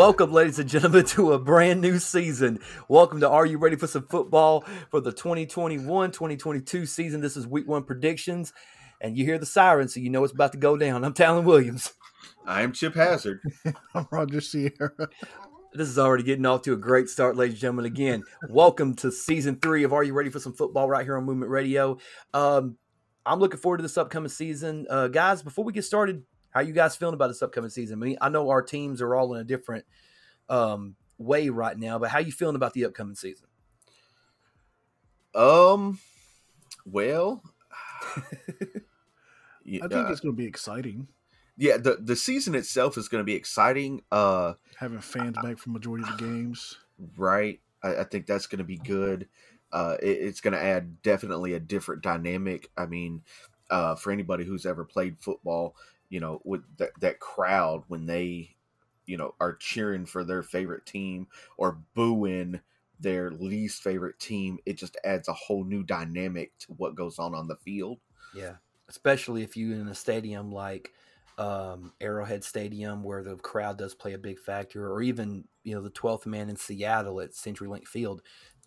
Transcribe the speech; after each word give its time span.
Welcome, 0.00 0.32
ladies 0.32 0.58
and 0.58 0.66
gentlemen, 0.66 1.04
to 1.08 1.34
a 1.34 1.38
brand 1.38 1.82
new 1.82 1.98
season. 1.98 2.60
Welcome 2.88 3.20
to 3.20 3.28
Are 3.28 3.44
You 3.44 3.58
Ready 3.58 3.76
for 3.76 3.86
Some 3.86 4.06
Football 4.06 4.64
for 4.90 4.98
the 4.98 5.12
2021 5.12 6.10
2022 6.10 6.86
season? 6.86 7.20
This 7.20 7.36
is 7.36 7.46
week 7.46 7.68
one 7.68 7.84
predictions, 7.84 8.54
and 9.02 9.14
you 9.14 9.26
hear 9.26 9.36
the 9.36 9.44
siren, 9.44 9.88
so 9.88 10.00
you 10.00 10.08
know 10.08 10.24
it's 10.24 10.32
about 10.32 10.52
to 10.52 10.58
go 10.58 10.78
down. 10.78 11.04
I'm 11.04 11.12
Talon 11.12 11.44
Williams. 11.44 11.92
I'm 12.46 12.72
Chip 12.72 12.94
Hazard. 12.94 13.40
I'm 13.94 14.08
Roger 14.10 14.40
Sierra. 14.40 15.10
This 15.74 15.88
is 15.90 15.98
already 15.98 16.22
getting 16.22 16.46
off 16.46 16.62
to 16.62 16.72
a 16.72 16.78
great 16.78 17.10
start, 17.10 17.36
ladies 17.36 17.56
and 17.56 17.60
gentlemen. 17.60 17.84
Again, 17.84 18.22
welcome 18.48 18.94
to 18.94 19.12
season 19.12 19.56
three 19.60 19.84
of 19.84 19.92
Are 19.92 20.02
You 20.02 20.14
Ready 20.14 20.30
for 20.30 20.40
Some 20.40 20.54
Football 20.54 20.88
right 20.88 21.04
here 21.04 21.18
on 21.18 21.24
Movement 21.24 21.50
Radio. 21.50 21.98
Um, 22.32 22.78
I'm 23.26 23.38
looking 23.38 23.60
forward 23.60 23.76
to 23.76 23.82
this 23.82 23.98
upcoming 23.98 24.30
season. 24.30 24.86
Uh, 24.88 25.08
guys, 25.08 25.42
before 25.42 25.66
we 25.66 25.74
get 25.74 25.84
started, 25.84 26.22
how 26.50 26.60
you 26.60 26.72
guys 26.72 26.96
feeling 26.96 27.14
about 27.14 27.28
this 27.28 27.42
upcoming 27.42 27.70
season? 27.70 28.02
I 28.02 28.04
mean, 28.04 28.18
I 28.20 28.28
know 28.28 28.50
our 28.50 28.62
teams 28.62 29.00
are 29.00 29.14
all 29.14 29.34
in 29.34 29.40
a 29.40 29.44
different 29.44 29.84
um, 30.48 30.96
way 31.18 31.48
right 31.48 31.78
now, 31.78 31.98
but 31.98 32.10
how 32.10 32.18
you 32.18 32.32
feeling 32.32 32.56
about 32.56 32.74
the 32.74 32.84
upcoming 32.84 33.14
season? 33.14 33.46
Um, 35.34 36.00
well, 36.84 37.42
I 38.16 39.88
think 39.88 40.10
it's 40.10 40.20
going 40.20 40.34
to 40.34 40.42
be 40.42 40.46
exciting. 40.46 41.08
Yeah, 41.56 41.76
the 41.76 41.98
the 42.00 42.16
season 42.16 42.54
itself 42.54 42.96
is 42.96 43.08
going 43.08 43.20
to 43.20 43.26
be 43.26 43.34
exciting. 43.34 44.02
Uh, 44.10 44.54
having 44.76 45.00
fans 45.00 45.36
back 45.42 45.58
for 45.58 45.70
majority 45.70 46.04
of 46.08 46.16
the 46.16 46.24
games, 46.24 46.78
right? 47.16 47.60
I, 47.82 47.96
I 47.96 48.04
think 48.04 48.26
that's 48.26 48.46
going 48.46 48.58
to 48.58 48.64
be 48.64 48.78
good. 48.78 49.28
Uh, 49.72 49.96
it, 50.02 50.08
it's 50.08 50.40
going 50.40 50.54
to 50.54 50.62
add 50.62 51.02
definitely 51.02 51.52
a 51.52 51.60
different 51.60 52.02
dynamic. 52.02 52.70
I 52.76 52.86
mean, 52.86 53.22
uh, 53.68 53.94
for 53.94 54.10
anybody 54.10 54.44
who's 54.44 54.66
ever 54.66 54.84
played 54.84 55.20
football, 55.20 55.76
you 56.10 56.20
know, 56.20 56.42
with 56.44 56.62
that, 56.76 56.90
that 57.00 57.20
crowd 57.20 57.84
when 57.88 58.04
they, 58.06 58.56
you 59.06 59.16
know, 59.16 59.34
are 59.40 59.54
cheering 59.54 60.04
for 60.04 60.24
their 60.24 60.42
favorite 60.42 60.84
team 60.84 61.28
or 61.56 61.78
booing 61.94 62.60
their 62.98 63.30
least 63.30 63.82
favorite 63.82 64.18
team, 64.18 64.58
it 64.66 64.74
just 64.74 64.96
adds 65.04 65.28
a 65.28 65.32
whole 65.32 65.64
new 65.64 65.82
dynamic 65.82 66.56
to 66.58 66.72
what 66.74 66.94
goes 66.94 67.18
on 67.18 67.34
on 67.34 67.48
the 67.48 67.56
field. 67.56 67.98
Yeah, 68.34 68.56
especially 68.88 69.42
if 69.42 69.56
you 69.56 69.72
in 69.72 69.88
a 69.88 69.94
stadium 69.94 70.52
like 70.52 70.92
um, 71.38 71.94
Arrowhead 72.00 72.44
Stadium, 72.44 73.02
where 73.02 73.22
the 73.22 73.36
crowd 73.36 73.78
does 73.78 73.94
play 73.94 74.12
a 74.12 74.18
big 74.18 74.38
factor, 74.38 74.92
or 74.92 75.00
even 75.00 75.44
you 75.64 75.74
know 75.74 75.80
the 75.80 75.90
twelfth 75.90 76.26
man 76.26 76.50
in 76.50 76.56
Seattle 76.56 77.20
at 77.20 77.30
CenturyLink 77.30 77.86
Field. 77.86 78.20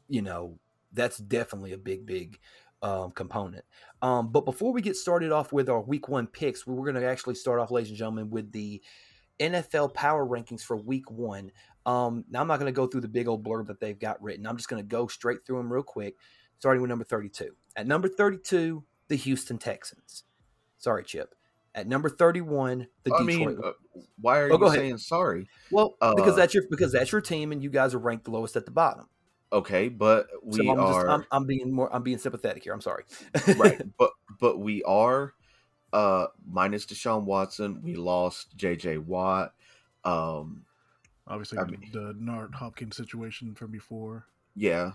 You 0.08 0.24
know, 0.24 0.60
that's 0.92 1.18
definitely 1.18 1.74
a 1.74 1.78
big, 1.78 2.06
big 2.06 2.40
um, 2.84 3.12
component. 3.12 3.66
Um, 4.02 4.32
but 4.32 4.46
before 4.46 4.72
we 4.74 4.82
get 4.82 4.96
started 4.96 5.32
off 5.32 5.52
with 5.54 5.70
our 5.70 5.82
week 5.82 6.08
one 6.10 6.28
picks, 6.28 6.68
we're 6.68 6.92
going 6.92 7.02
to 7.02 7.08
actually 7.10 7.36
start 7.36 7.60
off, 7.60 7.72
ladies 7.72 7.90
and 7.90 7.98
gentlemen, 7.98 8.30
with 8.30 8.52
the 8.52 8.82
NFL 9.40 9.94
power 9.94 10.26
rankings 10.26 10.62
for 10.62 10.78
week 10.78 11.10
one. 11.10 11.52
Um, 11.86 12.26
now, 12.30 12.42
I'm 12.42 12.48
not 12.48 12.60
going 12.60 12.72
to 12.72 12.76
go 12.76 12.86
through 12.86 13.02
the 13.02 13.08
big 13.08 13.28
old 13.28 13.44
blurb 13.44 13.68
that 13.68 13.80
they've 13.80 13.98
got 13.98 14.22
written. 14.22 14.46
I'm 14.46 14.58
just 14.58 14.70
going 14.70 14.82
to 14.84 14.88
go 14.88 15.08
straight 15.08 15.46
through 15.46 15.58
them 15.58 15.72
real 15.72 15.84
quick, 15.84 16.16
starting 16.60 16.82
with 16.82 16.90
number 16.90 17.06
32. 17.06 17.50
At 17.76 17.88
number 17.88 18.08
32, 18.08 18.84
the 19.08 19.16
Houston 19.16 19.58
Texans. 19.58 20.24
Sorry, 20.78 21.04
Chip. 21.04 21.34
At 21.76 21.88
number 21.88 22.10
31, 22.10 22.88
the 23.04 23.14
I 23.14 23.24
Detroit. 23.26 23.26
mean, 23.26 23.60
uh, 23.64 23.72
why 24.22 24.40
are 24.40 24.54
Oh, 24.54 24.58
you 24.64 24.76
saying 24.76 24.98
sorry? 25.00 25.48
well, 25.72 25.96
because 26.00 26.34
uh, 26.34 26.36
that's 26.36 26.54
your 26.54 26.64
because 26.70 26.92
that's 26.92 27.12
your 27.12 27.20
team, 27.22 27.52
and 27.52 27.64
you 27.64 27.72
guys 27.72 27.96
are 27.96 28.00
ranked 28.00 28.26
the 28.26 28.32
lowest 28.32 28.56
at 28.56 28.66
the 28.66 28.72
bottom. 28.72 29.08
Okay, 29.54 29.88
but 29.88 30.28
we 30.44 30.58
so 30.66 30.72
I'm, 30.72 30.80
are 30.80 30.94
just, 30.94 31.08
I'm, 31.08 31.26
I'm 31.32 31.46
being 31.46 31.72
more 31.72 31.94
I'm 31.96 32.02
being 32.04 32.18
sympathetic 32.18 32.64
here. 32.64 32.74
I'm 32.74 32.82
sorry. 32.82 33.04
right, 33.56 33.82
but 33.98 34.10
but 34.40 34.60
we 34.60 34.82
are 34.84 35.34
uh 35.94 36.26
minus 36.50 36.88
Deshaun 36.88 37.24
Watson. 37.26 37.80
We 37.84 37.96
lost 37.96 38.58
J.J. 38.58 38.98
Watt. 38.98 39.54
Um, 40.04 40.66
obviously 41.28 41.60
I 41.60 41.66
mean- 41.66 41.92
DeAndre 41.94 42.54
Hopkins 42.56 42.98
situation 42.98 43.54
from 43.54 43.70
before. 43.72 44.26
yeah, 44.56 44.94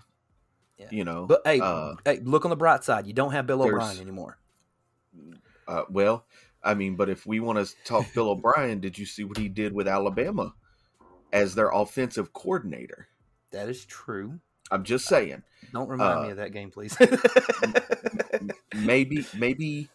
Yeah. 0.77 0.87
you 0.91 1.03
know, 1.05 1.25
But 1.25 1.41
hey, 1.45 1.61
uh, 1.61 1.95
hey, 2.05 2.19
look 2.21 2.43
on 2.45 2.49
the 2.49 2.57
bright 2.57 2.83
side. 2.83 3.07
You 3.07 3.13
don't 3.13 3.31
have 3.31 3.47
Bill 3.47 3.63
O'Brien 3.63 3.99
anymore. 3.99 4.37
uh, 5.67 5.83
well, 5.89 6.25
I 6.61 6.73
mean, 6.73 6.95
but 6.97 7.09
if 7.09 7.25
we 7.25 7.39
want 7.39 7.65
to 7.65 7.73
talk 7.85 8.05
Bill 8.13 8.29
O'Brien, 8.29 8.81
did 8.81 8.97
you 8.99 9.05
see 9.05 9.23
what 9.23 9.37
he 9.37 9.47
did 9.47 9.73
with 9.73 9.87
Alabama 9.87 10.53
as 11.31 11.55
their 11.55 11.69
offensive 11.69 12.33
coordinator? 12.33 13.07
That 13.51 13.69
is 13.69 13.85
true. 13.85 14.39
I'm 14.71 14.83
just 14.83 15.05
saying, 15.05 15.43
Don't 15.73 15.89
remind 15.89 16.21
me 16.23 16.27
Uh, 16.29 16.31
of 16.31 16.37
that 16.37 16.51
game, 16.53 16.71
please. 16.71 16.95
maybe, 18.75 19.25
maybe, 19.37 19.89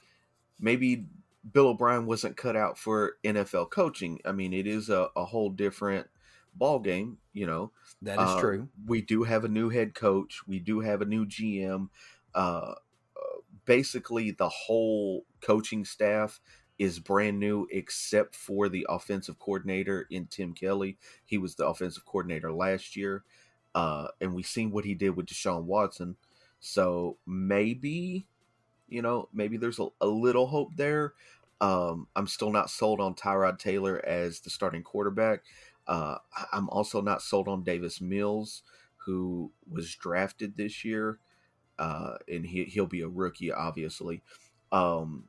maybe 0.61 1.07
Bill 1.53 1.69
O'Brien 1.69 2.07
wasn't 2.07 2.37
cut 2.37 2.57
out 2.57 2.79
for 2.79 3.17
NFL 3.25 3.71
coaching. 3.71 4.21
I 4.25 4.33
mean, 4.33 4.53
it 4.53 4.67
is 4.67 4.89
a, 4.89 5.09
a 5.17 5.25
whole 5.25 5.51
different 5.51 6.09
ball 6.55 6.79
game, 6.79 7.19
you 7.33 7.47
know. 7.47 7.73
that 8.03 8.15
is 8.21 8.31
Uh, 8.31 8.41
true. 8.41 8.69
We 8.87 9.03
do 9.03 9.25
have 9.25 9.45
a 9.45 9.49
new 9.49 9.69
head 9.71 9.95
coach. 9.95 10.43
We 10.47 10.59
do 10.59 10.81
have 10.81 11.03
a 11.03 11.07
new 11.07 11.27
GM. 11.27 11.89
Uh, 12.35 12.75
uh, 13.17 13.41
basically, 13.65 14.31
the 14.31 14.49
whole 14.49 15.25
coaching 15.41 15.85
staff 15.85 16.41
is 16.79 16.99
brand 16.99 17.39
new, 17.39 17.69
except 17.71 18.35
for 18.35 18.69
the 18.69 18.85
offensive 18.89 19.39
coordinator 19.39 20.07
in 20.11 20.27
Tim 20.27 20.53
Kelly. 20.53 20.99
He 21.25 21.39
was 21.39 21.55
the 21.55 21.67
offensive 21.67 22.05
coordinator 22.05 22.53
last 22.53 22.97
year, 22.97 23.23
uh, 23.75 24.09
and 24.21 24.35
we've 24.35 24.47
seen 24.47 24.71
what 24.71 24.85
he 24.85 24.95
did 24.95 25.17
with 25.17 25.27
Deshaun 25.27 25.65
Watson. 25.65 26.17
So 26.61 27.19
maybe, 27.27 28.27
you 28.89 29.03
know, 29.03 29.29
maybe 29.33 29.57
there's 29.57 29.79
a, 29.79 29.89
a 30.01 30.07
little 30.07 30.47
hope 30.47 30.77
there. 30.77 31.15
Um, 31.61 32.09
I'm 32.17 32.27
still 32.27 32.51
not 32.51 32.71
sold 32.71 33.01
on 33.01 33.15
Tyrod 33.15 33.59
Taylor 33.59 34.05
as 34.05 34.41
the 34.41 34.51
starting 34.51 34.83
quarterback. 34.83 35.43
Uh, 35.87 36.17
I'm 36.53 36.69
also 36.71 37.01
not 37.01 37.23
sold 37.23 37.49
on 37.49 37.63
Davis 37.63 38.01
Mills, 38.01 38.63
who 39.05 39.51
was 39.71 39.95
drafted 39.95 40.57
this 40.57 40.85
year, 40.85 41.19
uh, 41.79 42.15
and 42.27 42.47
he 42.47 42.65
he'll 42.65 42.87
be 42.87 43.03
a 43.03 43.09
rookie, 43.09 43.53
obviously. 43.53 44.23
Um, 44.73 45.25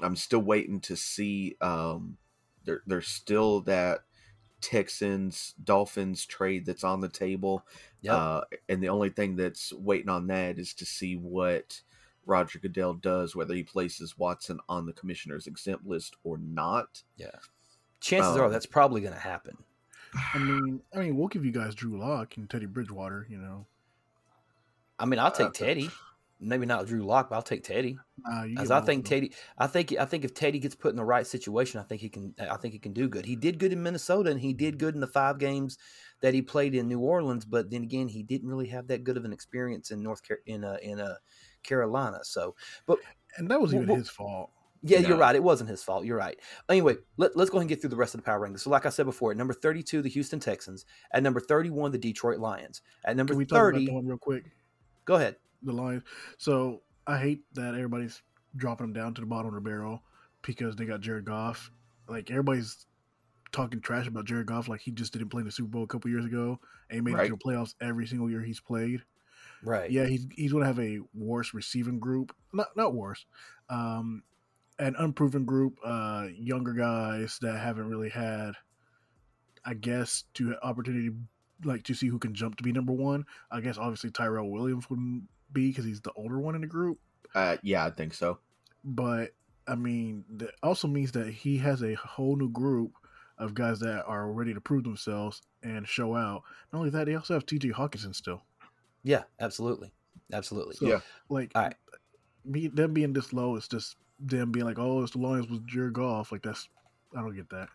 I'm 0.00 0.16
still 0.16 0.40
waiting 0.40 0.80
to 0.80 0.96
see. 0.96 1.56
Um, 1.60 2.16
there, 2.64 2.82
there's 2.86 3.08
still 3.08 3.60
that 3.62 4.00
Texans 4.60 5.54
Dolphins 5.64 6.26
trade 6.26 6.66
that's 6.66 6.84
on 6.84 7.00
the 7.00 7.08
table, 7.08 7.66
Yep. 8.02 8.14
uh, 8.14 8.40
and 8.68 8.82
the 8.82 8.88
only 8.88 9.10
thing 9.10 9.36
that's 9.36 9.72
waiting 9.72 10.08
on 10.08 10.26
that 10.28 10.58
is 10.58 10.74
to 10.74 10.86
see 10.86 11.16
what 11.16 11.80
Roger 12.26 12.58
Goodell 12.58 12.94
does, 12.94 13.34
whether 13.34 13.54
he 13.54 13.62
places 13.62 14.18
Watson 14.18 14.60
on 14.68 14.86
the 14.86 14.92
commissioner's 14.92 15.46
exempt 15.46 15.86
list 15.86 16.16
or 16.24 16.38
not. 16.38 17.02
Yeah. 17.16 17.30
Chances 18.00 18.36
are 18.36 18.46
um, 18.46 18.52
that's 18.52 18.66
probably 18.66 19.00
going 19.00 19.14
to 19.14 19.20
happen. 19.20 19.56
I 20.34 20.38
mean, 20.38 20.80
I 20.94 20.98
mean, 20.98 21.16
we'll 21.16 21.28
give 21.28 21.44
you 21.44 21.52
guys 21.52 21.74
Drew 21.74 21.98
Lock 21.98 22.36
and 22.36 22.48
Teddy 22.48 22.66
Bridgewater. 22.66 23.26
You 23.28 23.38
know, 23.38 23.66
I 24.98 25.04
mean, 25.04 25.18
I'll 25.18 25.26
uh, 25.26 25.30
take 25.30 25.52
Teddy. 25.52 25.90
Maybe 26.42 26.64
not 26.64 26.86
Drew 26.86 27.04
Lock, 27.04 27.28
but 27.28 27.36
I'll 27.36 27.42
take 27.42 27.62
Teddy. 27.64 27.98
uh, 28.30 28.46
As 28.58 28.70
I 28.70 28.80
think. 28.80 29.04
Teddy, 29.04 29.32
I 29.58 29.66
think 29.66 29.94
I 29.98 30.04
think 30.06 30.24
if 30.24 30.32
Teddy 30.32 30.58
gets 30.58 30.74
put 30.74 30.90
in 30.90 30.96
the 30.96 31.04
right 31.04 31.26
situation, 31.26 31.80
I 31.80 31.82
think 31.82 32.00
he 32.00 32.08
can. 32.08 32.34
I 32.38 32.56
think 32.56 32.72
he 32.72 32.78
can 32.78 32.92
do 32.92 33.08
good. 33.08 33.26
He 33.26 33.36
did 33.36 33.58
good 33.58 33.72
in 33.72 33.82
Minnesota, 33.82 34.30
and 34.30 34.40
he 34.40 34.52
did 34.54 34.78
good 34.78 34.94
in 34.94 35.00
the 35.00 35.06
five 35.06 35.38
games 35.38 35.76
that 36.22 36.32
he 36.34 36.40
played 36.42 36.74
in 36.74 36.88
New 36.88 37.00
Orleans. 37.00 37.44
But 37.44 37.70
then 37.70 37.82
again, 37.82 38.08
he 38.08 38.22
didn't 38.22 38.48
really 38.48 38.68
have 38.68 38.88
that 38.88 39.04
good 39.04 39.16
of 39.18 39.24
an 39.26 39.32
experience 39.32 39.90
in 39.90 40.02
North 40.02 40.26
Car- 40.26 40.40
in 40.46 40.64
uh, 40.64 40.78
in 40.82 40.98
uh, 40.98 41.16
Carolina. 41.62 42.20
So, 42.22 42.54
but 42.86 42.98
and 43.36 43.50
that 43.50 43.60
was 43.60 43.74
even 43.74 43.86
Well, 43.88 43.96
his 43.96 44.08
fault. 44.08 44.50
Yeah, 44.82 45.00
No. 45.00 45.08
you're 45.08 45.18
right. 45.18 45.36
It 45.36 45.42
wasn't 45.42 45.68
his 45.68 45.82
fault. 45.82 46.06
You're 46.06 46.16
right. 46.16 46.38
Anyway, 46.70 46.96
let, 47.18 47.36
let's 47.36 47.50
go 47.50 47.58
ahead 47.58 47.64
and 47.64 47.68
get 47.68 47.82
through 47.82 47.90
the 47.90 47.96
rest 47.96 48.14
of 48.14 48.20
the 48.20 48.24
power 48.24 48.40
rankings. 48.40 48.60
So, 48.60 48.70
like 48.70 48.86
I 48.86 48.88
said 48.88 49.04
before, 49.04 49.30
at 49.30 49.36
number 49.36 49.52
32, 49.52 50.00
the 50.00 50.08
Houston 50.08 50.40
Texans. 50.40 50.86
At 51.12 51.22
number 51.22 51.38
31, 51.38 51.92
the 51.92 51.98
Detroit 51.98 52.38
Lions. 52.38 52.80
At 53.04 53.14
number 53.14 53.34
Can 53.34 53.38
we 53.38 53.44
talk 53.44 53.58
about 53.58 53.72
30, 53.74 53.90
one 53.90 54.06
real 54.06 54.16
quick? 54.16 54.44
go 55.04 55.16
ahead. 55.16 55.36
The 55.62 55.72
Lions. 55.72 56.02
So 56.38 56.82
I 57.06 57.18
hate 57.18 57.42
that 57.54 57.74
everybody's 57.74 58.22
dropping 58.56 58.86
them 58.86 58.92
down 58.92 59.14
to 59.14 59.20
the 59.20 59.26
bottom 59.26 59.48
of 59.48 59.54
the 59.54 59.60
barrel 59.60 60.02
because 60.42 60.76
they 60.76 60.84
got 60.84 61.00
Jared 61.00 61.24
Goff. 61.24 61.70
Like 62.08 62.30
everybody's 62.30 62.86
talking 63.52 63.80
trash 63.80 64.06
about 64.06 64.24
Jared 64.26 64.46
Goff, 64.46 64.68
like 64.68 64.80
he 64.80 64.90
just 64.90 65.12
didn't 65.12 65.28
play 65.28 65.40
in 65.40 65.46
the 65.46 65.52
Super 65.52 65.68
Bowl 65.70 65.82
a 65.84 65.86
couple 65.86 66.10
years 66.10 66.24
ago 66.24 66.58
and 66.88 66.96
he 66.96 67.00
made 67.00 67.14
Right. 67.14 67.26
it 67.26 67.28
to 67.30 67.36
the 67.36 67.44
playoffs 67.44 67.74
every 67.80 68.06
single 68.06 68.30
year 68.30 68.40
he's 68.42 68.60
played. 68.60 69.02
Right. 69.62 69.90
Yeah, 69.90 70.06
he's 70.06 70.26
he's 70.34 70.52
going 70.52 70.62
to 70.62 70.66
have 70.68 70.80
a 70.80 71.00
worse 71.14 71.52
receiving 71.52 71.98
group. 71.98 72.34
Not 72.52 72.68
not 72.76 72.94
worse. 72.94 73.26
Um, 73.68 74.22
an 74.78 74.94
unproven 74.98 75.44
group, 75.44 75.76
uh, 75.84 76.28
younger 76.34 76.72
guys 76.72 77.38
that 77.42 77.58
haven't 77.58 77.86
really 77.88 78.08
had, 78.08 78.52
I 79.64 79.74
guess, 79.74 80.24
to 80.34 80.54
opportunity 80.62 81.10
like 81.62 81.82
to 81.84 81.94
see 81.94 82.06
who 82.08 82.18
can 82.18 82.32
jump 82.34 82.56
to 82.56 82.62
be 82.62 82.72
number 82.72 82.92
one. 82.94 83.26
I 83.50 83.60
guess 83.60 83.76
obviously 83.76 84.10
Tyrell 84.10 84.48
Williams 84.50 84.88
wouldn't 84.88 85.24
be 85.52 85.68
because 85.68 85.84
he's 85.84 86.00
the 86.00 86.12
older 86.12 86.38
one 86.38 86.54
in 86.54 86.60
the 86.60 86.66
group. 86.66 86.98
Uh, 87.34 87.56
yeah, 87.62 87.84
I 87.86 87.90
think 87.90 88.14
so. 88.14 88.38
But 88.84 89.30
I 89.68 89.74
mean, 89.74 90.24
that 90.36 90.50
also 90.62 90.88
means 90.88 91.12
that 91.12 91.28
he 91.28 91.58
has 91.58 91.82
a 91.82 91.94
whole 91.94 92.36
new 92.36 92.48
group 92.50 92.92
of 93.38 93.54
guys 93.54 93.80
that 93.80 94.04
are 94.04 94.30
ready 94.30 94.52
to 94.54 94.60
prove 94.60 94.84
themselves 94.84 95.42
and 95.62 95.86
show 95.86 96.14
out. 96.14 96.42
Not 96.72 96.80
only 96.80 96.90
that, 96.90 97.06
they 97.06 97.14
also 97.14 97.34
have 97.34 97.46
T.J. 97.46 97.70
Hockenson 97.70 98.14
still. 98.14 98.42
Yeah, 99.02 99.22
absolutely. 99.38 99.92
Absolutely. 100.32 100.76
So, 100.76 100.86
Yeah. 100.86 101.00
like, 101.28 101.52
All 101.54 101.62
right. 101.62 101.74
me 102.44 102.68
them 102.68 102.92
being 102.94 103.12
this 103.12 103.32
low 103.32 103.56
it's 103.56 103.68
just 103.68 103.96
them 104.18 104.52
being 104.52 104.66
like, 104.66 104.78
"Oh, 104.78 105.02
it's 105.02 105.12
the 105.12 105.18
Lions 105.18 105.48
with 105.48 105.66
Jared 105.66 105.94
Goff." 105.94 106.32
Like 106.32 106.42
that's, 106.42 106.68
I 107.16 107.20
don't 107.20 107.34
get 107.34 107.48
that. 107.50 107.68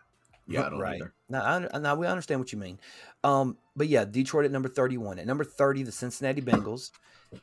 Yeah, 0.46 0.66
I 0.66 0.70
don't 0.70 0.78
right. 0.78 0.96
either. 0.96 1.14
Now, 1.28 1.68
I, 1.72 1.78
now 1.78 1.94
we 1.96 2.06
understand 2.06 2.40
what 2.40 2.52
you 2.52 2.58
mean. 2.58 2.78
Um, 3.24 3.58
but 3.74 3.88
yeah, 3.88 4.04
Detroit 4.04 4.44
at 4.44 4.52
number 4.52 4.68
31. 4.68 5.18
At 5.18 5.26
number 5.26 5.44
30, 5.44 5.82
the 5.82 5.92
Cincinnati 5.92 6.40
Bengals. 6.40 6.90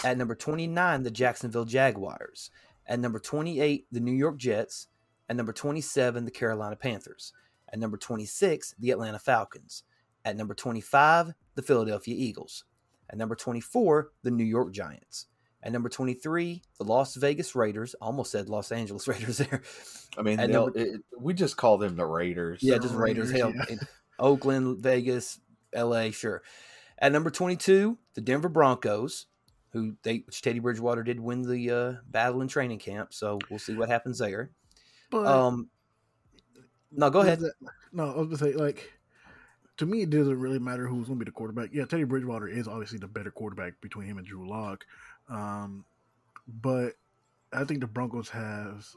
At 0.03 0.17
number 0.17 0.35
29, 0.35 1.03
the 1.03 1.11
Jacksonville 1.11 1.65
Jaguars. 1.65 2.49
At 2.87 2.99
number 2.99 3.19
28, 3.19 3.87
the 3.91 3.99
New 3.99 4.13
York 4.13 4.37
Jets. 4.37 4.87
At 5.29 5.35
number 5.35 5.53
27, 5.53 6.25
the 6.25 6.31
Carolina 6.31 6.75
Panthers. 6.75 7.33
At 7.71 7.79
number 7.79 7.97
26, 7.97 8.75
the 8.79 8.91
Atlanta 8.91 9.19
Falcons. 9.19 9.83
At 10.25 10.37
number 10.37 10.53
25, 10.53 11.33
the 11.55 11.61
Philadelphia 11.61 12.15
Eagles. 12.17 12.63
At 13.09 13.17
number 13.17 13.35
24, 13.35 14.11
the 14.23 14.31
New 14.31 14.45
York 14.45 14.71
Giants. 14.71 15.27
At 15.65 15.71
number 15.71 15.87
23, 15.87 16.61
the 16.77 16.83
Las 16.83 17.15
Vegas 17.15 17.55
Raiders. 17.55 17.95
Almost 18.01 18.31
said 18.31 18.49
Los 18.49 18.71
Angeles 18.71 19.07
Raiders 19.07 19.37
there. 19.37 19.61
I 20.17 20.21
mean, 20.21 20.35
number- 20.37 20.77
it, 20.77 21.01
we 21.17 21.33
just 21.33 21.55
call 21.57 21.77
them 21.77 21.95
the 21.95 22.05
Raiders. 22.05 22.61
Yeah, 22.61 22.77
just 22.79 22.93
Raiders. 22.93 23.31
Raiders, 23.31 23.55
Hell, 23.57 23.67
yeah. 23.69 23.77
Oakland, 24.19 24.79
Vegas, 24.79 25.39
L.A. 25.71 26.11
Sure. 26.11 26.43
At 26.99 27.11
number 27.13 27.29
twenty-two, 27.31 27.97
the 28.13 28.21
Denver 28.21 28.49
Broncos, 28.49 29.25
who 29.71 29.95
they 30.03 30.17
which 30.25 30.41
Teddy 30.41 30.59
Bridgewater 30.59 31.01
did 31.01 31.19
win 31.19 31.41
the 31.41 31.71
uh, 31.71 31.93
battle 32.11 32.41
in 32.41 32.47
training 32.49 32.79
camp. 32.79 33.13
So 33.13 33.39
we'll 33.49 33.57
see 33.59 33.75
what 33.75 33.89
happens 33.89 34.19
there. 34.19 34.51
But 35.09 35.25
Um, 35.25 35.69
no, 36.91 37.09
go 37.09 37.21
ahead. 37.21 37.39
that- 37.39 37.53
no, 37.93 38.11
I 38.13 38.17
was 38.17 38.27
gonna 38.27 38.37
say 38.37 38.53
like 38.53 38.91
to 39.77 39.85
me, 39.87 40.01
it 40.03 40.09
doesn't 40.11 40.39
really 40.39 40.59
matter 40.59 40.87
who's 40.87 41.07
going 41.07 41.17
to 41.17 41.25
be 41.25 41.29
the 41.29 41.33
quarterback. 41.33 41.71
Yeah, 41.73 41.85
Teddy 41.85 42.03
Bridgewater 42.03 42.47
is 42.47 42.67
obviously 42.67 42.99
the 42.99 43.07
better 43.07 43.31
quarterback 43.31 43.81
between 43.81 44.05
him 44.07 44.19
and 44.19 44.27
Drew 44.27 44.47
Lock, 44.47 44.85
um, 45.33 45.85
but 46.47 46.93
I 47.51 47.63
think 47.63 47.81
the 47.81 47.87
Broncos 47.87 48.29
have 48.29 48.87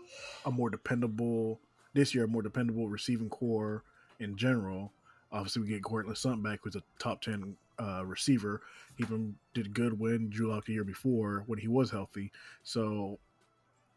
a 0.44 0.50
more 0.50 0.70
dependable 0.70 1.60
this 1.94 2.14
year, 2.14 2.24
a 2.24 2.28
more 2.28 2.42
dependable 2.42 2.88
receiving 2.88 3.28
corps 3.28 3.82
in 4.20 4.36
general. 4.36 4.92
Obviously, 5.32 5.62
we 5.62 5.68
get 5.68 5.82
Courtland 5.82 6.18
Sutton 6.18 6.42
back, 6.42 6.60
who's 6.62 6.76
a 6.76 6.82
top 6.98 7.22
ten 7.22 7.56
uh, 7.78 8.04
receiver. 8.04 8.62
He 8.96 9.04
even 9.04 9.36
did 9.54 9.74
good 9.74 9.98
when 9.98 10.30
Drew 10.30 10.48
Lock 10.48 10.66
the 10.66 10.72
year 10.74 10.84
before 10.84 11.44
when 11.46 11.58
he 11.58 11.68
was 11.68 11.90
healthy. 11.90 12.32
So, 12.62 13.18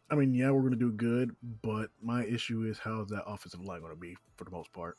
I 0.09 0.15
mean, 0.15 0.33
yeah, 0.33 0.51
we're 0.51 0.61
going 0.61 0.73
to 0.73 0.77
do 0.79 0.91
good, 0.91 1.35
but 1.61 1.89
my 2.01 2.25
issue 2.25 2.63
is 2.63 2.79
how 2.79 3.01
is 3.01 3.09
that 3.09 3.23
offensive 3.25 3.61
line 3.61 3.81
going 3.81 3.93
to 3.93 3.99
be 3.99 4.17
for 4.35 4.43
the 4.43 4.51
most 4.51 4.73
part. 4.73 4.97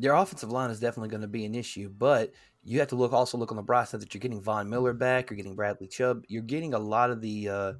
Their 0.00 0.14
offensive 0.14 0.50
line 0.50 0.70
is 0.70 0.80
definitely 0.80 1.10
going 1.10 1.22
to 1.22 1.28
be 1.28 1.44
an 1.44 1.54
issue, 1.54 1.88
but 1.90 2.32
you 2.62 2.78
have 2.80 2.88
to 2.88 2.96
look 2.96 3.12
also 3.12 3.38
look 3.38 3.50
on 3.50 3.56
the 3.56 3.62
bright 3.62 3.88
side 3.88 4.00
that 4.00 4.14
you're 4.14 4.20
getting 4.20 4.40
Von 4.42 4.68
Miller 4.68 4.92
back, 4.92 5.30
you're 5.30 5.36
getting 5.36 5.54
Bradley 5.56 5.88
Chubb, 5.88 6.24
you're 6.28 6.42
getting 6.42 6.74
a 6.74 6.78
lot 6.78 7.10
of 7.10 7.20
the 7.20 7.48
uh, 7.48 7.72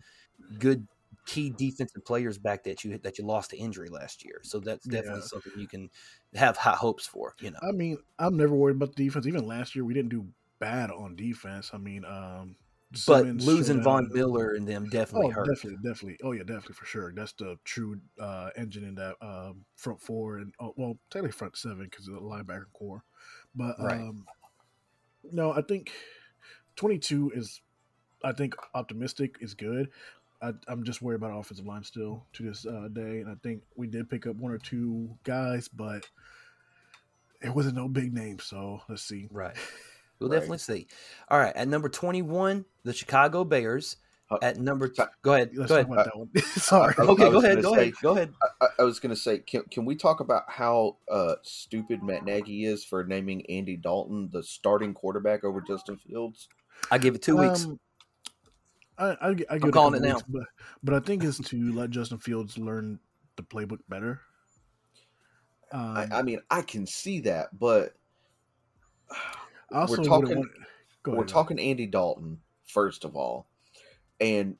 good 0.58 0.86
key 1.26 1.50
defensive 1.50 2.04
players 2.04 2.38
back 2.38 2.64
that 2.64 2.82
you 2.84 2.98
that 2.98 3.18
you 3.18 3.24
lost 3.24 3.50
to 3.50 3.56
injury 3.58 3.88
last 3.88 4.24
year. 4.24 4.40
So 4.42 4.60
that's 4.60 4.86
definitely 4.86 5.22
Yeah. 5.22 5.26
something 5.28 5.52
you 5.56 5.68
can 5.68 5.90
have 6.34 6.56
high 6.56 6.76
hopes 6.76 7.06
for. 7.06 7.34
You 7.40 7.52
know, 7.52 7.58
I 7.62 7.72
mean, 7.72 7.98
I'm 8.18 8.36
never 8.36 8.54
worried 8.54 8.76
about 8.76 8.94
the 8.96 9.04
defense. 9.04 9.26
Even 9.26 9.46
last 9.46 9.74
year, 9.74 9.84
we 9.84 9.94
didn't 9.94 10.10
do 10.10 10.28
bad 10.58 10.90
on 10.90 11.16
defense. 11.16 11.70
I 11.72 11.78
mean, 11.78 12.04
um, 12.04 12.56
but 13.06 13.26
losing 13.26 13.82
Von 13.82 14.06
out- 14.06 14.12
Miller 14.12 14.54
and 14.54 14.66
them 14.66 14.88
definitely 14.88 15.28
oh, 15.28 15.30
hurt. 15.30 15.48
definitely, 15.48 15.78
definitely. 15.88 16.18
Oh 16.24 16.32
yeah, 16.32 16.42
definitely 16.42 16.74
for 16.74 16.86
sure. 16.86 17.12
That's 17.14 17.32
the 17.32 17.56
true 17.64 18.00
uh, 18.18 18.50
engine 18.56 18.84
in 18.84 18.94
that 18.96 19.16
um, 19.20 19.64
front 19.76 20.00
four 20.00 20.38
and 20.38 20.52
oh, 20.60 20.74
well, 20.76 20.98
technically 21.10 21.32
front 21.32 21.56
seven 21.56 21.84
because 21.84 22.08
of 22.08 22.14
the 22.14 22.20
linebacker 22.20 22.64
corps. 22.72 23.04
But 23.54 23.76
Right. 23.78 24.00
um, 24.00 24.24
no, 25.32 25.52
I 25.52 25.62
think 25.62 25.92
22 26.76 27.32
is, 27.34 27.60
I 28.24 28.32
think 28.32 28.54
optimistic 28.74 29.36
is 29.40 29.54
good. 29.54 29.90
I, 30.42 30.52
I'm 30.66 30.84
just 30.84 31.02
worried 31.02 31.16
about 31.16 31.38
offensive 31.38 31.66
line 31.66 31.84
still 31.84 32.26
to 32.32 32.42
this 32.42 32.64
uh, 32.64 32.88
day, 32.92 33.20
and 33.20 33.28
I 33.28 33.34
think 33.42 33.62
we 33.76 33.86
did 33.86 34.08
pick 34.08 34.26
up 34.26 34.36
one 34.36 34.52
or 34.52 34.58
two 34.58 35.10
guys, 35.22 35.68
but 35.68 36.08
it 37.42 37.54
wasn't 37.54 37.76
no 37.76 37.88
big 37.88 38.14
name. 38.14 38.38
So 38.38 38.80
let's 38.88 39.02
see. 39.02 39.28
Right. 39.30 39.56
We'll 40.20 40.28
Right. 40.28 40.36
definitely 40.36 40.58
see. 40.58 40.86
All 41.28 41.38
right. 41.38 41.54
At 41.56 41.66
number 41.68 41.88
21, 41.88 42.64
the 42.84 42.92
Chicago 42.92 43.42
Bears. 43.44 43.96
Uh, 44.30 44.38
At 44.42 44.58
number, 44.58 44.88
so- 44.94 45.08
go 45.22 45.34
ahead. 45.34 45.50
Let's 45.56 45.70
Go 45.70 45.74
ahead. 45.78 45.86
about 45.90 46.04
that 46.04 46.16
one. 46.16 46.28
Sorry. 46.54 46.94
Okay, 46.96 47.30
go 47.30 47.38
ahead. 47.38 47.62
Go 47.62 47.74
say- 47.74 47.80
ahead. 47.80 47.94
Go 48.00 48.10
ahead. 48.12 48.32
I, 48.60 48.66
I 48.78 48.82
was 48.84 49.00
going 49.00 49.12
to 49.12 49.20
say, 49.20 49.38
can, 49.40 49.62
can 49.64 49.84
we 49.84 49.96
talk 49.96 50.20
about 50.20 50.44
how 50.46 50.98
uh, 51.10 51.34
stupid 51.42 52.04
Matt 52.04 52.24
Nagy 52.24 52.64
is 52.64 52.84
for 52.84 53.02
naming 53.02 53.44
Andy 53.50 53.76
Dalton 53.76 54.30
the 54.32 54.42
starting 54.44 54.94
quarterback 54.94 55.42
over 55.42 55.60
Justin 55.60 55.96
Fields? 55.96 56.48
I 56.92 56.98
give 56.98 57.16
it 57.16 57.22
two 57.22 57.38
weeks. 57.38 57.64
Um, 57.64 57.80
I, 58.98 59.04
I, 59.20 59.28
I 59.30 59.34
give 59.58 59.64
it 59.70 59.72
calling 59.72 59.94
it 60.00 60.06
now. 60.06 60.14
weeks, 60.16 60.26
but, 60.28 60.42
but 60.84 60.94
I 60.94 61.00
think 61.00 61.24
it's 61.24 61.38
to 61.38 61.72
let 61.72 61.90
Justin 61.90 62.18
Fields 62.18 62.56
learn 62.56 63.00
the 63.34 63.42
playbook 63.42 63.80
better. 63.88 64.20
Um, 65.72 65.96
I, 65.96 66.08
I 66.12 66.22
mean, 66.22 66.40
I 66.50 66.62
can 66.62 66.86
see 66.86 67.18
that, 67.22 67.58
but 67.58 67.94
also 69.72 69.98
we're 69.98 70.04
talking- 70.04 70.38
want- 70.38 70.50
we're 71.06 71.24
talking 71.24 71.58
Andy 71.58 71.86
Dalton 71.86 72.40
first 72.64 73.04
of 73.04 73.16
all. 73.16 73.48
And 74.20 74.56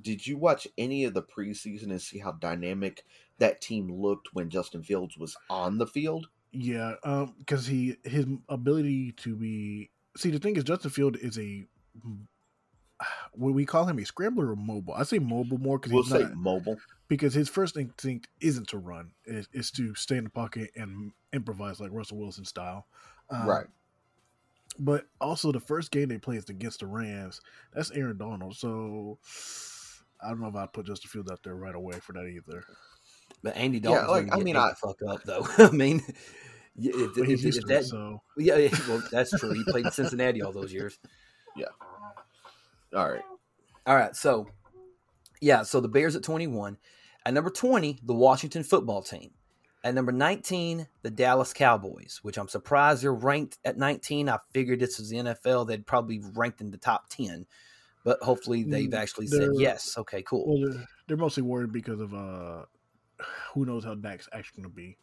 did 0.00 0.26
you 0.26 0.36
watch 0.36 0.66
any 0.76 1.04
of 1.04 1.14
the 1.14 1.22
preseason 1.22 1.84
and 1.90 2.02
see 2.02 2.18
how 2.18 2.32
dynamic 2.32 3.04
that 3.38 3.60
team 3.60 3.88
looked 3.92 4.28
when 4.34 4.50
Justin 4.50 4.82
Fields 4.82 5.16
was 5.16 5.36
on 5.48 5.78
the 5.78 5.86
field? 5.86 6.28
Yeah, 6.50 6.94
um, 7.04 7.34
because 7.38 7.66
he 7.66 7.96
his 8.04 8.26
ability 8.48 9.12
to 9.12 9.36
be 9.36 9.90
see 10.16 10.30
the 10.30 10.38
thing 10.38 10.56
is 10.56 10.64
Justin 10.64 10.90
Field 10.90 11.16
is 11.16 11.38
a 11.38 11.64
would 13.36 13.54
we 13.54 13.64
call 13.64 13.86
him 13.86 13.98
a 13.98 14.04
scrambler 14.04 14.50
or 14.50 14.56
mobile? 14.56 14.94
I 14.94 15.02
say 15.02 15.18
mobile 15.18 15.58
more 15.58 15.78
because 15.78 15.92
We'll 15.92 16.02
he's 16.04 16.12
not 16.12 16.36
mobile. 16.36 16.76
because 17.08 17.34
his 17.34 17.48
first 17.48 17.76
instinct 17.76 18.28
isn't 18.40 18.68
to 18.68 18.78
run; 18.78 19.10
it, 19.24 19.48
it's 19.52 19.70
to 19.72 19.94
stay 19.94 20.16
in 20.16 20.24
the 20.24 20.30
pocket 20.30 20.70
and 20.76 21.12
improvise 21.32 21.80
like 21.80 21.92
Russell 21.92 22.18
Wilson 22.18 22.44
style. 22.44 22.86
Um, 23.30 23.48
right. 23.48 23.66
But 24.78 25.06
also, 25.20 25.52
the 25.52 25.60
first 25.60 25.90
game 25.92 26.08
they 26.08 26.18
played 26.18 26.38
is 26.38 26.48
against 26.48 26.80
the 26.80 26.86
Rams. 26.86 27.40
That's 27.72 27.90
Aaron 27.92 28.16
Donald. 28.18 28.56
So 28.56 29.18
I 30.22 30.28
don't 30.28 30.40
know 30.40 30.48
if 30.48 30.56
I'd 30.56 30.72
put 30.72 30.86
Justin 30.86 31.10
Fields 31.10 31.30
out 31.30 31.42
there 31.44 31.54
right 31.54 31.74
away 31.74 32.00
for 32.00 32.12
that 32.14 32.26
either. 32.26 32.64
But 33.42 33.56
Andy 33.56 33.78
Dalton, 33.78 34.04
Yeah, 34.04 34.10
like, 34.10 34.24
like, 34.24 34.32
I 34.32 34.34
I 34.34 34.38
mean, 34.38 34.44
mean, 34.44 34.56
I- 34.56 34.70
the 34.70 34.74
fuck 34.76 34.98
up 35.08 35.22
though. 35.24 35.46
I 35.58 35.70
mean, 35.70 36.02
yeah, 36.76 36.92
if, 36.94 37.16
if- 37.18 37.44
if 37.44 37.54
to 37.54 37.60
it, 37.60 37.66
that, 37.68 37.84
so 37.84 38.20
yeah, 38.36 38.56
yeah, 38.56 38.76
well, 38.88 39.02
that's 39.12 39.30
true. 39.38 39.52
He 39.52 39.62
played 39.64 39.84
in 39.86 39.92
Cincinnati 39.92 40.42
all 40.42 40.52
those 40.52 40.72
years. 40.72 40.98
Yeah. 41.56 41.66
All 42.92 43.08
right. 43.08 43.22
All 43.86 43.94
right, 43.94 44.16
so 44.16 44.48
yeah, 45.40 45.62
so 45.62 45.80
the 45.80 45.86
Bears 45.88 46.16
at 46.16 46.24
21. 46.24 46.78
At 47.24 47.32
number 47.32 47.48
20, 47.50 48.00
the 48.02 48.12
Washington 48.12 48.64
football 48.64 49.02
team. 49.02 49.30
At 49.84 49.94
number 49.94 50.12
19, 50.12 50.88
the 51.02 51.10
Dallas 51.10 51.52
Cowboys, 51.52 52.18
which 52.22 52.38
I'm 52.38 52.48
surprised 52.48 53.02
they're 53.02 53.12
ranked 53.14 53.58
at 53.66 53.76
19. 53.76 54.28
I 54.30 54.38
figured 54.52 54.80
this 54.80 54.98
was 54.98 55.10
the 55.10 55.18
NFL, 55.18 55.68
they'd 55.68 55.86
probably 55.86 56.20
ranked 56.34 56.60
in 56.62 56.70
the 56.70 56.78
top 56.78 57.08
10. 57.10 57.46
But 58.02 58.18
hopefully 58.22 58.64
they've 58.64 58.88
Mm, 58.90 58.94
actually 58.94 59.26
said 59.28 59.42
they're- 59.42 59.52
yes. 59.60 59.96
Okay, 59.98 60.22
cool. 60.22 60.46
well, 60.46 60.70
they're, 60.72 60.84
they're 61.06 61.16
mostly 61.18 61.42
worried 61.42 61.70
because 61.72 62.00
of 62.00 62.12
uh, 62.14 62.64
who 63.52 63.64
knows 63.66 63.84
how 63.84 63.94
Dak's 63.94 64.28
actually 64.32 64.62
going 64.62 64.70
to 64.72 64.76
be. 64.76 64.98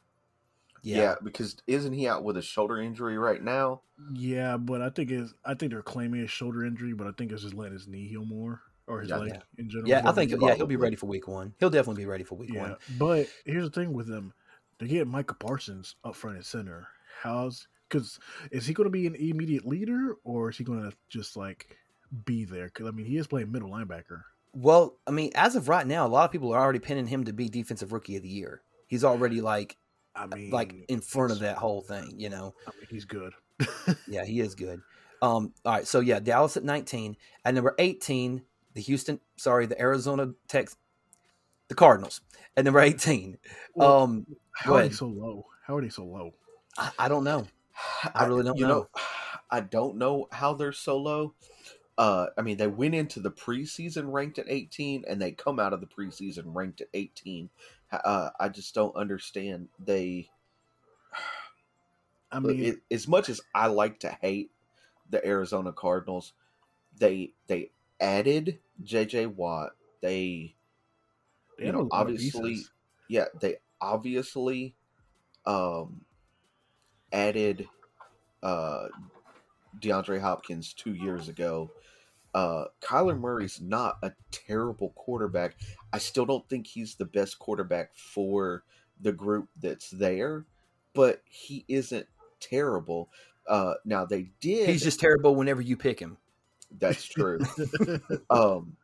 Yeah. 0.83 0.97
Yeah. 0.97 1.15
because 1.23 1.57
isn't 1.67 1.93
he 1.93 2.07
out 2.07 2.23
with 2.23 2.37
a 2.37 2.41
shoulder 2.41 2.79
injury 2.81 3.17
right 3.19 3.41
now? 3.43 3.83
Yeah, 4.13 4.57
but 4.57 4.81
I 4.81 4.89
think 4.89 5.11
it's 5.11 5.31
I 5.45 5.53
think 5.53 5.71
they're 5.71 5.83
claiming 5.83 6.21
a 6.21 6.27
shoulder 6.27 6.65
injury, 6.65 6.93
but 6.93 7.05
I 7.05 7.11
think 7.15 7.31
it's 7.31 7.43
just 7.43 7.53
letting 7.53 7.73
his 7.73 7.87
knee 7.87 8.07
heal 8.07 8.25
more 8.25 8.61
or 8.87 9.01
his 9.01 9.11
Yeah. 9.11 9.17
leg 9.17 9.39
in 9.59 9.69
general. 9.69 9.87
Yeah, 9.89 10.01
I 10.09 10.11
think 10.11 10.31
yeah, 10.31 10.55
he'll 10.55 10.65
be 10.65 10.75
ready 10.75 10.95
for 10.95 11.05
week 11.05 11.27
1. 11.27 11.53
He'll 11.59 11.69
definitely 11.69 12.01
be 12.01 12.07
ready 12.07 12.23
for 12.23 12.33
week 12.35 12.51
Yeah, 12.51 12.61
1. 12.71 12.77
but 12.97 13.27
here's 13.45 13.63
the 13.65 13.69
thing 13.69 13.93
with 13.93 14.07
them: 14.07 14.33
they 14.81 14.87
get 14.87 15.07
Micah 15.07 15.35
Parsons 15.35 15.95
up 16.03 16.15
front 16.15 16.37
and 16.37 16.45
center. 16.45 16.87
How's 17.21 17.67
because 17.87 18.19
is 18.51 18.65
he 18.65 18.73
going 18.73 18.85
to 18.85 18.91
be 18.91 19.05
an 19.05 19.15
immediate 19.15 19.65
leader 19.65 20.15
or 20.23 20.49
is 20.49 20.57
he 20.57 20.63
going 20.63 20.89
to 20.89 20.97
just 21.07 21.37
like 21.37 21.77
be 22.25 22.45
there? 22.45 22.65
Because 22.65 22.87
I 22.87 22.91
mean, 22.91 23.05
he 23.05 23.17
is 23.17 23.27
playing 23.27 23.51
middle 23.51 23.69
linebacker. 23.69 24.23
Well, 24.53 24.97
I 25.05 25.11
mean, 25.11 25.31
as 25.35 25.55
of 25.55 25.69
right 25.69 25.85
now, 25.85 26.05
a 26.05 26.09
lot 26.09 26.25
of 26.25 26.31
people 26.31 26.51
are 26.51 26.59
already 26.59 26.79
pinning 26.79 27.07
him 27.07 27.25
to 27.25 27.33
be 27.33 27.47
defensive 27.47 27.93
rookie 27.93 28.17
of 28.17 28.23
the 28.23 28.29
year. 28.29 28.63
He's 28.87 29.03
already 29.03 29.39
like 29.39 29.77
I 30.15 30.25
mean, 30.25 30.49
like 30.49 30.73
in 30.89 30.99
front 30.99 31.31
of 31.31 31.39
that 31.39 31.57
whole 31.57 31.81
thing, 31.81 32.15
you 32.17 32.29
know. 32.29 32.55
I 32.67 32.71
mean, 32.71 32.87
he's 32.89 33.05
good. 33.05 33.33
Yeah, 34.07 34.25
he 34.25 34.39
is 34.39 34.55
good. 34.55 34.81
Um, 35.21 35.53
all 35.63 35.73
right, 35.73 35.87
so 35.87 35.99
yeah, 35.99 36.19
Dallas 36.19 36.57
at 36.57 36.63
19. 36.63 37.15
At 37.45 37.53
number 37.53 37.75
18, 37.77 38.41
the 38.73 38.81
Houston, 38.81 39.19
sorry, 39.37 39.67
the 39.67 39.79
Arizona 39.79 40.31
Tex 40.47 40.75
the 41.71 41.75
Cardinals. 41.75 42.19
At 42.57 42.65
number 42.65 42.81
18. 42.81 43.37
Well, 43.75 44.03
Um, 44.03 44.25
How 44.51 44.75
are 44.75 44.83
they 44.83 44.93
so 44.93 45.07
low? 45.07 45.45
How 45.65 45.77
are 45.77 45.81
they 45.81 45.89
so 45.89 46.05
low? 46.05 46.33
I, 46.77 46.91
I 46.99 47.07
don't 47.07 47.23
know. 47.23 47.47
I 48.15 48.25
really 48.25 48.43
don't 48.43 48.57
you 48.57 48.67
know. 48.67 48.89
I 49.49 49.59
don't 49.61 49.97
know 49.97 50.27
how 50.31 50.53
they're 50.53 50.71
so 50.71 50.97
low. 50.97 51.33
Uh, 51.97 52.27
I 52.37 52.41
mean, 52.41 52.57
they 52.57 52.67
went 52.67 52.95
into 52.95 53.19
the 53.19 53.31
preseason 53.31 54.11
ranked 54.11 54.39
at 54.39 54.45
18, 54.49 55.03
and 55.07 55.21
they 55.21 55.31
come 55.33 55.59
out 55.59 55.73
of 55.73 55.81
the 55.81 55.87
preseason 55.87 56.43
ranked 56.47 56.81
at 56.81 56.87
18. 56.93 57.49
Uh, 57.91 58.29
I 58.39 58.47
just 58.49 58.73
don't 58.73 58.95
understand. 58.95 59.67
They, 59.77 60.29
I 62.31 62.39
mean, 62.39 62.63
it, 62.63 62.75
as 62.89 63.07
much 63.07 63.29
as 63.29 63.41
I 63.53 63.67
like 63.67 63.99
to 63.99 64.09
hate 64.21 64.51
the 65.09 65.23
Arizona 65.25 65.73
Cardinals, 65.73 66.33
they 66.97 67.33
they 67.47 67.71
added 67.99 68.59
J.J. 68.83 69.25
Watt. 69.27 69.71
They 70.01 70.55
they 71.57 71.65
you 71.65 71.71
know, 71.73 71.79
obviously- 71.91 72.55
yeah, 73.09 73.25
they 73.41 73.57
obviously 73.81 74.75
um 75.45 76.05
added 77.11 77.67
uh, 78.43 78.87
DeAndre 79.79 80.19
Hopkins 80.19 80.73
two 80.73 80.93
years 80.93 81.29
ago, 81.29 81.71
uh, 82.33 82.65
Kyler 82.81 83.19
Murray's 83.19 83.59
not 83.61 83.97
a 84.03 84.11
terrible 84.31 84.89
quarterback. 84.95 85.55
I 85.91 85.97
still 85.97 86.25
don't 86.25 86.47
think 86.47 86.67
he's 86.67 86.95
the 86.95 87.05
best 87.05 87.39
quarterback 87.39 87.95
for 87.95 88.63
the 89.01 89.11
group 89.11 89.49
that's 89.61 89.89
there, 89.89 90.45
but 90.93 91.21
he 91.25 91.65
isn't 91.67 92.07
terrible. 92.39 93.09
Uh, 93.47 93.73
now 93.85 94.05
they 94.05 94.29
did. 94.39 94.69
He's 94.69 94.83
just 94.83 94.99
terrible 94.99 95.35
whenever 95.35 95.61
you 95.61 95.75
pick 95.75 95.99
him. 95.99 96.17
That's 96.79 97.03
true. 97.03 97.39
um, 98.29 98.77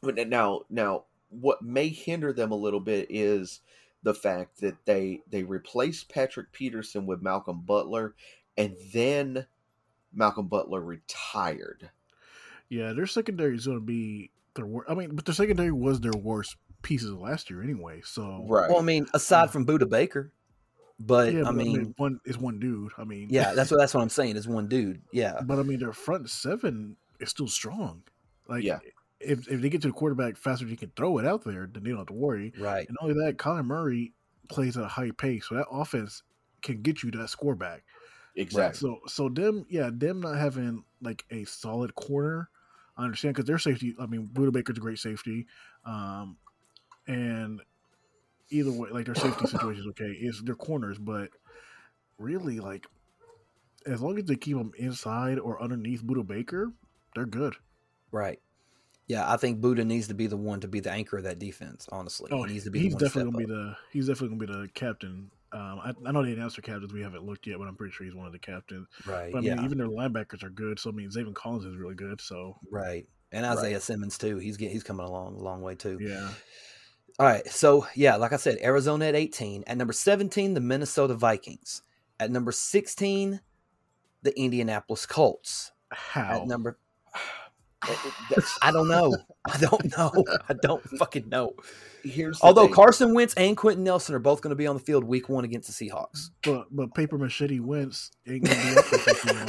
but 0.00 0.16
now, 0.28 0.62
now, 0.68 1.04
what 1.28 1.62
may 1.62 1.88
hinder 1.88 2.32
them 2.32 2.50
a 2.50 2.56
little 2.56 2.80
bit 2.80 3.06
is 3.10 3.60
the 4.02 4.14
fact 4.14 4.60
that 4.60 4.84
they 4.84 5.20
they 5.30 5.42
replaced 5.42 6.08
Patrick 6.08 6.52
Peterson 6.52 7.06
with 7.06 7.22
Malcolm 7.22 7.60
Butler, 7.60 8.14
and 8.56 8.74
then 8.92 9.46
Malcolm 10.12 10.48
Butler 10.48 10.80
retired. 10.80 11.90
Yeah, 12.68 12.92
their 12.92 13.06
secondary 13.06 13.56
is 13.56 13.66
going 13.66 13.78
to 13.78 13.84
be 13.84 14.30
their 14.54 14.66
worst. 14.66 14.90
I 14.90 14.94
mean, 14.94 15.14
but 15.14 15.24
their 15.24 15.34
secondary 15.34 15.72
was 15.72 16.00
their 16.00 16.12
worst 16.12 16.56
pieces 16.82 17.12
last 17.12 17.50
year 17.50 17.62
anyway. 17.62 18.00
So 18.04 18.44
Right. 18.48 18.68
Well, 18.68 18.78
I 18.78 18.82
mean, 18.82 19.06
aside 19.14 19.48
mm. 19.48 19.52
from 19.52 19.66
Budda 19.66 19.88
Baker, 19.88 20.32
but, 20.98 21.32
yeah, 21.32 21.40
I 21.40 21.44
but 21.44 21.54
mean, 21.54 21.94
one 21.96 22.20
is 22.24 22.38
one 22.38 22.60
dude. 22.60 22.92
I 22.96 23.04
mean, 23.04 23.28
yeah, 23.30 23.54
that's 23.54 23.70
what 23.72 23.78
that's 23.78 23.94
what 23.94 24.02
I'm 24.02 24.08
saying. 24.08 24.36
Is 24.36 24.48
one 24.48 24.68
dude. 24.68 25.02
Yeah, 25.12 25.40
but 25.42 25.58
I 25.58 25.62
mean, 25.62 25.78
their 25.78 25.92
front 25.92 26.30
seven 26.30 26.96
is 27.20 27.30
still 27.30 27.48
strong. 27.48 28.02
Like, 28.48 28.64
Yeah. 28.64 28.78
If 29.24 29.48
if 29.48 29.60
they 29.60 29.68
get 29.68 29.82
to 29.82 29.88
the 29.88 29.94
quarterback 29.94 30.36
faster, 30.36 30.66
he 30.66 30.76
can 30.76 30.92
throw 30.96 31.18
it 31.18 31.26
out 31.26 31.44
there. 31.44 31.68
Then 31.72 31.82
they 31.82 31.90
don't 31.90 31.98
have 31.98 32.06
to 32.08 32.12
worry. 32.12 32.52
right. 32.58 32.88
And 32.88 32.96
only 33.00 33.14
that, 33.24 33.36
Kyler 33.36 33.64
Murray 33.64 34.12
plays 34.48 34.76
at 34.76 34.84
a 34.84 34.88
high 34.88 35.10
pace, 35.12 35.46
so 35.48 35.54
that 35.56 35.66
offense 35.70 36.22
can 36.62 36.82
get 36.82 37.02
you 37.02 37.10
that 37.12 37.28
score 37.28 37.54
back. 37.54 37.84
exactly. 38.36 38.78
So 38.78 39.00
so 39.06 39.28
them 39.28 39.66
yeah 39.68 39.90
them 39.92 40.20
not 40.20 40.36
having 40.36 40.84
like 41.00 41.24
a 41.30 41.44
solid 41.44 41.94
corner, 41.94 42.48
I 42.96 43.04
understand 43.04 43.34
because 43.34 43.46
their 43.46 43.58
safety. 43.58 43.94
I 43.98 44.06
mean, 44.06 44.28
Budda 44.32 44.52
Baker's 44.52 44.76
a 44.76 44.80
great 44.80 44.98
safety, 44.98 45.46
um, 45.84 46.36
and 47.06 47.60
either 48.50 48.72
way, 48.72 48.90
like 48.90 49.06
their 49.06 49.14
safety 49.14 49.46
situation 49.46 49.82
is 49.82 49.88
okay. 49.88 50.10
Is 50.10 50.42
their 50.42 50.54
corners, 50.54 50.98
but 50.98 51.30
really 52.18 52.60
like 52.60 52.86
as 53.86 54.00
long 54.00 54.18
as 54.18 54.24
they 54.24 54.36
keep 54.36 54.56
them 54.56 54.72
inside 54.78 55.38
or 55.38 55.60
underneath 55.62 56.02
Budda 56.02 56.26
Baker, 56.26 56.72
they're 57.14 57.26
good. 57.26 57.56
Right. 58.10 58.40
Yeah, 59.12 59.30
I 59.30 59.36
think 59.36 59.60
Budda 59.60 59.84
needs 59.84 60.08
to 60.08 60.14
be 60.14 60.26
the 60.26 60.36
one 60.38 60.60
to 60.60 60.68
be 60.68 60.80
the 60.80 60.90
anchor 60.90 61.18
of 61.18 61.24
that 61.24 61.38
defense. 61.38 61.86
Honestly, 61.92 62.30
Oh, 62.32 62.44
he 62.44 62.54
needs 62.54 62.64
to 62.64 62.70
be. 62.70 62.78
he's 62.80 62.94
the 62.94 63.00
definitely 63.06 63.32
gonna 63.32 63.46
be 63.46 63.52
the 63.52 63.76
he's 63.90 64.06
definitely 64.06 64.38
gonna 64.38 64.52
be 64.58 64.66
the 64.66 64.68
captain. 64.72 65.30
Um, 65.52 65.80
I, 65.84 65.92
I 66.06 66.12
know 66.12 66.24
they 66.24 66.32
announced 66.32 66.56
their 66.56 66.62
captains. 66.62 66.94
We 66.94 67.02
haven't 67.02 67.24
looked 67.24 67.46
yet, 67.46 67.58
but 67.58 67.68
I'm 67.68 67.74
pretty 67.76 67.92
sure 67.92 68.06
he's 68.06 68.14
one 68.14 68.24
of 68.26 68.32
the 68.32 68.38
captains. 68.38 68.86
Right. 69.04 69.30
But 69.30 69.38
I 69.38 69.40
mean, 69.42 69.58
yeah. 69.58 69.64
even 69.64 69.76
their 69.76 69.86
linebackers 69.88 70.42
are 70.42 70.48
good. 70.48 70.78
So 70.78 70.88
I 70.88 70.94
mean, 70.94 71.10
Zaven 71.10 71.34
Collins 71.34 71.66
is 71.66 71.76
really 71.76 71.94
good. 71.94 72.20
So 72.22 72.56
right. 72.70 73.06
And 73.32 73.44
Isaiah 73.44 73.80
Simmons 73.80 74.16
too. 74.16 74.38
He's 74.38 74.56
get, 74.56 74.70
he's 74.70 74.82
coming 74.82 75.04
along 75.06 75.34
a 75.36 75.42
long 75.42 75.60
way 75.62 75.74
too. 75.74 75.98
yeah, 76.00 76.28
All 77.18 77.26
right. 77.26 77.46
So 77.48 77.86
yeah, 77.94 78.16
like 78.16 78.32
I 78.32 78.36
said, 78.36 78.58
Arizona 78.62 79.06
at 79.06 79.14
18. 79.14 79.64
At 79.66 79.76
number 79.76 79.92
17, 79.92 80.54
the 80.54 80.60
Minnesota 80.60 81.14
Vikings. 81.14 81.82
At 82.20 82.30
number 82.30 82.52
16, 82.52 83.40
the 84.22 84.38
Indianapolis 84.38 85.04
Colts. 85.06 85.72
how 85.90 86.40
At 86.42 86.46
number 86.46 86.70
It- 86.70 86.72
it- 86.72 86.76
that's- 86.76 86.91
Uh, 87.88 87.94
I 88.62 88.70
don't 88.70 88.88
know. 88.88 89.16
I 89.44 89.58
don't 89.58 89.96
know. 89.96 90.24
I 90.48 90.54
don't 90.54 90.82
fucking 90.98 91.28
know. 91.28 91.54
here's 92.04 92.40
Although 92.40 92.66
thing. 92.66 92.74
Carson 92.74 93.14
Wentz 93.14 93.34
and 93.34 93.56
Quenton 93.56 93.84
Nelson 93.84 94.14
are 94.14 94.20
both 94.20 94.40
going 94.40 94.50
to 94.50 94.56
be 94.56 94.66
on 94.66 94.76
the 94.76 94.82
field 94.82 95.04
week 95.04 95.28
one 95.28 95.44
against 95.44 95.76
the 95.76 95.88
Seahawks. 95.90 96.30
But 96.42 96.66
but 96.70 96.94
paper 96.94 97.18
machete 97.18 97.60
Wentz 97.60 98.10
ain't 98.26 98.44
gonna 98.44 98.62
be 98.62 98.76
up 98.78 98.84
for 98.84 98.98
fucking 98.98 99.48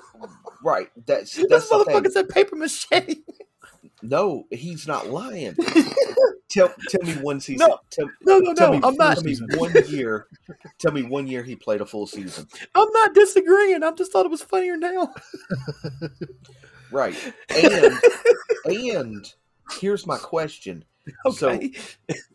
right, 0.64 0.88
that's 1.06 1.34
that's 1.48 1.68
the 1.68 1.76
motherfucker 1.76 2.10
said 2.12 2.28
paper 2.28 2.56
machete. 2.56 3.22
No, 4.02 4.44
he's 4.50 4.86
not 4.86 5.08
lying. 5.08 5.54
tell 6.48 6.72
tell 6.88 7.02
me 7.02 7.12
one 7.22 7.40
season. 7.40 7.68
No, 7.68 7.78
tell, 7.90 8.10
No, 8.22 8.38
no, 8.38 8.54
tell 8.54 8.72
no. 8.72 8.78
me, 8.78 8.80
I'm 8.82 8.94
not. 8.96 9.14
tell 9.16 9.24
me 9.24 9.36
one 9.56 9.72
year. 9.88 10.26
Tell 10.78 10.92
me 10.92 11.02
one 11.02 11.26
year 11.26 11.42
he 11.42 11.54
played 11.56 11.80
a 11.80 11.86
full 11.86 12.06
season. 12.06 12.46
I'm 12.74 12.90
not 12.92 13.14
disagreeing. 13.14 13.82
I 13.82 13.90
just 13.92 14.12
thought 14.12 14.24
it 14.26 14.30
was 14.30 14.42
funnier 14.42 14.76
now. 14.76 15.12
Right, 16.92 17.16
and 17.50 17.94
and 18.64 19.32
here's 19.80 20.06
my 20.06 20.18
question: 20.18 20.84
Okay. 21.26 21.72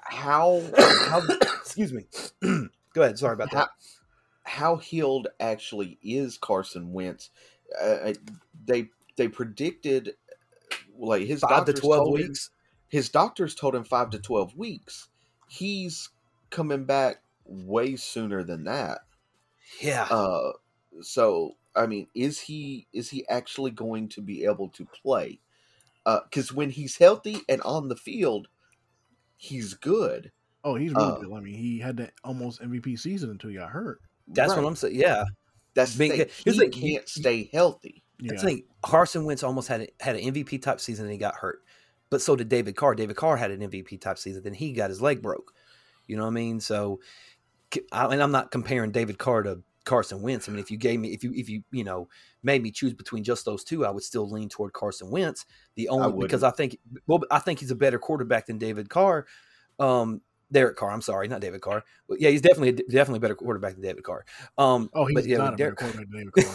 How 0.01 0.61
how 0.75 1.21
Excuse 1.61 1.91
me. 1.93 2.05
Go 2.93 3.01
ahead. 3.01 3.17
Sorry 3.19 3.33
about 3.33 3.51
that. 3.51 3.69
how 4.43 4.77
healed 4.77 5.27
actually 5.39 5.97
is 6.01 6.37
Carson 6.37 6.93
Wentz? 6.93 7.29
Uh, 7.81 8.13
they 8.65 8.87
they 9.17 9.27
predicted 9.27 10.11
like 10.97 11.23
his 11.27 11.41
Five 11.41 11.49
to 11.65 11.73
doctors 11.73 11.79
twelve 11.81 12.05
told 12.05 12.19
him- 12.19 12.27
weeks. 12.29 12.49
his 12.87 13.09
doctors 13.09 13.55
told 13.55 13.75
him 13.75 13.83
five 13.83 14.11
to 14.11 14.19
twelve 14.19 14.55
weeks. 14.55 15.09
He's 15.49 16.09
coming 16.49 16.85
back 16.85 17.17
way 17.45 17.95
sooner 17.97 18.43
than 18.43 18.63
that. 18.65 18.99
Yeah. 19.81 20.03
Uh, 20.09 20.53
so 21.01 21.55
I 21.75 21.87
mean, 21.87 22.07
is 22.15 22.39
he 22.39 22.87
is 22.93 23.09
he 23.09 23.27
actually 23.27 23.71
going 23.71 24.07
to 24.09 24.21
be 24.21 24.45
able 24.45 24.69
to 24.69 24.85
play? 24.85 25.39
Because 26.05 26.53
when 26.53 26.69
he's 26.69 26.97
healthy 26.97 27.39
and 27.49 27.61
on 27.63 27.87
the 27.89 27.95
field, 27.95 28.47
he's 29.37 29.73
good. 29.73 30.31
Oh, 30.63 30.75
he's 30.75 30.93
really 30.93 31.05
Uh, 31.11 31.15
good. 31.19 31.33
I 31.33 31.39
mean, 31.41 31.55
he 31.55 31.79
had 31.79 31.97
that 31.97 32.13
almost 32.23 32.61
MVP 32.61 32.95
season 32.97 33.29
until 33.31 33.49
he 33.49 33.55
got 33.55 33.69
hurt. 33.69 34.01
That's 34.27 34.51
Right. 34.53 34.61
what 34.63 34.67
I'm 34.67 34.75
saying. 34.75 34.95
Yeah. 34.95 35.25
That's 35.73 35.93
the 35.93 35.99
being- 36.09 36.17
thing. 36.27 36.29
He 36.53 36.59
the- 36.59 36.69
can't 36.69 37.09
stay 37.09 37.49
healthy. 37.51 38.03
Yeah, 38.19 38.29
That's 38.31 38.43
the 38.43 38.47
thing. 38.49 38.63
Carson 38.81 39.25
Wentz 39.25 39.43
almost 39.43 39.67
had 39.67 39.81
a, 39.81 39.87
had 39.99 40.15
an 40.15 40.21
MVP 40.33 40.57
type 40.61 40.79
season 40.79 41.05
and 41.05 41.11
he 41.11 41.17
got 41.17 41.35
hurt, 41.35 41.63
but 42.09 42.21
so 42.21 42.35
did 42.35 42.47
David 42.49 42.75
Carr. 42.77 42.95
David 42.95 43.15
Carr 43.17 43.35
had 43.37 43.51
an 43.51 43.61
MVP 43.61 43.97
type 43.99 44.17
season, 44.17 44.41
then 44.43 44.53
he 44.53 44.71
got 44.71 44.89
his 44.89 45.01
leg 45.01 45.21
broke. 45.21 45.53
You 46.07 46.15
know 46.15 46.23
what 46.23 46.29
I 46.29 46.33
mean? 46.33 46.59
So, 46.61 47.01
I, 47.91 48.05
and 48.05 48.23
I'm 48.23 48.31
not 48.31 48.51
comparing 48.51 48.91
David 48.91 49.17
Carr 49.17 49.43
to 49.43 49.61
Carson 49.85 50.21
Wentz. 50.21 50.49
I 50.49 50.51
mean, 50.51 50.59
if 50.59 50.69
you 50.69 50.77
gave 50.77 50.99
me, 50.99 51.13
if 51.13 51.23
you 51.23 51.31
if 51.33 51.47
you 51.49 51.63
you 51.71 51.83
know 51.83 52.07
made 52.43 52.61
me 52.61 52.71
choose 52.71 52.93
between 52.93 53.23
just 53.23 53.45
those 53.45 53.63
two, 53.63 53.85
I 53.85 53.91
would 53.91 54.03
still 54.03 54.29
lean 54.29 54.49
toward 54.49 54.73
Carson 54.73 55.09
Wentz. 55.09 55.45
The 55.75 55.89
only 55.89 56.07
wouldn't. 56.07 56.23
because 56.23 56.43
I 56.43 56.51
think 56.51 56.77
well, 57.07 57.21
I 57.31 57.39
think 57.39 57.59
he's 57.59 57.71
a 57.71 57.75
better 57.75 57.99
quarterback 57.99 58.47
than 58.47 58.57
David 58.57 58.89
Carr. 58.89 59.25
Um, 59.79 60.21
Derek 60.51 60.75
Carr. 60.77 60.91
I'm 60.91 61.01
sorry, 61.01 61.27
not 61.27 61.41
David 61.41 61.61
Carr. 61.61 61.83
But 62.07 62.21
yeah, 62.21 62.29
he's 62.29 62.41
definitely 62.41 62.73
definitely 62.89 63.17
a 63.17 63.21
better 63.21 63.35
quarterback 63.35 63.73
than 63.73 63.81
David 63.81 64.03
Carr. 64.03 64.25
Um, 64.57 64.89
Oh, 64.93 65.05
he's 65.05 65.15
but 65.15 65.25
yeah, 65.25 65.37
not 65.37 65.53
a 65.53 65.57
better 65.57 65.75
quarterback 65.75 66.07
than 66.09 66.17
David 66.17 66.33
Carr. 66.33 66.53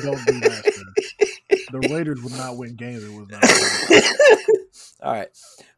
Don't 0.00 0.26
do 0.26 0.40
that, 0.40 0.72
sir. 0.74 1.56
The 1.72 1.88
Raiders 1.92 2.22
would 2.22 2.32
not 2.32 2.56
win 2.56 2.74
games. 2.76 3.02
It 3.04 3.12
was 3.12 3.28
not. 3.28 3.44
All 5.02 5.12
right. 5.12 5.28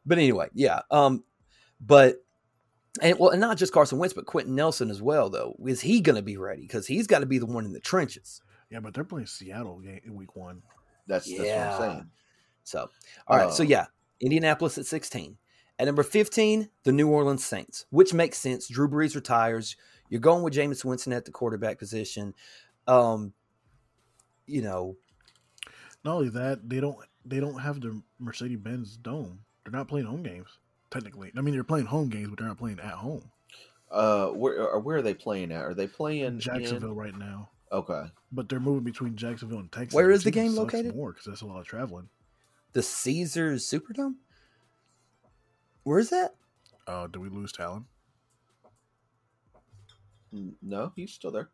But 0.06 0.18
anyway, 0.18 0.48
yeah. 0.54 0.80
Um, 0.90 1.24
but 1.80 2.16
and 3.00 3.18
well, 3.18 3.30
and 3.30 3.40
not 3.40 3.56
just 3.56 3.72
Carson 3.72 3.98
Wentz, 3.98 4.12
but 4.14 4.26
Quenton 4.26 4.54
Nelson 4.54 4.90
as 4.90 5.00
well. 5.00 5.30
Though, 5.30 5.56
is 5.66 5.80
he 5.80 6.00
going 6.00 6.16
to 6.16 6.22
be 6.22 6.36
ready? 6.36 6.62
Because 6.62 6.86
he's 6.86 7.06
got 7.06 7.20
to 7.20 7.26
be 7.26 7.38
the 7.38 7.46
one 7.46 7.64
in 7.64 7.72
the 7.72 7.80
trenches. 7.80 8.42
Yeah, 8.70 8.80
but 8.80 8.94
they're 8.94 9.04
playing 9.04 9.26
Seattle 9.26 9.78
game 9.80 10.00
in 10.04 10.14
week 10.14 10.36
one. 10.36 10.62
That's 11.06 11.26
that's 11.26 11.38
what 11.38 11.46
Yeah. 11.48 11.74
I'm 11.74 11.80
saying. 11.80 12.10
So, 12.64 12.90
all 13.26 13.36
right. 13.36 13.52
so 13.52 13.62
Uh, 13.62 13.66
yeah, 13.66 13.86
Indianapolis 14.20 14.78
at 14.78 14.86
sixteen. 14.86 15.38
At 15.78 15.86
number 15.86 16.02
fifteen, 16.02 16.68
the 16.84 16.92
New 16.92 17.08
Orleans 17.08 17.44
Saints, 17.44 17.86
which 17.90 18.12
makes 18.14 18.38
sense. 18.38 18.68
Drew 18.68 18.88
Brees 18.88 19.14
retires. 19.14 19.76
You're 20.08 20.20
going 20.20 20.42
with 20.42 20.52
Jameis 20.54 20.84
Winston 20.84 21.12
at 21.14 21.24
the 21.24 21.30
quarterback 21.30 21.78
position. 21.78 22.34
Um, 22.86 23.32
you 24.46 24.60
know, 24.60 24.96
Not 26.04 26.16
only 26.16 26.28
that, 26.30 26.68
they 26.68 26.80
don't 26.80 26.98
they 27.24 27.40
don't 27.40 27.58
have 27.58 27.80
the 27.80 28.02
Mercedes 28.18 28.58
Benz 28.58 28.96
Dome. 28.96 29.40
They're 29.64 29.72
not 29.72 29.88
playing 29.88 30.06
home 30.06 30.22
games 30.22 30.58
technically. 30.92 31.32
I 31.36 31.40
mean, 31.40 31.54
they're 31.54 31.64
playing 31.64 31.86
home 31.86 32.08
games, 32.08 32.28
but 32.28 32.38
they're 32.38 32.46
not 32.48 32.58
playing 32.58 32.78
at 32.78 32.92
home. 32.92 33.30
Uh, 33.90 34.28
where 34.28 34.78
where 34.78 34.98
are 34.98 35.02
they 35.02 35.14
playing 35.14 35.50
at? 35.52 35.62
Are 35.64 35.74
they 35.74 35.86
playing 35.86 36.20
in- 36.24 36.40
Jacksonville 36.40 36.94
right 36.94 37.14
now, 37.16 37.50
Okay. 37.72 38.04
but 38.30 38.48
they're 38.48 38.60
moving 38.60 38.84
between 38.84 39.16
Jacksonville 39.16 39.58
and 39.58 39.70
Texas. 39.72 39.94
Where 39.94 40.10
is 40.10 40.22
the 40.24 40.30
game 40.30 40.54
located? 40.54 40.94
More 40.96 41.12
because 41.12 41.26
that's 41.26 41.40
a 41.42 41.46
lot 41.46 41.60
of 41.60 41.66
traveling. 41.66 42.08
the 42.74 42.82
Caesars 42.82 43.68
Superdome. 43.68 44.14
Where 45.82 45.98
is 45.98 46.08
that? 46.08 46.36
Uh, 46.86 47.06
do 47.06 47.20
we 47.20 47.28
lose 47.28 47.52
Talon? 47.52 47.84
No, 50.62 50.92
he's 50.96 51.12
still 51.12 51.30
there. 51.30 51.50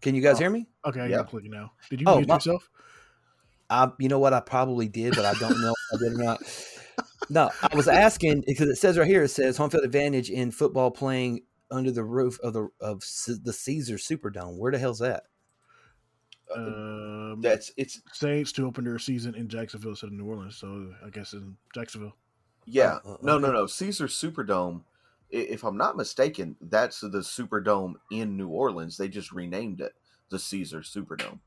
Can 0.00 0.14
you 0.14 0.22
guys 0.22 0.36
Oh. 0.36 0.38
hear 0.38 0.50
me? 0.50 0.66
Okay, 0.86 1.00
I 1.00 1.06
Yeah. 1.08 1.16
got 1.18 1.28
clicking 1.28 1.50
now. 1.50 1.72
Did 1.90 2.00
you 2.00 2.06
Oh, 2.08 2.16
mute 2.16 2.28
my- 2.28 2.36
yourself? 2.36 2.70
I, 3.68 3.92
you 3.98 4.08
know 4.08 4.18
what? 4.18 4.32
I 4.32 4.40
probably 4.40 4.88
did, 4.88 5.14
but 5.14 5.26
I 5.26 5.34
don't 5.34 5.60
know 5.60 5.74
if 5.92 6.00
I 6.00 6.02
did 6.02 6.12
or 6.14 6.22
not. 6.24 6.40
No, 7.30 7.50
I 7.62 7.74
was 7.74 7.88
asking 7.88 8.44
because 8.46 8.68
it 8.68 8.76
says 8.76 8.98
right 8.98 9.06
here. 9.06 9.22
It 9.24 9.28
says 9.28 9.56
home 9.56 9.70
field 9.70 9.84
advantage 9.84 10.30
in 10.30 10.50
football 10.50 10.90
playing 10.90 11.42
under 11.70 11.90
the 11.90 12.04
roof 12.04 12.38
of 12.40 12.52
the 12.52 12.68
of 12.80 13.04
C- 13.04 13.36
the 13.42 13.52
Caesar 13.52 13.96
Superdome. 13.96 14.58
Where 14.58 14.72
the 14.72 14.78
hell's 14.78 15.00
that? 15.00 15.24
Um, 16.54 17.40
That's 17.42 17.70
it's 17.76 18.00
Saints 18.12 18.52
to 18.52 18.66
open 18.66 18.84
their 18.84 18.98
season 18.98 19.34
in 19.34 19.48
Jacksonville 19.48 19.90
instead 19.90 20.06
of 20.06 20.12
New 20.14 20.24
Orleans. 20.24 20.56
So 20.56 20.92
I 21.04 21.10
guess 21.10 21.34
in 21.34 21.56
Jacksonville. 21.74 22.16
yeah. 22.64 22.98
Oh, 23.04 23.12
oh, 23.12 23.18
no, 23.22 23.38
no, 23.38 23.52
no. 23.52 23.66
Caesar 23.66 24.06
Superdome 24.06 24.82
if 25.30 25.64
I'm 25.64 25.76
not 25.76 25.96
mistaken, 25.96 26.56
that's 26.60 27.00
the 27.00 27.08
Superdome 27.08 27.94
in 28.10 28.36
New 28.36 28.48
Orleans. 28.48 28.96
They 28.96 29.08
just 29.08 29.32
renamed 29.32 29.80
it 29.80 29.92
the 30.30 30.38
Caesar 30.38 30.80
Superdome. 30.80 31.40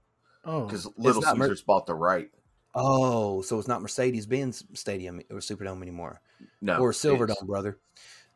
Oh, 0.43 0.65
because 0.65 0.87
Little 0.97 1.21
Caesars 1.21 1.37
Mer- 1.61 1.65
bought 1.65 1.85
the 1.85 1.95
right. 1.95 2.29
Oh, 2.73 3.41
so 3.41 3.59
it's 3.59 3.67
not 3.67 3.81
Mercedes 3.81 4.25
Benz 4.25 4.63
Stadium 4.73 5.21
or 5.29 5.37
Superdome 5.37 5.81
anymore. 5.81 6.21
No, 6.61 6.77
or 6.77 6.91
Silverdome, 6.91 7.45
brother. 7.45 7.77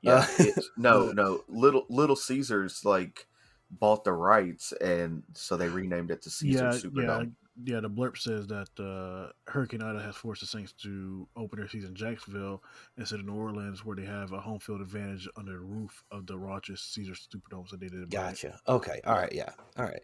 Yeah, 0.02 0.28
uh, 0.40 0.46
no, 0.78 1.12
no. 1.16 1.44
Little 1.48 1.86
Little 1.90 2.16
Caesars 2.16 2.84
like 2.84 3.28
bought 3.72 4.04
the 4.04 4.12
rights, 4.12 4.74
and 4.74 5.24
so 5.34 5.56
they 5.56 5.70
renamed 5.70 6.12
it 6.12 6.22
to 6.24 6.30
Caesar 6.30 6.66
yeah, 6.66 6.72
Superdome. 6.72 7.32
Yeah, 7.64 7.76
yeah. 7.76 7.80
The 7.80 7.90
blurb 7.90 8.18
says 8.18 8.48
that 8.48 8.70
uh, 8.78 9.32
Hurricane 9.50 9.82
Ida 9.82 10.02
has 10.02 10.16
forced 10.16 10.42
the 10.42 10.48
Saints 10.48 10.74
to 10.84 11.28
open 11.38 11.58
their 11.60 11.70
season 11.70 11.92
in 11.92 11.96
Jacksonville 11.96 12.62
instead 12.98 13.22
of 13.22 13.26
New 13.26 13.36
Orleans, 13.36 13.86
where 13.86 13.96
they 13.96 14.06
have 14.06 14.34
a 14.34 14.40
home 14.40 14.60
field 14.60 14.82
advantage 14.82 15.30
under 15.38 15.54
the 15.54 15.60
roof 15.60 16.04
of 16.12 16.28
the 16.28 16.38
Rochester 16.38 17.02
Caesar 17.02 17.14
Superdome. 17.14 17.70
So 17.70 17.78
they 17.78 17.88
did. 17.88 18.10
Gotcha. 18.10 18.60
Okay. 18.68 19.00
All 19.06 19.16
right. 19.16 19.32
Yeah. 19.32 19.52
All 19.78 19.86
right. 19.86 20.04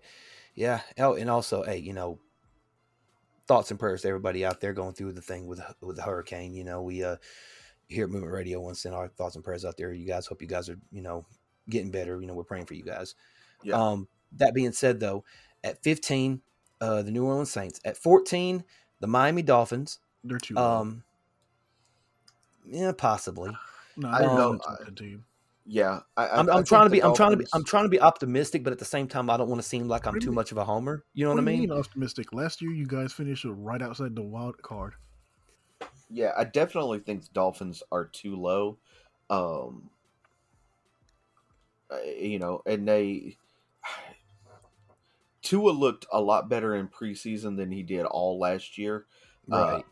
Yeah. 0.55 0.81
Oh, 0.97 1.15
and 1.15 1.29
also, 1.29 1.63
hey, 1.63 1.77
you 1.77 1.93
know, 1.93 2.19
thoughts 3.51 3.70
and 3.70 3.77
prayers 3.77 4.03
to 4.03 4.08
everybody 4.08 4.46
out 4.46 4.62
there 4.62 4.72
going 4.72 4.93
through 4.93 5.12
the 5.12 5.22
thing 5.22 5.46
with 5.46 5.60
with 5.81 5.98
the 5.98 6.01
hurricane. 6.01 6.53
You 6.53 6.63
know, 6.63 6.81
we 6.81 7.03
uh 7.03 7.17
here 7.89 8.05
at 8.05 8.10
Movement 8.10 8.31
Radio 8.31 8.62
once 8.62 8.81
send 8.81 8.96
our 8.96 9.10
thoughts 9.10 9.36
and 9.36 9.43
prayers 9.43 9.65
out 9.65 9.75
there. 9.75 9.91
You 9.91 10.08
guys 10.08 10.25
hope 10.25 10.41
you 10.41 10.48
guys 10.48 10.70
are, 10.70 10.79
you 10.89 11.01
know, 11.01 11.25
getting 11.70 11.91
better. 11.91 12.22
You 12.22 12.27
know, 12.27 12.34
we're 12.34 12.46
praying 12.46 12.67
for 12.67 12.75
you 12.75 12.84
guys. 12.84 13.13
Yeah. 13.62 13.75
Um, 13.75 14.08
that 14.38 14.53
being 14.53 14.72
said 14.72 15.01
though, 15.01 15.25
at 15.65 15.84
15, 15.84 16.41
uh 16.79 17.01
the 17.01 17.12
New 17.12 17.25
Orleans 17.25 17.51
Saints. 17.51 17.81
At 17.84 17.98
14, 17.98 18.63
the 19.01 19.08
Miami 19.08 19.41
Dolphins. 19.41 20.00
They're 20.24 20.38
too 20.38 20.55
um 20.55 21.03
yeah, 22.65 22.93
possibly. 22.98 23.51
No, 23.98 24.08
I 24.08 24.22
don't 24.22 24.39
um, 24.39 24.62
know. 24.62 24.62
Yeah, 25.65 25.99
I, 26.17 26.39
am 26.39 26.49
I'm 26.49 26.63
trying 26.63 26.85
to 26.85 26.89
be. 26.89 27.03
I'm 27.03 27.13
trying 27.13 27.31
to 27.31 27.37
be. 27.37 27.45
I'm 27.53 27.63
trying 27.63 27.83
to 27.83 27.89
be 27.89 28.01
optimistic, 28.01 28.63
but 28.63 28.73
at 28.73 28.79
the 28.79 28.85
same 28.85 29.07
time, 29.07 29.29
I 29.29 29.37
don't 29.37 29.47
want 29.47 29.61
to 29.61 29.67
seem 29.67 29.87
like 29.87 30.07
I'm 30.07 30.19
too 30.19 30.31
much 30.31 30.51
of 30.51 30.57
a 30.57 30.65
homer. 30.65 31.03
You 31.13 31.25
know 31.25 31.31
what, 31.31 31.35
what 31.35 31.43
I 31.43 31.45
mean? 31.45 31.69
mean? 31.69 31.71
Optimistic. 31.71 32.33
Last 32.33 32.61
year, 32.61 32.71
you 32.71 32.87
guys 32.87 33.13
finished 33.13 33.45
right 33.47 33.81
outside 33.81 34.15
the 34.15 34.23
wild 34.23 34.59
card. 34.63 34.95
Yeah, 36.09 36.31
I 36.35 36.45
definitely 36.45 36.99
think 36.99 37.23
the 37.23 37.29
Dolphins 37.33 37.83
are 37.91 38.05
too 38.05 38.35
low. 38.35 38.79
Um, 39.29 39.89
you 42.17 42.39
know, 42.39 42.61
and 42.65 42.87
they 42.87 43.37
Tua 45.41 45.71
looked 45.71 46.05
a 46.11 46.19
lot 46.19 46.49
better 46.49 46.75
in 46.75 46.87
preseason 46.87 47.55
than 47.55 47.71
he 47.71 47.83
did 47.83 48.05
all 48.05 48.39
last 48.39 48.77
year, 48.77 49.05
uh, 49.51 49.57
right? 49.57 49.85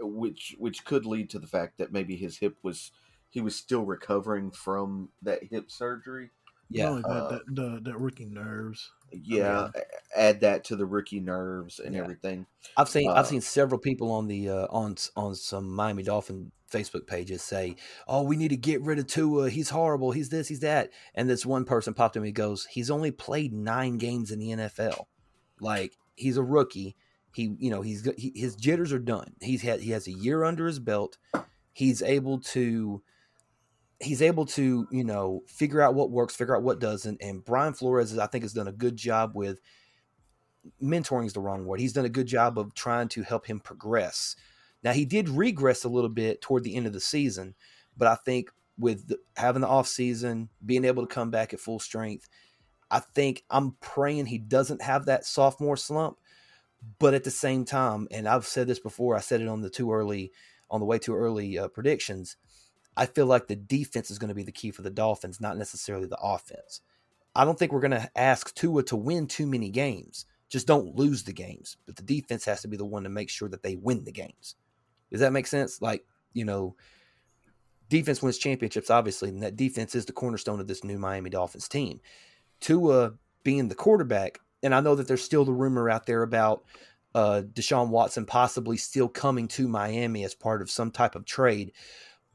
Uh, 0.00 0.06
which 0.06 0.54
which 0.58 0.84
could 0.84 1.04
lead 1.04 1.30
to 1.30 1.38
the 1.38 1.46
fact 1.46 1.78
that 1.78 1.92
maybe 1.92 2.16
his 2.16 2.38
hip 2.38 2.56
was 2.62 2.92
he 3.36 3.42
was 3.42 3.54
still 3.54 3.84
recovering 3.84 4.50
from 4.50 5.10
that 5.20 5.42
hip 5.50 5.70
surgery. 5.70 6.30
Yeah, 6.70 7.00
that, 7.02 7.06
uh, 7.06 7.28
that, 7.28 7.42
the 7.46 7.80
that 7.84 8.00
rookie 8.00 8.24
nerves. 8.24 8.90
Yeah, 9.12 9.58
I 9.58 9.62
mean, 9.64 9.72
add 10.16 10.40
that 10.40 10.64
to 10.64 10.76
the 10.76 10.86
rookie 10.86 11.20
nerves 11.20 11.78
and 11.78 11.94
yeah. 11.94 12.00
everything. 12.00 12.46
I've 12.78 12.88
seen 12.88 13.10
uh, 13.10 13.12
I've 13.12 13.26
seen 13.26 13.42
several 13.42 13.78
people 13.78 14.10
on 14.10 14.26
the 14.26 14.48
uh, 14.48 14.66
on 14.70 14.96
on 15.16 15.34
some 15.34 15.70
Miami 15.70 16.02
Dolphin 16.02 16.50
Facebook 16.72 17.06
pages 17.06 17.42
say, 17.42 17.76
"Oh, 18.08 18.22
we 18.22 18.38
need 18.38 18.48
to 18.48 18.56
get 18.56 18.80
rid 18.80 18.98
of 18.98 19.06
Tua. 19.06 19.50
He's 19.50 19.68
horrible. 19.68 20.12
He's 20.12 20.30
this. 20.30 20.48
He's 20.48 20.60
that." 20.60 20.88
And 21.14 21.28
this 21.28 21.44
one 21.44 21.66
person 21.66 21.92
popped 21.92 22.16
in 22.16 22.24
and 22.24 22.34
goes, 22.34 22.64
"He's 22.70 22.90
only 22.90 23.10
played 23.10 23.52
nine 23.52 23.98
games 23.98 24.30
in 24.30 24.38
the 24.38 24.48
NFL. 24.48 25.08
Like 25.60 25.92
he's 26.14 26.38
a 26.38 26.42
rookie. 26.42 26.96
He, 27.34 27.54
you 27.58 27.68
know, 27.68 27.82
he's 27.82 28.08
he, 28.16 28.32
his 28.34 28.56
jitters 28.56 28.94
are 28.94 28.98
done. 28.98 29.34
He's 29.42 29.60
had 29.60 29.80
he 29.80 29.90
has 29.90 30.06
a 30.06 30.12
year 30.12 30.42
under 30.42 30.66
his 30.66 30.78
belt. 30.78 31.18
He's 31.74 32.00
able 32.00 32.40
to." 32.40 33.02
He's 34.00 34.22
able 34.22 34.46
to 34.46 34.86
you 34.90 35.04
know 35.04 35.42
figure 35.46 35.80
out 35.80 35.94
what 35.94 36.10
works, 36.10 36.36
figure 36.36 36.56
out 36.56 36.62
what 36.62 36.78
doesn't. 36.78 37.22
And 37.22 37.44
Brian 37.44 37.74
Flores, 37.74 38.16
I 38.18 38.26
think, 38.26 38.44
has 38.44 38.52
done 38.52 38.68
a 38.68 38.72
good 38.72 38.96
job 38.96 39.32
with 39.34 39.60
mentoring 40.82 41.26
is 41.26 41.32
the 41.32 41.40
wrong 41.40 41.64
word. 41.64 41.80
He's 41.80 41.92
done 41.92 42.04
a 42.04 42.10
good 42.10 42.26
job 42.26 42.58
of 42.58 42.74
trying 42.74 43.08
to 43.08 43.22
help 43.22 43.46
him 43.46 43.60
progress. 43.60 44.36
Now 44.82 44.92
he 44.92 45.04
did 45.04 45.28
regress 45.28 45.84
a 45.84 45.88
little 45.88 46.10
bit 46.10 46.40
toward 46.40 46.64
the 46.64 46.76
end 46.76 46.86
of 46.86 46.92
the 46.92 47.00
season, 47.00 47.54
but 47.96 48.08
I 48.08 48.16
think 48.16 48.50
with 48.78 49.08
the, 49.08 49.18
having 49.36 49.62
the 49.62 49.68
off 49.68 49.88
season, 49.88 50.50
being 50.64 50.84
able 50.84 51.06
to 51.06 51.12
come 51.12 51.30
back 51.30 51.54
at 51.54 51.60
full 51.60 51.78
strength, 51.78 52.28
I 52.90 53.00
think 53.00 53.42
I'm 53.50 53.76
praying 53.80 54.26
he 54.26 54.38
doesn't 54.38 54.82
have 54.82 55.06
that 55.06 55.24
sophomore 55.24 55.76
slump. 55.76 56.18
But 56.98 57.14
at 57.14 57.24
the 57.24 57.30
same 57.30 57.64
time, 57.64 58.06
and 58.12 58.28
I've 58.28 58.46
said 58.46 58.68
this 58.68 58.78
before, 58.78 59.16
I 59.16 59.20
said 59.20 59.40
it 59.40 59.48
on 59.48 59.60
the 59.60 59.70
too 59.70 59.92
early, 59.92 60.30
on 60.70 60.78
the 60.78 60.86
way 60.86 60.98
too 60.98 61.16
early 61.16 61.58
uh, 61.58 61.68
predictions. 61.68 62.36
I 62.96 63.06
feel 63.06 63.26
like 63.26 63.46
the 63.46 63.56
defense 63.56 64.10
is 64.10 64.18
going 64.18 64.28
to 64.28 64.34
be 64.34 64.42
the 64.42 64.52
key 64.52 64.70
for 64.70 64.82
the 64.82 64.90
Dolphins, 64.90 65.40
not 65.40 65.58
necessarily 65.58 66.06
the 66.06 66.18
offense. 66.20 66.80
I 67.34 67.44
don't 67.44 67.58
think 67.58 67.72
we're 67.72 67.80
going 67.80 67.90
to 67.90 68.10
ask 68.16 68.54
Tua 68.54 68.82
to 68.84 68.96
win 68.96 69.26
too 69.26 69.46
many 69.46 69.68
games. 69.68 70.24
Just 70.48 70.66
don't 70.66 70.96
lose 70.96 71.24
the 71.24 71.32
games. 71.32 71.76
But 71.84 71.96
the 71.96 72.02
defense 72.02 72.44
has 72.46 72.62
to 72.62 72.68
be 72.68 72.76
the 72.76 72.86
one 72.86 73.02
to 73.02 73.10
make 73.10 73.28
sure 73.28 73.48
that 73.50 73.62
they 73.62 73.76
win 73.76 74.04
the 74.04 74.12
games. 74.12 74.54
Does 75.10 75.20
that 75.20 75.32
make 75.32 75.46
sense? 75.46 75.82
Like, 75.82 76.04
you 76.32 76.44
know, 76.44 76.76
defense 77.88 78.22
wins 78.22 78.38
championships, 78.38 78.90
obviously, 78.90 79.28
and 79.28 79.42
that 79.42 79.56
defense 79.56 79.94
is 79.94 80.06
the 80.06 80.12
cornerstone 80.12 80.60
of 80.60 80.66
this 80.66 80.84
new 80.84 80.98
Miami 80.98 81.30
Dolphins 81.30 81.68
team. 81.68 82.00
Tua 82.60 83.12
being 83.42 83.68
the 83.68 83.74
quarterback, 83.74 84.38
and 84.62 84.74
I 84.74 84.80
know 84.80 84.94
that 84.94 85.06
there's 85.06 85.22
still 85.22 85.44
the 85.44 85.52
rumor 85.52 85.90
out 85.90 86.06
there 86.06 86.22
about 86.22 86.64
uh, 87.14 87.42
Deshaun 87.52 87.88
Watson 87.88 88.26
possibly 88.26 88.76
still 88.76 89.08
coming 89.08 89.48
to 89.48 89.68
Miami 89.68 90.24
as 90.24 90.34
part 90.34 90.62
of 90.62 90.70
some 90.70 90.90
type 90.90 91.14
of 91.14 91.24
trade. 91.24 91.72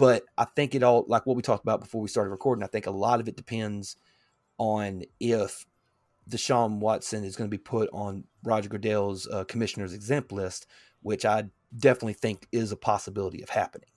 But 0.01 0.23
I 0.35 0.45
think 0.45 0.73
it 0.73 0.81
all, 0.81 1.05
like 1.07 1.27
what 1.27 1.35
we 1.35 1.43
talked 1.43 1.63
about 1.63 1.79
before 1.79 2.01
we 2.01 2.07
started 2.07 2.31
recording, 2.31 2.63
I 2.63 2.67
think 2.67 2.87
a 2.87 2.91
lot 2.91 3.19
of 3.19 3.27
it 3.27 3.37
depends 3.37 3.97
on 4.57 5.03
if 5.19 5.63
Deshaun 6.27 6.79
Watson 6.79 7.23
is 7.23 7.35
going 7.35 7.47
to 7.47 7.55
be 7.55 7.61
put 7.61 7.87
on 7.93 8.23
Roger 8.43 8.67
Goodell's 8.67 9.27
uh, 9.27 9.43
commissioner's 9.43 9.93
exempt 9.93 10.31
list, 10.31 10.65
which 11.03 11.23
I 11.23 11.43
definitely 11.77 12.13
think 12.13 12.47
is 12.51 12.71
a 12.71 12.75
possibility 12.75 13.43
of 13.43 13.49
happening. 13.49 13.91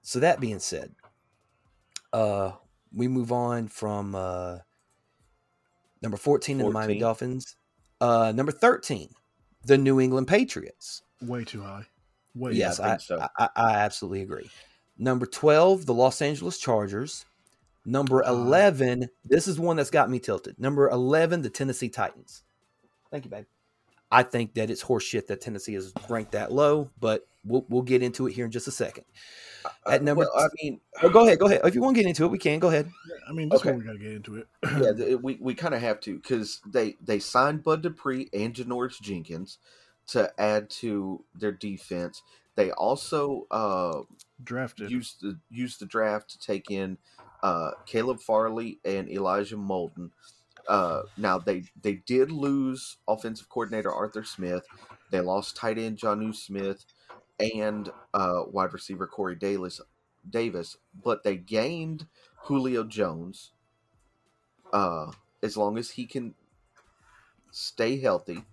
So 0.00 0.18
that 0.20 0.40
being 0.40 0.60
said, 0.60 0.94
uh, 2.14 2.52
we 2.90 3.06
move 3.06 3.32
on 3.32 3.68
from 3.68 4.14
uh, 4.14 4.60
number 6.00 6.16
14, 6.16 6.56
14 6.56 6.60
in 6.60 6.66
the 6.66 6.72
Miami 6.72 6.98
Dolphins. 6.98 7.56
Uh, 8.00 8.32
number 8.34 8.50
13, 8.50 9.10
the 9.66 9.76
New 9.76 10.00
England 10.00 10.26
Patriots. 10.26 11.02
Way 11.20 11.44
too 11.44 11.60
high. 11.60 11.84
Way 12.34 12.52
yes, 12.52 12.80
I, 12.80 12.96
so. 12.96 13.28
I, 13.38 13.50
I, 13.54 13.72
absolutely 13.74 14.22
agree. 14.22 14.50
Number 14.98 15.26
12, 15.26 15.86
the 15.86 15.94
Los 15.94 16.22
Angeles 16.22 16.58
Chargers. 16.58 17.24
Number 17.84 18.22
11, 18.22 19.08
this 19.24 19.48
is 19.48 19.58
one 19.58 19.76
that's 19.76 19.90
got 19.90 20.08
me 20.08 20.20
tilted. 20.20 20.58
Number 20.60 20.88
11, 20.88 21.42
the 21.42 21.50
Tennessee 21.50 21.88
Titans. 21.88 22.44
Thank 23.10 23.24
you, 23.24 23.30
babe. 23.30 23.46
I 24.10 24.22
think 24.22 24.54
that 24.54 24.70
it's 24.70 24.84
horseshit 24.84 25.26
that 25.28 25.40
Tennessee 25.40 25.74
is 25.74 25.92
ranked 26.08 26.32
that 26.32 26.52
low, 26.52 26.90
but 27.00 27.26
we'll, 27.44 27.64
we'll 27.68 27.82
get 27.82 28.02
into 28.02 28.26
it 28.26 28.34
here 28.34 28.44
in 28.44 28.50
just 28.50 28.68
a 28.68 28.70
second. 28.70 29.04
Uh, 29.64 29.90
At 29.90 30.02
number, 30.02 30.26
well, 30.32 30.44
I 30.44 30.48
mean, 30.62 30.80
oh, 31.02 31.08
go 31.08 31.24
ahead, 31.24 31.38
go 31.38 31.46
ahead. 31.46 31.62
If 31.64 31.74
you 31.74 31.80
want 31.80 31.96
to 31.96 32.02
get 32.02 32.08
into 32.08 32.24
it, 32.24 32.30
we 32.30 32.38
can. 32.38 32.58
Go 32.58 32.68
ahead. 32.68 32.90
I 33.28 33.32
mean, 33.32 33.50
okay. 33.52 33.72
we 33.72 33.82
got 33.82 33.92
to 33.92 33.98
get 33.98 34.12
into 34.12 34.36
it. 34.36 34.46
yeah, 34.98 35.14
we, 35.14 35.38
we 35.40 35.54
kind 35.54 35.74
of 35.74 35.80
have 35.80 35.98
to 36.00 36.16
because 36.16 36.60
they 36.66 36.96
they 37.02 37.18
signed 37.18 37.62
Bud 37.62 37.82
Dupree 37.82 38.28
and 38.32 38.54
Janoris 38.54 39.00
Jenkins 39.00 39.58
to 40.08 40.30
add 40.38 40.68
to 40.70 41.24
their 41.34 41.52
defense. 41.52 42.22
They 42.54 42.70
also 42.70 43.46
uh, 43.50 44.02
drafted 44.42 44.90
used 44.90 45.22
the 45.22 45.38
used 45.50 45.80
the 45.80 45.86
draft 45.86 46.30
to 46.30 46.38
take 46.38 46.70
in 46.70 46.98
uh, 47.42 47.72
Caleb 47.86 48.20
Farley 48.20 48.78
and 48.84 49.08
Elijah 49.08 49.56
Molden. 49.56 50.10
Uh, 50.68 51.02
now 51.16 51.38
they 51.38 51.64
they 51.80 51.94
did 51.94 52.30
lose 52.30 52.98
offensive 53.08 53.48
coordinator 53.48 53.92
Arthur 53.92 54.24
Smith. 54.24 54.64
They 55.10 55.20
lost 55.20 55.56
tight 55.56 55.78
end 55.78 55.98
Jonnu 55.98 56.34
Smith 56.34 56.84
and 57.40 57.90
uh, 58.14 58.42
wide 58.46 58.72
receiver 58.72 59.06
Corey 59.06 59.34
Davis. 59.34 59.80
Davis, 60.28 60.76
but 61.02 61.24
they 61.24 61.36
gained 61.36 62.06
Julio 62.44 62.84
Jones. 62.84 63.52
Uh, 64.72 65.10
as 65.42 65.56
long 65.56 65.76
as 65.76 65.90
he 65.90 66.06
can 66.06 66.34
stay 67.50 67.98
healthy, 68.00 68.44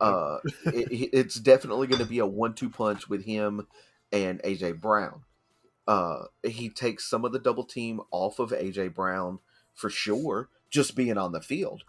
uh, 0.00 0.38
it, 0.66 1.10
it's 1.12 1.36
definitely 1.36 1.86
going 1.86 2.02
to 2.02 2.08
be 2.08 2.18
a 2.18 2.26
one-two 2.26 2.70
punch 2.70 3.08
with 3.08 3.24
him 3.24 3.66
and 4.12 4.42
AJ 4.42 4.80
Brown. 4.80 5.22
Uh, 5.86 6.24
he 6.42 6.70
takes 6.70 7.08
some 7.08 7.24
of 7.24 7.32
the 7.32 7.38
double 7.38 7.64
team 7.64 8.00
off 8.10 8.38
of 8.38 8.50
AJ 8.50 8.94
Brown 8.94 9.38
for 9.74 9.90
sure, 9.90 10.48
just 10.70 10.96
being 10.96 11.18
on 11.18 11.32
the 11.32 11.40
field. 11.40 11.84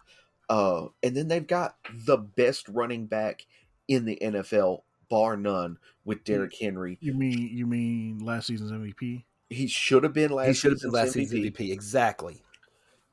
Uh, 0.48 0.86
and 1.02 1.16
then 1.16 1.28
they've 1.28 1.46
got 1.46 1.76
the 1.92 2.16
best 2.16 2.68
running 2.68 3.06
back 3.06 3.46
in 3.88 4.04
the 4.04 4.18
NFL, 4.22 4.82
bar 5.08 5.36
none, 5.36 5.78
with 6.04 6.24
Derrick 6.24 6.54
Henry. 6.60 6.98
You 7.00 7.14
mean 7.14 7.48
you 7.52 7.66
mean 7.66 8.18
last 8.18 8.46
season's 8.46 8.72
MVP? 8.72 9.24
He 9.48 9.66
should 9.66 10.02
have 10.02 10.12
been 10.12 10.30
last. 10.30 10.48
He 10.48 10.54
should 10.54 10.72
have 10.72 10.80
been 10.80 10.90
last 10.90 11.10
MVP. 11.10 11.28
season's 11.28 11.50
MVP. 11.50 11.72
Exactly. 11.72 12.42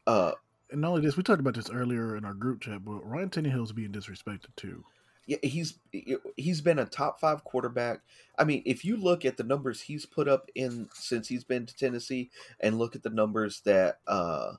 Uh, 0.05 0.33
and 0.73 0.81
not 0.81 0.89
only 0.89 1.01
this, 1.01 1.15
we 1.15 1.23
talked 1.23 1.39
about 1.39 1.53
this 1.53 1.69
earlier 1.69 2.17
in 2.17 2.25
our 2.25 2.33
group 2.33 2.61
chat, 2.61 2.83
but 2.83 3.07
Ryan 3.07 3.29
Tannehill's 3.29 3.71
being 3.71 3.91
disrespected 3.91 4.55
too. 4.57 4.83
Yeah, 5.27 5.37
he's 5.41 5.75
he's 6.35 6.59
been 6.59 6.79
a 6.79 6.85
top 6.85 7.21
five 7.21 7.43
quarterback. 7.45 8.01
I 8.37 8.43
mean, 8.43 8.63
if 8.65 8.83
you 8.83 8.97
look 8.97 9.23
at 9.23 9.37
the 9.37 9.43
numbers 9.43 9.79
he's 9.79 10.05
put 10.05 10.27
up 10.27 10.49
in 10.55 10.89
since 10.93 11.29
he's 11.29 11.45
been 11.45 11.65
to 11.65 11.75
Tennessee, 11.75 12.31
and 12.59 12.77
look 12.77 12.95
at 12.95 13.03
the 13.03 13.09
numbers 13.09 13.61
that 13.61 13.99
uh, 14.05 14.53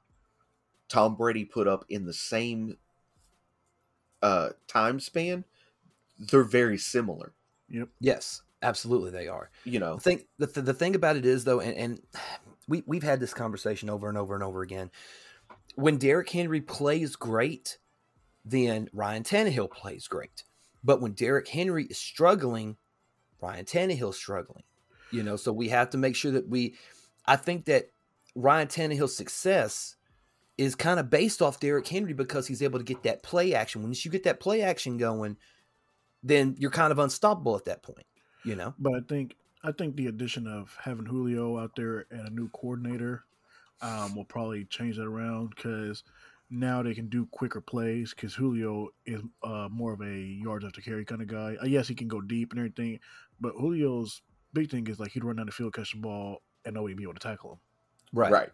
Tom 0.89 1.17
Brady 1.17 1.45
put 1.45 1.69
up 1.69 1.85
in 1.91 2.07
the 2.07 2.15
same 2.15 2.79
uh, 4.23 4.51
time 4.69 5.01
span, 5.01 5.45
they're 6.19 6.45
very 6.45 6.79
similar. 6.79 7.35
Yep. 7.69 7.89
Yes, 8.01 8.41
absolutely, 8.63 9.11
they 9.11 9.29
are. 9.29 9.51
You 9.65 9.81
know, 9.81 9.97
The 9.97 10.01
thing, 10.01 10.25
the, 10.39 10.47
the, 10.47 10.63
the 10.63 10.75
thing 10.75 10.95
about 10.95 11.17
it 11.17 11.27
is 11.27 11.45
though, 11.45 11.61
and, 11.61 11.77
and 11.77 12.01
we 12.69 12.85
we've 12.87 13.03
had 13.03 13.21
this 13.21 13.35
conversation 13.35 13.91
over 13.91 14.09
and 14.09 14.17
over 14.17 14.35
and 14.35 14.45
over 14.45 14.63
again. 14.63 14.91
When 15.75 15.99
Derrick 15.99 16.31
Henry 16.31 16.61
plays 16.61 17.17
great, 17.17 17.79
then 18.45 18.89
Ryan 18.93 19.23
Tannehill 19.23 19.71
plays 19.71 20.07
great. 20.07 20.45
But 20.83 21.01
when 21.01 21.13
Derrick 21.13 21.49
Henry 21.49 21.85
is 21.85 21.99
struggling, 21.99 22.77
Ryan 23.41 23.65
Tannehill's 23.65 24.17
struggling. 24.17 24.65
You 25.11 25.23
know, 25.23 25.37
so 25.37 25.53
we 25.53 25.69
have 25.69 25.91
to 25.91 25.99
make 25.99 26.17
sure 26.17 26.33
that 26.33 26.49
we. 26.49 26.75
I 27.27 27.37
think 27.37 27.67
that 27.67 27.91
Ryan 28.35 28.69
Tannehill's 28.69 29.17
success 29.17 29.97
is 30.59 30.75
kind 30.75 31.01
of 31.01 31.11
based 31.11 31.43
off 31.43 31.61
Derrick 31.61 31.87
Henry 31.87 32.13
because 32.13 32.47
he's 32.47 32.63
able 32.63 32.79
to 32.79 32.85
get 32.85 33.03
that 33.05 33.23
play 33.23 33.55
action. 33.55 33.83
Once 33.83 34.05
you 34.05 34.11
get 34.11 34.25
that 34.25 34.41
play 34.41 34.63
action 34.63 34.99
going, 34.99 35.37
then 36.23 36.55
you're 36.59 36.71
kind 36.71 36.93
of 36.93 36.99
unstoppable 36.99 37.57
at 37.57 37.65
that 37.65 37.83
point. 37.83 38.07
You 38.45 38.57
know. 38.57 38.75
But 38.79 38.95
I 38.95 39.01
think 39.09 39.37
I 39.63 39.73
think 39.73 39.97
the 39.97 40.09
addition 40.09 40.47
of 40.47 40.77
having 40.83 41.07
Julio 41.07 41.59
out 41.59 41.77
there 41.77 42.07
and 42.11 42.29
a 42.29 42.31
new 42.31 42.49
coordinator 42.51 43.25
um, 43.81 44.15
will 44.15 44.25
probably 44.25 44.65
change 44.65 44.97
that 44.97 45.07
around 45.07 45.55
because 45.55 46.05
now 46.51 46.83
they 46.83 46.95
can 46.95 47.09
do 47.09 47.27
quicker 47.33 47.61
plays 47.61 48.11
because 48.15 48.35
Julio 48.35 48.89
is 49.07 49.21
uh, 49.43 49.69
more 49.71 49.93
of 49.93 50.01
a 50.01 50.15
yards 50.19 50.65
after 50.65 50.81
carry 50.81 51.05
kind 51.05 51.23
of 51.23 51.29
guy. 51.29 51.57
Uh, 51.61 51.67
yes, 51.67 51.89
he 51.89 51.95
can 51.95 52.09
go 52.09 52.21
deep 52.21 52.53
and 52.53 52.59
everything, 52.59 53.01
but 53.41 53.55
Julio's 53.57 54.23
big 54.53 54.71
thing 54.71 54.87
is 54.87 55.01
like 55.01 55.13
he'd 55.13 55.25
run 55.25 55.37
down 55.37 55.47
the 55.47 55.53
field, 55.53 55.75
catch 55.75 55.93
the 55.93 56.01
ball, 56.01 56.43
and 56.65 56.75
nobody'd 56.75 56.97
be 56.97 57.03
able 57.03 57.15
to 57.15 57.21
tackle 57.21 57.53
him. 57.53 57.59
Right. 58.13 58.31
right? 58.33 58.51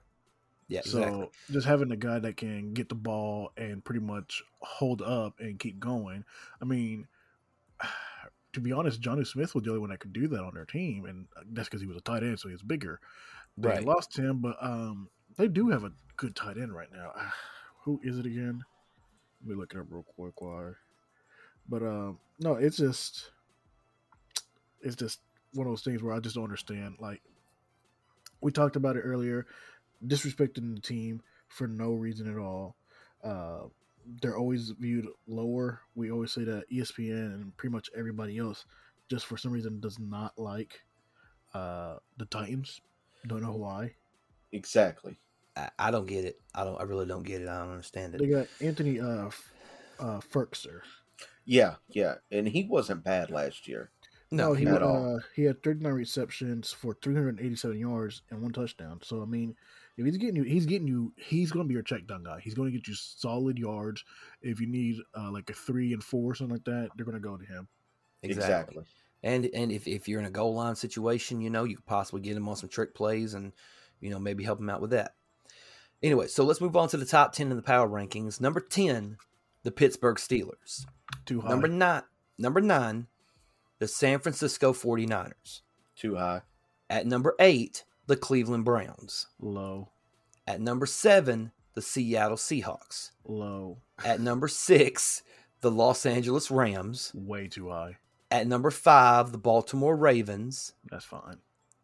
Yeah. 0.69 0.83
So 0.85 0.99
Exactly. 0.99 1.29
just 1.51 1.67
having 1.67 1.91
a 1.93 1.97
guy 1.97 2.19
that 2.21 2.37
can 2.37 2.73
get 2.73 2.89
the 2.89 2.95
ball 2.95 3.51
and 3.57 3.85
pretty 3.85 4.01
much 4.01 4.43
hold 4.61 5.03
up 5.03 5.35
and 5.41 5.59
keep 5.59 5.79
going. 5.81 6.25
I 6.63 6.65
mean, 6.65 7.07
to 8.53 8.61
be 8.61 8.73
honest, 8.73 9.01
Johnny 9.01 9.25
Smith 9.25 9.55
was 9.55 9.65
the 9.65 9.71
only 9.71 9.81
one 9.81 9.91
that 9.91 10.01
could 10.01 10.13
do 10.13 10.29
that 10.29 10.43
on 10.43 10.55
their 10.55 10.65
team, 10.65 11.05
and 11.05 11.27
that's 11.53 11.69
because 11.69 11.81
he 11.81 11.87
was 11.87 11.97
a 11.97 12.01
tight 12.01 12.23
end, 12.23 12.41
so 12.41 12.49
he 12.49 12.55
was 12.55 12.63
bigger. 12.63 13.01
They 13.57 13.69
Right. 13.69 13.85
lost 13.85 14.17
him, 14.17 14.39
but 14.41 14.57
um, 14.61 15.09
they 15.37 15.49
do 15.49 15.69
have 15.71 15.85
a 15.85 15.93
good 16.17 16.35
tight 16.35 16.57
end 16.57 16.75
right 16.75 16.91
now. 16.93 17.13
Who 17.85 18.01
is 18.03 18.19
it 18.19 18.27
again? 18.27 18.63
Let 19.43 19.49
me 19.49 19.55
look 19.55 19.73
it 19.73 19.79
up 19.79 19.87
real 19.91 20.03
quick. 20.03 20.41
Why? 20.41 20.73
But 21.69 21.83
um, 21.83 22.19
no, 22.39 22.55
it's 22.55 22.77
just 22.77 23.31
it's 24.83 24.97
just 24.97 25.21
one 25.53 25.67
of 25.67 25.73
those 25.73 25.83
things 25.83 26.03
where 26.03 26.15
I 26.15 26.21
just 26.21 26.35
don't 26.35 26.45
understand. 26.45 26.97
Like 27.01 27.23
we 28.41 28.53
talked 28.53 28.77
about 28.77 28.97
it 28.97 29.01
earlier, 29.01 29.47
disrespecting 30.07 30.75
the 30.75 30.81
team 30.81 31.23
for 31.49 31.67
no 31.67 31.93
reason 31.93 32.31
at 32.31 32.39
all. 32.39 32.77
Uh, 33.23 33.65
they're 34.23 34.37
always 34.37 34.71
viewed 34.71 35.07
lower. 35.27 35.81
We 35.95 36.11
always 36.11 36.33
say 36.33 36.45
that 36.45 36.71
ESPN 36.71 37.35
and 37.35 37.57
pretty 37.57 37.73
much 37.73 37.91
everybody 37.97 38.39
else, 38.39 38.65
just 39.11 39.27
for 39.27 39.37
some 39.37 39.53
reason, 39.53 39.81
does 39.81 39.99
not 39.99 40.39
like 40.39 40.81
uh, 41.55 41.97
the 42.17 42.25
Titans. 42.27 42.81
Don't 43.27 43.43
know 43.43 43.53
why. 43.53 43.95
Exactly. 44.53 45.19
I, 45.57 45.71
I 45.79 45.91
don't 45.91 46.07
get 46.07 46.25
it. 46.25 46.41
I 46.55 46.65
don't. 46.65 46.81
I 46.81 46.85
really 46.85 47.07
don't 47.07 47.23
get 47.23 47.43
it. 47.43 47.49
I 47.49 47.59
don't 47.59 47.73
understand 47.73 48.15
it. 48.15 48.19
They 48.19 48.27
it. 48.27 48.31
got 48.31 48.47
Anthony 48.67 49.01
uh, 49.01 49.27
F- 49.27 49.53
uh, 49.99 50.21
Firkser. 50.21 50.81
Yeah, 51.45 51.75
yeah, 51.89 52.15
and 52.31 52.47
he 52.47 52.65
wasn't 52.65 53.05
bad 53.05 53.31
last 53.31 53.67
year. 53.67 53.91
No, 54.33 54.55
he 54.55 54.67
at 54.67 54.83
uh, 54.83 55.19
he 55.35 55.43
had 55.43 55.63
39 55.63 55.93
receptions 55.93 56.73
for 56.73 56.95
387 57.03 57.77
yards 57.77 58.23
and 58.31 58.41
one 58.41 58.53
touchdown. 58.53 59.01
So 59.03 59.23
I 59.23 59.25
mean, 59.25 59.57
if 59.97 60.07
he's 60.07 60.17
getting 60.19 60.37
you, 60.37 60.45
he's 60.45 60.67
getting 60.67 60.87
you. 60.87 61.13
He's 61.17 61.51
going 61.51 61.65
to 61.65 61.69
be 61.69 61.75
your 61.75 61.83
check 61.83 62.07
down 62.07 62.23
guy. 62.23 62.41
He's 62.41 62.55
going 62.55 62.71
to 62.71 62.79
get 62.79 62.87
you 62.87 62.95
solid 62.95 63.59
yards. 63.59 64.05
If 64.41 64.61
you 64.61 64.69
need 64.69 64.99
uh, 65.19 65.33
like 65.33 65.51
a 65.51 65.53
three 65.53 65.93
and 65.93 66.03
four 66.03 66.31
or 66.31 66.35
something 66.37 66.55
like 66.55 66.65
that, 66.65 66.91
they're 66.95 67.05
going 67.05 67.21
to 67.21 67.29
go 67.29 67.37
to 67.37 67.45
him. 67.45 67.67
Exactly. 68.23 68.85
And 69.23 69.49
and 69.55 69.71
if, 69.71 69.87
if 69.87 70.09
you're 70.09 70.21
in 70.21 70.27
a 70.27 70.31
goal 70.31 70.55
line 70.55 70.77
situation, 70.77 71.41
you 71.41 71.51
know, 71.51 71.65
you 71.65 71.77
could 71.77 71.87
possibly 71.87 72.21
get 72.23 72.37
him 72.37 72.49
on 72.49 72.57
some 72.57 72.69
trick 72.71 72.95
plays 72.95 73.35
and, 73.35 73.53
you 74.01 74.11
know, 74.11 74.19
maybe 74.19 74.45
help 74.45 74.61
him 74.61 74.71
out 74.71 74.81
with 74.81 74.91
that. 74.91 75.15
Anyway, 76.03 76.27
so 76.27 76.45
let's 76.45 76.61
move 76.63 76.77
on 76.77 76.89
to 76.89 76.97
the 76.97 77.05
top 77.05 77.33
10 77.35 77.51
in 77.51 77.57
the 77.57 77.63
power 77.63 77.87
rankings. 77.87 78.41
Number 78.41 78.61
10, 78.61 79.19
the 79.63 79.71
Pittsburgh 79.71 80.17
Steelers. 80.17 80.87
Too 81.27 81.43
high. 81.43 81.51
Number 81.51 81.69
9, 81.69 82.03
number 82.39 82.61
9, 82.63 83.07
the 83.79 83.87
San 83.89 84.19
Francisco 84.21 84.73
49ers. 84.73 85.61
Too 85.97 86.15
high. 86.17 86.41
At 86.89 87.07
number 87.07 87.35
8, 87.39 87.85
the 88.07 88.17
Cleveland 88.17 88.65
Browns. 88.65 89.27
low, 89.39 89.91
At 90.47 90.61
number 90.63 90.87
7, 90.87 91.53
the 91.75 91.83
Seattle 91.83 92.39
Seahawks. 92.39 93.11
low, 93.25 93.83
At 94.03 94.21
number 94.21 94.49
6, 94.49 95.23
the 95.61 95.71
Los 95.71 96.07
Angeles 96.07 96.51
Rams. 96.51 97.13
way 97.15 97.47
too 97.47 97.69
high. 97.69 97.99
At 98.31 98.47
number 98.47 98.71
5, 98.71 99.33
the 99.33 99.39
Baltimore 99.39 99.97
Ravens. 99.97 100.73
That's 100.91 101.05
fine. 101.05 101.39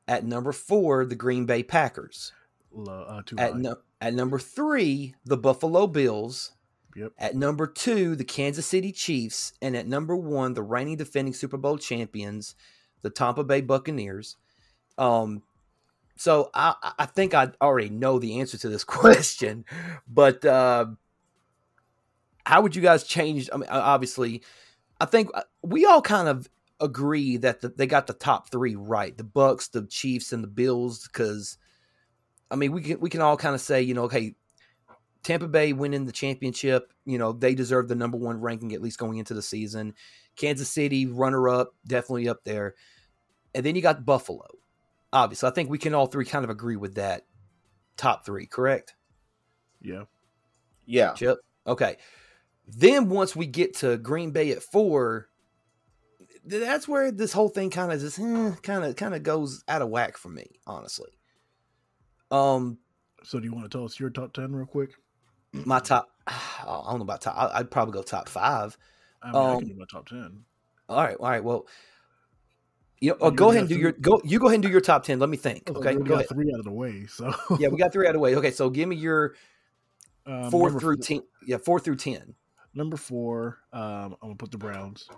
At 0.06 0.24
number 0.24 0.52
4, 0.52 1.04
the 1.06 1.16
Green 1.16 1.44
Bay 1.44 1.62
Packers. 1.62 2.32
Low, 2.72 3.02
uh, 3.02 3.22
At 3.38 3.56
no, 3.56 3.76
at 4.00 4.14
number 4.14 4.38
3, 4.38 5.14
the 5.24 5.36
Buffalo 5.36 5.86
Bills. 5.86 6.52
Yep. 6.94 7.12
At 7.18 7.34
number 7.34 7.66
2, 7.66 8.16
the 8.16 8.24
Kansas 8.24 8.66
City 8.66 8.92
Chiefs, 8.92 9.52
and 9.60 9.76
at 9.76 9.86
number 9.86 10.16
1, 10.16 10.54
the 10.54 10.62
reigning 10.62 10.96
defending 10.96 11.34
Super 11.34 11.56
Bowl 11.56 11.78
champions, 11.78 12.54
the 13.02 13.10
Tampa 13.10 13.44
Bay 13.44 13.60
Buccaneers. 13.60 14.36
Um 14.96 15.42
so 16.16 16.50
I 16.54 16.74
I 16.98 17.04
think 17.04 17.34
I 17.34 17.50
already 17.60 17.90
know 17.90 18.18
the 18.18 18.40
answer 18.40 18.56
to 18.58 18.68
this 18.70 18.84
question, 18.84 19.64
but 20.08 20.44
uh 20.44 20.86
how 22.46 22.62
would 22.62 22.74
you 22.76 22.80
guys 22.82 23.04
change 23.04 23.50
I 23.52 23.58
mean 23.58 23.68
obviously 23.68 24.42
I 25.00 25.04
think 25.04 25.30
uh, 25.34 25.42
we 25.62 25.84
all 25.84 26.02
kind 26.02 26.28
of 26.28 26.48
agree 26.80 27.36
that 27.38 27.60
the, 27.60 27.68
they 27.68 27.86
got 27.86 28.06
the 28.06 28.12
top 28.12 28.50
3 28.50 28.76
right. 28.76 29.16
The 29.16 29.24
Bucks, 29.24 29.68
the 29.68 29.86
Chiefs 29.86 30.32
and 30.32 30.42
the 30.42 30.48
Bills 30.48 31.08
cuz 31.08 31.58
I 32.50 32.56
mean, 32.56 32.72
we 32.72 32.82
can 32.82 33.00
we 33.00 33.10
can 33.10 33.20
all 33.20 33.36
kind 33.36 33.54
of 33.54 33.60
say, 33.60 33.82
you 33.82 33.94
know, 33.94 34.04
okay, 34.04 34.34
Tampa 35.22 35.48
Bay 35.48 35.72
winning 35.72 36.04
the 36.04 36.12
championship, 36.12 36.92
you 37.04 37.18
know, 37.18 37.32
they 37.32 37.54
deserve 37.54 37.88
the 37.88 37.96
number 37.96 38.16
one 38.16 38.40
ranking 38.40 38.72
at 38.72 38.80
least 38.82 38.98
going 38.98 39.18
into 39.18 39.34
the 39.34 39.42
season. 39.42 39.94
Kansas 40.36 40.70
City, 40.70 41.06
runner 41.06 41.48
up, 41.48 41.74
definitely 41.86 42.28
up 42.28 42.44
there. 42.44 42.74
And 43.54 43.64
then 43.64 43.74
you 43.74 43.82
got 43.82 44.04
Buffalo. 44.04 44.46
Obviously, 45.12 45.48
I 45.48 45.52
think 45.52 45.70
we 45.70 45.78
can 45.78 45.94
all 45.94 46.06
three 46.06 46.26
kind 46.26 46.44
of 46.44 46.50
agree 46.50 46.76
with 46.76 46.94
that 46.94 47.26
top 47.96 48.24
three, 48.24 48.46
correct? 48.46 48.94
yeah. 49.80 50.02
Yeah, 50.84 51.12
Chip? 51.14 51.38
Okay. 51.66 51.96
Then 52.66 53.08
once 53.08 53.36
we 53.36 53.46
get 53.46 53.76
to 53.78 53.96
Green 53.96 54.30
Bay 54.32 54.50
at 54.50 54.62
four, 54.62 55.28
that's 56.44 56.88
where 56.88 57.10
this 57.10 57.32
whole 57.32 57.48
thing 57.48 57.70
kind 57.70 57.92
of 57.92 58.00
just 58.00 58.18
kind 58.62 58.84
of 58.84 58.96
kind 58.96 59.14
of 59.14 59.22
goes 59.22 59.62
out 59.68 59.82
of 59.82 59.88
whack 59.88 60.16
for 60.16 60.28
me, 60.28 60.46
honestly. 60.66 61.10
Um, 62.30 62.78
So 63.24 63.38
do 63.38 63.44
you 63.46 63.52
want 63.52 63.70
to 63.70 63.76
tell 63.76 63.84
us 63.84 63.98
your 64.00 64.10
top 64.10 64.32
ten 64.32 64.54
real 64.54 64.66
quick? 64.66 64.90
my 65.52 65.78
top 65.80 66.08
I 66.26 66.82
don't 66.88 66.98
know 66.98 67.02
about 67.02 67.20
top 67.22 67.36
I- 67.36 67.58
I'd 67.60 67.70
probably 67.70 67.92
go 67.92 68.02
top 68.02 68.28
five. 68.28 68.76
I 69.22 69.28
mean, 69.32 69.36
I 69.36 69.52
Um, 69.52 69.58
can 69.58 69.68
do 69.68 69.74
my 69.76 69.86
top 69.90 70.08
ten. 70.08 70.44
All 70.88 71.02
right, 71.02 71.16
all 71.18 71.28
right. 71.30 71.42
Well, 71.42 71.66
you 73.00 73.10
know, 73.10 73.16
Oh, 73.20 73.26
uh, 73.28 73.30
go 73.30 73.50
ahead 73.50 73.60
and 73.62 73.68
do 73.68 73.76
your 73.78 73.92
go. 73.92 74.20
You 74.24 74.38
go 74.38 74.46
ahead 74.46 74.54
and 74.56 74.62
do 74.62 74.68
your 74.70 74.80
top 74.80 75.04
ten. 75.04 75.18
Let 75.18 75.28
me 75.28 75.36
think. 75.36 75.64
Oh, 75.68 75.78
Okay, 75.78 75.96
we 75.96 76.02
go 76.02 76.10
got 76.10 76.14
ahead. 76.16 76.28
three 76.28 76.50
out 76.52 76.58
of 76.60 76.64
the 76.64 76.72
way. 76.72 77.06
So 77.06 77.32
Yeah, 77.58 77.68
we 77.68 77.76
got 77.78 77.92
three 77.92 78.06
out 78.06 78.10
of 78.10 78.14
the 78.14 78.20
way. 78.20 78.34
Okay, 78.36 78.50
so 78.50 78.70
give 78.70 78.88
me 78.88 78.96
your 78.96 79.34
um, 80.26 80.50
four 80.50 80.78
through 80.78 80.96
ten. 80.98 81.22
Yeah, 81.46 81.58
four 81.58 81.80
through 81.80 81.96
ten. 81.96 82.34
Number 82.76 82.98
four, 82.98 83.58
um, 83.72 84.16
I'm 84.20 84.28
gonna 84.28 84.34
put 84.34 84.50
the 84.50 84.58
Browns. 84.58 85.08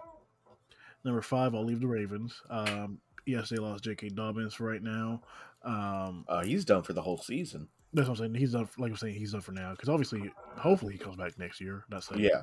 Number 1.05 1.21
five, 1.21 1.57
I'll 1.57 1.65
leave 1.65 1.81
the 1.81 1.89
Ravens. 1.89 2.41
Um, 2.49 3.01
yes, 3.27 3.49
they 3.49 3.57
lost 3.57 3.83
J.K. 3.83 4.11
Dobbins 4.11 4.55
for 4.55 4.65
right 4.65 4.83
now. 4.83 5.23
Um, 5.65 6.25
uh, 6.29 6.45
he's 6.45 6.65
done 6.65 6.85
for 6.85 6.93
the 6.93 7.03
whole 7.03 7.19
season. 7.19 7.67
that's 7.93 8.09
what 8.09 8.21
I'm 8.21 8.27
saying. 8.27 8.35
He's 8.37 8.53
done. 8.53 8.67
For, 8.67 8.81
Like 8.81 8.93
I'm 8.93 8.97
saying, 8.97 9.17
he's 9.17 9.33
done 9.33 9.41
for 9.41 9.51
now 9.51 9.73
because 9.73 9.89
obviously, 9.89 10.31
hopefully, 10.57 10.93
he 10.93 11.01
comes 11.01 11.17
back 11.17 11.37
next 11.37 11.61
year. 11.61 11.85
Not 11.91 12.05
saying, 12.05 12.21
Yeah. 12.21 12.43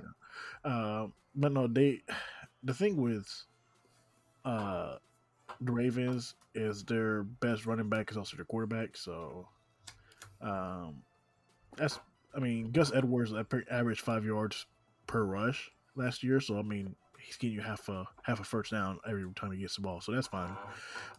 Um, 0.66 1.14
but 1.34 1.54
no, 1.54 1.68
they. 1.68 2.02
The 2.64 2.74
thing 2.74 2.98
with, 2.98 3.28
uh, 4.44 4.96
the 5.62 5.72
Ravens 5.72 6.36
is 6.56 6.84
their 6.84 7.24
best 7.24 7.66
running 7.66 7.88
back 7.88 8.12
is 8.12 8.18
also 8.18 8.36
their 8.36 8.46
quarterback. 8.46 8.98
So, 8.98 9.48
um, 10.42 11.04
that's. 11.78 12.02
I 12.36 12.40
mean, 12.40 12.72
Gus 12.72 12.92
Edwards 12.94 13.34
averaged 13.72 14.02
five 14.02 14.26
yards 14.26 14.66
per 15.08 15.24
rush 15.24 15.72
last 15.96 16.24
year. 16.24 16.40
So 16.40 16.58
I 16.58 16.62
mean, 16.62 16.96
he's 17.20 17.38
getting 17.38 17.56
you 17.56 17.62
half 17.62 17.88
a 17.90 18.06
half 18.24 18.40
a 18.40 18.44
first 18.44 18.72
down 18.72 19.00
every 19.08 19.26
time 19.36 19.52
he 19.52 19.60
gets 19.60 19.76
the 19.76 19.82
ball. 19.82 20.02
So 20.02 20.12
that's 20.12 20.28
fine. 20.28 20.56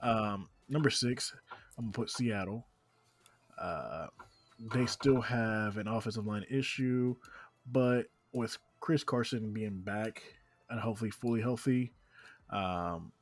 Um, 0.03 0.49
number 0.69 0.91
six, 0.91 1.35
I'm 1.79 1.87
gonna 1.87 1.93
put 1.93 2.11
Seattle. 2.11 2.67
Uh, 3.61 4.07
they 4.73 4.87
still 4.87 5.21
have 5.21 5.77
an 5.77 5.89
offensive 5.89 6.27
line 6.27 6.45
issue, 6.51 7.15
but 7.71 8.07
with 8.33 8.57
Chris 8.81 9.05
Carson 9.05 9.53
being 9.53 9.81
back, 9.81 10.23
and 10.71 10.81
hopefully 10.81 11.11
fully 11.11 11.41
healthy, 11.41 11.93
um, 12.51 13.13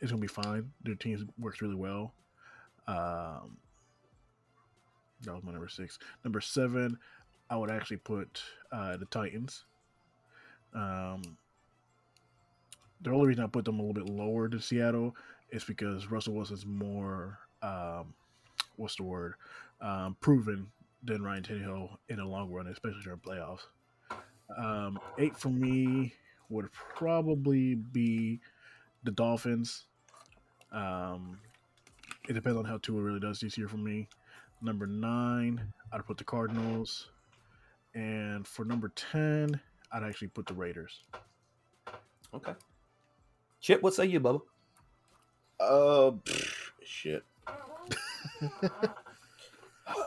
it's 0.00 0.10
gonna 0.10 0.20
be 0.20 0.26
fine. 0.28 0.70
Their 0.82 0.94
team 0.94 1.28
works 1.38 1.62
really 1.62 1.74
well. 1.74 2.14
Um, 2.86 3.58
that 5.22 5.34
was 5.34 5.42
my 5.42 5.52
number 5.52 5.68
six. 5.68 5.98
Number 6.24 6.40
seven, 6.40 6.98
I 7.48 7.56
would 7.56 7.70
actually 7.70 7.98
put 7.98 8.42
uh, 8.72 8.96
the 8.96 9.06
Titans. 9.06 9.64
Um, 10.74 11.36
the 13.00 13.10
only 13.10 13.28
reason 13.28 13.44
I 13.44 13.46
put 13.46 13.64
them 13.64 13.78
a 13.78 13.82
little 13.82 13.94
bit 13.94 14.12
lower 14.12 14.48
than 14.48 14.60
Seattle 14.60 15.14
is 15.50 15.64
because 15.64 16.10
Russell 16.10 16.34
Wilson's 16.34 16.66
more, 16.66 17.38
um, 17.62 18.14
what's 18.76 18.96
the 18.96 19.02
word, 19.04 19.34
um, 19.80 20.16
proven 20.20 20.66
than 21.02 21.22
Ryan 21.22 21.42
Tannehill 21.42 21.90
in 22.08 22.16
the 22.16 22.24
long 22.24 22.50
run, 22.50 22.66
especially 22.66 23.02
during 23.02 23.20
playoffs. 23.20 23.66
Um, 24.56 24.98
eight 25.18 25.36
for 25.36 25.50
me 25.50 26.14
would 26.48 26.70
probably 26.72 27.74
be 27.74 28.40
the 29.04 29.10
Dolphins. 29.10 29.84
Um, 30.72 31.38
it 32.28 32.32
depends 32.32 32.58
on 32.58 32.64
how 32.64 32.78
Tua 32.78 33.02
really 33.02 33.20
does 33.20 33.40
this 33.40 33.58
year 33.58 33.68
for 33.68 33.76
me. 33.76 34.08
Number 34.62 34.86
nine, 34.86 35.60
I'd 35.92 36.06
put 36.06 36.16
the 36.16 36.24
Cardinals. 36.24 37.10
And 37.94 38.46
for 38.46 38.64
number 38.64 38.90
10, 38.96 39.60
I'd 39.94 40.02
actually 40.02 40.28
put 40.28 40.46
the 40.46 40.54
Raiders. 40.54 41.04
Okay. 42.34 42.54
Chip, 43.60 43.80
what 43.80 43.94
say 43.94 44.06
you, 44.06 44.18
Bubba? 44.18 44.40
Uh, 45.60 46.10
pff, 46.10 46.70
shit. 46.84 47.22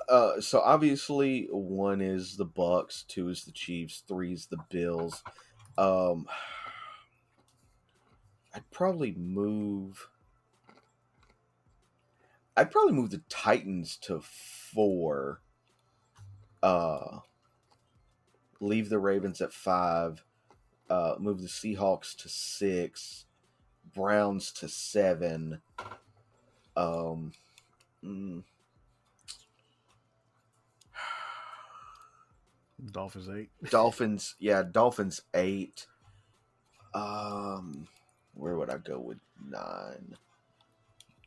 uh, 0.09 0.41
so 0.41 0.59
obviously 0.59 1.47
one 1.49 2.01
is 2.01 2.35
the 2.35 2.43
Bucks, 2.43 3.05
two 3.07 3.29
is 3.29 3.45
the 3.45 3.53
Chiefs, 3.53 4.03
three 4.05 4.33
is 4.33 4.47
the 4.47 4.57
Bills. 4.69 5.23
Um, 5.77 6.27
I'd 8.53 8.69
probably 8.71 9.13
move. 9.13 10.09
I'd 12.57 12.71
probably 12.71 12.93
move 12.93 13.11
the 13.11 13.21
Titans 13.29 13.95
to 14.01 14.19
four. 14.19 15.41
Uh, 16.61 17.19
leave 18.59 18.89
the 18.89 18.99
Ravens 18.99 19.41
at 19.41 19.53
five. 19.53 20.23
Uh, 20.89 21.15
move 21.19 21.41
the 21.41 21.47
Seahawks 21.47 22.15
to 22.17 22.29
six. 22.29 23.25
Browns 23.93 24.51
to 24.53 24.67
seven. 24.67 25.61
Um, 26.75 27.31
mm, 28.03 28.43
Dolphins 32.91 33.29
eight. 33.29 33.49
Dolphins, 33.69 34.35
yeah, 34.39 34.63
Dolphins 34.63 35.21
eight. 35.33 35.87
Um, 36.93 37.87
where 38.35 38.55
would 38.55 38.69
I 38.69 38.77
go 38.77 38.99
with 38.99 39.17
nine? 39.43 40.15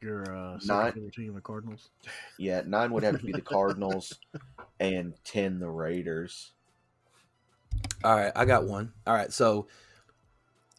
Your 0.00 0.34
uh, 0.34 0.58
Nine. 0.64 1.10
team, 1.14 1.34
the 1.34 1.42
Cardinals. 1.42 1.90
Yeah, 2.38 2.62
nine 2.66 2.90
would 2.92 3.02
have 3.02 3.18
to 3.20 3.26
be 3.26 3.32
the 3.32 3.40
Cardinals, 3.42 4.18
and 4.78 5.12
ten 5.24 5.58
the 5.58 5.68
Raiders. 5.68 6.52
All 8.02 8.16
right, 8.16 8.32
I 8.34 8.44
got 8.44 8.66
one. 8.66 8.92
All 9.06 9.14
right, 9.14 9.32
so 9.32 9.68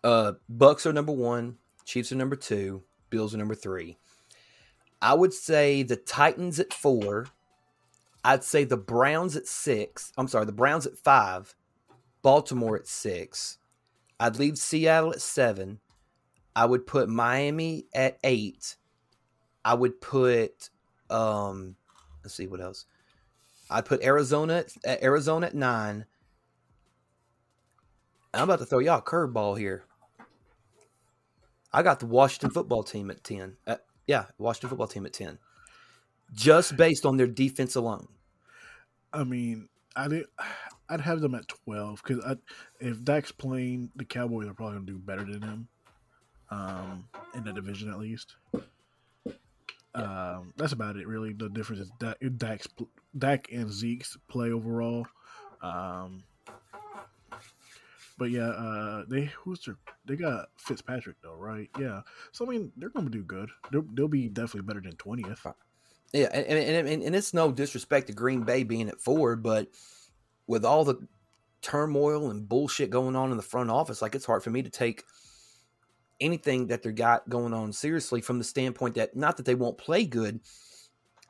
uh 0.03 0.33
Bucks 0.49 0.85
are 0.85 0.93
number 0.93 1.11
one, 1.11 1.57
Chiefs 1.85 2.11
are 2.11 2.15
number 2.15 2.35
two, 2.35 2.83
Bills 3.09 3.35
are 3.35 3.37
number 3.37 3.55
three. 3.55 3.97
I 5.01 5.13
would 5.13 5.33
say 5.33 5.83
the 5.83 5.95
Titans 5.95 6.59
at 6.59 6.73
four. 6.73 7.27
I'd 8.23 8.43
say 8.43 8.63
the 8.63 8.77
Browns 8.77 9.35
at 9.35 9.47
six. 9.47 10.11
I'm 10.15 10.27
sorry, 10.27 10.45
the 10.45 10.51
Browns 10.51 10.85
at 10.85 10.97
five, 10.97 11.55
Baltimore 12.21 12.75
at 12.75 12.87
six. 12.87 13.57
I'd 14.19 14.37
leave 14.37 14.57
Seattle 14.57 15.11
at 15.11 15.21
seven. 15.21 15.79
I 16.55 16.65
would 16.65 16.85
put 16.85 17.09
Miami 17.09 17.87
at 17.93 18.19
eight. 18.23 18.75
I 19.63 19.73
would 19.73 20.01
put 20.01 20.69
um 21.09 21.75
let's 22.23 22.35
see 22.35 22.47
what 22.47 22.61
else. 22.61 22.85
I'd 23.69 23.85
put 23.85 24.03
Arizona 24.03 24.65
at 24.83 25.03
Arizona 25.03 25.47
at 25.47 25.55
I'm 28.33 28.43
about 28.43 28.59
to 28.59 28.65
throw 28.65 28.79
y'all 28.79 28.99
a 28.99 29.01
curveball 29.01 29.57
here. 29.57 29.83
I 31.73 31.83
got 31.83 31.99
the 31.99 32.05
Washington 32.05 32.49
football 32.49 32.83
team 32.83 33.09
at 33.11 33.23
10. 33.23 33.57
Uh, 33.67 33.77
yeah, 34.07 34.25
Washington 34.37 34.69
football 34.69 34.87
team 34.87 35.05
at 35.05 35.13
10. 35.13 35.37
Just 36.33 36.77
based 36.77 37.05
on 37.05 37.17
their 37.17 37.27
defense 37.27 37.75
alone. 37.75 38.07
I 39.13 39.23
mean, 39.23 39.67
I 39.95 40.07
did. 40.07 40.25
I'd 40.89 41.01
have 41.01 41.21
them 41.21 41.35
at 41.35 41.47
twelve 41.47 42.01
because 42.03 42.37
if 42.79 43.03
Dak's 43.03 43.31
playing, 43.31 43.91
the 43.95 44.05
Cowboys 44.05 44.47
are 44.47 44.53
probably 44.53 44.75
gonna 44.75 44.85
do 44.85 44.97
better 44.97 45.23
than 45.23 45.41
him, 45.41 45.67
um, 46.49 47.07
in 47.33 47.43
the 47.43 47.53
division 47.53 47.89
at 47.89 47.99
least. 47.99 48.35
Um, 49.93 50.53
that's 50.57 50.73
about 50.73 50.97
it, 50.97 51.07
really. 51.07 51.33
The 51.33 51.49
difference 51.49 51.81
is 51.81 51.91
Dak, 51.99 52.17
Dak's 52.37 52.67
Dak 53.17 53.51
and 53.51 53.69
Zeke's 53.69 54.17
play 54.27 54.51
overall. 54.51 55.05
Um, 55.61 56.23
but 58.21 58.29
yeah, 58.29 58.49
uh, 58.49 59.03
they 59.07 59.31
who's 59.35 59.65
their 59.65 59.77
they 60.05 60.15
got 60.15 60.49
Fitzpatrick 60.55 61.15
though, 61.23 61.33
right? 61.33 61.71
Yeah, 61.79 62.01
so 62.31 62.45
I 62.45 62.49
mean 62.49 62.71
they're 62.77 62.89
gonna 62.89 63.09
do 63.09 63.23
good. 63.23 63.49
They'll, 63.71 63.83
they'll 63.95 64.07
be 64.07 64.29
definitely 64.29 64.67
better 64.67 64.79
than 64.79 64.95
twentieth. 64.97 65.43
Yeah, 66.13 66.27
and, 66.31 66.45
and, 66.45 66.87
and, 66.87 67.01
and 67.01 67.15
it's 67.15 67.33
no 67.33 67.51
disrespect 67.51 68.05
to 68.07 68.13
Green 68.13 68.43
Bay 68.43 68.61
being 68.61 68.89
at 68.89 69.01
four, 69.01 69.35
but 69.35 69.69
with 70.45 70.63
all 70.63 70.83
the 70.83 71.07
turmoil 71.63 72.29
and 72.29 72.47
bullshit 72.47 72.91
going 72.91 73.15
on 73.15 73.31
in 73.31 73.37
the 73.37 73.43
front 73.43 73.71
office, 73.71 74.03
like 74.03 74.13
it's 74.13 74.25
hard 74.27 74.43
for 74.43 74.51
me 74.51 74.61
to 74.61 74.69
take 74.69 75.03
anything 76.19 76.67
that 76.67 76.83
they 76.83 76.91
got 76.91 77.27
going 77.27 77.55
on 77.55 77.73
seriously 77.73 78.21
from 78.21 78.37
the 78.37 78.43
standpoint 78.43 78.93
that 78.93 79.15
not 79.15 79.37
that 79.37 79.47
they 79.47 79.55
won't 79.55 79.79
play 79.79 80.05
good, 80.05 80.41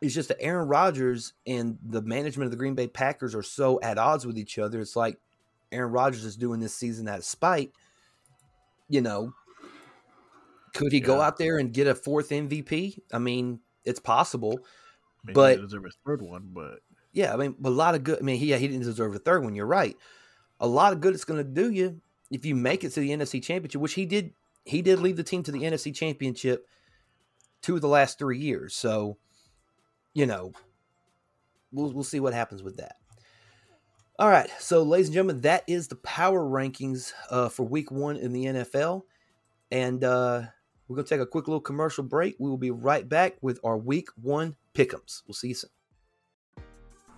it's 0.01 0.13
just 0.13 0.27
that 0.27 0.41
Aaron 0.41 0.67
Rodgers 0.67 1.31
and 1.47 1.77
the 1.81 2.01
management 2.01 2.47
of 2.47 2.51
the 2.51 2.57
Green 2.57 2.75
Bay 2.75 2.89
Packers 2.89 3.33
are 3.33 3.43
so 3.43 3.79
at 3.81 3.97
odds 3.97 4.27
with 4.27 4.37
each 4.37 4.59
other. 4.59 4.81
It's 4.81 4.97
like 4.97 5.19
Aaron 5.71 5.91
Rodgers 5.91 6.25
is 6.25 6.35
doing 6.35 6.59
this 6.59 6.73
season 6.75 7.07
out 7.07 7.19
of 7.19 7.25
spite. 7.25 7.71
You 8.89 9.01
know, 9.01 9.33
could 10.73 10.91
he 10.91 10.99
go 10.99 11.21
out 11.21 11.37
there 11.37 11.57
and 11.57 11.73
get 11.73 11.87
a 11.87 11.95
fourth 11.95 12.29
MVP? 12.29 12.99
I 13.13 13.19
mean, 13.19 13.59
it's 13.83 13.99
possible. 13.99 14.59
Maybe 15.23 15.33
But- 15.33 15.55
they 15.57 15.61
deserve 15.61 15.85
a 15.85 15.91
third 16.05 16.21
one, 16.21 16.49
but 16.53 16.79
Yeah, 17.13 17.33
I 17.33 17.37
mean, 17.37 17.55
but 17.59 17.69
a 17.69 17.75
lot 17.75 17.93
of 17.95 18.03
good. 18.05 18.19
I 18.19 18.21
mean, 18.21 18.37
he, 18.37 18.47
yeah, 18.47 18.57
he 18.57 18.67
didn't 18.69 18.83
deserve 18.83 19.13
a 19.13 19.19
third 19.19 19.43
one. 19.43 19.53
You're 19.53 19.65
right. 19.65 19.97
A 20.61 20.67
lot 20.67 20.93
of 20.93 21.01
good 21.01 21.13
it's 21.13 21.25
going 21.25 21.43
to 21.43 21.49
do 21.49 21.69
you 21.69 21.99
if 22.29 22.45
you 22.45 22.55
make 22.55 22.85
it 22.85 22.91
to 22.91 23.01
the 23.01 23.09
NFC 23.09 23.43
Championship, 23.43 23.81
which 23.81 23.93
he 23.95 24.05
did. 24.05 24.33
He 24.63 24.81
did 24.81 24.99
lead 24.99 25.17
the 25.17 25.23
team 25.23 25.43
to 25.43 25.51
the 25.51 25.63
NFC 25.63 25.93
Championship 25.93 26.65
two 27.61 27.75
of 27.75 27.81
the 27.81 27.87
last 27.87 28.17
three 28.17 28.37
years. 28.37 28.75
So, 28.75 29.17
you 30.13 30.25
know, 30.25 30.53
we'll 31.71 31.91
we'll 31.91 32.03
see 32.03 32.19
what 32.19 32.33
happens 32.33 32.63
with 32.63 32.77
that. 32.77 32.95
All 34.21 34.29
right, 34.29 34.51
so 34.59 34.83
ladies 34.83 35.07
and 35.07 35.15
gentlemen, 35.15 35.41
that 35.41 35.63
is 35.65 35.87
the 35.87 35.95
power 35.95 36.41
rankings 36.41 37.11
uh, 37.31 37.49
for 37.49 37.63
Week 37.63 37.89
One 37.89 38.17
in 38.17 38.31
the 38.33 38.45
NFL, 38.45 39.01
and 39.71 40.03
uh, 40.03 40.43
we're 40.87 40.95
gonna 40.95 41.07
take 41.07 41.21
a 41.21 41.25
quick 41.25 41.47
little 41.47 41.59
commercial 41.59 42.03
break. 42.03 42.35
We 42.37 42.47
will 42.47 42.59
be 42.59 42.69
right 42.69 43.09
back 43.09 43.37
with 43.41 43.59
our 43.63 43.79
Week 43.79 44.09
One 44.21 44.57
pick'ems. 44.75 45.23
We'll 45.25 45.33
see 45.33 45.47
you 45.47 45.53
soon. 45.55 45.71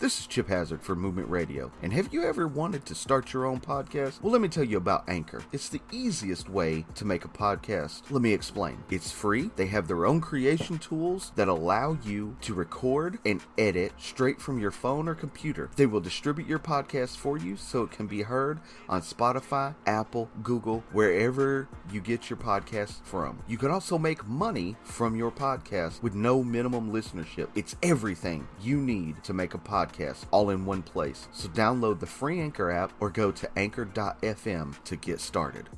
This 0.03 0.19
is 0.19 0.27
Chip 0.27 0.49
Hazard 0.49 0.81
for 0.81 0.97
Movement 0.97 1.29
Radio. 1.29 1.71
And 1.81 1.93
have 1.93 2.13
you 2.13 2.25
ever 2.25 2.45
wanted 2.45 2.85
to 2.87 2.93
start 2.93 3.31
your 3.31 3.45
own 3.45 3.61
podcast? 3.61 4.21
Well, 4.21 4.33
let 4.33 4.41
me 4.41 4.49
tell 4.49 4.65
you 4.65 4.75
about 4.75 5.07
Anchor. 5.07 5.41
It's 5.53 5.69
the 5.69 5.79
easiest 5.93 6.49
way 6.49 6.85
to 6.95 7.05
make 7.05 7.23
a 7.23 7.29
podcast. 7.29 8.01
Let 8.11 8.21
me 8.21 8.33
explain. 8.33 8.83
It's 8.89 9.13
free. 9.13 9.49
They 9.55 9.67
have 9.67 9.87
their 9.87 10.05
own 10.05 10.19
creation 10.19 10.77
tools 10.77 11.31
that 11.37 11.47
allow 11.47 11.97
you 12.03 12.35
to 12.41 12.53
record 12.53 13.17
and 13.25 13.39
edit 13.57 13.93
straight 13.97 14.41
from 14.41 14.59
your 14.59 14.71
phone 14.71 15.07
or 15.07 15.15
computer. 15.15 15.69
They 15.77 15.85
will 15.85 16.01
distribute 16.01 16.49
your 16.49 16.59
podcast 16.59 17.15
for 17.15 17.37
you 17.37 17.55
so 17.55 17.83
it 17.83 17.91
can 17.91 18.07
be 18.07 18.23
heard 18.23 18.59
on 18.89 19.03
Spotify, 19.03 19.73
Apple, 19.85 20.29
Google, 20.41 20.83
wherever 20.91 21.69
you 21.93 22.01
get 22.01 22.29
your 22.29 22.35
podcast 22.35 23.05
from. 23.05 23.41
You 23.47 23.57
can 23.57 23.71
also 23.71 23.97
make 23.97 24.27
money 24.27 24.75
from 24.83 25.15
your 25.15 25.31
podcast 25.31 26.03
with 26.03 26.13
no 26.13 26.43
minimum 26.43 26.91
listenership. 26.91 27.47
It's 27.55 27.77
everything 27.81 28.49
you 28.61 28.81
need 28.81 29.23
to 29.23 29.33
make 29.33 29.53
a 29.53 29.57
podcast 29.57 29.92
all 30.31 30.49
in 30.49 30.65
one 30.65 30.81
place. 30.81 31.27
So 31.31 31.47
download 31.49 31.99
the 31.99 32.05
free 32.05 32.39
Anchor 32.39 32.71
app 32.71 32.93
or 32.99 33.09
go 33.09 33.31
to 33.31 33.49
anchor.fm 33.57 34.83
to 34.83 34.95
get 34.95 35.19
started. 35.19 35.69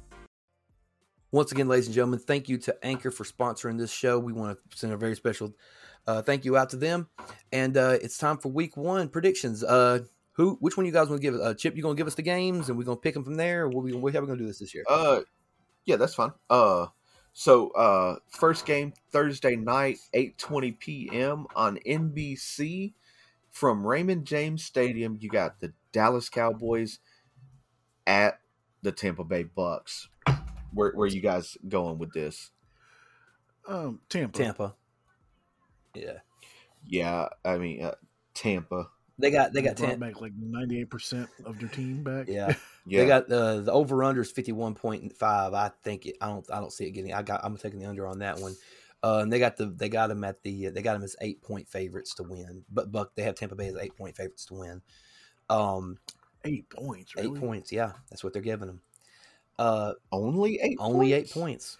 Once 1.31 1.51
again, 1.51 1.67
ladies 1.67 1.87
and 1.87 1.95
gentlemen, 1.95 2.19
thank 2.19 2.47
you 2.47 2.57
to 2.57 2.85
Anchor 2.85 3.11
for 3.11 3.25
sponsoring 3.25 3.77
this 3.77 3.91
show. 3.91 4.17
We 4.17 4.31
want 4.31 4.57
to 4.57 4.77
send 4.77 4.93
a 4.93 4.97
very 4.97 5.15
special 5.15 5.53
uh, 6.07 6.21
thank 6.21 6.45
you 6.45 6.57
out 6.57 6.69
to 6.69 6.77
them. 6.77 7.09
And 7.51 7.77
uh, 7.77 7.97
it's 8.01 8.17
time 8.17 8.37
for 8.37 8.49
Week 8.49 8.77
One 8.77 9.09
predictions. 9.09 9.63
Uh, 9.63 9.99
who, 10.33 10.57
which 10.59 10.77
one 10.77 10.85
you 10.85 10.91
guys 10.91 11.09
want 11.09 11.21
to 11.21 11.31
give? 11.31 11.39
Uh, 11.39 11.53
Chip, 11.53 11.75
you 11.75 11.83
gonna 11.83 11.95
give 11.95 12.07
us 12.07 12.15
the 12.15 12.21
games, 12.21 12.69
and 12.69 12.77
we're 12.77 12.83
gonna 12.83 12.97
pick 12.97 13.13
them 13.13 13.23
from 13.23 13.35
there. 13.35 13.63
Or 13.63 13.69
what 13.69 13.83
we, 13.83 13.91
how 13.91 13.97
are 13.97 14.21
we 14.21 14.27
gonna 14.27 14.37
do 14.37 14.45
this 14.45 14.59
this 14.59 14.73
year? 14.73 14.83
Uh, 14.89 15.21
yeah, 15.85 15.95
that's 15.95 16.15
fine. 16.15 16.31
Uh, 16.49 16.87
so 17.33 17.69
uh, 17.71 18.17
first 18.29 18.65
game 18.65 18.93
Thursday 19.11 19.55
night, 19.55 19.97
eight 20.13 20.37
twenty 20.37 20.73
p.m. 20.73 21.47
on 21.55 21.79
NBC 21.87 22.93
from 23.55 23.87
Raymond 23.87 24.25
James 24.25 24.65
Stadium. 24.65 25.17
You 25.21 25.29
got 25.29 25.61
the 25.61 25.71
Dallas 25.93 26.27
Cowboys 26.27 26.99
at 28.05 28.39
the 28.81 28.91
Tampa 28.91 29.23
Bay 29.23 29.43
Bucks. 29.43 30.09
Where 30.73 30.91
where 30.91 31.07
you 31.07 31.21
guys 31.21 31.57
going 31.67 31.97
with 31.97 32.11
this? 32.11 32.51
Um, 33.65 34.01
Tampa. 34.09 34.37
Tampa. 34.37 34.75
Yeah, 35.95 36.17
Yeah, 36.85 37.29
I 37.45 37.57
mean 37.57 37.81
uh, 37.81 37.95
Tampa. 38.33 38.89
they 39.17 39.31
got 39.31 39.53
they 39.53 39.61
got 39.61 39.77
brought 39.77 39.91
Tampa. 39.91 40.05
back 40.05 40.19
like 40.19 40.33
ninety 40.37 40.81
eight 40.81 40.89
percent 40.89 41.29
of 41.45 41.57
their 41.57 41.69
team 41.69 42.03
back. 42.03 42.27
Yeah, 42.27 42.53
Yeah, 42.85 42.99
they 43.01 43.07
got 43.07 43.29
the 43.29 43.61
the 43.61 43.71
over 43.71 44.03
under 44.03 44.21
is 44.21 44.31
fifty 44.31 44.51
one 44.51 44.75
point 44.75 45.15
five. 45.15 45.53
I 45.53 45.71
think 45.81 46.05
it, 46.07 46.17
I 46.19 46.27
don't 46.27 46.45
I 46.51 46.59
don't 46.59 46.73
see 46.73 46.87
it 46.87 46.91
getting. 46.91 47.13
I 47.13 47.21
got 47.21 47.39
I'm 47.45 47.55
taking 47.55 47.79
the 47.79 47.85
under 47.85 48.05
on 48.05 48.19
that 48.19 48.39
one. 48.39 48.55
Uh, 49.05 49.19
and 49.19 49.31
they 49.31 49.37
got 49.37 49.55
the 49.55 49.67
they 49.67 49.87
got 49.87 50.07
them 50.07 50.23
at 50.23 50.41
the 50.41 50.69
they 50.69 50.81
got 50.81 50.93
them 50.93 51.03
as 51.03 51.15
eight 51.21 51.39
point 51.43 51.69
favorites 51.69 52.15
to 52.15 52.23
win. 52.23 52.63
But 52.71 52.91
Buck 52.91 53.13
they 53.13 53.21
have 53.21 53.35
Tampa 53.35 53.55
Bay 53.55 53.67
as 53.67 53.75
eight 53.75 53.95
point 53.95 54.17
favorites 54.17 54.45
to 54.45 54.55
win. 54.55 54.81
Um, 55.47 55.99
eight 56.43 56.67
points. 56.71 57.15
Really? 57.15 57.27
eight 57.37 57.39
points. 57.39 57.71
Yeah, 57.71 57.91
that's 58.09 58.23
what 58.23 58.33
they're 58.33 58.41
giving 58.41 58.65
them. 58.65 58.81
Uh, 59.59 59.93
only 60.11 60.59
eight. 60.59 60.77
only 60.79 61.13
eight 61.13 61.29
points? 61.29 61.77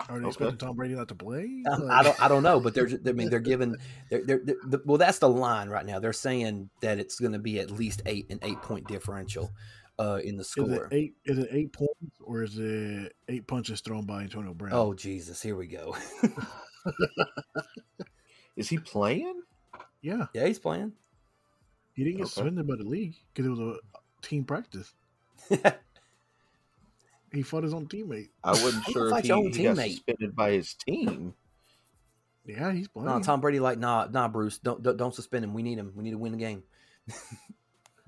points. 0.00 0.10
Are 0.10 0.18
they 0.18 0.22
Okay. 0.22 0.28
expecting 0.30 0.58
Tom 0.58 0.74
Brady 0.74 0.94
not 0.94 1.06
to 1.08 1.14
play? 1.14 1.62
Um, 1.70 1.82
Like- 1.82 1.92
I 1.92 2.02
don't 2.02 2.22
I 2.24 2.26
don't 2.26 2.42
know, 2.42 2.58
but 2.58 2.74
they're 2.74 2.88
I 3.06 3.12
mean 3.12 3.30
they're 3.30 3.38
giving 3.38 3.76
they're, 4.10 4.24
they're, 4.24 4.40
they're 4.42 4.56
the, 4.66 4.82
well 4.84 4.98
that's 4.98 5.20
the 5.20 5.28
line 5.28 5.68
right 5.68 5.86
now. 5.86 6.00
They're 6.00 6.12
saying 6.12 6.70
that 6.80 6.98
it's 6.98 7.20
going 7.20 7.34
to 7.34 7.38
be 7.38 7.60
at 7.60 7.70
least 7.70 8.02
eight 8.04 8.28
an 8.30 8.40
eight 8.42 8.60
point 8.62 8.88
differential 8.88 9.52
uh, 9.98 10.20
in 10.24 10.36
the 10.36 10.42
Is 10.42 10.48
score. 10.48 10.86
it 10.86 10.92
eight? 10.92 11.14
Is 11.24 11.38
it 11.38 11.48
eight 11.52 11.72
points 11.72 12.16
or 12.20 12.42
is 12.42 12.58
it 12.58 13.12
eight 13.28 13.46
punches 13.46 13.80
thrown 13.80 14.04
by 14.06 14.22
Antonio 14.22 14.54
Brown? 14.54 14.72
Oh 14.74 14.94
Jesus, 14.94 15.40
here 15.42 15.56
we 15.56 15.66
go. 15.66 15.96
Is 18.56 18.68
he 18.68 18.78
playing? 18.78 19.40
yeah, 20.02 20.26
yeah, 20.34 20.46
he's 20.46 20.58
playing. 20.58 20.92
he 21.94 22.04
didn't 22.04 22.18
get 22.18 22.24
Okay. 22.26 22.32
suspended 22.32 22.66
by 22.66 22.76
the 22.76 22.84
league 22.84 23.14
because 23.32 23.46
it 23.46 23.50
was 23.50 23.60
a 23.60 23.76
team 24.26 24.44
practice. 24.44 24.92
He 27.32 27.40
fought 27.42 27.64
his 27.64 27.72
own 27.72 27.86
teammate. 27.86 28.28
I 28.44 28.52
wasn't 28.52 28.84
sure 28.84 29.08
fight 29.08 29.20
if 29.20 29.24
he, 29.24 29.28
your 29.28 29.38
own 29.38 29.52
he 29.52 29.62
got 29.62 29.78
suspended 29.78 30.36
by 30.36 30.50
his 30.50 30.74
team. 30.74 31.32
Yeah, 32.44 32.72
he's 32.72 32.88
playing. 32.88 33.08
no, 33.08 33.20
Tom 33.20 33.40
Brady 33.40 33.58
like 33.58 33.78
nah 33.78 34.06
nah 34.10 34.28
Bruce 34.28 34.58
don't 34.58 34.82
don't, 34.82 34.98
don't 34.98 35.14
suspend 35.14 35.42
him. 35.44 35.54
We 35.54 35.62
need 35.62 35.78
him. 35.78 35.92
We 35.96 36.04
need 36.04 36.10
to 36.10 36.18
win 36.18 36.32
the 36.32 36.38
game. 36.38 36.62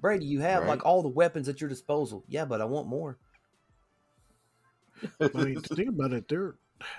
Brady, 0.05 0.27
you 0.27 0.41
have 0.41 0.65
Right. 0.65 0.69
like 0.69 0.85
all 0.85 1.01
the 1.01 1.09
weapons 1.09 1.49
at 1.49 1.63
your 1.63 1.71
disposal. 1.71 2.25
Yeah, 2.29 2.45
but 2.45 2.61
I 2.61 2.67
want 2.67 2.89
more. 2.89 3.17
I 5.19 5.29
mean, 5.35 5.63
to 5.63 5.75
think 5.75 5.89
about 5.89 6.13
it, 6.13 6.29
their 6.29 6.57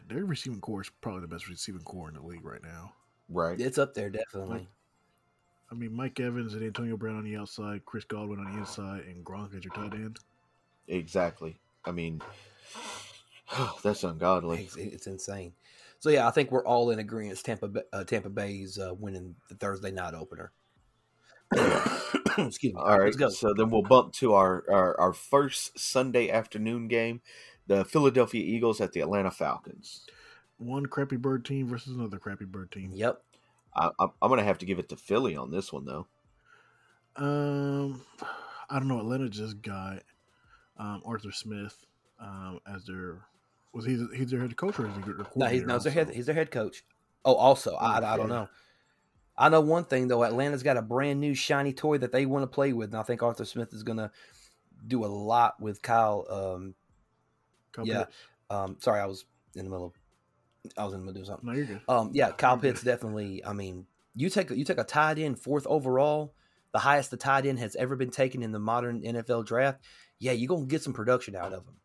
their 0.07 0.25
receiving 0.25 0.59
corps 0.59 0.81
is 0.81 0.89
probably 1.01 1.21
the 1.21 1.27
best 1.27 1.47
receiving 1.47 1.83
corps 1.83 2.09
in 2.09 2.15
the 2.15 2.23
league 2.23 2.43
right 2.43 2.63
now. 2.63 2.93
right. 3.29 3.61
It's 3.61 3.77
up 3.77 3.93
there 3.93 4.09
definitely. 4.09 4.67
I 5.71 5.75
mean, 5.75 5.93
Mike 5.93 6.19
Evans 6.19 6.55
and 6.55 6.63
Antonio 6.63 6.97
Brown 6.97 7.17
on 7.17 7.25
the 7.25 7.35
outside, 7.35 7.85
Chris 7.85 8.05
Godwin 8.05 8.39
on 8.39 8.51
the 8.51 8.57
inside, 8.57 9.03
and 9.05 9.23
Gronk 9.23 9.55
as 9.55 9.63
your 9.63 9.73
tight 9.75 9.93
end. 9.93 10.17
Exactly. 10.87 11.59
I 11.85 11.91
mean, 11.91 12.23
that's 13.83 14.03
ungodly. 14.03 14.63
It's, 14.63 14.77
it's 14.77 15.05
insane. 15.05 15.53
So 15.99 16.09
yeah, 16.09 16.27
I 16.27 16.31
think 16.31 16.49
we're 16.49 16.65
all 16.65 16.89
in 16.89 16.97
agreement. 16.97 17.43
Tampa 17.43 17.69
uh, 17.93 18.03
Tampa 18.03 18.29
Bay's 18.29 18.79
uh, 18.79 18.95
winning 18.95 19.35
the 19.47 19.53
Thursday 19.53 19.91
night 19.91 20.15
opener. 20.15 20.51
Excuse 22.47 22.73
me. 22.73 22.79
All 22.79 22.99
right, 22.99 23.05
let's 23.05 23.17
go. 23.17 23.29
so 23.29 23.53
then 23.53 23.69
we'll 23.69 23.81
bump 23.81 24.13
to 24.13 24.33
our, 24.33 24.63
our 24.69 24.99
our 24.99 25.13
first 25.13 25.77
Sunday 25.79 26.29
afternoon 26.29 26.87
game, 26.87 27.21
the 27.67 27.85
Philadelphia 27.85 28.43
Eagles 28.43 28.81
at 28.81 28.91
the 28.93 29.01
Atlanta 29.01 29.31
Falcons. 29.31 30.05
One 30.57 30.85
crappy 30.85 31.17
bird 31.17 31.45
team 31.45 31.67
versus 31.67 31.95
another 31.95 32.17
crappy 32.17 32.45
bird 32.45 32.71
team. 32.71 32.91
Yep. 32.93 33.21
I, 33.75 33.89
I'm, 33.99 34.11
I'm 34.21 34.29
going 34.29 34.39
to 34.39 34.45
have 34.45 34.59
to 34.59 34.65
give 34.65 34.79
it 34.79 34.87
to 34.89 34.95
Philly 34.95 35.35
on 35.35 35.51
this 35.51 35.73
one, 35.73 35.85
though. 35.85 36.07
Um, 37.17 38.01
I 38.69 38.79
don't 38.79 38.87
know. 38.87 38.99
Atlanta 38.99 39.29
just 39.29 39.61
got 39.61 40.03
um, 40.77 41.01
Arthur 41.05 41.31
Smith 41.31 41.85
um, 42.19 42.59
as 42.65 42.85
their 42.85 43.25
was 43.73 43.85
he 43.85 44.05
he's 44.15 44.31
their 44.31 44.39
head 44.39 44.55
coach 44.55 44.79
or 44.79 44.87
is 44.87 44.95
he 44.95 45.01
their 45.01 45.25
No, 45.35 45.45
he's 45.47 45.63
no, 45.63 45.73
he's 45.73 45.83
their 45.83 45.93
head. 45.93 46.09
He's 46.09 46.25
their 46.25 46.35
head 46.35 46.51
coach. 46.51 46.83
Oh, 47.25 47.35
also, 47.35 47.75
I, 47.75 47.97
I 48.13 48.17
don't 48.17 48.29
know. 48.29 48.47
I 49.37 49.49
know 49.49 49.61
one 49.61 49.85
thing 49.85 50.07
though. 50.07 50.23
Atlanta's 50.23 50.63
got 50.63 50.77
a 50.77 50.81
brand 50.81 51.19
new 51.19 51.33
shiny 51.33 51.73
toy 51.73 51.97
that 51.97 52.11
they 52.11 52.25
want 52.25 52.43
to 52.43 52.47
play 52.47 52.73
with, 52.73 52.91
and 52.91 52.99
I 52.99 53.03
think 53.03 53.21
Arthur 53.21 53.45
Smith 53.45 53.73
is 53.73 53.83
going 53.83 53.97
to 53.97 54.11
do 54.85 55.03
a 55.03 55.07
lot 55.07 55.59
with 55.59 55.81
Kyle. 55.81 56.25
Um, 56.29 56.75
yeah. 57.83 58.05
Um, 58.49 58.77
sorry, 58.79 59.01
I 59.01 59.05
was 59.05 59.25
in 59.55 59.65
the 59.65 59.69
middle. 59.71 59.87
Of, 59.87 59.93
I 60.77 60.85
was 60.85 60.93
in 60.93 61.01
the 61.01 61.05
middle 61.05 61.21
of 61.21 61.27
something. 61.27 61.47
No, 61.47 61.55
you're 61.55 61.65
good. 61.65 61.81
Um, 61.87 62.11
yeah, 62.13 62.31
Kyle. 62.31 62.57
Pitts 62.57 62.81
definitely. 62.81 63.43
I 63.43 63.53
mean, 63.53 63.87
you 64.15 64.29
take 64.29 64.49
you 64.49 64.63
take 64.63 64.77
a 64.77 64.83
tight 64.83 65.19
end 65.19 65.39
fourth 65.39 65.67
overall, 65.67 66.33
the 66.75 66.79
highest 66.79 67.09
the 67.09 67.15
tight 67.15 67.45
end 67.45 67.59
has 67.59 67.75
ever 67.77 67.95
been 67.95 68.11
taken 68.11 68.43
in 68.43 68.51
the 68.51 68.59
modern 68.59 69.01
NFL 69.01 69.45
draft. 69.45 69.79
Yeah, 70.19 70.33
you're 70.33 70.49
gonna 70.49 70.65
get 70.65 70.83
some 70.83 70.91
production 70.93 71.35
out 71.35 71.53
of 71.53 71.63
him. 71.65 71.75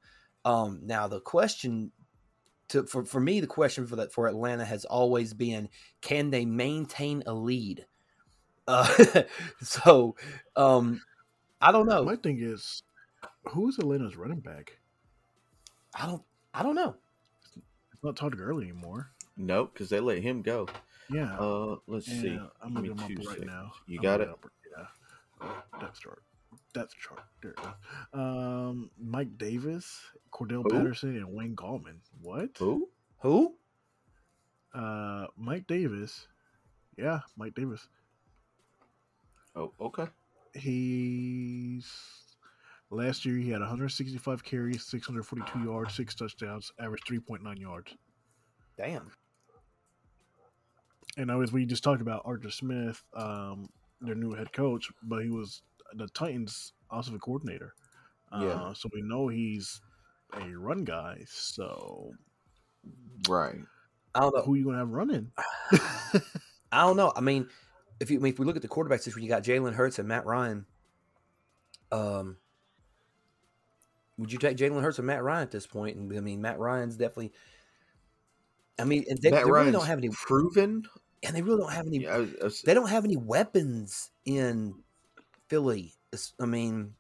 Um, 0.44 0.80
now 0.84 1.06
the 1.06 1.20
question 1.20 1.92
to 2.70 2.84
for, 2.84 3.04
for 3.04 3.20
me, 3.20 3.40
the 3.40 3.46
question 3.46 3.86
for 3.86 3.96
that 3.96 4.12
for 4.12 4.26
Atlanta 4.26 4.64
has 4.64 4.84
always 4.84 5.32
been, 5.34 5.68
can 6.00 6.30
they 6.30 6.44
maintain 6.44 7.22
a 7.26 7.32
lead? 7.32 7.86
Uh, 8.66 9.22
so, 9.62 10.16
um, 10.56 11.00
I 11.60 11.72
don't 11.72 11.86
know. 11.86 12.04
My 12.04 12.16
thing 12.16 12.38
is, 12.40 12.82
who's 13.48 13.78
Atlanta's 13.78 14.16
running 14.16 14.40
back? 14.40 14.78
I 15.94 16.06
don't. 16.06 16.22
I 16.54 16.62
don't 16.62 16.74
know. 16.74 16.94
It's 17.92 18.02
not 18.02 18.16
Todd 18.16 18.36
Gurley 18.36 18.64
anymore. 18.64 19.10
Nope, 19.36 19.70
because 19.72 19.88
they 19.88 20.00
let 20.00 20.22
him 20.22 20.42
go. 20.42 20.68
Yeah, 21.12 21.36
Uh, 21.38 21.76
let's 21.86 22.06
yeah, 22.08 22.20
see. 22.22 22.40
I'm 22.62 22.74
Give 22.74 22.82
me 22.82 22.88
looking 22.90 23.02
him 23.02 23.16
two 23.16 23.22
up 23.22 23.26
right 23.28 23.36
seconds. 23.38 23.46
now. 23.46 23.72
You 23.86 23.98
I'm 23.98 24.02
got 24.02 24.20
it? 24.20 24.28
up- 24.28 24.46
yeah, 25.40 25.48
that's 25.80 25.98
chart. 25.98 26.22
That's 26.74 26.94
chart. 26.94 27.22
There 27.42 27.52
it 27.52 27.58
is. 27.60 27.66
Um, 28.12 28.90
Mike 28.98 29.36
Davis, 29.38 30.00
Cordell 30.32 30.62
Who? 30.62 30.70
Patterson, 30.70 31.16
and 31.16 31.32
Wayne 31.32 31.56
Gallman. 31.56 31.98
What? 32.22 32.50
Who? 32.58 32.88
Who? 33.22 33.54
Uh, 34.72 35.26
Mike 35.36 35.66
Davis. 35.66 36.28
Yeah, 36.96 37.20
Mike 37.36 37.54
Davis. 37.54 37.88
Oh, 39.56 39.72
okay. 39.80 40.06
He's 40.54 41.90
last 42.90 43.24
year 43.24 43.36
he 43.36 43.50
had 43.50 43.60
165 43.60 44.44
carries, 44.44 44.84
642 44.84 45.64
yards, 45.64 45.94
six 45.94 46.14
touchdowns, 46.14 46.72
average 46.78 47.02
3.9 47.08 47.58
yards. 47.58 47.94
Damn. 48.76 49.10
And 51.16 51.30
as 51.30 51.52
we 51.52 51.66
just 51.66 51.82
talked 51.82 52.00
about 52.00 52.22
Arthur 52.24 52.50
Smith, 52.50 53.02
um, 53.14 53.68
their 54.00 54.14
new 54.14 54.32
head 54.32 54.52
coach, 54.52 54.90
but 55.02 55.22
he 55.22 55.30
was 55.30 55.62
the 55.94 56.08
Titans 56.08 56.72
offensive 56.90 57.20
coordinator. 57.20 57.74
Uh, 58.32 58.40
Yeah. 58.44 58.72
So 58.74 58.88
we 58.92 59.02
know 59.02 59.28
he's 59.28 59.80
a 60.34 60.46
run 60.56 60.84
guy. 60.84 61.24
So 61.28 62.12
Right. 63.28 63.56
I 64.14 64.20
don't 64.20 64.34
know. 64.34 64.42
who 64.42 64.54
you 64.54 64.64
gonna 64.64 64.78
have 64.78 64.90
running? 64.90 65.30
I 66.72 66.82
don't 66.86 66.96
know. 66.96 67.12
I 67.14 67.20
mean, 67.20 67.48
if 68.00 68.10
you 68.10 68.18
I 68.18 68.22
mean, 68.22 68.32
if 68.32 68.38
we 68.38 68.46
look 68.46 68.56
at 68.56 68.62
the 68.62 68.68
quarterback 68.68 69.00
situation, 69.00 69.22
you 69.22 69.28
got 69.28 69.42
Jalen 69.44 69.74
Hurts 69.74 69.98
and 69.98 70.08
Matt 70.08 70.24
Ryan. 70.26 70.66
Um, 71.92 72.36
would 74.18 74.32
you 74.32 74.38
take 74.38 74.56
Jalen 74.56 74.80
Hurts 74.82 74.98
or 74.98 75.02
Matt 75.02 75.22
Ryan 75.22 75.42
at 75.42 75.50
this 75.50 75.66
point? 75.66 75.96
And 75.96 76.12
I 76.16 76.20
mean, 76.20 76.40
Matt 76.40 76.58
Ryan's 76.58 76.96
definitely. 76.96 77.32
I 78.78 78.84
mean, 78.84 79.04
and 79.08 79.18
they, 79.20 79.30
Matt 79.30 79.40
they 79.44 79.50
really 79.50 79.52
Ryan's 79.64 79.72
don't 79.76 79.86
have 79.86 79.98
any, 79.98 80.08
proven. 80.10 80.84
and 81.22 81.36
they 81.36 81.42
really 81.42 81.60
don't 81.60 81.72
have 81.72 81.86
any. 81.86 81.98
Yeah, 82.04 82.14
I 82.14 82.18
was- 82.18 82.34
I 82.40 82.44
was- 82.44 82.62
They 82.62 82.74
don't 82.74 82.88
have 82.88 83.04
any 83.04 83.16
weapons 83.16 84.10
in 84.24 84.82
Philly. 85.50 85.92
It's- 86.12 86.32
I 86.40 86.46
mean, 86.46 86.94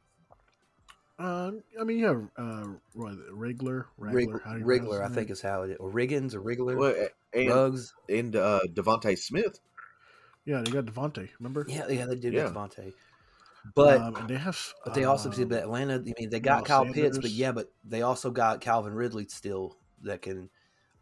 Uh, 1.18 1.52
I 1.78 1.84
mean, 1.84 1.98
you 1.98 2.06
have 2.06 2.28
uh, 2.36 2.66
what, 2.94 3.12
Rigler, 3.30 3.84
Rig, 3.98 4.28
Rigler, 4.28 4.42
how 4.42 4.54
do 4.54 4.58
you 4.58 4.64
Rigler, 4.64 5.04
I 5.04 5.08
think 5.08 5.30
is 5.30 5.40
how 5.42 5.62
it 5.62 5.70
is, 5.72 5.76
or 5.78 5.90
Riggins 5.90 6.34
or 6.34 6.40
Rigler, 6.40 6.76
well, 6.76 7.08
and 7.34 7.48
Ruggs. 7.48 7.92
and 8.08 8.34
uh, 8.34 8.60
DeVonta 8.72 9.16
Smith. 9.18 9.60
Yeah, 10.46 10.62
they 10.62 10.70
got 10.72 10.86
DeVonta. 10.86 11.28
Remember? 11.38 11.64
Yeah, 11.68 11.86
yeah, 11.88 12.06
they 12.06 12.16
did 12.16 12.32
Yeah. 12.32 12.44
get 12.44 12.54
DeVonta, 12.54 12.92
but 13.74 14.00
um, 14.00 14.16
and 14.16 14.28
they 14.28 14.36
have. 14.38 14.58
But 14.84 14.94
they 14.94 15.04
also 15.04 15.28
um, 15.28 15.34
did 15.36 15.52
Atlanta. 15.52 15.96
I 15.96 16.12
mean, 16.18 16.30
they 16.30 16.40
got 16.40 16.60
Miles 16.60 16.68
Kyle 16.68 16.86
Pitts, 16.86 17.18
but 17.18 17.30
yeah, 17.30 17.52
but 17.52 17.70
they 17.84 18.00
also 18.02 18.30
got 18.30 18.62
Calvin 18.62 18.94
Ridley 18.94 19.26
still 19.28 19.76
that 20.02 20.22
can 20.22 20.48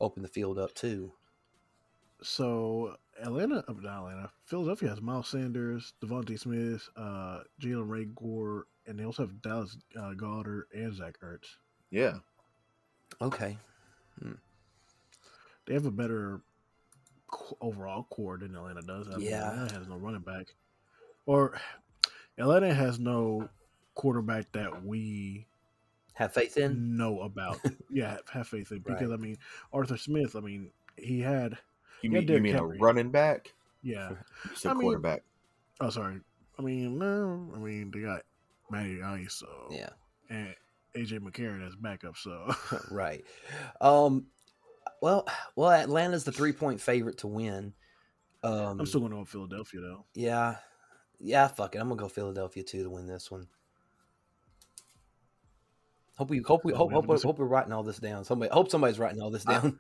open 0.01 0.23
the 0.23 0.29
field 0.29 0.59
up 0.59 0.75
too. 0.75 1.13
So 2.23 2.97
Atlanta, 3.23 3.65
uh, 3.69 3.73
not 3.81 3.99
Atlanta, 3.99 4.31
Philadelphia 4.45 4.89
has 4.91 5.01
Miles 5.01 5.29
Sanders, 5.29 5.95
DeVonta 6.03 6.39
Smith, 6.39 6.89
uh, 6.97 7.41
Jalen 7.61 7.89
Reagor, 7.89 8.63
and 8.87 8.99
they 8.99 9.05
also 9.05 9.23
have 9.23 9.41
Dallas 9.43 9.77
uh, 9.97 10.13
Goedert 10.15 10.65
and 10.75 10.95
Zach 10.95 11.19
Ertz. 11.23 11.57
Yeah. 11.91 12.19
Okay, 13.21 13.57
They 15.67 15.75
have 15.75 15.87
a 15.87 15.91
better 15.91 16.41
overall 17.61 18.05
corps 18.11 18.39
than 18.39 18.55
Atlanta 18.55 18.83
does. 18.83 19.09
I 19.09 19.19
Yeah. 19.19 19.51
Atlanta 19.51 19.75
has 19.75 19.89
no 19.89 19.97
running 19.97 20.21
back, 20.21 20.55
or 21.27 21.59
Atlanta 22.39 22.73
has 22.73 22.99
no 22.99 23.49
quarterback 23.95 24.53
that 24.53 24.85
we 24.85 25.47
have 26.15 26.33
faith 26.33 26.57
in. 26.57 26.97
know 26.97 27.21
about. 27.21 27.59
yeah, 27.91 28.11
have, 28.13 28.29
have 28.31 28.49
faith 28.49 28.71
in 28.73 28.81
because 28.81 29.09
Right. 29.09 29.19
I 29.19 29.23
mean 29.23 29.37
Arthur 29.73 29.97
Smith. 29.97 30.37
I 30.37 30.41
mean 30.41 30.71
he 30.97 31.21
had 31.21 31.59
You 32.03 32.11
Yeah, 32.11 32.21
mean 32.21 32.29
you 32.29 32.41
mean 32.41 32.57
a 32.57 32.65
running 32.65 33.11
back? 33.11 33.53
yeah. 33.83 34.11
You 34.11 34.17
said 34.57 34.71
I 34.71 34.75
mean- 34.75 34.83
quarterback. 34.83 35.23
Oh, 35.81 35.91
sorry. 35.91 36.21
I 36.59 36.63
mean 36.63 36.99
no. 36.99 37.51
I 37.55 37.59
mean 37.59 37.91
they 37.93 38.01
got 38.01 38.23
Matty 38.71 39.01
Ice. 39.03 39.35
So 39.35 39.69
Yeah, 39.71 39.91
and 40.29 40.55
AJ 40.97 41.21
McCarron 41.21 41.67
as 41.67 41.77
backup. 41.77 42.17
So 42.17 42.53
right. 42.91 43.25
Um. 43.81 44.27
Well, 45.01 45.29
well, 45.55 45.71
Atlanta's 45.71 46.25
the 46.25 46.33
three 46.33 46.53
point 46.53 46.81
favorite 46.81 47.19
to 47.19 47.29
win. 47.29 47.73
Um, 48.43 48.81
I'm 48.81 48.87
still 48.87 49.01
going 49.01 49.13
to 49.13 49.19
go 49.19 49.25
Philadelphia 49.25 49.81
though. 49.81 50.05
Yeah, 50.15 50.57
yeah. 51.21 51.47
Fuck 51.47 51.77
it. 51.77 51.79
I'm 51.79 51.89
gonna 51.89 52.01
go 52.01 52.09
Philadelphia 52.09 52.65
too 52.65 52.83
to 52.83 52.91
win 52.91 53.07
this 53.07 53.31
one. 53.31 53.47
Hope 56.17 56.31
we 56.31 56.39
hope 56.45 56.65
we 56.65 56.73
hope 56.73 56.91
hope, 56.93 57.07
hope 57.07 57.39
we're 57.39 57.45
writing 57.47 57.73
all 57.73 57.85
this 57.85 57.99
down. 57.99 58.25
Somebody 58.25 58.51
hope 58.53 58.71
somebody's 58.71 58.99
writing 58.99 59.21
all 59.23 59.31
this 59.31 59.45
down. 59.45 59.79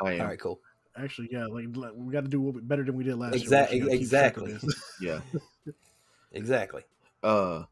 I, 0.00 0.04
I 0.06 0.12
am. 0.14 0.20
All 0.20 0.26
right, 0.26 0.38
cool. 0.38 0.60
Actually, 0.96 1.28
yeah, 1.30 1.46
like 1.46 1.66
we 1.94 2.12
got 2.12 2.24
to 2.24 2.28
do 2.28 2.38
a 2.38 2.42
little 2.42 2.52
bit 2.60 2.66
better 2.66 2.84
than 2.84 2.96
we 2.96 3.04
did 3.04 3.16
last 3.16 3.34
exactly, 3.34 3.78
year. 3.78 3.88
Exactly. 3.92 4.58
yeah. 5.00 5.20
exactly. 6.32 6.82
Uh, 7.22 7.64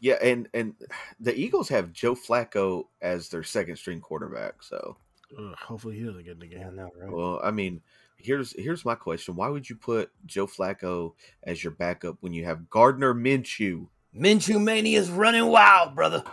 yeah, 0.00 0.16
and 0.22 0.48
and 0.54 0.74
the 1.18 1.36
Eagles 1.38 1.68
have 1.70 1.92
Joe 1.92 2.14
Flacco 2.14 2.84
as 3.00 3.28
their 3.28 3.42
second 3.42 3.76
string 3.76 4.00
quarterback. 4.00 4.62
So 4.62 4.96
Ugh, 5.36 5.54
hopefully 5.58 5.96
he 5.96 6.04
doesn't 6.04 6.24
get 6.24 6.34
in 6.34 6.38
the 6.40 6.46
game. 6.46 6.60
Yeah, 6.60 6.70
no, 6.70 6.90
right. 6.96 7.10
Well, 7.10 7.40
I 7.42 7.50
mean, 7.50 7.80
here's 8.16 8.52
here's 8.60 8.84
my 8.84 8.94
question: 8.94 9.34
Why 9.34 9.48
would 9.48 9.68
you 9.68 9.76
put 9.76 10.10
Joe 10.26 10.46
Flacco 10.46 11.14
as 11.42 11.62
your 11.62 11.72
backup 11.72 12.16
when 12.20 12.32
you 12.32 12.44
have 12.44 12.70
Gardner 12.70 13.14
Minshew? 13.14 13.88
Minshew 14.14 14.62
mania 14.62 14.98
is 14.98 15.10
running 15.10 15.46
wild, 15.46 15.94
brother. 15.94 16.24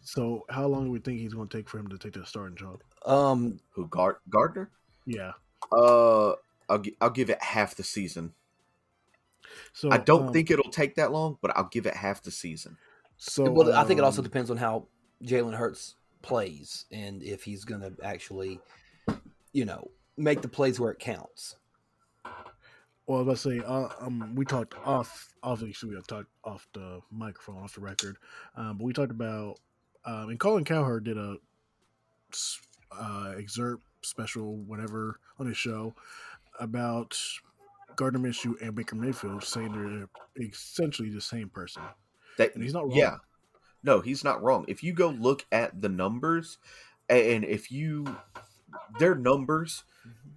So, 0.00 0.46
how 0.48 0.66
long 0.66 0.86
do 0.86 0.90
we 0.90 1.00
think 1.00 1.20
he's 1.20 1.34
going 1.34 1.48
to 1.48 1.56
take 1.56 1.68
for 1.68 1.78
him 1.78 1.88
to 1.88 1.98
take 1.98 2.14
the 2.14 2.24
starting 2.24 2.56
job? 2.56 2.80
Um, 3.04 3.60
who 3.70 3.86
Gard- 3.88 4.16
Gardner? 4.30 4.70
Yeah. 5.08 5.32
Uh, 5.72 6.32
I'll 6.68 6.82
I'll 7.00 7.10
give 7.10 7.30
it 7.30 7.42
half 7.42 7.74
the 7.74 7.82
season. 7.82 8.34
So 9.72 9.90
I 9.90 9.96
don't 9.98 10.28
um, 10.28 10.32
think 10.32 10.50
it'll 10.50 10.70
take 10.70 10.96
that 10.96 11.12
long, 11.12 11.38
but 11.40 11.56
I'll 11.56 11.68
give 11.68 11.86
it 11.86 11.94
half 11.94 12.22
the 12.22 12.30
season. 12.30 12.76
So, 13.16 13.50
well, 13.50 13.72
I 13.72 13.84
think 13.84 13.98
it 13.98 14.04
also 14.04 14.20
um, 14.20 14.24
depends 14.24 14.50
on 14.50 14.58
how 14.58 14.86
Jalen 15.24 15.54
Hurts 15.54 15.96
plays 16.22 16.84
and 16.92 17.22
if 17.22 17.42
he's 17.42 17.64
going 17.64 17.80
to 17.80 17.92
actually, 18.04 18.60
you 19.52 19.64
know, 19.64 19.90
make 20.16 20.42
the 20.42 20.48
plays 20.48 20.78
where 20.78 20.92
it 20.92 20.98
counts. 20.98 21.56
Well, 23.06 23.20
I 23.20 23.22
was 23.22 23.44
about 23.44 23.56
to 23.56 23.60
say, 23.60 23.66
uh, 23.66 24.06
um, 24.06 24.34
we 24.34 24.44
talked 24.44 24.74
off. 24.84 25.32
Obviously, 25.42 25.88
we 25.88 26.00
talked 26.02 26.28
off 26.44 26.68
the 26.74 27.00
microphone, 27.10 27.62
off 27.62 27.74
the 27.74 27.80
record, 27.80 28.18
um, 28.54 28.76
but 28.76 28.84
we 28.84 28.92
talked 28.92 29.10
about. 29.10 29.58
Um, 30.04 30.28
and 30.28 30.38
Colin 30.38 30.64
Cowherd 30.64 31.04
did 31.04 31.16
a 31.16 31.36
uh, 32.92 33.34
excerpt 33.36 33.82
special, 34.02 34.56
whatever, 34.56 35.20
on 35.38 35.46
his 35.46 35.56
show 35.56 35.94
about 36.60 37.18
Gardner 37.96 38.20
Minshew 38.20 38.54
and 38.60 38.74
Baker 38.74 38.96
Mayfield, 38.96 39.44
saying 39.44 39.72
they're 39.72 40.08
essentially 40.48 41.10
the 41.10 41.20
same 41.20 41.48
person. 41.48 41.82
That 42.36 42.54
And 42.54 42.62
he's 42.62 42.74
not 42.74 42.84
wrong. 42.84 42.96
Yeah, 42.96 43.16
no, 43.82 44.00
he's 44.00 44.24
not 44.24 44.42
wrong. 44.42 44.64
If 44.68 44.82
you 44.82 44.92
go 44.92 45.08
look 45.08 45.46
at 45.50 45.80
the 45.80 45.88
numbers, 45.88 46.58
and 47.08 47.44
if 47.44 47.72
you 47.72 48.16
their 48.98 49.14
numbers 49.14 49.84
mm-hmm. 50.06 50.30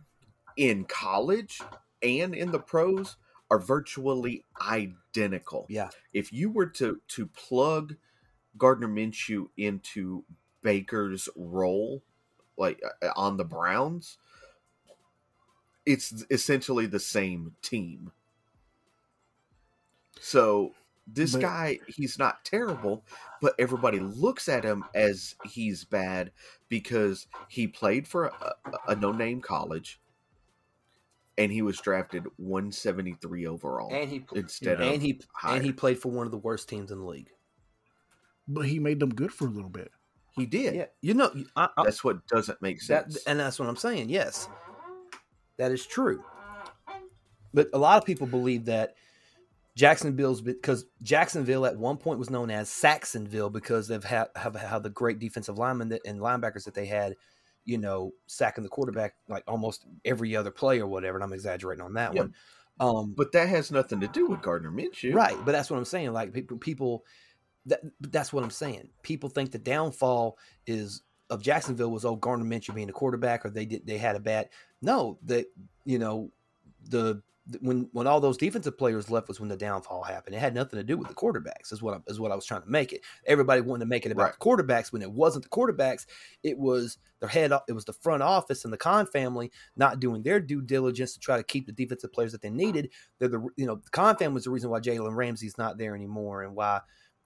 in 0.57 0.85
college 0.85 1.61
and 2.01 2.33
in 2.33 2.51
the 2.51 2.59
pros 2.59 3.17
are 3.49 3.59
virtually 3.59 4.45
identical. 4.61 5.65
Yeah. 5.69 5.89
If 6.13 6.31
you 6.31 6.49
were 6.49 6.67
to 6.67 7.01
to 7.09 7.27
plug 7.27 7.95
Gardner 8.57 8.87
Minshew 8.87 9.47
into 9.57 10.23
Baker's 10.63 11.27
role, 11.35 12.03
like 12.61 12.81
uh, 13.01 13.09
on 13.17 13.35
the 13.37 13.43
Browns, 13.43 14.17
it's 15.85 16.23
essentially 16.29 16.85
the 16.85 16.99
same 16.99 17.55
team. 17.61 18.11
So 20.19 20.73
this 21.07 21.33
But- 21.33 21.41
guy, 21.41 21.79
he's 21.87 22.17
not 22.19 22.45
terrible, 22.45 23.03
but 23.41 23.55
everybody 23.59 23.99
looks 23.99 24.47
at 24.47 24.63
him 24.63 24.85
as 24.93 25.35
he's 25.45 25.83
bad 25.83 26.31
because 26.69 27.27
he 27.49 27.67
played 27.67 28.07
for 28.07 28.25
a, 28.27 28.53
a 28.89 28.95
no-name 28.95 29.41
college, 29.41 29.99
and 31.37 31.51
he 31.51 31.61
was 31.63 31.79
drafted 31.81 32.25
173 32.37 33.47
overall 33.47 33.91
And 33.93 34.09
he 34.09 34.23
instead 34.35 34.79
and 34.79 34.95
of 34.95 35.01
he 35.01 35.19
higher. 35.33 35.55
and 35.57 35.65
he 35.65 35.73
played 35.73 35.99
for 35.99 36.09
one 36.09 36.27
of 36.27 36.31
the 36.31 36.37
worst 36.37 36.69
teams 36.69 36.91
in 36.91 36.99
the 36.99 37.05
league. 37.05 37.31
But 38.47 38.67
he 38.67 38.79
made 38.79 38.99
them 38.99 39.13
good 39.13 39.33
for 39.33 39.47
a 39.47 39.51
little 39.51 39.69
bit. 39.69 39.91
He 40.31 40.45
did. 40.45 40.75
Yeah, 40.75 40.85
you 41.01 41.13
know, 41.13 41.31
I, 41.55 41.67
I, 41.77 41.83
That's 41.83 42.03
what 42.03 42.25
doesn't 42.27 42.61
make 42.61 42.77
that, 42.87 43.11
sense. 43.11 43.25
and 43.25 43.39
that's 43.39 43.59
what 43.59 43.67
I'm 43.67 43.75
saying. 43.75 44.09
Yes, 44.09 44.47
that 45.57 45.71
is 45.71 45.85
true. 45.85 46.23
But 47.53 47.67
a 47.73 47.77
lot 47.77 47.97
of 47.97 48.05
people 48.05 48.27
believe 48.27 48.65
that 48.65 48.95
Jacksonville's 49.75 50.41
because 50.41 50.85
Jacksonville 51.01 51.65
at 51.65 51.77
one 51.77 51.97
point 51.97 52.19
was 52.19 52.29
known 52.29 52.49
as 52.49 52.69
Sacksonville 52.69 53.49
because 53.49 53.87
they've 53.87 54.03
had 54.03 54.27
have 54.35 54.55
how 54.55 54.79
the 54.79 54.89
great 54.89 55.19
defensive 55.19 55.57
linemen 55.57 55.89
that, 55.89 56.01
and 56.05 56.19
linebackers 56.21 56.63
that 56.65 56.73
they 56.73 56.85
had, 56.85 57.15
you 57.65 57.77
know, 57.77 58.11
sacking 58.27 58.63
the 58.63 58.69
quarterback 58.69 59.15
like 59.27 59.43
almost 59.47 59.85
every 60.05 60.35
other 60.35 60.51
play 60.51 60.79
or 60.79 60.87
whatever. 60.87 61.17
And 61.17 61.23
I'm 61.23 61.33
exaggerating 61.33 61.83
on 61.83 61.93
that 61.95 62.13
Yeah. 62.13 62.21
one. 62.21 62.33
Um, 62.79 63.13
but 63.15 63.31
that 63.33 63.47
has 63.49 63.69
nothing 63.69 63.99
to 63.99 64.07
do 64.07 64.27
with 64.27 64.41
Gardner 64.41 64.71
Minshew. 64.71 65.13
Right, 65.13 65.37
but 65.45 65.51
that's 65.51 65.69
what 65.69 65.77
I'm 65.77 65.85
saying. 65.85 66.13
Like 66.13 66.33
people, 66.33 66.57
people 66.57 67.05
that 67.65 67.81
that's 67.99 68.33
what 68.33 68.43
I'm 68.43 68.49
saying. 68.49 68.89
People 69.03 69.29
think 69.29 69.51
the 69.51 69.59
downfall 69.59 70.37
is 70.67 71.03
of 71.29 71.41
Jacksonville 71.41 71.91
was 71.91 72.05
oh 72.05 72.15
Gardner 72.15 72.45
Minshew 72.45 72.75
being 72.75 72.89
a 72.89 72.93
quarterback 72.93 73.45
or 73.45 73.49
they 73.49 73.65
did 73.65 73.85
they 73.85 73.97
had 73.97 74.15
a 74.15 74.19
bad. 74.19 74.49
No, 74.81 75.17
that 75.23 75.45
you 75.85 75.99
know 75.99 76.31
the 76.89 77.21
when 77.59 77.89
when 77.91 78.05
all 78.07 78.19
those 78.21 78.37
defensive 78.37 78.77
players 78.77 79.09
left 79.09 79.27
was 79.27 79.39
when 79.39 79.49
the 79.49 79.57
downfall 79.57 80.03
happened. 80.03 80.35
It 80.35 80.39
had 80.39 80.53
nothing 80.53 80.77
to 80.77 80.83
do 80.83 80.97
with 80.97 81.07
the 81.07 81.13
quarterbacks. 81.13 81.71
Is 81.71 81.81
what 81.81 81.95
I, 81.95 81.99
is 82.07 82.19
what 82.19 82.31
I 82.31 82.35
was 82.35 82.45
trying 82.45 82.61
to 82.61 82.69
make 82.69 82.93
it. 82.93 83.01
Everybody 83.25 83.61
wanted 83.61 83.81
to 83.81 83.89
make 83.89 84.05
it 84.05 84.11
about 84.11 84.23
Right. 84.23 84.33
the 84.33 84.45
quarterbacks 84.45 84.93
when 84.93 85.01
it 85.01 85.11
wasn't 85.11 85.43
the 85.43 85.49
quarterbacks. 85.49 86.05
It 86.43 86.57
was 86.57 86.97
their 87.19 87.29
head. 87.29 87.51
It 87.67 87.73
was 87.73 87.85
the 87.85 87.93
front 87.93 88.23
office 88.23 88.63
and 88.63 88.71
the 88.71 88.77
Khan 88.77 89.05
family 89.07 89.51
not 89.75 89.99
doing 89.99 90.21
their 90.23 90.39
due 90.39 90.61
diligence 90.61 91.13
to 91.13 91.19
try 91.19 91.37
to 91.37 91.43
keep 91.43 91.65
the 91.65 91.71
defensive 91.71 92.13
players 92.13 92.31
that 92.31 92.41
they 92.41 92.49
needed 92.49 92.89
they're 93.19 93.27
the 93.27 93.45
you 93.57 93.65
know 93.65 93.75
the 93.75 93.89
Khan 93.89 94.15
family 94.17 94.35
was 94.35 94.43
the 94.43 94.51
reason 94.51 94.69
why 94.69 94.79
Jalen 94.79 95.15
Ramsey's 95.15 95.57
not 95.57 95.77
there 95.77 95.95
anymore, 95.95 96.43
and 96.43 96.55
why 96.55 96.81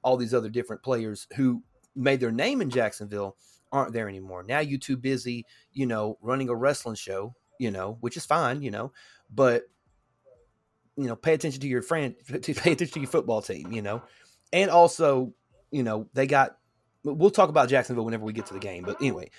all 0.05 0.15
these 0.15 0.35
other 0.35 0.49
different 0.49 0.83
players 0.83 1.27
who 1.35 1.63
made 1.95 2.19
their 2.19 2.31
name 2.31 2.61
in 2.61 2.69
Jacksonville 2.69 3.35
aren't 3.71 3.91
there 3.91 4.07
anymore. 4.07 4.43
Now 4.43 4.59
you 4.59 4.77
too 4.77 4.95
busy, 4.95 5.45
you 5.73 5.87
know, 5.87 6.17
running 6.21 6.47
a 6.47 6.55
wrestling 6.55 6.95
show, 6.95 7.33
you 7.59 7.71
know, 7.71 7.97
which 8.01 8.15
is 8.15 8.25
fine, 8.25 8.61
you 8.61 8.69
know, 8.69 8.93
but 9.33 9.63
you 10.95 11.07
know, 11.07 11.15
pay 11.15 11.33
attention 11.33 11.59
to 11.61 11.67
your 11.67 11.81
friend, 11.81 12.15
to 12.27 12.53
pay 12.53 12.71
attention 12.71 12.93
to 12.93 12.99
your 12.99 13.09
football 13.09 13.41
team, 13.41 13.71
you 13.73 13.81
know, 13.81 14.03
and 14.53 14.69
also, 14.69 15.33
you 15.71 15.83
know, 15.83 16.07
they 16.13 16.27
got. 16.27 16.57
We'll 17.03 17.29
talk 17.29 17.49
about 17.49 17.69
Jacksonville 17.69 18.05
whenever 18.05 18.25
we 18.25 18.33
get 18.33 18.47
to 18.47 18.55
the 18.55 18.59
game, 18.59 18.83
but 18.83 18.99
anyway, 18.99 19.29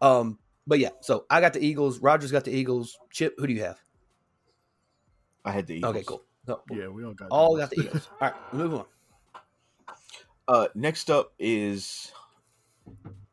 um, 0.00 0.38
but 0.64 0.78
yeah, 0.78 0.90
so 1.00 1.26
I 1.28 1.40
got 1.40 1.54
the 1.54 1.64
Eagles. 1.64 1.98
Rogers 1.98 2.30
got 2.30 2.44
the 2.44 2.52
Eagles. 2.52 2.96
Chip, 3.10 3.34
who 3.38 3.48
do 3.48 3.52
you 3.52 3.62
have? 3.62 3.80
I 5.44 5.50
had 5.50 5.66
the 5.66 5.74
Eagles. 5.74 5.96
Okay, 5.96 6.04
cool. 6.04 6.22
No, 6.46 6.60
Yeah, 6.70 6.86
we 6.86 7.04
all 7.04 7.14
got 7.14 7.28
all 7.30 7.56
those. 7.56 7.62
got 7.62 7.70
the 7.70 7.80
Eagles. 7.80 8.08
All 8.20 8.28
right, 8.28 8.34
move 8.52 8.74
on. 8.74 8.84
Uh, 10.48 10.68
next 10.74 11.10
up 11.10 11.32
is, 11.38 12.12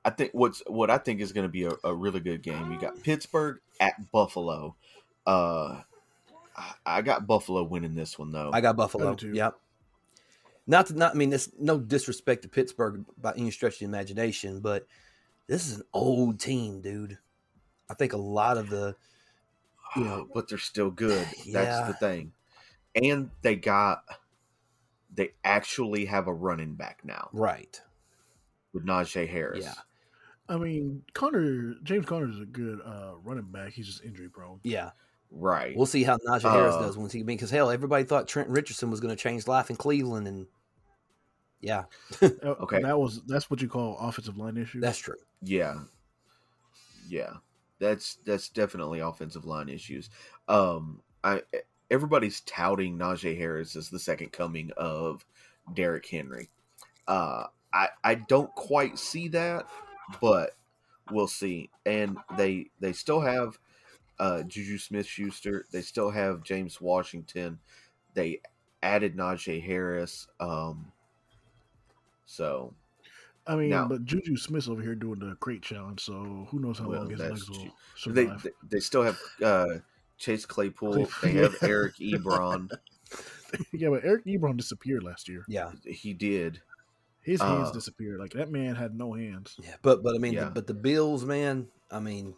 I 0.04 0.10
think 0.10 0.32
what's 0.34 0.64
what 0.68 0.90
I 0.90 0.98
think 0.98 1.22
is 1.22 1.32
going 1.32 1.46
to 1.46 1.52
be 1.52 1.66
a, 1.66 1.72
a 1.84 1.94
really 1.94 2.20
good 2.20 2.42
game. 2.42 2.72
You 2.72 2.80
got 2.80 3.02
Pittsburgh 3.04 3.60
at 3.80 4.12
Buffalo. 4.12 4.76
Uh, 5.26 5.82
I- 6.56 6.74
I 6.86 7.02
got 7.02 7.26
Buffalo 7.28 7.64
winning 7.64 7.96
this 7.96 8.18
one 8.20 8.32
though. 8.32 8.52
I 8.54 8.62
got 8.62 8.76
Buffalo. 8.76 9.12
I 9.12 9.16
do 9.16 9.30
too. 9.32 9.36
Yep. 9.36 9.58
Not 10.66 10.88
to 10.88 10.94
not 10.98 11.12
I 11.14 11.18
mean 11.18 11.30
this 11.30 11.50
no 11.60 11.78
disrespect 11.80 12.44
to 12.44 12.48
Pittsburgh 12.50 13.04
by 13.22 13.34
any 13.36 13.52
stretch 13.52 13.74
of 13.74 13.80
the 13.80 13.86
imagination, 13.86 14.60
but 14.60 14.88
this 15.48 15.68
is 15.68 15.78
an 15.78 15.84
old 15.94 16.40
team, 16.40 16.82
dude. 16.82 17.18
I 17.90 17.96
think 17.96 18.14
a 18.14 18.18
lot 18.18 18.58
of 18.58 18.70
the 18.70 18.96
you 19.96 20.04
know 20.04 20.28
but 20.34 20.48
they're 20.48 20.58
still 20.58 20.90
good. 20.92 21.28
Yeah. 21.46 21.54
That's 21.66 21.88
the 21.88 21.94
thing. 21.96 22.32
And 22.96 23.32
they 23.42 23.56
got, 23.56 24.04
they 25.14 25.32
actually 25.44 26.06
have 26.06 26.28
a 26.28 26.34
running 26.34 26.76
back 26.76 27.02
now 27.04 27.30
right. 27.34 27.80
with 28.74 28.86
Najee 28.86 29.28
Harris. 29.30 29.64
Yeah. 29.64 29.74
I 30.50 30.58
mean, 30.58 31.04
Conner 31.14 31.76
James 31.84 32.06
Conner 32.06 32.30
is 32.30 32.40
a 32.40 32.46
good 32.46 32.80
uh, 32.86 33.14
running 33.24 33.46
back. 33.52 33.72
He's 33.74 33.88
just 33.88 34.04
injury 34.04 34.30
prone. 34.30 34.60
Yeah. 34.64 34.92
Right. 35.32 35.76
We'll 35.76 35.86
see 35.86 36.04
how 36.04 36.18
Najee 36.18 36.52
Harris 36.52 36.76
Uh, 36.76 36.82
does 36.82 36.98
once 36.98 37.12
he 37.12 37.24
because 37.24 37.50
hell, 37.50 37.70
everybody 37.72 38.04
thought 38.04 38.28
Trent 38.28 38.50
Richardson 38.50 38.92
was 38.92 39.00
gonna 39.00 39.16
change 39.16 39.48
life 39.48 39.70
in 39.70 39.76
Cleveland 39.76 40.28
and 40.28 40.48
yeah, 41.62 41.86
Okay, 42.22 42.36
Okay. 42.44 42.82
that 42.82 43.00
was 43.00 43.22
that's 43.26 43.50
what 43.50 43.62
you 43.62 43.70
call 43.70 43.98
offensive 44.00 44.38
line 44.38 44.58
issue. 44.58 44.82
that's 44.82 44.98
true. 44.98 45.16
Yeah. 45.42 45.80
Yeah. 47.08 47.34
That's 47.80 48.18
that's 48.26 48.50
definitely 48.50 49.00
offensive 49.00 49.46
line 49.46 49.70
issues. 49.70 50.10
Um 50.48 51.02
I 51.24 51.42
everybody's 51.94 52.42
touting 52.42 52.98
Najee 52.98 53.38
Harris 53.38 53.76
as 53.78 53.90
the 53.90 54.00
second 54.00 54.32
coming 54.34 54.72
of 54.76 55.24
Derrick 55.74 56.06
Henry. 56.08 56.50
Uh 57.08 57.46
I 57.72 57.88
I 58.04 58.16
don't 58.16 58.54
quite 58.56 58.98
see 59.00 59.28
that, 59.30 59.68
but 60.20 60.52
we'll 61.12 61.28
see. 61.28 61.70
And 61.86 62.18
they 62.38 62.68
they 62.80 62.92
still 62.94 63.22
have 63.22 63.58
uh 64.20 64.42
Juju 64.44 64.78
Smith 64.80 65.06
Schuster, 65.06 65.66
they 65.72 65.82
still 65.82 66.10
have 66.10 66.44
James 66.44 66.82
Washington. 66.82 67.60
They 68.16 68.42
added 68.82 69.16
Najee 69.16 69.64
Harris. 69.64 70.28
Um 70.40 70.92
so 72.26 72.74
I 73.46 73.56
mean, 73.58 73.70
Now- 73.72 73.88
but 73.88 74.06
Juju 74.06 74.38
Smith's 74.38 74.70
over 74.70 74.82
here 74.82 74.96
doing 74.96 75.20
the 75.20 75.36
crate 75.36 75.62
challenge, 75.62 76.00
so 76.02 76.48
who 76.50 76.60
knows 76.60 76.80
how 76.80 76.88
Well, 76.88 77.02
long 77.02 77.10
his 77.10 77.20
legs 77.20 77.50
will 77.50 77.58
Ju- 77.58 77.72
They, 78.08 78.24
survive. 78.26 78.44
they 78.44 78.50
they 78.70 78.80
still 78.80 79.04
have 79.04 79.20
uh, 79.44 79.68
Chase 80.18 80.46
Claypool. 80.46 81.08
They 81.22 81.32
have 81.34 81.56
Eric 81.62 81.96
Ebron. 81.98 82.70
yeah, 83.72 83.90
but 83.90 84.04
Eric 84.04 84.26
Ebron 84.26 84.58
disappeared 84.58 85.04
last 85.04 85.28
year. 85.30 85.44
Yeah, 85.48 85.72
He 85.86 86.14
did. 86.14 86.62
His 87.22 87.42
hands 87.42 87.70
Uh, 87.70 87.74
disappeared. 87.74 88.20
Like 88.20 88.34
that 88.34 88.52
man 88.52 88.76
had 88.76 88.96
no 88.98 89.14
hands. 89.14 89.56
yeah. 89.64 89.76
But 89.82 90.04
but 90.04 90.16
I 90.16 90.18
mean, 90.18 90.34
Yeah. 90.34 90.46
the, 90.46 90.52
but 90.52 90.68
the 90.68 90.74
Bills, 90.74 91.24
man. 91.26 91.68
I 91.90 92.00
mean, 92.00 92.34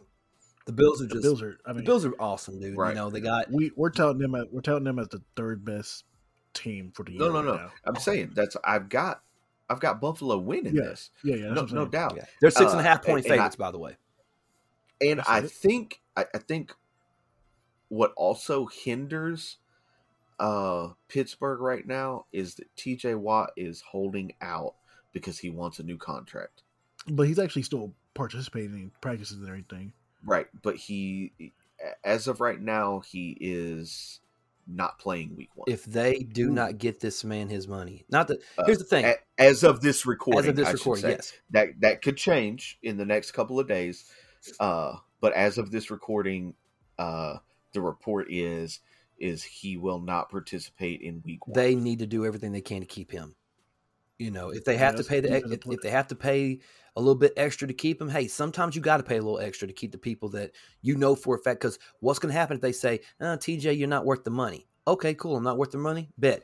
the 0.66 0.72
Bills 0.74 1.02
are 1.02 1.08
The 1.08 1.14
just 1.16 1.24
Bills 1.24 1.42
are. 1.42 1.58
I 1.66 1.72
the 1.74 1.78
mean, 1.80 1.86
Bills 1.86 2.06
are 2.06 2.14
awesome, 2.20 2.60
dude. 2.60 2.78
Right. 2.78 2.90
You 2.90 2.96
know, 2.96 3.10
they 3.10 3.22
got 3.22 3.50
we 3.52 3.72
we're 3.76 3.90
touting 3.90 4.20
them 4.22 4.36
at 4.36 4.52
we're 4.54 4.62
touting 4.62 4.84
them 4.84 5.00
as 5.00 5.08
the 5.10 5.22
third 5.36 5.66
best 5.66 6.04
team 6.54 6.92
for 6.94 7.04
the 7.04 7.14
year. 7.14 7.20
No, 7.22 7.30
no, 7.30 7.36
right 7.38 7.46
no. 7.46 7.56
now. 7.56 7.72
I'm 7.86 7.96
saying 7.96 8.32
that's 8.36 8.56
I've 8.64 8.90
got 8.90 9.22
I've 9.70 9.80
got 9.80 10.00
Buffalo 10.00 10.38
winning 10.38 10.76
Yeah, 10.76 10.84
this. 10.84 11.10
Yeah, 11.24 11.36
yeah, 11.38 11.54
No, 11.54 11.64
no 11.66 11.88
doubt. 11.88 12.14
yeah, 12.18 12.26
they're 12.40 12.52
six 12.52 12.72
and 12.72 12.80
a 12.80 12.84
half 12.84 13.02
point 13.04 13.06
Uh, 13.06 13.06
half 13.06 13.06
point 13.06 13.26
and- 13.26 13.26
and 13.26 13.34
I- 13.34 13.38
favorites, 13.38 13.56
by 13.56 13.72
the 13.72 13.80
way. 13.80 13.98
And 15.02 15.22
I 15.22 15.24
I 15.28 15.36
said 15.38 15.44
it. 15.46 15.52
think 15.52 16.02
I, 16.16 16.26
I 16.34 16.38
think 16.38 16.74
what 17.96 18.14
also 18.16 18.66
hinders 18.68 19.58
uh 20.40 20.90
Pittsburgh 21.08 21.62
right 21.62 21.88
now 21.88 22.26
is 22.34 22.56
that 22.56 22.68
TJ 22.76 23.18
Watt 23.18 23.52
is 23.56 23.82
holding 23.82 24.34
out 24.42 24.76
because 25.14 25.40
he 25.40 25.50
wants 25.50 25.80
a 25.80 25.84
new 25.84 25.98
contract. 25.98 26.64
But 27.08 27.24
he's 27.28 27.40
actually 27.40 27.62
still 27.64 27.94
participating 28.14 28.74
in 28.74 28.92
practices 29.00 29.38
and 29.38 29.48
everything. 29.48 29.94
Right, 30.26 30.48
but 30.62 30.76
he 30.76 31.32
as 32.04 32.28
of 32.28 32.42
right 32.42 32.60
now 32.60 33.02
he 33.02 33.38
is 33.40 34.20
not 34.68 34.98
playing 35.00 35.36
week 35.36 35.52
1. 35.56 35.66
If 35.68 35.86
they 35.86 36.20
do 36.20 36.50
Ooh. 36.50 36.54
not 36.54 36.80
get 36.80 37.00
this 37.00 37.24
man 37.24 37.48
his 37.50 37.68
money, 37.68 38.04
not 38.10 38.28
that. 38.28 38.40
Uh, 38.58 38.66
here's 38.66 38.80
the 38.80 38.84
thing. 38.84 39.14
As 39.38 39.64
of 39.64 39.82
this 39.82 40.06
recording, 40.06 40.40
As 40.40 40.48
of 40.48 40.56
this 40.56 40.68
I 40.68 40.72
recording, 40.72 41.02
say. 41.04 41.10
yes. 41.12 41.34
that 41.52 41.70
that 41.82 42.02
could 42.02 42.18
change 42.18 42.78
in 42.84 42.98
the 42.98 43.06
next 43.06 43.32
couple 43.32 43.60
of 43.60 43.68
days. 43.68 44.12
Uh, 44.60 44.96
but 45.22 45.34
as 45.34 45.58
of 45.58 45.72
this 45.72 45.90
recording, 45.92 46.56
uh, 46.98 47.38
the 47.76 47.82
report 47.82 48.28
is 48.32 48.80
is 49.18 49.44
he 49.44 49.78
will 49.78 50.00
not 50.00 50.30
participate 50.30 51.02
in 51.02 51.22
week 51.24 51.48
one. 51.48 51.54
they 51.54 51.76
need 51.76 52.00
to 52.00 52.08
do 52.08 52.26
everything 52.26 52.52
they 52.52 52.62
can 52.62 52.82
to 52.82 52.88
keep 52.88 53.12
him. 53.12 53.36
You 54.18 54.32
know, 54.32 54.50
if 54.50 54.66
they 54.66 54.78
have 54.78 54.96
to 54.96 55.04
pay 55.04 55.20
the 55.20 55.32
ex- 55.32 55.50
if, 55.52 55.60
if 55.68 55.82
they 55.82 55.90
have 55.90 56.08
to 56.08 56.16
pay 56.16 56.60
a 56.96 57.02
little 57.02 57.16
bit 57.16 57.34
extra 57.36 57.68
to 57.68 57.74
keep 57.74 58.02
him, 58.02 58.10
hey, 58.10 58.28
sometimes 58.28 58.76
you 58.76 58.82
got 58.82 58.98
to 58.98 59.04
pay 59.04 59.18
a 59.18 59.22
little 59.22 59.40
extra 59.40 59.68
to 59.68 59.74
keep 59.74 59.92
the 59.92 59.98
people 59.98 60.30
that 60.30 60.52
you 60.82 60.96
know 60.96 61.16
for 61.16 61.36
a 61.36 61.40
fact. 61.40 61.60
Because 61.60 61.78
what's 62.00 62.20
going 62.20 62.34
to 62.34 62.40
happen 62.40 62.56
if 62.56 62.62
they 62.62 62.72
say, 62.72 63.02
uh, 63.20 63.38
"TJ, 63.38 63.78
you're 63.78 63.90
not 63.90 64.06
worth 64.06 64.24
the 64.24 64.32
money"? 64.32 64.68
Okay, 64.88 65.14
cool. 65.14 65.36
I'm 65.36 65.44
not 65.44 65.58
worth 65.58 65.72
the 65.72 65.78
money. 65.78 66.10
Bet 66.18 66.44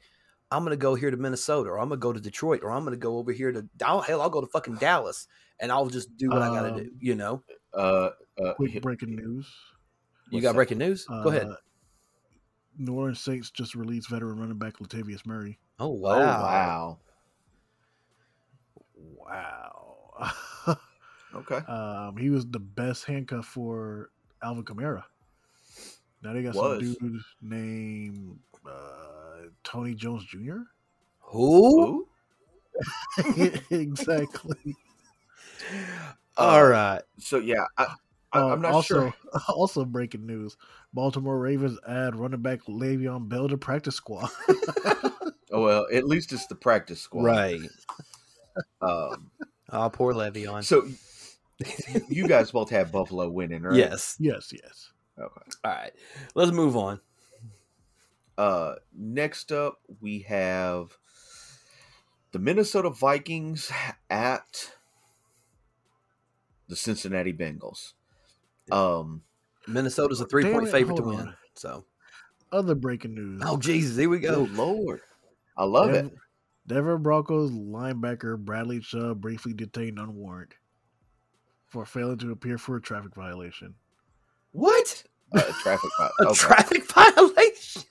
I'm 0.52 0.64
going 0.66 0.72
to 0.72 0.78
go 0.78 0.96
here 0.96 1.10
to 1.10 1.18
Minnesota, 1.18 1.70
or 1.70 1.80
I'm 1.80 1.88
going 1.88 2.00
to 2.00 2.04
go 2.04 2.12
to 2.12 2.20
Detroit, 2.20 2.62
or 2.62 2.72
I'm 2.72 2.84
going 2.84 2.94
to 2.94 3.00
go 3.00 3.18
over 3.18 3.32
here 3.32 3.54
to 3.54 3.68
I'll, 3.86 4.02
hell, 4.02 4.22
I'll 4.22 4.30
go 4.30 4.42
to 4.42 4.48
fucking 4.48 4.76
Dallas, 4.76 5.28
and 5.60 5.72
I'll 5.72 5.88
just 5.88 6.16
do 6.18 6.30
what 6.30 6.42
I 6.42 6.48
got 6.50 6.64
to 6.64 6.84
do. 6.84 6.90
Um, 6.90 6.98
You 7.00 7.16
know, 7.16 7.44
uh, 7.74 8.10
uh, 8.44 8.54
Quick 8.56 8.82
breaking 8.82 9.16
news. 9.16 9.48
You 10.32 10.38
what's 10.38 10.44
got 10.44 10.52
that? 10.52 10.56
breaking 10.56 10.78
news. 10.80 11.06
go 11.06 11.30
ahead. 11.30 11.48
Uh, 11.48 11.56
New 12.78 12.94
Orleans 12.94 13.20
Saints 13.20 13.52
just 13.52 13.76
released 13.76 14.10
veteran 14.10 14.40
running 14.40 14.58
back 14.58 14.78
Latavius 14.80 15.26
Murray. 15.26 15.60
Oh 15.80 15.88
Oh 15.88 15.98
wow, 16.00 16.42
wow. 16.42 17.00
Wow. 18.96 20.78
Okay. 21.34 21.60
um, 21.72 22.18
he 22.18 22.30
was 22.30 22.46
the 22.48 22.60
best 22.60 23.06
handcuff 23.06 23.46
for 23.46 24.10
Alvin 24.44 24.66
Kamara. 24.66 25.04
Now 26.22 26.34
they 26.34 26.44
got 26.44 26.56
Was. 26.56 26.84
some 26.84 26.94
dude 26.94 27.22
named 27.42 28.38
uh, 28.70 29.48
Tony 29.64 29.96
Jones 29.96 30.26
Jr. 30.26 30.58
Who? 31.20 32.06
Who? 33.24 33.52
exactly. 33.72 34.76
All 36.38 36.66
right. 36.66 37.02
So 37.18 37.38
yeah, 37.38 37.66
I, 37.78 37.84
I, 37.84 37.94
Uh, 38.34 38.48
I'm 38.54 38.62
not 38.62 38.74
also, 38.74 38.94
sure. 38.96 39.14
Also, 39.50 39.84
breaking 39.86 40.26
news: 40.26 40.56
Baltimore 40.94 41.38
Ravens 41.40 41.78
add 41.88 42.16
running 42.16 42.42
back 42.42 42.62
Le'Veon 42.68 43.28
Bell 43.28 43.48
to 43.50 43.58
practice 43.58 43.96
squad. 43.96 44.30
Oh 45.54 45.64
well, 45.64 45.86
at 45.92 46.06
least 46.08 46.32
it's 46.32 46.48
the 46.48 46.56
practice 46.56 47.02
squad. 47.02 47.24
Right. 47.26 47.60
Um, 48.82 49.32
Oh, 49.70 49.90
poor 49.90 50.14
Le'Veon. 50.14 50.64
so 50.64 50.86
you- 50.86 52.06
you 52.10 52.28
guys 52.28 52.52
both 52.52 52.70
have 52.70 52.92
Buffalo 52.92 53.30
winning, 53.30 53.62
right? 53.64 53.76
Yes. 53.76 54.16
yes, 54.20 54.52
yes. 54.54 54.92
Okay. 55.20 55.42
All 55.66 55.72
right. 55.72 55.92
Let's 56.36 56.52
move 56.52 56.76
on. 56.78 57.00
Uh, 58.38 58.76
next 58.98 59.52
up, 59.52 59.80
we 60.00 60.20
have 60.22 60.98
the 62.32 62.40
Minnesota 62.40 62.90
Vikings 62.90 63.72
at 64.10 64.72
the 66.68 66.76
Cincinnati 66.76 67.34
Bengals. 67.34 67.94
Um, 68.70 69.22
Minnesota's 69.68 70.22
a 70.22 70.26
three 70.26 70.44
Damn 70.44 70.54
point 70.54 70.68
it, 70.68 70.72
favorite 70.72 70.98
to 70.98 71.04
win. 71.04 71.20
on. 71.20 71.36
So, 71.56 71.86
Other 72.52 72.76
breaking 72.76 73.16
news: 73.16 73.42
oh 73.46 73.58
Jesus, 73.58 73.98
here 73.98 74.10
we 74.10 74.20
go. 74.20 74.48
lord, 74.52 75.02
I 75.58 75.64
love 75.64 75.94
it. 75.94 76.12
Denver, 76.68 76.98
Broncos 76.98 77.52
linebacker 77.52 78.38
Bradley 78.38 78.80
Chubb 78.80 79.20
briefly 79.22 79.54
detained 79.54 80.00
on 80.00 80.16
warrant 80.16 80.54
for 81.68 81.86
failing 81.86 82.18
to 82.20 82.32
appear 82.32 82.58
for 82.58 82.76
a 82.76 82.82
traffic 82.82 83.16
violation. 83.16 83.76
What? 84.52 85.04
Uh, 85.34 85.40
traffic. 85.62 85.90
vi- 85.98 86.10
A 86.30 86.34
traffic 86.34 86.86
violation? 86.92 87.84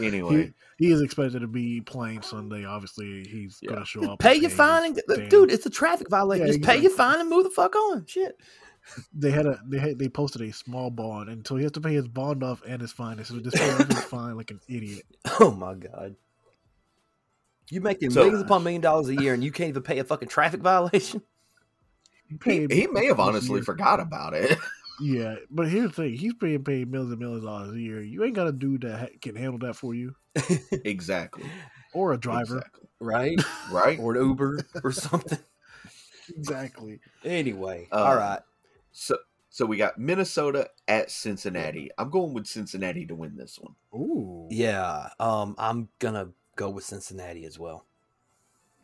anyway, 0.00 0.52
He 0.78 0.90
is 0.90 1.00
expected 1.00 1.40
to 1.40 1.46
be 1.46 1.80
playing 1.80 2.22
Sunday. 2.22 2.64
Obviously, 2.64 3.24
he's 3.28 3.58
Yeah. 3.62 3.70
going 3.70 3.80
to 3.82 3.86
show 3.86 4.10
up. 4.10 4.18
Pay 4.18 4.34
your 4.36 4.50
fine, 4.50 4.84
and, 5.08 5.30
dude. 5.30 5.50
It's 5.52 5.66
a 5.66 5.70
traffic 5.70 6.08
violation. 6.10 6.46
Yeah, 6.46 6.52
Just 6.54 6.64
pay 6.64 6.78
your 6.78 6.90
fine 6.90 7.20
and 7.20 7.30
move 7.30 7.44
the 7.44 7.50
fuck 7.50 7.74
on. 7.76 8.06
Shit. 8.06 8.36
They 9.14 9.30
had 9.30 9.46
a 9.46 9.58
they 9.66 9.78
had, 9.78 9.98
they 9.98 10.10
posted 10.10 10.42
a 10.42 10.52
small 10.52 10.90
bond, 10.90 11.30
and 11.30 11.46
so 11.46 11.56
he 11.56 11.62
has 11.62 11.72
to 11.72 11.80
pay 11.80 11.94
his 11.94 12.06
bond 12.06 12.42
off 12.44 12.60
and 12.68 12.82
his 12.82 12.92
fine. 12.92 13.24
So 13.24 13.38
just 13.40 13.56
pay 13.56 13.70
off 13.70 13.86
his 13.86 14.04
fine 14.04 14.36
like 14.36 14.50
an 14.50 14.60
idiot. 14.68 15.04
Oh 15.40 15.52
my 15.52 15.72
god. 15.72 16.16
You 17.70 17.80
making 17.80 18.10
So- 18.10 18.20
millions 18.24 18.42
upon 18.42 18.62
million 18.62 18.82
dollars 18.82 19.08
a 19.08 19.14
year, 19.14 19.32
and 19.32 19.42
you 19.42 19.50
can't 19.52 19.70
even 19.70 19.82
pay 19.82 20.00
a 20.00 20.04
fucking 20.04 20.28
traffic 20.28 20.60
violation. 20.60 21.22
He, 22.44 22.66
he, 22.66 22.66
he 22.70 22.86
may 22.88 23.06
have 23.06 23.20
honestly 23.20 23.54
year- 23.54 23.62
forgot 23.64 24.00
about 24.00 24.34
it. 24.34 24.58
Yeah, 25.00 25.36
but 25.50 25.68
here's 25.68 25.90
the 25.90 25.92
thing: 26.02 26.14
he's 26.14 26.34
being 26.34 26.62
paid 26.64 26.90
millions 26.90 27.12
and 27.12 27.20
millions 27.20 27.44
of 27.44 27.50
dollars 27.50 27.74
a 27.74 27.80
year. 27.80 28.00
You 28.00 28.24
ain't 28.24 28.34
got 28.34 28.46
a 28.46 28.52
dude 28.52 28.82
that 28.82 28.98
ha- 28.98 29.16
can 29.20 29.34
handle 29.36 29.58
that 29.60 29.74
for 29.74 29.94
you, 29.94 30.14
exactly. 30.84 31.44
or 31.92 32.12
a 32.12 32.16
driver. 32.18 32.58
Exactly. 32.58 32.88
Right? 33.00 33.40
Right. 33.70 33.98
or 33.98 34.14
an 34.16 34.22
Uber 34.28 34.60
or 34.82 34.92
something. 34.92 35.38
Exactly. 36.36 37.00
Anyway, 37.22 37.86
Uh, 37.92 37.96
all 38.04 38.16
right. 38.16 38.40
So 38.92 39.18
so 39.50 39.66
we 39.66 39.76
got 39.76 39.98
Minnesota 39.98 40.70
at 40.88 41.10
Cincinnati. 41.10 41.90
I'm 41.98 42.08
going 42.10 42.32
with 42.32 42.46
Cincinnati 42.46 43.04
to 43.06 43.14
win 43.14 43.36
this 43.36 43.58
one. 43.60 43.74
Ooh. 43.94 44.48
Yeah, 44.50 45.10
um, 45.20 45.54
I'm 45.58 45.90
gonna 45.98 46.30
go 46.56 46.70
with 46.70 46.84
Cincinnati 46.84 47.44
as 47.44 47.58
well. 47.58 47.84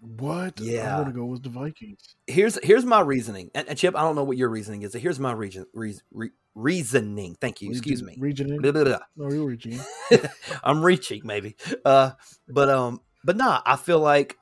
What? 0.01 0.59
Yeah. 0.61 0.97
I'm 0.97 1.03
gonna 1.03 1.15
go 1.15 1.27
with 1.27 1.43
the 1.43 1.51
Vikings. 1.51 2.17
Here's 2.27 2.59
here's 2.65 2.85
my 2.85 3.01
reasoning, 3.01 3.51
and, 3.55 3.69
and 3.69 3.79
Chip, 3.79 3.95
I 3.95 4.01
don't 4.01 4.17
know 4.17 4.25
what 4.25 4.39
your 4.39 4.49
reasoning 4.49 4.83
is. 4.83 4.95
Here's 4.95 5.21
my 5.21 5.33
reason, 5.33 5.67
re, 5.75 5.95
re, 6.11 6.31
reasoning. 6.55 7.37
Thank 7.39 7.61
you. 7.61 7.71
Excuse 7.71 8.03
me. 8.03 8.17
Region. 8.19 8.47
Region. 8.47 8.63
Blah, 8.63 8.73
blah, 8.73 8.85
blah. 8.85 8.99
No, 9.17 9.31
you're 9.31 9.47
reaching. 9.47 9.79
I'm 10.65 10.83
reaching 10.83 11.23
maybe, 11.25 11.57
uh, 11.85 12.13
but 12.49 12.71
um, 12.71 13.03
but 13.25 13.37
nah, 13.37 13.61
I 13.67 13.77
feel 13.77 14.01
like 14.01 14.39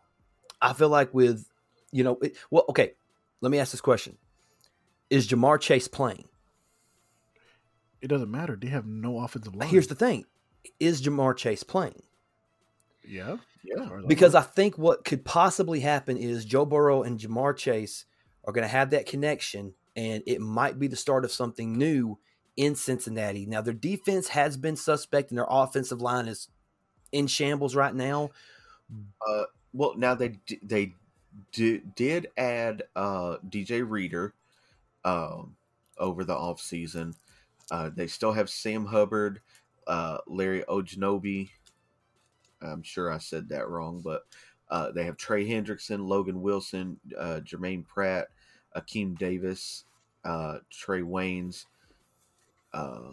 I 0.63 0.75
feel 0.75 0.91
like 0.91 1.13
with 1.13 1.45
you 1.91 2.05
know, 2.05 2.19
it, 2.23 2.37
well, 2.51 2.65
okay. 2.71 2.93
Let 3.41 3.51
me 3.51 3.59
ask 3.59 3.73
this 3.73 3.81
question: 3.81 4.17
Is 5.11 5.27
Ja'Marr 5.29 5.61
Chase 5.61 5.89
playing? 5.89 6.29
It 8.01 8.09
doesn't 8.09 8.31
matter. 8.31 8.57
They 8.57 8.69
have 8.69 8.87
no 8.87 9.21
offensive 9.21 9.57
line. 9.57 9.69
Here's 9.69 9.89
the 9.89 9.97
thing: 9.97 10.25
Is 10.79 11.03
Ja'Marr 11.03 11.37
Chase 11.37 11.65
playing? 11.65 12.03
Yeah. 13.09 13.37
Yeah. 13.65 13.83
As 13.83 13.89
far 13.89 13.99
as 13.99 14.05
I 14.05 14.09
Because. 14.09 14.35
I 14.35 14.43
think 14.43 14.79
what 14.79 15.05
could 15.05 15.25
possibly 15.25 15.81
happen 15.81 16.17
is 16.17 16.45
Joe 16.45 16.65
Burrow 16.65 17.03
and 17.03 17.19
Ja'Marr 17.19 17.57
Chase 17.57 18.05
are 18.45 18.53
going 18.53 18.63
to 18.63 18.69
have 18.69 18.91
that 18.91 19.07
connection, 19.07 19.75
and 19.97 20.23
it 20.27 20.41
might 20.41 20.79
be 20.79 20.87
the 20.87 20.97
start 20.97 21.25
of 21.25 21.33
something 21.33 21.77
new 21.77 22.19
in 22.57 22.75
Cincinnati. 22.75 23.47
Now, 23.47 23.61
their 23.61 23.75
defense 23.75 24.29
has 24.29 24.57
been 24.57 24.77
suspect, 24.77 25.31
and 25.31 25.39
their 25.39 25.47
offensive 25.49 26.01
line 26.01 26.27
is 26.29 26.49
in 27.13 27.27
shambles 27.27 27.75
right 27.75 27.95
now. 27.95 28.31
Uh, 29.27 29.45
well, 29.73 29.95
now 29.97 30.15
they 30.15 30.39
they 30.63 30.95
d- 31.53 31.83
did 31.95 32.29
add 32.37 32.85
uh, 32.97 33.37
DJ 33.49 33.89
Reader 33.89 34.35
um, 35.05 35.57
over 35.99 36.25
the 36.25 36.35
offseason. 36.35 37.15
Uh, 37.71 37.91
they 37.95 38.07
still 38.07 38.33
have 38.33 38.49
Sam 38.49 38.87
Hubbard, 38.87 39.41
uh, 39.87 40.19
Larry 40.27 40.65
Ojanobi. 40.69 41.51
I'm 42.63 42.83
sure 42.83 43.13
I 43.13 43.19
said 43.19 43.49
that 43.51 43.69
wrong, 43.69 44.01
but 44.03 44.23
uh, 44.71 44.91
they 44.93 45.05
have 45.05 45.17
Trey 45.17 45.49
Hendrickson, 45.49 46.07
Logan 46.07 46.41
Wilson, 46.43 46.99
uh, 47.17 47.41
Jermaine 47.45 47.87
Pratt, 47.87 48.29
Akeem 48.77 49.19
Davis, 49.19 49.85
uh, 50.25 50.59
Trae 50.73 51.03
Waynes, 51.03 51.67
uh, 52.75 53.13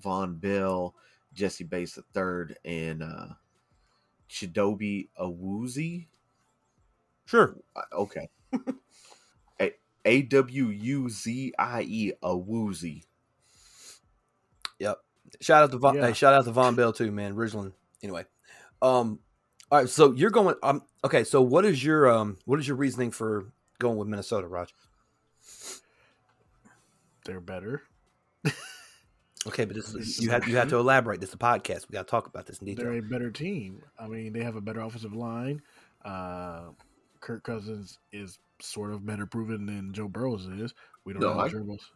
Vonn 0.00 0.40
Bell, 0.40 0.94
Jessie 1.34 1.64
Bates 1.64 1.98
III, 2.16 2.56
and 2.64 3.02
uh, 3.02 3.26
Chidobe 4.30 5.08
Awuzie. 5.18 6.06
Sure. 7.26 7.56
Okay. 7.92 8.28
A 10.04 10.22
W 10.22 10.68
U 10.68 11.08
Z 11.10 11.52
I 11.58 11.82
E 11.82 12.12
a 12.22 12.34
woozy. 12.34 13.04
Yep. 13.04 13.07
Shout 15.40 15.62
out 15.64 15.70
to 15.72 15.78
Vonn, 15.78 15.94
Yeah. 15.96 16.06
hey, 16.08 16.12
shout 16.12 16.34
out 16.34 16.44
to 16.44 16.52
Vonn 16.52 16.76
Bell 16.76 16.92
too, 16.92 17.10
man. 17.12 17.34
Ridgeland. 17.34 17.72
Anyway, 18.02 18.24
um, 18.82 19.18
all 19.70 19.78
right. 19.80 19.88
So 19.88 20.12
you're 20.12 20.30
going. 20.30 20.54
Um, 20.62 20.82
okay. 21.04 21.24
So 21.24 21.42
what 21.42 21.64
is 21.64 21.82
your 21.84 22.08
um, 22.10 22.36
what 22.44 22.58
is 22.60 22.66
your 22.68 22.76
reasoning 22.76 23.10
for 23.10 23.52
going 23.78 23.96
with 23.98 24.08
Minnesota, 24.08 24.46
Raj? 24.46 24.72
They're 27.24 27.40
better. 27.40 27.82
Okay, 29.46 29.64
but 29.64 29.76
this 29.76 29.92
This 29.92 30.02
is 30.02 30.18
is 30.18 30.24
you 30.24 30.30
have 30.30 30.48
you 30.48 30.56
have 30.56 30.68
to 30.70 30.76
elaborate. 30.76 31.20
This 31.20 31.28
is 31.30 31.34
a 31.36 31.38
podcast. 31.38 31.88
We 31.88 31.92
got 31.92 32.06
to 32.06 32.10
talk 32.10 32.26
about 32.26 32.46
this 32.46 32.58
in 32.58 32.66
detail. 32.66 32.86
They're 32.86 32.98
a 32.98 33.02
better 33.02 33.30
team. 33.30 33.82
I 33.98 34.06
mean, 34.08 34.32
they 34.32 34.42
have 34.42 34.56
a 34.56 34.60
better 34.60 34.80
offensive 34.80 35.14
line. 35.14 35.62
Uh, 36.04 36.70
Kirk 37.20 37.44
Cousins 37.44 37.98
is 38.12 38.38
sort 38.60 38.92
of 38.92 39.06
better 39.06 39.26
proven 39.26 39.64
than 39.64 39.92
Joe 39.92 40.08
Burrows 40.08 40.46
is. 40.46 40.74
We 41.04 41.12
don't 41.12 41.22
No, 41.22 41.34
know 41.34 41.40
I- 41.40 41.48
Joe 41.48 41.62
Burrows. 41.62 41.90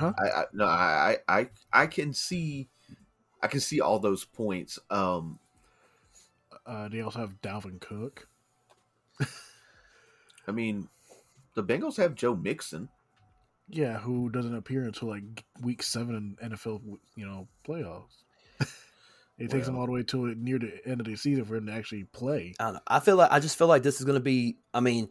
I, 0.00 0.06
I 0.08 0.44
no, 0.52 0.64
I, 0.64 1.16
I 1.28 1.38
I 1.38 1.48
I 1.72 1.86
can 1.86 2.12
see 2.12 2.68
I 3.42 3.46
can 3.46 3.60
see 3.60 3.80
all 3.80 3.98
those 3.98 4.24
points. 4.24 4.78
Um 4.90 5.38
Uh, 6.66 6.88
they 6.88 7.00
also 7.00 7.20
have 7.20 7.40
Dalvin 7.42 7.80
Cook. 7.80 8.28
I 10.48 10.52
mean 10.52 10.88
the 11.54 11.64
Bengals 11.64 11.96
have 11.96 12.14
Joe 12.14 12.36
Mixon. 12.36 12.88
Yeah, 13.68 13.98
who 13.98 14.30
doesn't 14.30 14.54
appear 14.54 14.84
until 14.84 15.08
like 15.08 15.44
week 15.60 15.82
seven 15.82 16.36
in 16.40 16.50
NFL, 16.50 16.82
you 17.16 17.26
know, 17.26 17.48
playoffs. 17.66 18.22
it 19.38 19.50
takes 19.50 19.66
them 19.66 19.76
all 19.76 19.86
the 19.86 19.92
way 19.92 20.04
to 20.04 20.34
near 20.36 20.58
the 20.58 20.80
end 20.86 21.00
of 21.00 21.06
the 21.06 21.16
season 21.16 21.44
for 21.44 21.56
him 21.56 21.66
to 21.66 21.72
actually 21.72 22.04
play. 22.04 22.54
I 22.60 22.64
don't 22.64 22.74
know. 22.74 22.80
I 22.86 23.00
feel 23.00 23.16
like 23.16 23.32
I 23.32 23.40
just 23.40 23.58
feel 23.58 23.66
like 23.66 23.82
this 23.82 23.98
is 23.98 24.04
going 24.04 24.18
to 24.18 24.20
be. 24.22 24.58
I 24.72 24.78
mean, 24.78 25.08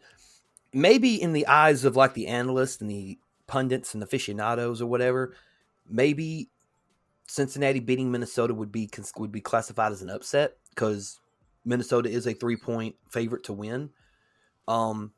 maybe 0.72 1.20
in 1.20 1.34
the 1.34 1.46
eyes 1.48 1.84
of 1.84 1.96
like 1.96 2.14
the 2.14 2.28
analysts 2.28 2.80
and 2.80 2.90
the 2.90 3.18
pundits 3.46 3.94
and 3.94 4.02
aficionados 4.02 4.80
or 4.82 4.86
whatever, 4.86 5.34
maybe 5.88 6.50
Cincinnati 7.28 7.80
beating 7.80 8.10
Minnesota 8.10 8.54
would 8.54 8.70
be 8.72 8.88
would 9.16 9.32
be 9.32 9.40
classified 9.40 9.92
as 9.92 10.02
an 10.02 10.10
upset 10.10 10.56
because 10.70 11.18
Minnesota 11.64 12.08
is 12.08 12.26
a 12.26 12.34
three 12.34 12.56
point 12.56 12.94
favorite 13.10 13.44
to 13.44 13.52
win. 13.52 13.90
Um, 14.68 15.12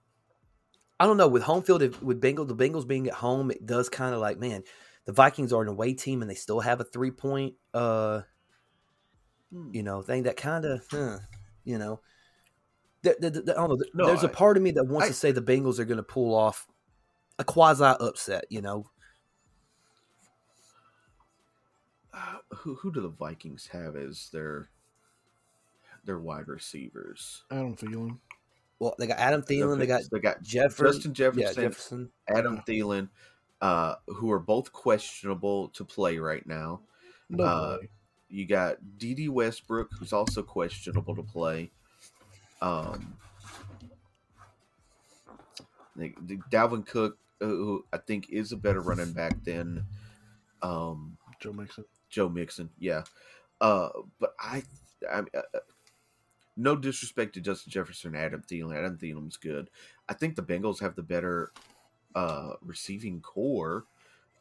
I 1.01 1.07
don't 1.07 1.17
know 1.17 1.29
with 1.29 1.43
home 1.43 1.63
field 1.63 1.83
if, 1.83 2.03
with 2.03 2.21
Bengals 2.21 2.49
the 2.49 2.57
Bengals 2.57 2.87
being 2.87 3.07
at 3.07 3.15
home, 3.15 3.51
it 3.51 3.65
does 3.67 3.89
kind 3.89 4.15
of 4.15 4.21
like 4.21 4.39
man, 4.39 4.63
the 5.05 5.13
Vikings 5.13 5.53
are 5.53 5.63
an 5.63 5.69
away 5.69 5.95
team 5.95 6.23
and 6.23 6.31
they 6.31 6.35
still 6.35 6.61
have 6.61 6.81
a 6.81 6.85
three 6.85 7.11
point 7.11 7.55
uh 7.75 8.23
you 9.73 9.83
know 9.83 10.03
thing 10.03 10.25
that 10.25 10.37
kind 10.37 10.65
of 10.67 10.85
huh, 10.91 11.19
you 11.65 11.79
know 11.79 12.01
th- 13.03 13.17
th- 13.21 13.33
th- 13.33 13.49
I 13.49 13.53
don't 13.55 13.71
know. 13.71 13.79
No, 13.95 14.07
There's 14.07 14.25
a 14.25 14.29
I- 14.29 14.33
part 14.33 14.57
of 14.57 14.63
me 14.63 14.73
that 14.73 14.85
wants 14.85 15.07
I- 15.07 15.09
to 15.09 15.15
say 15.15 15.33
the 15.33 15.41
Bengals 15.43 15.79
are 15.79 15.85
going 15.87 15.97
to 15.99 16.03
pull 16.03 16.35
off 16.35 16.67
a 17.39 17.45
quasi 17.45 17.85
upset. 17.85 18.45
You 18.51 18.63
know, 18.63 18.87
Uh, 22.13 22.39
who 22.51 22.75
who 22.75 22.93
do 22.93 23.01
the 23.01 23.09
Vikings 23.09 23.69
have 23.69 23.95
as 23.95 24.29
their 24.33 24.69
their 26.05 26.19
wide 26.19 26.49
receivers? 26.49 27.45
Adam 27.51 27.77
Thielen. 27.77 28.19
well 28.79 28.95
they 28.99 29.07
got 29.07 29.19
Adam 29.19 29.43
Thielen, 29.43 29.79
they 29.79 29.87
got 29.87 30.03
they 30.11 30.19
got 30.19 30.43
Jefferson, 30.43 31.13
Justin 31.13 31.15
Jefferson, 31.15 31.63
yeah, 31.63 31.69
Jefferson. 31.69 32.11
Adam 32.29 32.63
Thielen, 32.67 33.09
uh, 33.61 33.97
who 34.07 34.33
are 34.33 34.41
both 34.41 34.73
questionable 34.73 35.69
to 35.71 35.85
play 35.85 36.19
right 36.19 36.47
now. 36.47 36.81
No 37.29 37.45
Uh. 37.45 37.79
You 38.31 38.45
got 38.47 38.77
Dede 38.99 39.31
Westbrook, 39.31 39.89
who's 39.99 40.13
also 40.13 40.43
questionable 40.43 41.17
to 41.17 41.23
play. 41.23 41.71
Um, 42.61 43.17
the, 45.97 46.13
the 46.27 46.37
Dalvin 46.51 46.85
Cook, 46.87 47.17
who 47.41 47.85
I 47.93 47.99
think 47.99 48.31
is 48.31 48.53
a 48.53 48.57
better 48.57 48.81
running 48.81 49.13
back 49.13 49.43
than 49.45 49.85
um, 50.63 51.17
Joe 51.41 51.53
Mixon. 51.53 51.85
Joe 52.11 52.29
Mixon. 52.29 52.71
Yeah, 52.79 53.05
uh, 53.61 53.91
but 54.19 54.35
I, 54.41 54.63
I 55.11 55.19
uh, 55.21 55.23
uh, 55.55 55.59
no 56.57 56.75
disrespect 56.75 57.35
to 57.35 57.41
Justin 57.41 57.71
Jefferson, 57.71 58.15
and 58.15 58.25
Adam 58.25 58.43
Thielen. 58.43 58.77
Adam 58.77 58.97
Thielen's 58.99 59.37
good. 59.37 59.71
I 60.09 60.15
think 60.15 60.35
the 60.37 60.43
Bengals 60.43 60.81
have 60.81 60.97
the 60.97 61.03
better 61.03 61.53
uh, 62.15 62.55
receiving 62.63 63.21
corps. 63.21 63.85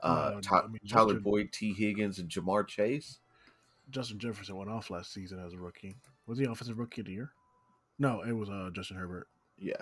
Uh, 0.02 0.32
No, 0.36 0.42
Ty- 0.42 0.60
I 0.60 0.68
mean, 0.68 0.80
Tyler 0.88 1.14
Justin- 1.14 1.24
Boyd, 1.24 1.52
Tee 1.52 1.74
Higgins, 1.74 2.20
and 2.20 2.30
Ja'Marr 2.30 2.68
Chase. 2.68 3.20
Justin 3.90 4.20
Jefferson 4.20 4.56
went 4.58 4.70
off 4.70 4.90
last 4.90 5.14
season 5.14 5.40
as 5.46 5.54
a 5.54 5.58
rookie. 5.58 5.96
Was 6.26 6.38
he 6.40 6.46
offensive 6.46 6.78
rookie 6.78 7.02
of 7.02 7.08
the 7.08 7.14
year? 7.14 7.32
No, 8.00 8.22
it 8.22 8.34
was 8.34 8.50
uh, 8.50 8.70
Justin 8.74 8.98
Herbert. 8.98 9.28
Yeah, 9.58 9.76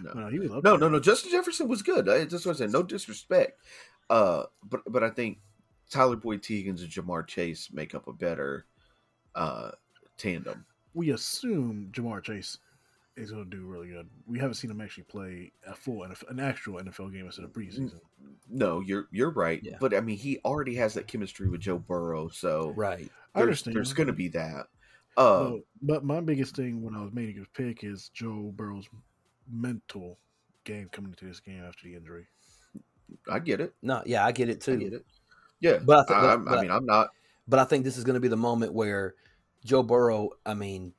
Never 0.00 0.14
no, 0.14 0.24
No, 0.24 0.30
he 0.30 0.38
was 0.38 0.50
no, 0.62 0.76
no, 0.76 0.88
no. 0.88 1.00
Justin 1.00 1.30
Jefferson 1.30 1.68
was 1.68 1.82
good. 1.82 2.08
I 2.08 2.24
just 2.24 2.46
want 2.46 2.58
to 2.58 2.64
say 2.64 2.70
no 2.70 2.82
disrespect. 2.82 3.60
Uh, 4.10 4.44
but 4.68 4.80
but 4.86 5.02
I 5.02 5.10
think 5.10 5.38
Tyler 5.90 6.16
Boyd, 6.16 6.42
Tee 6.42 6.58
Higgins, 6.58 6.82
and 6.82 6.90
Ja'Marr 6.90 7.26
Chase 7.26 7.70
make 7.72 7.94
up 7.94 8.08
a 8.08 8.12
better 8.12 8.66
uh 9.34 9.70
tandem. 10.18 10.64
We 10.94 11.10
assume 11.10 11.90
Ja'Marr 11.92 12.22
Chase 12.22 12.58
is 13.16 13.30
going 13.30 13.44
to 13.44 13.50
do 13.56 13.66
really 13.66 13.88
good. 13.88 14.08
We 14.26 14.38
haven't 14.38 14.54
seen 14.54 14.70
him 14.70 14.80
actually 14.80 15.04
play 15.04 15.52
a 15.66 15.74
full 15.74 16.00
NFL, 16.00 16.30
an 16.30 16.40
actual 16.40 16.80
NFL 16.80 17.12
game 17.12 17.26
instead 17.26 17.44
of 17.44 17.52
preseason. 17.52 17.92
No, 18.48 18.80
you're 18.80 19.08
you're 19.10 19.30
right. 19.30 19.60
Yeah. 19.62 19.76
But 19.80 19.94
I 19.94 20.00
mean, 20.00 20.16
he 20.16 20.38
already 20.44 20.74
has 20.76 20.94
that 20.94 21.06
chemistry 21.08 21.48
with 21.48 21.60
Joe 21.60 21.78
Burrow, 21.78 22.28
so 22.28 22.72
Right. 22.76 23.10
I 23.34 23.40
understand. 23.40 23.76
there's 23.76 23.92
going 23.92 24.06
to 24.06 24.12
be 24.12 24.28
that. 24.28 24.66
Uh, 25.16 25.50
But, 25.50 25.60
but 25.82 26.04
my 26.04 26.20
biggest 26.20 26.56
thing 26.56 26.82
when 26.82 26.94
I 26.94 27.02
was 27.02 27.12
making 27.12 27.36
his 27.36 27.46
pick 27.54 27.84
is 27.84 28.10
Joe 28.14 28.52
Burrow's 28.56 28.88
mental 29.52 30.18
game 30.64 30.88
coming 30.90 31.10
into 31.12 31.26
this 31.26 31.40
game 31.40 31.62
after 31.66 31.86
the 31.86 31.94
injury. 31.94 32.26
I 33.30 33.38
get 33.38 33.60
it. 33.60 33.74
No, 33.82 34.02
yeah, 34.06 34.24
I 34.24 34.32
get 34.32 34.48
it 34.48 34.60
too. 34.60 34.72
I 34.72 34.76
get 34.76 34.92
it. 34.94 35.04
Yeah, 35.60 35.78
But 35.84 36.10
I 36.10 36.12
but 36.12 36.14
I, 36.14 36.20
but- 36.20 36.28
I'm- 36.30 36.44
but- 36.44 36.58
I 36.58 36.62
mean, 36.62 36.70
I'm 36.70 36.86
not. 36.86 37.08
But 37.48 37.58
I 37.58 37.64
think 37.64 37.84
this 37.84 37.96
is 37.96 38.04
going 38.04 38.14
to 38.14 38.20
be 38.20 38.28
the 38.28 38.36
moment 38.36 38.72
where 38.72 39.14
Joe 39.64 39.82
Burrow, 39.82 40.30
I 40.46 40.54
mean, 40.54 40.94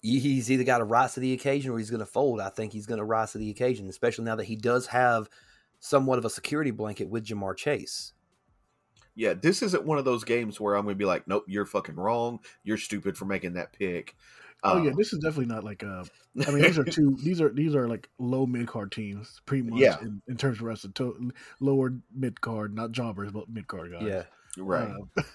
he's 0.00 0.50
either 0.50 0.64
got 0.64 0.78
to 0.78 0.84
rise 0.84 1.12
to 1.14 1.20
the 1.20 1.34
occasion 1.34 1.70
or 1.70 1.78
he's 1.78 1.90
going 1.90 2.00
to 2.00 2.06
fold. 2.06 2.40
I 2.40 2.48
think 2.48 2.72
he's 2.72 2.86
going 2.86 2.98
to 2.98 3.04
rise 3.04 3.32
to 3.32 3.38
the 3.38 3.50
occasion, 3.50 3.88
especially 3.88 4.24
now 4.24 4.34
that 4.36 4.44
he 4.44 4.56
does 4.56 4.86
have 4.88 5.28
somewhat 5.80 6.18
of 6.18 6.24
a 6.24 6.30
security 6.30 6.70
blanket 6.70 7.08
with 7.10 7.26
Ja'Marr 7.26 7.54
Chase. 7.56 8.12
Yeah, 9.14 9.34
this 9.34 9.62
isn't 9.62 9.84
one 9.84 9.98
of 9.98 10.04
those 10.06 10.24
games 10.24 10.58
where 10.58 10.74
I'm 10.74 10.84
going 10.84 10.94
to 10.94 10.98
be 10.98 11.04
like, 11.04 11.28
nope, 11.28 11.44
you're 11.46 11.66
fucking 11.66 11.96
wrong. 11.96 12.40
You're 12.64 12.78
stupid 12.78 13.16
for 13.16 13.26
making 13.26 13.52
that 13.54 13.72
pick. 13.74 14.16
Oh 14.66 14.82
yeah, 14.82 14.90
Uh, 14.90 14.94
this 14.96 15.12
is 15.12 15.18
definitely 15.20 15.46
not 15.54 15.62
like 15.64 15.82
a. 15.82 16.04
I 16.46 16.50
mean 16.50 16.62
these 16.62 16.78
are 16.78 16.84
two 16.84 17.16
these 17.22 17.40
are 17.40 17.50
these 17.50 17.74
are 17.74 17.86
like 17.86 18.08
low 18.18 18.46
mid 18.46 18.66
card 18.66 18.90
teams 18.92 19.40
pretty 19.46 19.62
much 19.68 19.78
Yeah. 19.80 20.00
in, 20.00 20.22
in 20.26 20.36
terms 20.36 20.58
of 20.58 20.62
wrestling. 20.64 20.94
To, 20.94 21.30
lower 21.60 21.92
mid 22.14 22.40
card, 22.40 22.74
not 22.74 22.92
jobbers, 22.92 23.30
but 23.32 23.48
mid 23.48 23.68
card 23.68 23.92
guys. 23.92 24.02
Yeah. 24.02 24.22
right. 24.58 24.90
Uh, 25.18 25.22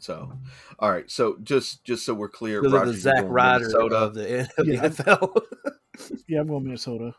So, 0.00 0.32
all 0.78 0.92
right. 0.92 1.10
So 1.10 1.38
just 1.42 1.82
just 1.84 2.06
so 2.06 2.14
we're 2.14 2.28
clear, 2.28 2.60
Roger, 2.62 2.86
the 2.86 2.92
you're 2.92 3.00
Zach 3.00 3.14
going 3.16 3.28
Ryder 3.32 3.58
Minnesota. 3.64 3.96
of 3.96 4.14
the, 4.14 4.40
of 4.56 4.66
the 4.66 4.72
Yeah. 4.74 4.80
NFL. 4.88 5.42
yeah, 6.28 6.40
I'm 6.40 6.46
going 6.46 6.62
Minnesota. 6.64 7.14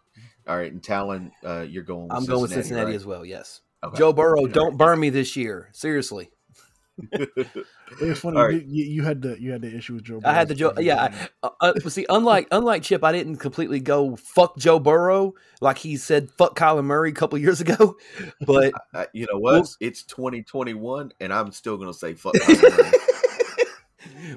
All 0.47 0.55
right, 0.57 0.71
and 0.71 0.81
Talon, 0.81 1.33
uh, 1.43 1.65
you're 1.67 1.83
going. 1.83 2.03
With 2.07 2.13
I'm 2.17 2.25
going 2.25 2.41
with 2.43 2.51
Cincinnati, 2.51 2.63
Cincinnati 2.69 2.85
right? 2.91 2.95
as 2.95 3.05
well, 3.05 3.25
yes. 3.25 3.59
Okay. 3.83 3.97
Joe 3.97 4.13
Burrow, 4.13 4.39
All 4.39 4.47
don't 4.47 4.77
burn 4.77 4.97
me 4.97 5.09
this 5.09 5.35
year. 5.35 5.69
Seriously. 5.73 6.29
It 7.11 7.65
was 8.01 8.19
funny. 8.19 8.37
All 8.37 8.45
right. 8.47 8.63
you, 8.65 8.85
you 8.85 9.03
had 9.03 9.21
the 9.21 9.39
you 9.41 9.51
had 9.51 9.61
the 9.61 9.75
issue 9.75 9.95
with 9.95 10.03
Joe. 10.03 10.19
Burrow. 10.19 10.31
I 10.31 10.35
had 10.35 10.47
the 10.47 10.55
Joe. 10.55 10.73
Yeah, 10.77 11.09
game. 11.09 11.19
I, 11.43 11.47
uh, 11.61 11.73
uh, 11.85 11.89
see, 11.89 12.05
unlike 12.09 12.47
unlike 12.51 12.83
Chip, 12.83 13.03
I 13.03 13.11
didn't 13.11 13.37
completely 13.37 13.79
go 13.79 14.15
fuck 14.15 14.57
Joe 14.57 14.79
Burrow 14.79 15.33
like 15.61 15.77
he 15.77 15.97
said 15.97 16.29
fuck 16.31 16.57
Kyler 16.57 16.83
Murray 16.83 17.09
a 17.09 17.13
couple 17.13 17.37
years 17.39 17.61
ago. 17.61 17.95
But 18.45 18.73
Uh, 18.93 19.05
you 19.13 19.27
know 19.31 19.39
what? 19.39 19.53
Well- 19.53 19.69
it's 19.79 20.03
2021, 20.03 21.11
and 21.19 21.33
I'm 21.33 21.51
still 21.51 21.77
going 21.77 21.91
to 21.91 21.97
say 21.97 22.13
fuck. 22.13 22.33
Kyler 22.35 22.77
Murray. 22.77 22.91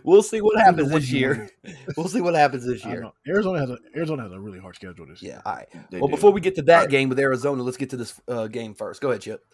we'll 0.04 0.22
see 0.22 0.40
what 0.40 0.58
happens 0.58 0.90
this 0.90 1.10
year. 1.10 1.48
We'll 1.96 2.08
see 2.08 2.20
what 2.20 2.34
happens 2.34 2.64
this 2.66 2.84
year. 2.84 3.10
Arizona 3.26 3.58
has 3.60 3.70
a 3.70 3.76
Arizona 3.96 4.22
has 4.22 4.32
a 4.32 4.40
really 4.40 4.58
hard 4.58 4.74
schedule 4.76 5.06
this 5.06 5.20
year. 5.22 5.32
Yeah. 5.32 5.36
year. 5.36 5.42
All 5.46 5.54
right. 5.54 5.68
They 5.90 5.98
Well, 5.98 6.08
do. 6.08 6.14
before 6.14 6.30
we 6.32 6.40
get 6.40 6.54
to 6.56 6.62
that 6.62 6.74
All 6.74 6.80
right. 6.82 6.90
game 6.90 7.08
with 7.08 7.18
Arizona, 7.18 7.62
let's 7.62 7.76
get 7.76 7.90
to 7.90 7.96
this 7.96 8.18
uh, 8.28 8.46
game 8.46 8.74
first. 8.74 9.00
Go 9.00 9.10
ahead, 9.10 9.20
Chip. 9.22 9.44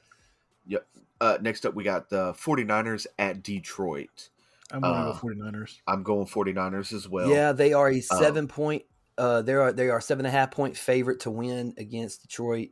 Uh, 1.20 1.38
next 1.40 1.66
up, 1.66 1.74
we 1.74 1.84
got 1.84 2.08
the 2.10 2.32
49ers 2.34 3.06
at 3.18 3.42
Detroit. 3.42 4.28
I'm 4.70 4.80
going 4.82 4.94
to 4.94 5.00
Uh, 5.00 5.12
go 5.12 5.18
49ers. 5.18 5.78
I'm 5.86 6.02
going 6.02 6.26
49ers 6.26 6.92
as 6.92 7.08
well. 7.08 7.28
yeah, 7.30 7.52
they 7.52 7.72
are 7.72 7.90
a 7.90 7.96
um, 7.96 8.02
seven 8.02 8.46
point. 8.48 8.84
Uh, 9.16 9.42
they 9.42 9.54
are 9.54 9.72
they 9.72 9.88
are 9.88 10.00
seven 10.00 10.26
and 10.26 10.32
a 10.32 10.38
half 10.38 10.50
point 10.52 10.76
favorite 10.76 11.20
to 11.20 11.30
win 11.30 11.74
against 11.76 12.22
Detroit. 12.22 12.68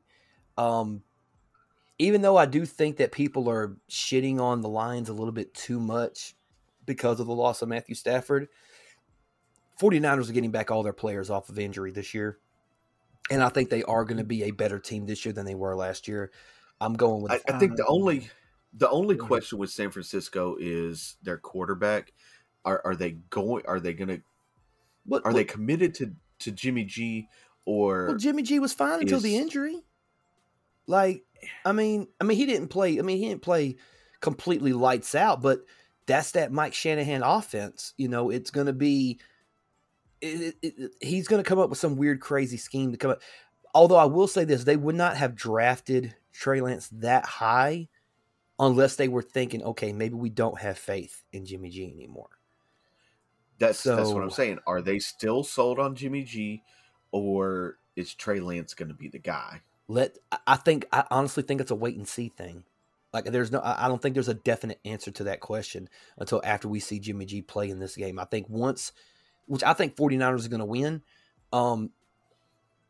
Um, 0.57 1.03
even 1.99 2.23
though 2.23 2.37
I 2.37 2.47
do 2.47 2.65
think 2.67 2.99
that 2.99 3.11
people 3.11 3.49
are 3.49 3.77
shitting 3.91 4.39
on 4.41 4.61
the 4.61 4.69
Lions 4.69 5.09
a 5.09 5.13
little 5.15 5.33
bit 5.33 5.55
too 5.55 5.81
much 5.81 6.35
because 6.85 7.19
of 7.19 7.27
the 7.27 7.35
loss 7.35 7.63
of 7.63 7.69
Matthew 7.69 7.95
Stafford, 7.95 8.49
49ers 9.81 10.29
are 10.29 10.33
getting 10.33 10.51
back 10.51 10.71
all 10.71 10.83
their 10.83 10.93
players 10.93 11.31
off 11.31 11.49
of 11.49 11.59
injury 11.59 11.91
this 11.91 12.15
year. 12.15 12.39
And 13.31 13.43
I 13.43 13.49
think 13.49 13.71
they 13.71 13.83
are 13.83 14.05
going 14.05 14.19
to 14.19 14.25
be 14.25 14.45
a 14.45 14.51
better 14.53 14.79
team 14.79 15.07
this 15.07 15.25
year 15.25 15.33
than 15.33 15.47
they 15.47 15.55
were 15.57 15.75
last 15.75 16.07
year. 16.07 16.31
I'm 16.81 16.95
going 16.95 17.23
with 17.23 17.33
I, 17.33 17.41
I 17.49 17.59
think 17.59 17.77
the 17.77 17.87
only 17.87 18.19
mm-hmm. 18.19 18.29
the 18.75 18.91
only 18.91 19.17
Go 19.17 19.27
question 19.27 19.59
with 19.59 19.71
San 19.71 19.91
Francisco 19.91 20.57
is 20.59 21.17
their 21.23 21.39
quarterback. 21.39 22.13
Are 22.65 22.81
are 22.85 22.97
they 22.97 23.13
going? 23.31 23.65
Are 23.67 23.81
they 23.81 23.95
going 23.95 24.09
to? 24.09 24.23
what, 25.07 25.25
Are 25.25 25.31
what- 25.31 25.35
they 25.35 25.45
committed 25.45 25.95
to 25.95 26.13
to 26.41 26.53
Jimmy 26.53 26.85
G, 26.85 27.29
or 27.65 28.09
Well, 28.09 28.17
Jimmy 28.17 28.43
G 28.43 28.59
was 28.59 28.73
fine 28.73 29.01
until 29.01 29.21
the 29.21 29.37
injury. 29.37 29.83
Like, 30.87 31.25
I 31.65 31.73
mean, 31.73 32.09
I 32.21 32.25
mean, 32.25 32.37
he 32.37 32.47
didn't 32.47 32.69
play. 32.69 32.99
I 32.99 33.03
mean, 33.03 33.19
he 33.19 33.29
didn't 33.29 33.43
play 33.43 33.77
completely 34.21 34.73
lights 34.73 35.15
out, 35.15 35.41
but 35.43 35.61
that's 36.07 36.33
that 36.33 36.53
Mike 36.53 36.75
Shanahan 36.75 37.23
offense. 37.23 37.95
You 37.97 38.09
know, 38.09 38.31
it's 38.31 38.51
going 38.51 38.67
to 38.67 38.73
be. 38.73 39.19
It, 40.21 40.57
it, 40.63 40.75
it- 40.79 40.93
he's 41.01 41.29
going 41.29 41.43
to 41.43 41.49
come 41.49 41.59
up 41.59 41.71
with 41.71 41.79
some 41.79 41.97
weird, 41.97 42.21
crazy 42.21 42.57
scheme 42.57 42.93
to 42.93 42.99
come 42.99 43.13
up. 43.13 43.23
Although 43.75 43.97
I 43.97 44.05
will 44.05 44.29
say 44.29 44.45
this, 44.45 44.65
they 44.65 44.77
would 44.77 44.95
not 44.95 45.17
have 45.17 45.35
drafted 45.35 46.15
Trey 46.37 46.61
Lance 46.61 46.89
that 46.93 47.25
high 47.27 47.89
unless 48.59 48.97
they 48.97 49.09
were 49.09 49.23
thinking, 49.23 49.63
okay, 49.63 49.93
maybe 49.93 50.15
we 50.15 50.31
don't 50.31 50.61
have 50.61 50.79
faith 50.79 51.25
in 51.33 51.45
Jimmy 51.45 51.71
G 51.71 51.91
anymore. 51.93 52.31
that's 53.59 53.83
that's 53.83 54.13
what 54.13 54.23
I'm 54.23 54.31
saying. 54.31 54.59
Are 54.67 54.83
they 54.83 54.99
still 54.99 55.43
sold 55.43 55.79
on 55.79 55.95
Jimmy 55.95 56.23
G, 56.25 56.63
or 57.11 57.79
is 57.97 58.15
Trey 58.15 58.41
Lance 58.41 58.75
going 58.75 58.89
to 58.89 58.95
be 58.95 59.09
the 59.09 59.19
guy? 59.19 59.61
let 59.89 60.19
I- 60.47 60.57
think 60.57 60.87
I 60.93 61.05
honestly 61.11 61.43
think 61.43 61.61
it's 61.61 61.71
a 61.71 61.77
wait 61.77 61.97
and 61.97 62.09
see 62.09 62.29
thing. 62.29 62.65
Like 63.13 63.25
there's 63.27 63.53
no 63.53 63.61
I 63.61 63.87
I 63.87 63.89
don't 63.89 64.01
think 64.03 64.15
there's 64.15 64.29
a 64.29 64.35
definite 64.35 64.81
answer 64.85 65.11
to 65.11 65.25
that 65.25 65.41
question 65.41 65.89
until 66.19 66.43
after 66.45 66.69
we 66.69 66.81
see 66.81 66.99
Jimmy 66.99 67.25
G 67.25 67.41
play 67.43 67.71
in 67.71 67.79
this 67.79 67.97
game. 67.97 68.19
I 68.19 68.25
think 68.25 68.49
once 68.49 68.93
which 69.47 69.63
I 69.63 69.75
think 69.75 69.95
49ers 69.95 70.45
are 70.45 70.49
going 70.49 70.59
to 70.59 70.65
win. 70.65 71.03
Um 71.53 71.91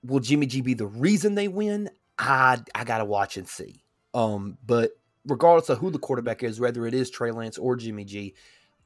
will 0.03 0.21
Jimmy 0.21 0.47
G 0.47 0.63
be 0.63 0.75
the 0.75 0.87
reason 0.87 1.35
they 1.35 1.49
win? 1.49 1.91
I 2.19 2.59
I 2.75 2.85
got 2.85 2.99
to 2.99 3.05
watch 3.05 3.37
and 3.37 3.49
see. 3.49 3.83
Um 4.15 4.59
but 4.67 4.93
regardless 5.27 5.69
of 5.69 5.79
who 5.79 5.91
the 5.91 5.99
quarterback 5.99 6.43
is, 6.43 6.61
whether 6.61 6.87
it 6.87 6.95
is 6.95 7.11
Trey 7.11 7.31
Lance 7.31 7.59
or 7.59 7.77
Jimmy 7.77 8.05
G, 8.05 8.35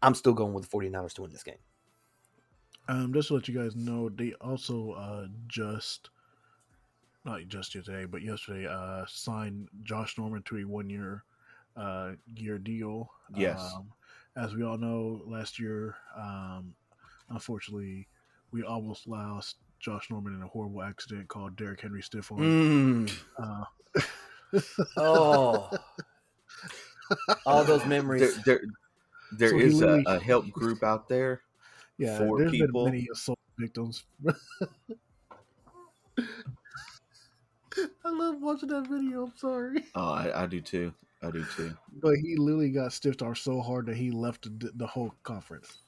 I'm 0.02 0.14
still 0.14 0.32
going 0.32 0.54
with 0.54 0.68
the 0.68 0.76
49ers 0.76 1.14
to 1.14 1.22
win 1.22 1.32
this 1.32 1.42
game. 1.42 1.58
Um, 2.88 3.12
just 3.12 3.28
to 3.28 3.34
let 3.34 3.46
you 3.46 3.54
guys 3.54 3.76
know, 3.76 4.08
they 4.08 4.32
also 4.40 4.92
uh, 4.92 5.26
just 5.46 6.10
not 7.24 7.46
just 7.48 7.72
today, 7.72 8.04
but 8.04 8.22
yesterday 8.22 8.66
uh, 8.66 9.04
signed 9.06 9.68
Josh 9.82 10.16
Norman 10.18 10.42
to 10.44 10.58
a 10.58 10.64
one-year 10.64 11.22
uh, 11.76 12.12
year 12.34 12.58
deal. 12.58 13.10
Yes. 13.34 13.60
Um, 13.74 13.92
as 14.36 14.54
we 14.54 14.64
all 14.64 14.78
know, 14.78 15.22
last 15.26 15.58
year, 15.58 15.96
um, 16.16 16.74
unfortunately, 17.28 18.08
we 18.50 18.62
almost 18.62 19.06
lost 19.06 19.56
Josh 19.80 20.10
Norman 20.10 20.34
in 20.34 20.42
a 20.42 20.46
horrible 20.46 20.82
accident 20.82 21.28
called 21.28 21.56
Derrick 21.56 21.80
Henry 21.80 22.02
stiff 22.02 22.30
arm. 22.30 23.08
Mm. 23.08 23.10
Uh, 23.42 23.64
Oh. 24.96 25.70
All 27.46 27.64
those 27.64 27.84
memories. 27.86 28.38
there, 28.44 28.60
there 29.32 29.50
So 29.50 29.58
is 29.58 29.80
a, 29.82 30.02
a 30.06 30.18
help 30.20 30.50
group 30.50 30.82
out 30.82 31.08
there. 31.08 31.42
yeah, 31.98 32.18
For 32.18 32.38
there's 32.38 32.50
people. 32.52 32.84
been 32.84 32.92
many 32.92 33.08
assault 33.12 33.38
victims. 33.58 34.04
I 38.04 38.10
love 38.10 38.40
watching 38.40 38.68
that 38.70 38.86
video. 38.88 39.24
I'm 39.24 39.32
sorry. 39.36 39.84
Oh, 39.94 40.12
I, 40.12 40.42
I 40.42 40.46
do 40.46 40.60
too. 40.60 40.92
I 41.22 41.30
do 41.30 41.44
too. 41.56 41.72
But 42.02 42.16
he 42.16 42.36
literally 42.36 42.70
got 42.70 42.92
stiffed 42.92 43.22
arm 43.22 43.34
so 43.36 43.60
hard 43.60 43.86
that 43.86 43.96
he 43.96 44.10
left 44.10 44.42
the, 44.58 44.70
the 44.74 44.86
whole 44.86 45.14
conference. 45.22 45.78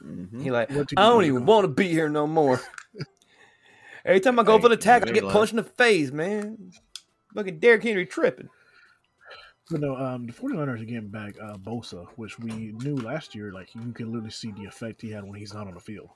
hmm 0.00 0.42
He 0.42 0.50
like, 0.50 0.70
What 0.70 0.88
to 0.88 0.96
I 0.96 1.02
do 1.02 1.08
don't 1.08 1.24
even 1.24 1.46
want 1.46 1.64
to 1.64 1.68
be 1.68 1.88
here 1.88 2.08
no 2.08 2.26
more. 2.26 2.60
Every 4.04 4.20
time 4.20 4.38
I 4.38 4.42
go 4.42 4.56
Hey, 4.56 4.62
for 4.62 4.68
the 4.68 4.76
tackle, 4.76 5.10
I 5.10 5.12
get 5.12 5.24
ain't 5.24 5.32
punched 5.32 5.52
in 5.52 5.56
the 5.56 5.64
face, 5.64 6.10
man. 6.10 6.72
Fucking 7.34 7.58
Derrick 7.58 7.82
Henry 7.82 8.06
tripping. 8.06 8.48
But 9.70 9.80
no, 9.80 9.96
um, 9.96 10.26
the 10.26 10.32
49ers 10.32 10.82
are 10.82 10.84
getting 10.84 11.08
back 11.08 11.34
uh, 11.40 11.56
Bosa, 11.56 12.06
which 12.16 12.38
we 12.40 12.72
knew 12.82 12.96
last 12.96 13.34
year. 13.34 13.52
Like 13.52 13.72
you 13.74 13.92
can 13.92 14.06
literally 14.06 14.30
see 14.30 14.50
the 14.52 14.64
effect 14.64 15.00
he 15.00 15.10
had 15.10 15.24
when 15.24 15.34
he's 15.34 15.54
not 15.54 15.68
on 15.68 15.74
the 15.74 15.80
field. 15.80 16.10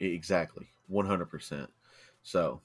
Exactly. 0.00 0.66
100%. 0.90 1.68
So, 2.22 2.60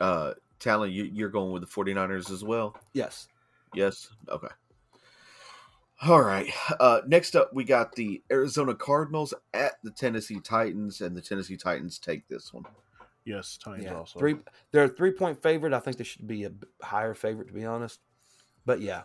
uh, 0.00 0.34
Talon, 0.58 0.90
you, 0.90 1.04
you're 1.04 1.28
going 1.28 1.52
with 1.52 1.62
the 1.62 1.68
49ers 1.68 2.30
as 2.30 2.44
well? 2.44 2.76
Yes. 2.92 3.28
Yes. 3.74 4.08
Okay. 4.28 4.48
All 6.02 6.22
right. 6.22 6.50
Uh, 6.78 7.02
next 7.06 7.36
up, 7.36 7.52
we 7.52 7.64
got 7.64 7.94
the 7.94 8.22
Arizona 8.32 8.74
Cardinals 8.74 9.34
at 9.52 9.72
the 9.84 9.90
Tennessee 9.90 10.40
Titans, 10.40 11.00
and 11.02 11.14
the 11.16 11.20
Tennessee 11.20 11.56
Titans 11.58 11.98
take 11.98 12.26
this 12.28 12.54
one. 12.54 12.64
Yes, 13.26 13.58
Titans 13.62 13.84
Yeah. 13.84 13.96
also. 13.98 14.18
Three. 14.18 14.36
They're 14.72 14.84
a 14.84 14.88
three 14.88 15.12
point 15.12 15.42
favorite. 15.42 15.74
I 15.74 15.78
think 15.80 15.98
they 15.98 16.04
should 16.04 16.26
be 16.26 16.44
a 16.44 16.52
higher 16.82 17.12
favorite, 17.14 17.48
to 17.48 17.54
be 17.54 17.66
honest. 17.66 18.00
But 18.64 18.80
yeah, 18.80 19.02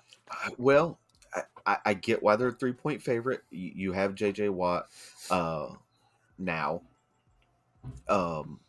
Well, 0.57 0.99
I, 1.33 1.41
I, 1.65 1.77
I 1.85 1.93
get 1.95 2.23
why 2.23 2.35
they're 2.37 2.49
a 2.49 2.53
three 2.53 2.73
point 2.73 3.01
favorite. 3.01 3.41
You, 3.51 3.71
you 3.75 3.91
have 3.93 4.15
J.J. 4.15 4.49
Watt 4.49 4.87
uh, 5.29 5.69
now. 6.37 6.81
Um, 8.07 8.59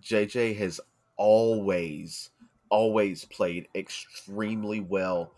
J.J. 0.00 0.54
has 0.54 0.80
always, 1.16 2.30
always 2.68 3.24
played 3.24 3.68
extremely 3.74 4.80
well 4.80 5.32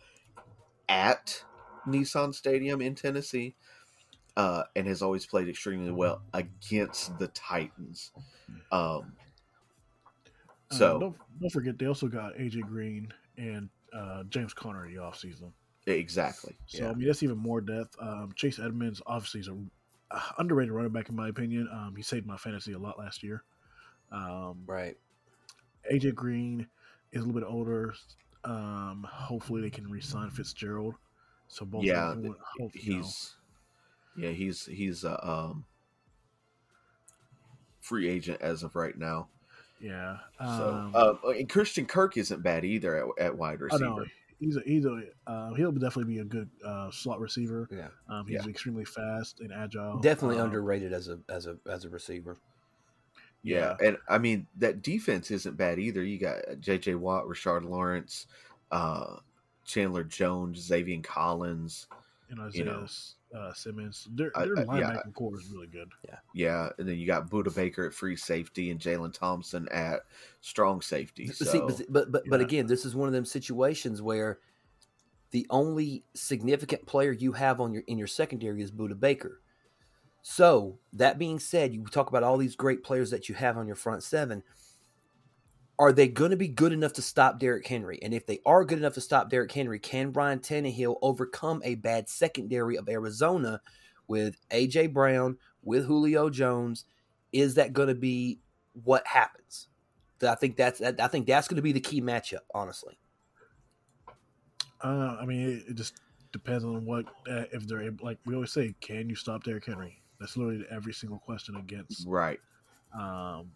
at 0.89 1.43
Nissan 1.89 2.35
Stadium 2.35 2.81
in 2.81 2.95
Tennessee, 2.95 3.55
uh, 4.37 4.65
and 4.77 4.87
has 4.87 5.03
always 5.03 5.27
played 5.27 5.49
extremely 5.49 5.91
well 5.91 6.23
against 6.33 7.19
the 7.19 7.29
Titans. 7.29 8.13
Um, 8.71 9.13
Uh, 10.71 10.75
so 10.75 10.99
don't, 11.01 11.17
don't 11.41 11.51
forget 11.51 11.79
they 11.79 11.87
also 11.87 12.09
got 12.09 12.37
AJ 12.37 12.61
Green 12.63 13.13
and 13.37 13.71
uh, 13.93 14.25
James 14.29 14.53
Conner 14.53 14.87
in 14.87 14.95
the 14.95 15.01
offseason. 15.01 15.53
exactly. 15.87 16.57
So 16.67 16.85
yeah. 16.85 16.91
I 16.91 16.95
mean 16.95 17.07
that's 17.07 17.23
even 17.23 17.39
more 17.39 17.61
depth. 17.61 17.97
Um, 18.01 18.33
Chase 18.35 18.59
Edmonds 18.59 19.01
obviously 19.07 19.41
is 19.41 19.49
a 19.49 19.57
uh, 20.11 20.21
underrated 20.39 20.73
running 20.73 20.93
back 20.93 21.09
in 21.09 21.17
my 21.17 21.29
opinion. 21.29 21.69
Um, 21.73 21.95
he 21.97 22.03
saved 22.03 22.27
my 22.27 22.37
fantasy 22.37 22.73
a 22.73 22.79
lot 22.79 22.99
last 22.99 23.23
year. 23.23 23.43
Um, 24.13 24.63
right. 24.67 24.97
AJ 25.91 26.15
Green 26.15 26.67
is 27.13 27.23
a 27.23 27.25
little 27.25 27.41
bit 27.41 27.49
older. 27.49 27.95
Um, 28.45 29.07
hopefully 29.11 29.63
they 29.63 29.71
can 29.71 29.91
re-sign 29.91 30.31
Fitzgerald. 30.31 30.95
So 31.49 31.65
both 31.65 31.85
Yeah, 31.85 32.13
of 32.13 32.23
them, 32.23 32.37
hope, 32.59 32.75
know, 32.75 32.81
he's 32.81 33.35
yeah 34.17 34.31
he's 34.31 34.67
he's 34.67 35.05
a 35.05 35.29
um 35.29 35.65
free 37.81 38.09
agent 38.09 38.41
as 38.43 38.63
of 38.63 38.75
right 38.77 38.97
now 38.99 39.29
yeah. 39.81 40.19
so 40.39 40.71
Um, 40.71 40.93
uh, 40.95 41.29
and 41.31 41.49
christian 41.49 41.87
kirk 41.87 42.17
isn't 42.17 42.43
bad 42.43 42.65
either 42.65 42.97
at, 43.19 43.25
at 43.27 43.37
wide 43.37 43.61
I 43.71 43.79
know 43.79 43.97
receiver 43.97 44.07
he's 44.41 44.57
a, 44.57 44.61
he's 44.67 44.85
a 44.85 45.03
uh, 45.27 45.55
he'll 45.55 45.73
definitely 45.73 46.13
be 46.15 46.21
a 46.21 46.25
good 46.25 46.49
uh, 46.65 46.91
slot 46.91 47.21
receiver. 47.21 47.69
Yeah. 47.73 47.89
Um, 48.09 48.27
he's 48.27 48.47
extremely 48.47 48.85
fast 48.85 49.41
and 49.41 49.53
agile. 49.53 49.99
Definitely 49.99 50.39
Um, 50.39 50.47
underrated 50.47 50.93
as 50.93 51.09
a 51.09 51.19
as 51.29 51.47
a 51.47 51.57
as 51.69 51.85
a 51.85 51.89
receiver. 51.89 52.37
yeah. 53.43 53.77
and 53.83 53.97
i 54.09 54.19
mean 54.19 54.47
that 54.57 54.83
defense 54.83 55.31
isn't 55.31 55.57
bad 55.57 55.79
either 55.79 56.03
you 56.03 56.19
got 56.19 56.39
jj 56.61 56.95
watt 56.97 57.25
rashard 57.25 57.65
lawrence 57.65 58.27
uh 58.73 59.17
chandler 59.69 60.03
jones 60.03 60.69
Zaven 60.69 61.05
Collins 61.05 61.87
And 62.31 62.55
you 62.55 62.65
know. 62.65 62.87
uh, 63.35 63.53
Simmons. 63.53 64.09
Their, 64.15 64.31
I- 64.35 64.47
their 64.47 64.59
I- 64.59 64.79
yeah. 64.79 64.91
linebacking 64.91 65.15
corps 65.15 65.39
is 65.39 65.47
really 65.49 65.67
good. 65.69 65.91
yeah 66.09 66.17
yeah, 66.35 66.69
and 66.79 66.89
then 66.89 66.99
you 66.99 67.07
got 67.07 67.31
Budda 67.31 67.55
Baker 67.55 67.85
at 67.87 67.95
free 67.95 68.17
safety 68.17 68.71
and 68.71 68.81
jalen 68.81 69.13
thompson 69.13 69.69
at 69.71 70.01
strong 70.41 70.81
safety 70.81 71.27
so 71.29 71.45
See, 71.45 71.59
but 71.61 71.83
but 71.91 72.13
but, 72.13 72.23
but 72.29 72.41
again, 72.41 72.67
this 72.67 72.85
is 72.85 72.95
one 72.97 73.07
of 73.09 73.13
them 73.15 73.25
situations 73.25 74.03
where 74.03 74.39
the 75.31 75.47
only 75.51 76.05
significant 76.15 76.87
player 76.87 77.13
you 77.13 77.33
have 77.33 77.61
on 77.61 77.73
your 77.73 77.83
in 77.87 77.99
your 77.99 78.07
secondary 78.07 78.63
is 78.63 78.73
Budda 78.73 78.99
Baker. 78.99 79.41
So 80.23 80.79
that 80.95 81.19
being 81.19 81.39
said, 81.39 81.73
you 81.75 81.85
talk 81.85 82.09
about 82.09 82.23
all 82.23 82.37
these 82.39 82.57
great 82.57 82.83
players 82.83 83.11
that 83.11 83.29
you 83.29 83.35
have 83.35 83.57
on 83.57 83.67
your 83.67 83.77
front 83.77 84.03
seven. 84.03 84.43
Are 85.81 85.93
they 85.93 86.09
going 86.09 86.33
to 86.33 86.37
be 86.37 86.49
good 86.49 86.73
enough 86.73 86.95
to 86.95 87.03
stop 87.03 87.39
Derrick 87.39 87.67
Henry? 87.67 88.01
And 88.03 88.13
if 88.13 88.27
they 88.27 88.41
are 88.45 88.65
good 88.65 88.79
enough 88.79 88.95
to 88.95 89.01
stop 89.01 89.31
Derrick 89.31 89.53
Henry, 89.53 89.79
can 89.79 90.11
Brian 90.11 90.41
Tannehill 90.41 90.99
overcome 91.03 91.63
a 91.65 91.77
bad 91.77 92.09
secondary 92.09 92.77
of 92.77 92.89
Arizona 92.89 93.61
with 94.09 94.37
AJ 94.51 94.93
Brown, 94.93 95.39
with 95.63 95.87
Julio 95.87 96.31
Jones? 96.31 96.85
Is 97.33 97.55
that 97.55 97.73
going 97.73 97.89
to 97.89 97.95
be 97.95 98.41
what 98.85 99.07
happens? 99.07 99.69
I 100.27 100.35
think 100.35 100.57
that's 100.57 100.81
I 100.81 101.07
think 101.07 101.27
that's 101.27 101.47
going 101.47 101.57
to 101.57 101.63
be 101.63 101.73
the 101.73 101.81
key 101.81 102.01
matchup. 102.01 102.41
Honestly, 102.53 102.99
Uh, 104.83 105.17
I 105.21 105.25
mean, 105.25 105.49
it, 105.49 105.71
it 105.71 105.75
just 105.75 106.01
depends 106.33 106.65
on 106.65 106.85
what 106.85 107.07
uh, 107.31 107.45
if 107.53 107.67
they're 107.69 107.83
able, 107.83 108.05
like 108.05 108.19
we 108.27 108.35
always 108.35 108.53
say, 108.53 108.75
can 108.81 109.09
you 109.09 109.15
stop 109.15 109.45
Derrick 109.45 109.67
Henry? 109.67 110.03
That's 110.19 110.37
literally 110.37 110.65
every 110.71 110.93
single 110.93 111.19
question 111.19 111.57
against 111.57 112.07
right 112.07 112.41
um, 112.99 113.51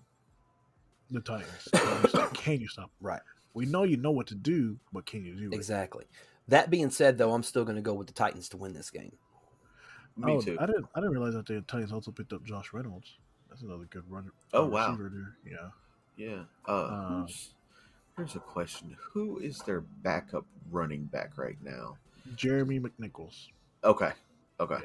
the 1.13 1.21
Titans. 1.21 1.69
Can 2.35 2.61
you 2.61 2.69
stop- 2.69 2.91
can 2.91 3.01
right? 3.01 3.21
We 3.55 3.67
know 3.67 3.83
you 3.83 3.97
know 3.97 4.11
what 4.11 4.27
to 4.29 4.35
do, 4.35 4.79
but 4.93 5.05
can 5.05 5.25
you 5.25 5.35
do 5.35 5.49
it? 5.51 5.55
Exactly. 5.55 6.07
That 6.49 6.71
being 6.71 6.91
said, 6.91 7.19
though, 7.19 7.33
I'm 7.33 7.43
still 7.43 7.65
going 7.65 7.77
to 7.77 7.83
go 7.83 7.95
with 7.95 8.07
the 8.07 8.13
Titans 8.13 8.49
to 8.51 8.57
win 8.57 8.73
this 8.73 8.91
game. 8.91 9.13
me 10.17 10.33
oh, 10.33 10.41
too 10.41 10.57
I 10.59 10.67
didn't. 10.67 10.87
I 10.95 11.01
didn't 11.01 11.13
realize 11.13 11.35
that 11.35 11.47
the 11.47 11.61
Titans 11.63 11.93
also 11.93 12.11
picked 12.11 12.33
up 12.33 12.45
Josh 12.45 12.73
Reynolds. 12.73 13.19
That's 13.49 13.63
another 13.63 13.85
good 13.85 14.05
runner. 14.09 14.33
Oh, 14.55 14.65
uh, 14.65 14.69
wow. 14.69 14.91
receiver 14.91 15.13
there. 15.15 15.53
Yeah. 15.53 15.69
Yeah. 16.17 16.43
Uh, 16.67 16.85
Um, 16.87 17.27
here's 18.17 18.35
a 18.37 18.41
question: 18.41 18.97
Who 19.13 19.39
is 19.39 19.59
their 19.61 19.83
backup 19.83 20.47
running 20.71 21.05
back 21.05 21.37
right 21.37 21.59
now? 21.63 21.97
Jeremy 22.37 22.81
McNichols. 22.81 23.49
Okay. 23.85 24.13
Okay. 24.61 24.79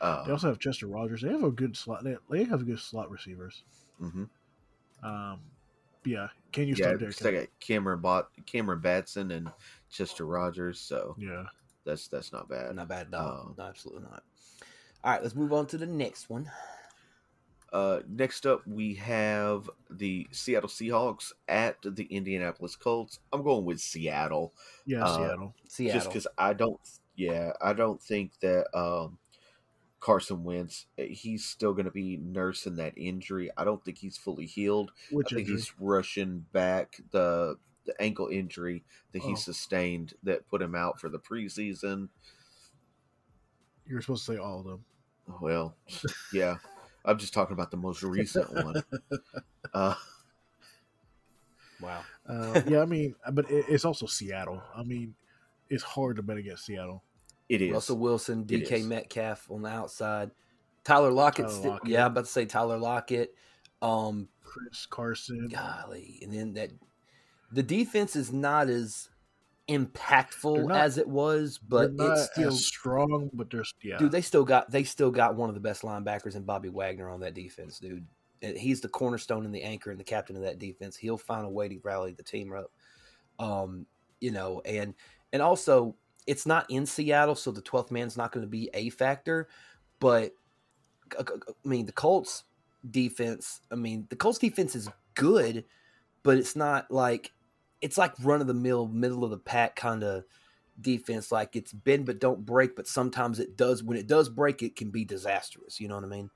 Uh, 0.00 0.24
They 0.24 0.32
also 0.32 0.48
have 0.48 0.58
Chester 0.58 0.86
Rogers. 0.86 1.22
They 1.22 1.30
have 1.30 1.44
a 1.44 1.50
good 1.50 1.76
slot. 1.76 2.04
They, 2.04 2.16
they 2.30 2.44
have 2.44 2.66
good 2.66 2.78
slot 2.78 3.10
receivers. 3.10 3.62
mhm. 4.00 4.28
Um, 5.02 5.40
yeah. 6.04 6.28
Can 6.52 6.68
you 6.68 6.74
Yeah, 6.76 6.84
start 6.86 7.00
there? 7.00 7.08
it's 7.08 7.22
like 7.22 7.34
a 7.34 7.46
Cameron 7.60 8.00
Bot, 8.00 8.28
Cameron 8.46 8.80
Batson, 8.80 9.30
and 9.30 9.50
Chester 9.90 10.26
Rogers. 10.26 10.80
So 10.80 11.14
Yeah. 11.18 11.44
that's 11.84 12.08
that's 12.08 12.32
not 12.32 12.48
bad. 12.48 12.74
Not 12.74 12.88
bad 12.88 13.08
at 13.08 13.14
all. 13.14 13.40
Um, 13.48 13.54
no, 13.58 13.64
absolutely 13.64 14.02
not. 14.02 14.22
All 15.04 15.12
right, 15.12 15.22
let's 15.22 15.34
move 15.34 15.52
on 15.52 15.66
to 15.68 15.78
the 15.78 15.86
next 15.86 16.30
one. 16.30 16.50
Uh, 17.72 18.00
next 18.06 18.44
up, 18.46 18.66
we 18.66 18.94
have 18.96 19.68
the 19.90 20.26
Seattle 20.30 20.68
Seahawks 20.68 21.32
at 21.48 21.76
the 21.82 22.04
Indianapolis 22.04 22.76
Colts. 22.76 23.18
I'm 23.32 23.42
going 23.42 23.64
with 23.64 23.80
Seattle. 23.80 24.52
Yeah, 24.84 25.04
Uh, 25.04 25.16
Seattle. 25.16 25.54
Seattle. 25.68 25.98
just 26.00 26.08
because 26.10 26.26
I 26.36 26.52
don't, 26.52 26.78
yeah, 27.16 27.52
I 27.62 27.72
don't 27.72 28.00
think 28.00 28.32
that 28.40 28.66
um, 28.76 29.16
Carson 30.02 30.42
Wentz, 30.42 30.86
eh, 30.98 31.06
he's 31.06 31.44
still 31.44 31.72
going 31.72 31.84
to 31.84 31.92
be 31.92 32.16
nursing 32.16 32.74
that 32.76 32.92
injury. 32.96 33.50
I 33.56 33.62
don't 33.64 33.82
think 33.84 33.98
he's 33.98 34.18
fully 34.18 34.46
healed. 34.46 34.90
Which 35.12 35.28
I 35.32 35.36
think 35.36 35.40
injury? 35.48 35.56
he's 35.56 35.72
rushing 35.78 36.44
back 36.52 37.00
the 37.12 37.56
the 37.84 38.00
ankle 38.02 38.28
injury 38.28 38.84
that 39.12 39.22
he 39.22 39.32
Oh. 39.32 39.36
sustained 39.36 40.14
that 40.24 40.48
put 40.48 40.60
him 40.62 40.74
out 40.74 41.00
for 41.00 41.08
the 41.08 41.18
preseason. 41.18 42.08
You 43.86 43.94
were 43.96 44.00
supposed 44.00 44.26
to 44.26 44.32
say 44.32 44.38
all 44.38 44.60
of 44.60 44.66
them. 44.66 44.84
Well, 45.40 45.74
yeah, 46.32 46.56
I'm 47.04 47.18
just 47.18 47.32
talking 47.34 47.54
about 47.54 47.70
the 47.70 47.76
most 47.76 48.02
recent 48.02 48.52
one. 48.52 48.82
Uh, 49.74 49.94
wow. 51.80 52.02
Uh, 52.28 52.60
yeah, 52.66 52.82
I 52.82 52.84
mean, 52.84 53.14
but 53.32 53.50
it, 53.50 53.64
it's 53.68 53.84
also 53.86 54.06
Seattle. 54.06 54.62
I 54.76 54.82
mean, 54.82 55.14
it's 55.70 55.82
hard 55.82 56.16
to 56.16 56.22
bet 56.22 56.36
against 56.36 56.66
Seattle. 56.66 57.02
It 57.52 57.60
is. 57.62 57.72
Russell 57.72 57.98
Wilson, 57.98 58.44
DK. 58.44 58.84
Metcalf 58.86 59.50
on 59.50 59.62
the 59.62 59.68
outside. 59.68 60.30
Tyler 60.84 61.12
Lockett. 61.12 61.46
Tyler 61.46 61.58
sti- 61.58 61.68
Lockett. 61.68 61.88
Yeah, 61.88 62.06
I'm 62.06 62.12
about 62.12 62.24
to 62.24 62.30
say 62.30 62.46
Tyler 62.46 62.78
Lockett. 62.78 63.34
Um, 63.82 64.28
Chris 64.42 64.86
Carson. 64.86 65.48
golly, 65.48 66.18
and 66.22 66.32
then 66.32 66.54
that 66.54 66.70
the 67.52 67.62
defense 67.62 68.16
is 68.16 68.32
not 68.32 68.68
as 68.68 69.10
impactful 69.68 70.66
not- 70.68 70.80
as 70.80 70.98
it 70.98 71.08
was, 71.08 71.58
but 71.58 71.92
not 71.92 72.12
it's 72.12 72.32
still 72.32 72.48
as 72.48 72.64
strong, 72.64 73.30
but 73.34 73.50
they're 73.50 73.64
yeah. 73.82 73.98
dude. 73.98 74.12
They 74.12 74.22
still 74.22 74.44
got 74.44 74.70
they 74.70 74.84
still 74.84 75.10
got 75.10 75.36
one 75.36 75.48
of 75.48 75.54
the 75.54 75.60
best 75.60 75.82
linebackers 75.82 76.36
in 76.36 76.44
Bobby 76.44 76.70
Wagner 76.70 77.10
on 77.10 77.20
that 77.20 77.34
defense, 77.34 77.78
dude. 77.78 78.06
He's 78.40 78.80
the 78.80 78.88
cornerstone 78.88 79.44
and 79.44 79.54
the 79.54 79.62
anchor 79.62 79.90
and 79.90 80.00
the 80.00 80.04
captain 80.04 80.36
of 80.36 80.42
that 80.42 80.58
defense. 80.58 80.96
He'll 80.96 81.18
find 81.18 81.44
a 81.44 81.50
way 81.50 81.68
to 81.68 81.78
rally 81.84 82.12
the 82.12 82.24
team 82.24 82.52
up. 82.52 82.72
Um, 83.38 83.86
you 84.20 84.32
know, 84.32 84.62
and 84.64 84.94
and 85.32 85.42
also 85.42 85.96
it's 86.26 86.46
not 86.46 86.66
in 86.68 86.86
Seattle, 86.86 87.34
so 87.34 87.50
the 87.50 87.60
twelfth 87.60 87.90
man's 87.90 88.16
not 88.16 88.32
going 88.32 88.44
to 88.44 88.50
be 88.50 88.70
a 88.74 88.90
factor. 88.90 89.48
But 89.98 90.32
I 91.18 91.24
mean, 91.64 91.86
the 91.86 91.92
Colts 91.92 92.44
defense. 92.88 93.60
I 93.70 93.74
mean, 93.74 94.06
the 94.08 94.16
Colts 94.16 94.38
defense 94.38 94.74
is 94.74 94.88
good, 95.14 95.64
but 96.22 96.38
it's 96.38 96.56
not 96.56 96.90
like 96.90 97.32
it's 97.80 97.98
like 97.98 98.12
run 98.22 98.40
of 98.40 98.46
the 98.46 98.54
mill, 98.54 98.88
middle 98.88 99.24
of 99.24 99.30
the 99.30 99.38
pack 99.38 99.76
kind 99.76 100.04
of 100.04 100.24
defense. 100.80 101.32
Like 101.32 101.56
it's 101.56 101.72
bend 101.72 102.06
but 102.06 102.20
don't 102.20 102.46
break, 102.46 102.76
but 102.76 102.86
sometimes 102.86 103.38
it 103.40 103.56
does. 103.56 103.82
When 103.82 103.98
it 103.98 104.06
does 104.06 104.28
break, 104.28 104.62
it 104.62 104.76
can 104.76 104.90
be 104.90 105.04
disastrous. 105.04 105.80
You 105.80 105.88
know 105.88 105.96
what 105.96 106.04
I 106.04 106.08
mean? 106.08 106.30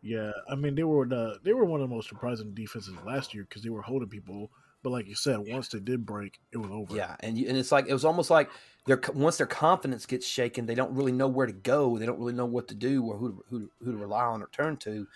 Yeah, 0.00 0.32
I 0.48 0.56
mean 0.56 0.74
they 0.74 0.84
were 0.84 1.06
the 1.06 1.38
they 1.42 1.52
were 1.52 1.64
one 1.64 1.80
of 1.80 1.88
the 1.88 1.94
most 1.94 2.08
surprising 2.08 2.54
defenses 2.54 2.94
last 3.06 3.34
year 3.34 3.44
because 3.44 3.62
they 3.62 3.70
were 3.70 3.82
holding 3.82 4.08
people. 4.08 4.50
But 4.82 4.90
like 4.90 5.06
you 5.06 5.14
said, 5.14 5.38
once 5.46 5.68
they 5.68 5.78
did 5.78 6.04
break, 6.04 6.40
it 6.50 6.56
was 6.56 6.70
over. 6.72 6.96
Yeah, 6.96 7.14
and 7.20 7.38
you, 7.38 7.48
and 7.48 7.56
it's 7.56 7.70
like 7.70 7.86
it 7.86 7.92
was 7.92 8.04
almost 8.04 8.30
like 8.30 8.50
their 8.86 9.00
once 9.14 9.38
their 9.38 9.46
confidence 9.46 10.06
gets 10.06 10.26
shaken, 10.26 10.66
they 10.66 10.74
don't 10.74 10.94
really 10.94 11.12
know 11.12 11.28
where 11.28 11.46
to 11.46 11.52
go. 11.52 11.98
They 11.98 12.06
don't 12.06 12.18
really 12.18 12.32
know 12.32 12.46
what 12.46 12.68
to 12.68 12.74
do 12.74 13.04
or 13.04 13.16
who 13.16 13.28
to, 13.30 13.44
who 13.48 13.70
who 13.84 13.92
to 13.92 13.98
rely 13.98 14.24
on 14.24 14.42
or 14.42 14.48
turn 14.48 14.76
to, 14.78 15.06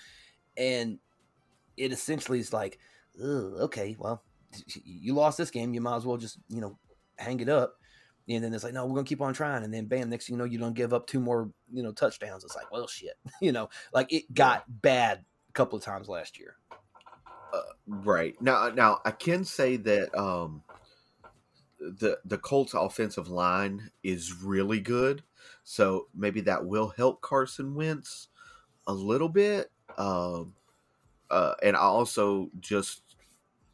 and 0.56 0.98
it 1.76 1.92
essentially 1.92 2.38
is 2.38 2.52
like, 2.52 2.78
okay, 3.20 3.96
well, 3.98 4.22
you 4.84 5.14
lost 5.14 5.38
this 5.38 5.50
game, 5.50 5.74
you 5.74 5.80
might 5.80 5.96
as 5.96 6.06
well 6.06 6.16
just 6.16 6.38
you 6.48 6.60
know 6.60 6.78
hang 7.18 7.40
it 7.40 7.48
up. 7.48 7.74
And 8.28 8.42
then 8.42 8.52
it's 8.54 8.64
like, 8.64 8.74
no, 8.74 8.86
we're 8.86 8.96
gonna 8.96 9.04
keep 9.04 9.20
on 9.20 9.34
trying. 9.34 9.64
And 9.64 9.72
then 9.72 9.86
bam, 9.86 10.10
next 10.10 10.26
thing 10.26 10.34
you 10.34 10.38
know, 10.38 10.44
you 10.44 10.58
don't 10.58 10.74
give 10.74 10.92
up 10.92 11.06
two 11.06 11.20
more 11.20 11.50
you 11.72 11.82
know 11.82 11.92
touchdowns. 11.92 12.44
It's 12.44 12.56
like, 12.56 12.70
well, 12.70 12.86
shit, 12.86 13.14
you 13.40 13.50
know, 13.52 13.68
like 13.92 14.12
it 14.12 14.32
got 14.32 14.64
bad 14.68 15.24
a 15.48 15.52
couple 15.52 15.76
of 15.76 15.84
times 15.84 16.08
last 16.08 16.38
year. 16.38 16.56
Right 17.86 18.34
now, 18.42 18.68
now 18.68 19.00
I 19.04 19.12
can 19.12 19.44
say 19.44 19.76
that 19.76 20.14
um, 20.18 20.62
the 21.98 22.18
the 22.24 22.38
Colts 22.38 22.74
offensive 22.74 23.28
line 23.28 23.90
is 24.02 24.42
really 24.42 24.80
good, 24.80 25.22
so 25.64 26.08
maybe 26.14 26.40
that 26.42 26.64
will 26.64 26.88
help 26.96 27.20
Carson 27.20 27.74
Wentz 27.74 28.28
a 28.86 28.92
little 28.92 29.28
bit. 29.28 29.70
Um, 29.98 30.54
uh, 31.30 31.54
and 31.62 31.76
I 31.76 31.80
also 31.80 32.50
just 32.60 33.02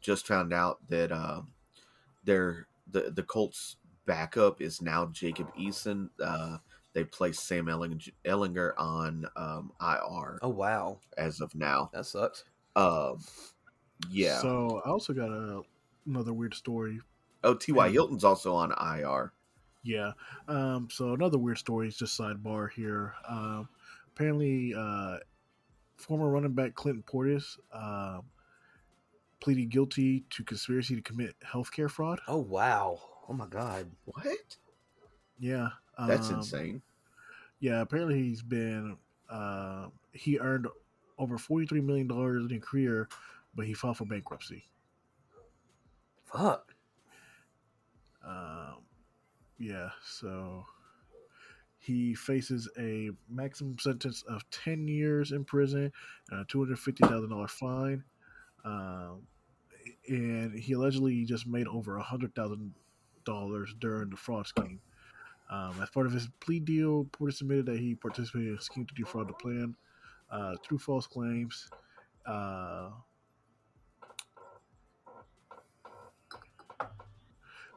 just 0.01 0.27
found 0.27 0.53
out 0.53 0.79
that 0.89 1.11
um, 1.11 1.51
their 2.23 2.67
the 2.89 3.11
the 3.15 3.23
Colts 3.23 3.77
backup 4.05 4.61
is 4.61 4.81
now 4.81 5.05
Jacob 5.07 5.53
Eason. 5.55 6.09
Uh, 6.23 6.57
they 6.93 7.03
placed 7.03 7.47
Sam 7.47 7.65
Ehlinger 7.65 8.73
on 8.77 9.25
um, 9.35 9.71
IR 9.81 10.39
Oh 10.41 10.49
wow, 10.49 10.99
as 11.17 11.41
of 11.41 11.55
now. 11.55 11.89
that 11.93 12.05
sucks. 12.05 12.43
Um, 12.75 13.19
yeah. 14.09 14.39
So 14.39 14.81
I 14.85 14.89
also 14.89 15.13
got 15.13 15.29
a, 15.29 15.61
another 16.05 16.33
weird 16.33 16.53
story. 16.53 16.99
Oh, 17.43 17.53
T.Y. 17.53 17.89
Hilton's 17.89 18.23
also 18.23 18.53
on 18.53 18.71
IR. 18.71 19.33
Yeah. 19.83 20.11
Um, 20.47 20.87
so 20.89 21.13
another 21.13 21.37
weird 21.37 21.57
story 21.57 21.87
is 21.87 21.97
just 21.97 22.17
sidebar 22.17 22.71
here. 22.71 23.13
Um, 23.27 23.67
apparently, 24.15 24.73
uh, 24.77 25.17
former 25.97 26.29
running 26.29 26.53
back 26.53 26.75
Clinton 26.75 27.03
Portis 27.05 27.57
uh, 27.73 28.19
pleaded 29.41 29.69
guilty 29.69 30.23
to 30.29 30.43
conspiracy 30.43 30.95
to 30.95 31.01
commit 31.01 31.35
healthcare 31.45 31.89
fraud. 31.89 32.19
Oh 32.27 32.39
wow, 32.39 32.99
oh 33.27 33.33
my 33.33 33.47
god. 33.47 33.91
What? 34.05 34.57
Yeah. 35.37 35.69
That's 36.07 36.29
um, 36.29 36.35
insane. 36.35 36.81
Yeah, 37.59 37.81
apparently 37.81 38.21
he's 38.23 38.41
been 38.41 38.97
uh, 39.29 39.87
he 40.11 40.39
earned 40.39 40.67
over 41.17 41.37
forty 41.37 41.65
three 41.65 41.81
million 41.81 42.07
dollars 42.07 42.43
in 42.43 42.49
his 42.49 42.63
career, 42.63 43.07
but 43.55 43.65
he 43.65 43.73
filed 43.73 43.97
for 43.97 44.05
bankruptcy. 44.05 44.65
Fuck. 46.25 46.72
Um, 48.25 48.83
yeah, 49.57 49.89
so 50.03 50.65
he 51.79 52.15
faces 52.15 52.69
a 52.79 53.09
maximum 53.29 53.77
sentence 53.79 54.23
of 54.29 54.49
ten 54.51 54.87
years 54.87 55.31
in 55.31 55.43
prison 55.43 55.91
and 56.31 56.39
a 56.39 56.45
two 56.45 56.59
hundred 56.59 56.79
fifty 56.79 57.05
thousand 57.05 57.29
dollar 57.29 57.47
fine. 57.47 58.03
Um, 58.63 59.27
and 60.07 60.57
he 60.57 60.73
allegedly 60.73 61.25
just 61.25 61.45
made 61.45 61.67
over 61.67 61.97
a 61.97 62.03
hundred 62.03 62.33
thousand 62.35 62.73
dollars 63.25 63.73
during 63.79 64.09
the 64.09 64.17
fraud 64.17 64.47
scheme. 64.47 64.79
Um, 65.49 65.75
as 65.81 65.89
part 65.89 66.05
of 66.05 66.13
his 66.13 66.29
plea 66.39 66.59
deal, 66.59 67.05
Porter 67.11 67.35
admitted 67.41 67.65
that 67.67 67.79
he 67.79 67.95
participated 67.95 68.49
in 68.49 68.57
a 68.57 68.61
scheme 68.61 68.85
to 68.85 68.93
defraud 68.95 69.27
the 69.27 69.33
plan 69.33 69.75
uh, 70.31 70.55
through 70.63 70.79
false 70.79 71.05
claims. 71.05 71.67
Uh, 72.25 72.89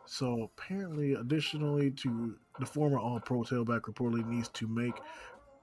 so 0.07 0.43
apparently, 0.45 1.15
additionally 1.15 1.91
to 1.93 2.37
the 2.59 2.67
former 2.67 2.99
All-Pro 2.99 3.43
tailback, 3.43 3.83
reportedly 3.83 4.27
needs 4.27 4.49
to 4.51 4.67
make 4.69 4.95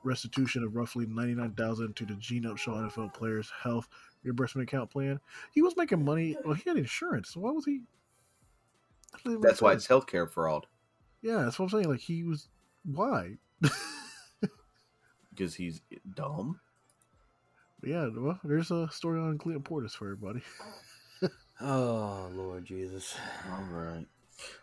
restitution 0.03 0.63
of 0.63 0.75
roughly 0.75 1.05
ninety-nine 1.05 1.53
thousand 1.53 1.95
to 1.97 2.05
the 2.05 2.15
Gene 2.15 2.43
Upshaw 2.43 2.89
NFL 2.91 3.13
Players 3.13 3.51
Health 3.63 3.87
Reimbursement 4.23 4.67
Account 4.69 4.91
Plan. 4.91 5.19
He 5.53 5.61
was 5.61 5.77
making 5.77 6.03
money. 6.03 6.37
Well, 6.43 6.55
he 6.55 6.69
had 6.69 6.77
insurance. 6.77 7.29
So 7.33 7.39
why 7.41 7.51
was 7.51 7.65
he? 7.65 7.81
that 9.13 9.23
doesn't 9.23 9.41
That's 9.41 9.61
why 9.61 9.71
sense. 9.71 9.83
it's 9.85 9.87
healthcare 9.87 10.29
fraud 10.29 10.67
Yeah, 11.21 11.43
that's 11.43 11.59
what 11.59 11.65
I'm 11.65 11.69
saying. 11.69 11.89
Like 11.89 11.99
he 12.01 12.23
was 12.23 12.49
why? 12.85 13.37
because 15.29 15.55
he's 15.55 15.81
dumb. 16.15 16.59
But 17.79 17.89
yeah, 17.89 18.09
well, 18.15 18.39
there's 18.43 18.71
a 18.71 18.89
story 18.91 19.19
on 19.19 19.37
Clinton 19.37 19.63
Portis 19.63 19.91
for 19.91 20.05
everybody. 20.11 20.41
Oh 21.61 22.29
Lord 22.33 22.65
Jesus. 22.65 23.15
All 23.51 23.63
right. 23.71 24.05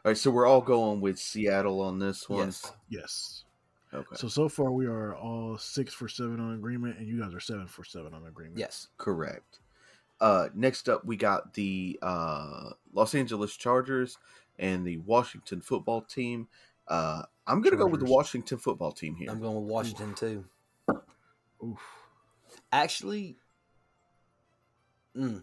All 0.05 0.11
right. 0.11 0.19
So 0.19 0.31
we're 0.31 0.47
all 0.47 0.61
going 0.61 1.01
with 1.01 1.19
Seattle 1.19 1.81
on 1.81 1.99
this 1.99 2.29
one. 2.29 2.47
Yes. 2.47 2.73
Yes. 2.89 3.45
Okay. 3.93 4.17
So 4.17 4.29
so 4.29 4.49
far 4.49 4.71
we 4.73 4.87
are 4.87 5.17
all 5.17 5.59
six 5.59 5.93
for 5.93 6.09
seven 6.09 6.41
on 6.41 6.55
agreement, 6.55 6.99
and 6.99 7.09
you 7.09 7.21
guys 7.21 7.35
are 7.35 7.41
seven 7.41 7.67
for 7.67 7.85
seven 7.85 8.15
on 8.15 8.27
agreement. 8.27 8.59
Yes. 8.59 8.89
Correct. 8.99 9.61
Uh, 10.21 10.49
next 10.55 10.89
up, 10.89 11.05
we 11.05 11.17
got 11.17 11.55
the 11.55 11.99
uh, 12.03 12.71
Los 12.93 13.15
Angeles 13.15 13.57
Chargers 13.57 14.19
and 14.59 14.87
the 14.87 14.99
Washington 14.99 15.61
football 15.61 16.03
team. 16.03 16.47
Uh, 16.87 17.23
I'm 17.47 17.63
going 17.63 17.73
to 17.73 17.79
go 17.79 17.87
with 17.87 18.01
the 18.01 18.11
Washington 18.11 18.59
football 18.59 18.93
team 18.93 19.17
here. 19.17 19.31
I'm 19.31 19.41
going 19.41 19.57
with 19.57 19.71
Washington 19.71 20.15
too. 20.15 20.45
Oof. 21.65 21.79
Actually, 22.73 23.37
mm, 25.17 25.43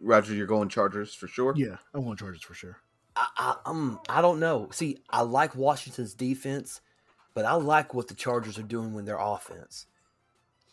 Roger, 0.00 0.34
you're 0.34 0.46
going 0.46 0.68
Chargers 0.68 1.14
for 1.14 1.28
sure. 1.28 1.54
Yeah, 1.56 1.76
I 1.94 1.98
want 1.98 2.18
Chargers 2.18 2.42
for 2.42 2.54
sure. 2.54 2.78
I, 3.16 3.26
I, 3.36 3.56
I'm. 3.66 3.98
I 4.08 4.22
don't 4.22 4.40
know. 4.40 4.68
See, 4.72 4.98
I 5.10 5.22
like 5.22 5.54
Washington's 5.54 6.14
defense, 6.14 6.80
but 7.34 7.44
I 7.44 7.54
like 7.54 7.92
what 7.94 8.08
the 8.08 8.14
Chargers 8.14 8.58
are 8.58 8.62
doing 8.62 8.94
with 8.94 9.06
their 9.06 9.18
offense. 9.18 9.86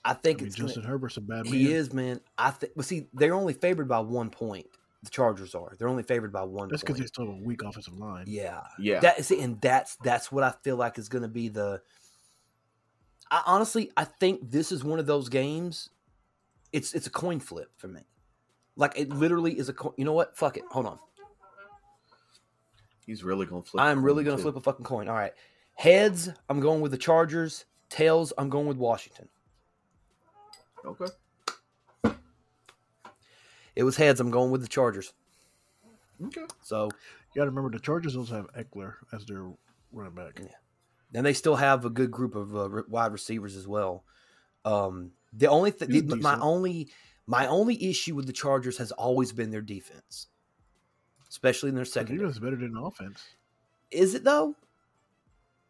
I 0.06 0.14
think 0.14 0.40
I 0.40 0.42
mean, 0.42 0.48
it's 0.48 0.56
gonna- 0.56 0.68
Justin 0.70 0.84
Herbert's 0.84 1.18
a 1.18 1.22
bad 1.22 1.46
man. 1.46 1.54
he 1.54 1.74
is, 1.74 1.92
man. 1.92 2.22
I 2.38 2.52
think. 2.52 2.74
Well, 2.76 2.84
see, 2.84 3.08
they're 3.14 3.34
only 3.34 3.54
favored 3.54 3.88
by 3.88 4.00
one 4.00 4.30
point. 4.30 4.68
The 5.04 5.10
Chargers 5.12 5.54
are. 5.54 5.74
They're 5.78 5.90
only 5.90 6.04
favored 6.04 6.32
by 6.32 6.44
one. 6.44 6.70
That's 6.70 6.82
because 6.82 6.96
point. 6.96 7.04
they 7.04 7.08
still 7.08 7.26
have 7.28 7.36
a 7.36 7.44
weak 7.46 7.62
offensive 7.64 7.98
line. 7.98 8.26
Yeah, 8.28 8.62
Yeah. 8.80 9.00
that 9.02 9.24
see, 9.26 9.42
and 9.42 9.60
that's 9.62 9.96
that's 9.98 10.32
what 10.32 10.44
I 10.44 10.54
feel 10.64 10.76
like 10.78 10.98
is 10.98 11.10
going 11.10 11.22
to 11.24 11.28
be 11.28 11.50
the. 11.50 11.82
I 13.30 13.44
honestly, 13.46 13.92
I 13.98 14.06
think 14.06 14.50
this 14.52 14.72
is 14.72 14.84
one 14.84 15.00
of 15.00 15.06
those 15.06 15.28
games. 15.30 15.90
It's 16.72 16.94
it's 16.94 17.08
a 17.08 17.12
coin 17.12 17.40
flip 17.40 17.70
for 17.78 17.88
me. 17.88 18.02
Like 18.78 18.94
it 18.98 19.10
literally 19.10 19.58
is 19.58 19.68
a. 19.70 19.74
coin. 19.74 19.94
You 19.98 20.06
know 20.06 20.14
what? 20.14 20.38
Fuck 20.38 20.56
it. 20.58 20.64
Hold 20.72 20.86
on. 20.86 21.00
He's 23.06 23.24
really 23.24 23.46
gonna 23.46 23.64
flip. 23.64 23.84
I'm 23.84 24.04
really 24.04 24.24
going 24.24 24.38
to 24.38 24.44
too. 24.44 24.52
flip 24.52 24.56
a 24.58 24.62
fucking 24.62 24.86
coin. 24.86 25.08
All 25.10 25.16
right. 25.16 25.34
Heads, 25.76 26.30
I'm 26.50 26.60
going 26.60 26.82
with 26.82 26.92
the 26.92 26.98
Chargers. 26.98 27.66
Tails, 27.90 28.34
I'm 28.38 28.50
going 28.50 28.68
with 28.68 28.78
Washington. 28.78 29.30
Okay. 30.86 31.06
It 33.76 33.84
was 33.84 33.96
heads. 33.96 34.20
I'm 34.20 34.32
going 34.32 34.52
with 34.52 34.62
the 34.62 34.68
Chargers. 34.68 35.14
Okay. 36.26 36.46
So, 36.64 36.86
You 36.86 37.40
got 37.40 37.46
to 37.46 37.50
remember 37.52 37.70
the 37.70 37.80
Chargers 37.80 38.16
also 38.16 38.36
have 38.36 38.52
Ekeler 38.54 38.96
as 39.14 39.26
their 39.26 39.48
running 39.92 40.14
back. 40.16 40.42
and 41.14 41.26
they 41.26 41.34
still 41.34 41.56
have 41.56 41.86
a 41.86 41.90
good 41.90 42.12
group 42.12 42.36
of 42.36 42.56
uh, 42.56 42.82
wide 42.90 43.12
receivers 43.14 43.56
as 43.56 43.68
well. 43.68 44.04
Um, 44.66 45.12
the 45.32 45.48
only 45.48 45.72
th- 45.72 45.90
the- 45.90 46.16
my 46.18 46.40
only 46.40 46.90
my 47.28 47.46
only 47.48 47.90
issue 47.90 48.16
with 48.16 48.26
the 48.26 48.34
Chargers 48.34 48.78
has 48.78 48.92
always 48.94 49.32
been 49.32 49.52
their 49.52 49.62
defense, 49.62 50.28
especially 51.30 51.70
in 51.70 51.76
their 51.76 51.86
second. 51.86 52.18
defense 52.18 52.36
is 52.36 52.40
better 52.40 52.56
than 52.56 52.76
offense. 52.78 53.22
Is 53.92 54.16
it 54.16 54.24
though? 54.24 54.56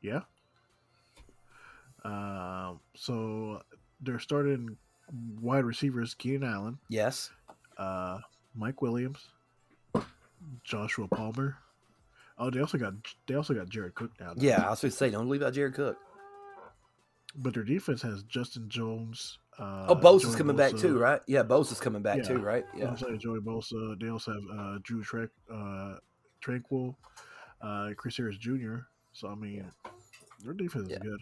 Yeah. 0.02 0.22
Um, 2.04 2.80
so 2.96 3.62
they're 4.02 4.20
starting 4.20 4.78
wide 5.42 5.66
receivers 5.66 6.14
Keenan 6.14 6.44
Allen, 6.50 6.78
Yes. 6.90 7.32
uh, 7.78 8.20
Mike 8.56 8.82
Williams, 8.82 9.20
Joshua 10.64 11.08
Palmer. 11.08 11.58
Oh, 12.38 12.50
they 12.52 12.60
also 12.60 12.78
got 12.78 12.94
they 13.26 13.34
also 13.34 13.54
got 13.54 13.68
Jared 13.70 13.96
Cook 13.96 14.12
now. 14.20 14.34
Yeah, 14.38 14.66
I 14.66 14.70
was 14.70 14.82
going 14.82 14.92
to 14.92 14.98
say, 14.98 15.10
don't 15.10 15.28
leave 15.28 15.42
out 15.42 15.54
Jared 15.54 15.74
Cook. 15.74 15.98
but 17.36 17.54
their 17.54 17.64
defense 17.64 18.02
has 18.04 18.24
Justin 18.24 18.70
Jones. 18.70 19.40
Uh, 19.60 19.88
Oh, 19.90 19.96
Bosa's 19.96 20.32
Joey 20.32 20.38
coming 20.38 20.56
back 20.56 20.76
too, 20.76 21.00
right? 21.00 21.22
Yeah, 21.28 21.44
Bosa's 21.44 21.80
coming 21.80 22.02
back 22.04 22.18
Yeah. 22.18 22.24
too, 22.24 22.40
right? 22.40 22.64
Yeah. 22.76 22.84
Yeah. 22.84 22.90
Also, 22.92 23.16
Joey 23.18 23.40
Bosa. 23.40 24.00
They 24.00 24.10
also 24.10 24.34
have 24.34 24.44
uh, 24.60 24.78
Drew 24.84 25.02
Trek, 25.04 25.30
uh, 25.52 25.96
Tranquill, 26.46 26.96
uh, 27.62 27.90
Chris 27.98 28.18
Harris 28.18 28.38
Jr. 28.38 28.78
So 29.14 29.30
I 29.30 29.36
mean, 29.36 29.72
their 30.44 30.54
defense 30.54 30.90
Yeah. 30.90 30.98
is 30.98 31.04
good. 31.04 31.22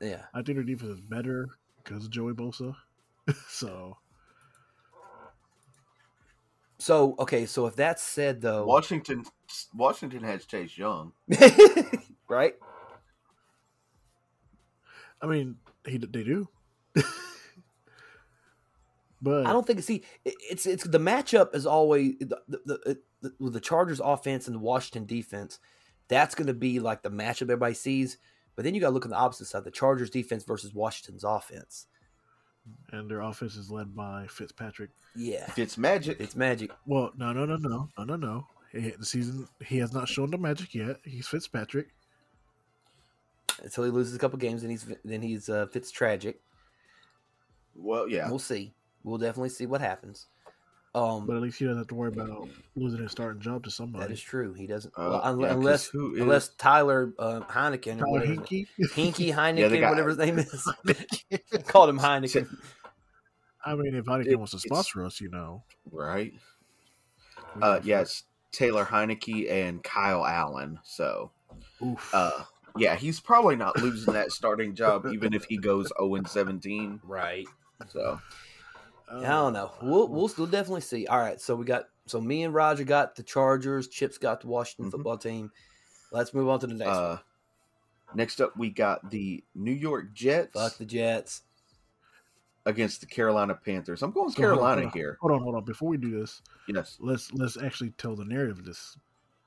Yeah. 0.00 0.22
I 0.32 0.42
think 0.42 0.56
their 0.58 0.64
defense 0.64 0.92
is 0.92 1.00
better 1.00 1.48
because 1.82 2.04
of 2.04 2.10
Joey 2.12 2.34
Bosa. 2.34 2.74
so 3.48 3.98
So 6.78 7.14
okay, 7.18 7.46
so 7.46 7.66
if 7.66 7.74
that's 7.76 8.02
said 8.02 8.40
though, 8.40 8.64
Washington. 8.64 9.24
Washington 9.74 10.22
has 10.22 10.46
Chase 10.46 10.78
Young. 10.78 11.12
right? 12.28 12.54
I 15.20 15.26
mean, 15.26 15.56
he 15.86 15.98
they 15.98 16.22
do. 16.22 16.48
but 19.22 19.46
I 19.46 19.52
don't 19.52 19.66
think 19.66 19.82
see 19.82 20.02
it's 20.24 20.66
it's 20.66 20.84
the 20.84 20.98
matchup 20.98 21.54
is 21.54 21.66
always 21.66 22.14
the 22.20 22.38
the, 22.48 22.98
the, 23.20 23.50
the 23.50 23.60
Chargers 23.60 24.00
offense 24.02 24.46
and 24.46 24.56
the 24.56 24.60
Washington 24.60 25.06
defense. 25.06 25.58
That's 26.08 26.34
going 26.34 26.48
to 26.48 26.54
be 26.54 26.80
like 26.80 27.02
the 27.02 27.10
matchup 27.10 27.42
everybody 27.42 27.74
sees. 27.74 28.18
But 28.56 28.64
then 28.64 28.74
you 28.74 28.80
got 28.80 28.88
to 28.88 28.94
look 28.94 29.04
on 29.04 29.10
the 29.10 29.16
opposite 29.16 29.46
side: 29.46 29.64
the 29.64 29.70
Chargers 29.70 30.10
defense 30.10 30.44
versus 30.44 30.74
Washington's 30.74 31.24
offense. 31.24 31.86
and 32.92 33.10
their 33.10 33.20
offense 33.20 33.56
is 33.56 33.70
led 33.70 33.94
by 33.94 34.26
Fitzpatrick. 34.28 34.90
Yeah, 35.14 35.46
Fitz 35.50 35.78
Magic. 35.78 36.18
it's 36.20 36.36
magic. 36.36 36.70
Well, 36.86 37.12
no, 37.16 37.32
no, 37.32 37.44
no, 37.44 37.56
no, 37.56 37.88
no, 37.98 38.04
no, 38.04 38.16
no. 38.16 38.46
He, 38.72 38.90
the 38.90 39.04
season 39.06 39.48
he 39.64 39.78
has 39.78 39.92
not 39.92 40.08
shown 40.08 40.30
the 40.30 40.38
magic 40.38 40.74
yet. 40.74 40.96
He's 41.04 41.26
Fitzpatrick. 41.28 41.88
Until 43.62 43.84
he 43.84 43.90
loses 43.90 44.14
a 44.14 44.18
couple 44.18 44.38
games, 44.38 44.62
and 44.62 44.70
he's 44.70 44.86
then 45.04 45.20
he's 45.22 45.48
uh, 45.48 45.66
Fitz 45.66 45.90
tragic. 45.90 46.40
Well, 47.74 48.08
yeah. 48.08 48.28
We'll 48.28 48.38
see. 48.38 48.72
We'll 49.04 49.18
definitely 49.18 49.48
see 49.50 49.66
what 49.66 49.80
happens. 49.80 50.26
Um, 50.94 51.24
But 51.26 51.36
at 51.36 51.42
least 51.42 51.58
he 51.60 51.64
doesn't 51.66 51.78
have 51.78 51.86
to 51.88 51.94
worry 51.94 52.12
about 52.12 52.48
losing 52.74 53.00
his 53.00 53.12
starting 53.12 53.40
job 53.40 53.62
to 53.64 53.70
somebody. 53.70 54.04
that 54.06 54.12
is 54.12 54.20
true. 54.20 54.52
He 54.54 54.66
doesn't 54.66 54.92
Uh, 54.96 55.06
well, 55.10 55.20
un- 55.22 55.40
yeah, 55.40 55.46
'cause 55.48 55.56
unless 55.56 55.86
who 55.86 56.14
is- 56.16 56.20
unless 56.22 56.48
Tyler 56.56 57.14
uh, 57.18 57.40
Heineken 57.42 57.96
or 57.96 57.98
Tyler 57.98 58.10
whatever 58.10 58.32
his- 58.44 58.90
Hinky 58.92 59.32
Heineken, 59.34 59.78
Yeah, 59.80 59.88
whatever 59.90 60.08
his 60.08 60.18
name 60.18 60.38
is. 60.40 60.68
Called 61.68 61.90
him 61.90 61.98
Heineken. 61.98 62.48
I 63.64 63.74
mean, 63.76 63.94
if 63.94 64.06
Heineken 64.06 64.26
It- 64.26 64.36
wants 64.36 64.50
to 64.52 64.58
sponsor 64.58 65.04
us, 65.04 65.20
you 65.20 65.30
know. 65.30 65.62
Right. 65.92 66.32
Uh, 67.62 67.80
yes. 67.84 68.24
Taylor 68.52 68.84
Heinicke 68.84 69.48
and 69.50 69.82
Kyle 69.84 70.26
Allen. 70.26 70.78
So. 70.82 71.30
Oof. 71.82 72.12
uh, 72.14 72.44
yeah, 72.76 72.96
he's 72.96 73.20
probably 73.20 73.54
not 73.56 73.80
losing 73.80 74.12
that 74.14 74.32
starting 74.32 74.74
job, 74.74 75.06
even 75.12 75.34
if 75.34 75.44
he 75.44 75.56
goes 75.56 75.88
zero 75.98 76.14
and 76.16 76.26
seventeen. 76.28 77.00
Right. 77.04 77.46
So, 77.88 78.20
I 79.12 79.20
don't 79.28 79.52
know. 79.52 79.72
We'll 79.82 80.08
we'll 80.08 80.28
still 80.28 80.46
definitely 80.46 80.82
see. 80.82 81.06
All 81.06 81.18
right. 81.18 81.40
So 81.40 81.56
we 81.56 81.64
got 81.64 81.84
so 82.06 82.20
me 82.20 82.44
and 82.44 82.54
Roger 82.54 82.84
got 82.84 83.16
the 83.16 83.22
Chargers. 83.22 83.88
Chips 83.88 84.18
got 84.18 84.40
the 84.40 84.46
Washington 84.48 84.86
Mhm. 84.86 84.90
football 84.92 85.18
team. 85.18 85.50
Let's 86.12 86.32
move 86.34 86.48
on 86.48 86.60
to 86.60 86.66
the 86.66 86.74
next 86.74 86.90
uh, 86.90 87.18
next 88.14 88.40
up 88.40 88.56
we 88.56 88.70
got 88.70 89.10
the 89.10 89.42
New 89.54 89.72
York 89.72 90.12
Jets. 90.14 90.52
Fuck 90.52 90.76
the 90.78 90.84
Jets. 90.86 91.42
against 92.66 93.00
the 93.00 93.06
Carolina 93.06 93.54
Panthers. 93.54 94.02
I'm 94.02 94.10
going 94.12 94.28
So, 94.30 94.42
hold 94.42 94.50
on, 94.50 94.56
Carolina 94.58 94.80
hold 94.82 94.92
on, 94.92 94.98
here. 94.98 95.18
Hold 95.22 95.32
on, 95.32 95.42
hold 95.42 95.54
on. 95.56 95.64
Before 95.64 95.88
we 95.88 95.96
do 95.96 96.20
this, 96.20 96.42
Yes. 96.68 96.98
let's 97.00 97.32
let's 97.32 97.56
actually 97.56 97.90
tell 97.92 98.14
the 98.14 98.24
narrative 98.24 98.58
of 98.58 98.64
this. 98.66 98.98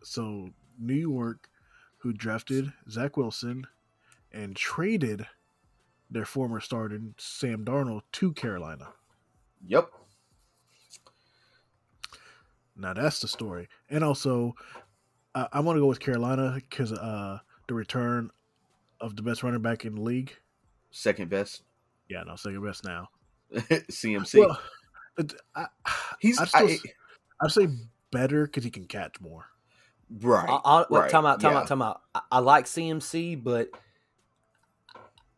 So 0.02 0.50
New 0.80 0.96
York, 0.96 1.48
who 2.00 2.12
drafted 2.12 2.74
Zach 2.90 3.16
Wilson 3.16 3.68
and 4.32 4.56
traded 4.56 5.28
their 6.10 6.26
former 6.26 6.60
starter 6.60 7.00
Sam 7.20 7.64
Darnold 7.64 8.02
to 8.14 8.34
Carolina. 8.34 8.94
Yep. 9.68 9.90
Now 12.76 12.94
that's 12.94 13.20
the 13.20 13.28
story. 13.28 13.68
And 13.90 14.04
also, 14.04 14.56
I, 15.36 15.48
I'm 15.54 15.66
gonna 15.66 15.80
go 15.80 15.88
with 15.88 16.00
Carolina 16.00 16.56
because 16.56 16.92
uh, 16.92 17.40
the 17.68 17.74
return 17.74 18.30
of 19.00 19.16
the 19.16 19.22
best 19.22 19.44
running 19.44 19.62
back 19.62 19.86
in 19.86 19.96
the 19.96 20.02
league. 20.02 20.36
Second 20.92 21.30
best. 21.30 21.64
Yeah, 22.10 22.24
no, 22.24 22.36
second 22.36 22.64
best 22.66 22.84
now. 22.84 23.10
CMC. 23.54 24.40
Well, 24.40 24.60
I, 25.56 25.68
he's 26.20 26.40
I'd, 26.40 26.48
still, 26.48 26.68
I- 26.68 26.78
I'd 27.42 27.52
say 27.52 27.68
better 28.12 28.46
because 28.46 28.64
he 28.64 28.72
can 28.72 28.86
catch 28.86 29.20
more. 29.22 29.46
right. 30.22 30.50
I, 30.50 30.60
I, 30.64 30.86
right, 30.90 31.12
time 31.12 31.26
out. 31.26 31.42
Time 31.42 31.54
yeah. 31.54 31.60
out. 31.60 31.68
Time 31.68 31.82
out. 31.82 32.02
I, 32.16 32.22
I 32.32 32.40
like 32.40 32.66
CMC, 32.66 33.44
but 33.44 33.70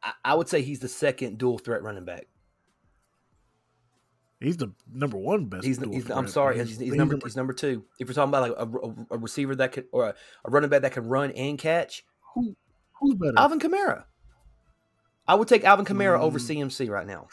I, 0.03 0.13
I 0.23 0.35
would 0.35 0.47
say 0.47 0.61
he's 0.61 0.79
the 0.79 0.87
second 0.87 1.37
dual 1.37 1.57
threat 1.57 1.83
running 1.83 2.05
back. 2.05 2.27
He's 4.41 4.57
the 4.57 4.71
number 4.91 5.17
one 5.17 5.45
best. 5.45 5.65
He's, 5.65 5.77
dual 5.77 5.93
he's 5.93 6.03
threat, 6.05 6.17
I'm 6.17 6.27
sorry, 6.27 6.59
he's, 6.59 6.77
he's 6.77 6.93
number 6.93 7.17
he's 7.23 7.35
number 7.37 7.53
two. 7.53 7.85
If 7.99 8.07
you're 8.07 8.13
talking 8.15 8.29
about 8.29 8.49
like 8.49 8.51
a, 8.57 8.87
a, 9.13 9.15
a 9.15 9.17
receiver 9.17 9.55
that 9.55 9.71
can 9.71 9.85
or 9.91 10.09
a, 10.09 10.15
a 10.45 10.51
running 10.51 10.69
back 10.69 10.81
that 10.81 10.91
can 10.91 11.07
run 11.07 11.31
and 11.31 11.57
catch, 11.57 12.03
who, 12.33 12.55
who's 12.99 13.15
better? 13.15 13.33
Alvin 13.37 13.59
Kamara. 13.59 14.03
I 15.27 15.35
would 15.35 15.47
take 15.47 15.63
Alvin 15.63 15.85
Kamara 15.85 16.19
over 16.19 16.37
Mm. 16.37 16.67
CMC 16.67 16.89
right 16.89 17.07
now. 17.07 17.27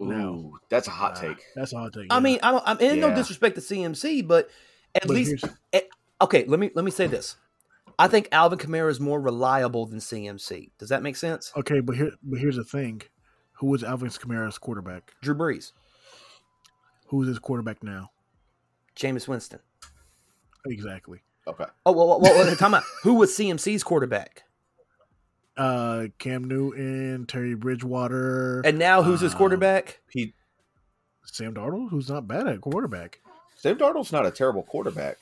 Ooh, 0.00 0.06
No. 0.06 0.58
that's 0.70 0.86
a 0.88 0.90
hot 0.90 1.14
Nah, 1.16 1.20
take. 1.28 1.42
That's 1.54 1.72
a 1.72 1.78
hot 1.78 1.92
take. 1.92 2.06
I 2.10 2.20
mean, 2.20 2.38
I 2.42 2.50
don't. 2.52 2.62
I'm 2.66 2.78
in 2.78 3.00
no 3.00 3.14
disrespect 3.14 3.56
to 3.56 3.60
CMC, 3.60 4.26
but 4.26 4.48
at 4.94 5.02
But 5.06 5.10
least 5.14 5.44
here's- 5.72 5.84
okay. 6.20 6.44
Let 6.46 6.60
me 6.60 6.70
let 6.74 6.84
me 6.84 6.90
say 6.90 7.06
this. 7.08 7.36
I 7.98 8.08
think 8.08 8.28
Alvin 8.32 8.58
Kamara 8.58 8.88
is 8.90 9.00
more 9.00 9.20
reliable 9.20 9.84
than 9.86 9.98
CMC. 9.98 10.70
Does 10.78 10.88
that 10.88 11.02
make 11.02 11.16
sense? 11.16 11.52
okay, 11.56 11.80
but 11.80 11.94
here, 11.96 12.12
but 12.22 12.38
here's 12.38 12.56
the 12.56 12.64
thing: 12.64 13.02
who 13.62 13.68
was 13.68 13.84
Alvin 13.84 14.08
Kamara's 14.08 14.58
quarterback? 14.58 15.12
Drew 15.22 15.36
Brees, 15.36 15.70
Who's 17.06 17.28
his 17.28 17.38
quarterback 17.38 17.80
now? 17.84 18.10
Jameis 18.96 19.28
Winston. 19.28 19.60
Exactly. 20.66 21.20
Okay. 21.46 21.66
Oh 21.86 21.92
well, 21.92 22.08
well, 22.08 22.20
well 22.20 22.56
time 22.56 22.74
out. 22.74 22.82
Who 23.04 23.14
was 23.14 23.30
CMC's 23.30 23.84
quarterback? 23.84 24.42
Uh, 25.56 26.06
Cam 26.18 26.42
Newton, 26.44 27.24
Teddy 27.28 27.54
Bridgewater, 27.54 28.62
And 28.64 28.80
now 28.80 29.04
who's 29.04 29.20
his 29.20 29.32
Um, 29.32 29.38
quarterback? 29.38 30.00
He 30.10 30.34
Sam 31.24 31.54
Darnold, 31.54 31.90
who's 31.90 32.08
not 32.10 32.26
bad 32.26 32.48
at 32.48 32.60
quarterback. 32.60 33.20
Sam 33.56 33.78
Darnold's 33.78 34.10
not 34.10 34.26
a 34.26 34.32
terrible 34.32 34.64
quarterback. 34.64 35.18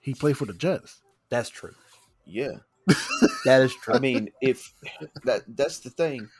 He 0.00 0.14
played 0.14 0.38
for 0.38 0.46
the 0.46 0.54
Jets. 0.54 1.02
That's 1.28 1.50
true. 1.50 1.74
Yeah. 2.24 2.52
That 3.44 3.60
is 3.60 3.74
true. 3.74 3.92
I 3.94 3.98
mean, 3.98 4.30
if 4.40 4.72
that 5.24 5.42
that's 5.48 5.80
the 5.80 5.90
thing. 5.90 6.30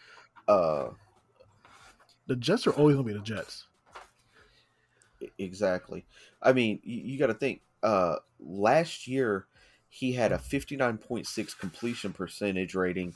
Uh 0.47 0.89
The 2.29 2.37
Jets 2.37 2.67
are 2.67 2.73
always 2.73 2.95
gonna 2.95 3.07
be 3.07 3.15
the 3.15 3.21
Jets. 3.21 3.65
exactly. 5.39 6.05
I 6.41 6.53
mean, 6.53 6.79
you, 6.85 7.01
you 7.01 7.19
got 7.19 7.27
to 7.27 7.35
think 7.35 7.63
uh 7.83 8.17
last 8.39 9.09
year 9.09 9.47
he 9.89 10.13
had 10.13 10.33
a 10.33 10.39
59.6 10.39 11.59
completion 11.59 12.13
percentage 12.13 12.75
rating 12.75 13.15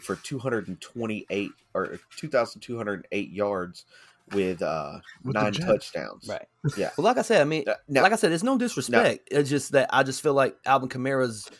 for 0.00 0.16
228 0.16 1.50
or 1.74 1.98
2,208 2.16 3.30
yards 3.30 3.84
with 4.32 4.62
uh, 4.62 5.00
With 5.24 5.34
nine 5.34 5.52
touchdowns. 5.52 6.28
Right. 6.28 6.46
Yeah. 6.78 6.90
Well, 6.96 7.04
like 7.04 7.18
I 7.18 7.22
said, 7.22 7.42
I 7.42 7.44
mean, 7.44 7.64
Now, 7.88 8.02
like 8.02 8.12
I 8.12 8.16
said, 8.16 8.32
it's 8.32 8.42
no 8.42 8.56
disrespect. 8.56 9.28
It's 9.30 9.50
just 9.50 9.72
that 9.72 9.90
I 9.92 10.02
just 10.02 10.22
feel 10.22 10.32
like 10.32 10.56
Alvin 10.64 10.88
Kamara's 10.88 11.50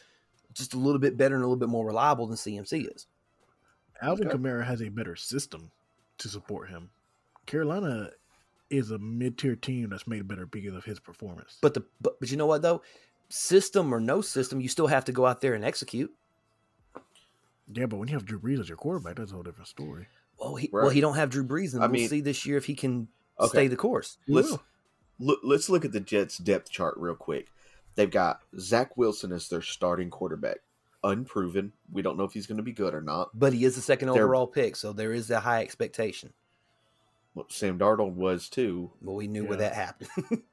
just 0.54 0.72
a 0.72 0.78
little 0.78 0.98
bit 1.00 1.18
better 1.18 1.34
and 1.34 1.44
a 1.44 1.46
little 1.46 1.58
bit 1.58 1.68
more 1.68 1.84
reliable 1.84 2.26
than 2.26 2.36
CMC 2.36 2.94
is. 2.94 3.06
Alvin 4.00 4.28
Okay. 4.28 4.38
Kamara 4.38 4.64
has 4.64 4.80
a 4.80 4.88
better 4.88 5.14
system 5.14 5.70
to 6.18 6.28
support 6.28 6.68
him. 6.70 6.90
Carolina 7.46 8.10
is 8.70 8.90
a 8.90 8.98
mid-tier 8.98 9.56
team 9.56 9.90
that's 9.90 10.06
made 10.06 10.26
better 10.26 10.46
because 10.46 10.74
of 10.74 10.84
his 10.84 10.98
performance. 11.00 11.58
But 11.60 11.74
the 11.74 11.84
but, 12.00 12.18
but 12.20 12.30
you 12.30 12.36
know 12.36 12.46
what 12.46 12.62
though, 12.62 12.82
system 13.28 13.92
or 13.92 14.00
no 14.00 14.20
system, 14.20 14.60
you 14.60 14.68
still 14.68 14.86
have 14.86 15.04
to 15.06 15.12
go 15.12 15.26
out 15.26 15.40
there 15.40 15.54
and 15.54 15.64
execute. 15.64 16.12
yeah, 17.72 17.86
but 17.86 17.96
when 17.98 18.08
you 18.08 18.14
have 18.14 18.24
Drew 18.24 18.38
Brees 18.38 18.60
as 18.60 18.68
your 18.68 18.76
quarterback, 18.78 19.16
that's 19.16 19.30
a 19.30 19.34
whole 19.34 19.42
different 19.42 19.68
story. 19.68 20.06
Well, 20.38 20.56
he 20.56 20.68
well 20.72 20.88
he 20.88 21.00
don't 21.00 21.14
have 21.16 21.30
Drew 21.30 21.44
Brees, 21.44 21.74
and 21.74 21.82
I 21.82 21.86
we'll 21.86 21.92
mean- 21.94 22.08
see 22.08 22.20
this 22.20 22.44
year 22.46 22.56
if 22.56 22.66
he 22.66 22.74
can 22.74 23.08
Okay. 23.40 23.48
stay 23.48 23.68
the 23.68 23.76
course. 23.76 24.18
Let's 24.28 24.56
look, 25.18 25.40
let's 25.42 25.68
look 25.68 25.84
at 25.84 25.92
the 25.92 26.00
Jets 26.00 26.38
depth 26.38 26.70
chart 26.70 26.94
real 26.96 27.14
quick. 27.16 27.48
They've 27.96 28.10
got 28.10 28.40
Zach 28.58 28.96
Wilson 28.96 29.30
as 29.32 29.48
their 29.48 29.62
starting 29.62 30.10
quarterback, 30.10 30.58
unproven. 31.04 31.72
We 31.92 32.02
don't 32.02 32.16
know 32.18 32.24
if 32.24 32.32
he's 32.32 32.46
going 32.48 32.56
to 32.56 32.62
be 32.64 32.72
good 32.72 32.94
or 32.94 33.02
not. 33.02 33.30
But 33.38 33.52
he 33.52 33.64
is 33.64 33.76
the 33.76 33.82
second 33.82 34.08
They're- 34.08 34.24
overall 34.24 34.46
pick, 34.48 34.74
so 34.74 34.92
there 34.92 35.12
is 35.12 35.30
a 35.30 35.40
high 35.40 35.62
expectation. 35.62 36.32
Well, 37.34 37.46
Sam 37.48 37.78
Darnold 37.78 38.14
was 38.14 38.48
too. 38.48 38.90
But 39.02 39.12
we 39.12 39.28
knew 39.28 39.44
where 39.44 39.58
that 39.58 39.74
happened. 39.74 40.42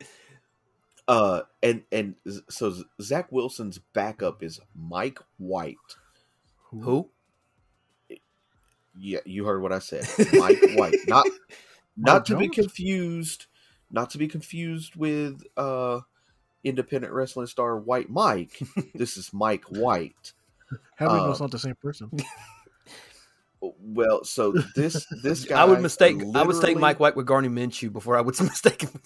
Uh, 1.07 1.41
and 1.61 1.83
and 1.91 2.15
so 2.49 2.73
Zach 3.01 3.31
Wilson's 3.31 3.79
backup 3.79 4.43
is 4.43 4.61
Mike 4.75 5.19
White. 5.37 5.75
Who? 6.69 7.09
Yeah, 8.97 9.19
you 9.25 9.43
heard 9.43 9.61
what 9.61 9.73
I 9.73 9.79
said. 9.79 10.05
Mike 10.33 10.59
White, 10.75 10.95
not 11.07 11.25
not 11.97 12.25
to 12.27 12.37
be 12.37 12.47
confused, 12.47 13.47
not 13.89 14.11
to 14.11 14.17
be 14.17 14.27
confused 14.27 14.95
with 14.95 15.41
uh 15.57 16.01
independent 16.63 17.11
wrestling 17.11 17.47
star 17.47 17.77
White 17.77 18.09
Mike. 18.09 18.59
this 18.95 19.17
is 19.17 19.33
Mike 19.33 19.65
White. 19.65 20.33
How 20.95 21.07
do 21.07 21.13
we 21.13 21.19
know 21.19 21.31
it's 21.31 21.39
not 21.39 21.51
the 21.51 21.59
same 21.59 21.75
person? 21.75 22.11
Well, 23.79 24.23
so 24.23 24.53
this 24.75 25.05
this 25.21 25.45
guy 25.45 25.55
I 25.61 25.65
would 25.65 25.81
mistake. 25.81 26.19
I 26.19 26.41
would 26.41 26.47
mistake 26.47 26.77
Mike 26.79 26.99
White 26.99 27.15
with 27.15 27.27
Gardner 27.27 27.51
Minshew 27.51 27.93
before 27.93 28.17
I 28.17 28.21
would 28.21 28.39
mistake 28.41 28.81
him. 28.81 28.99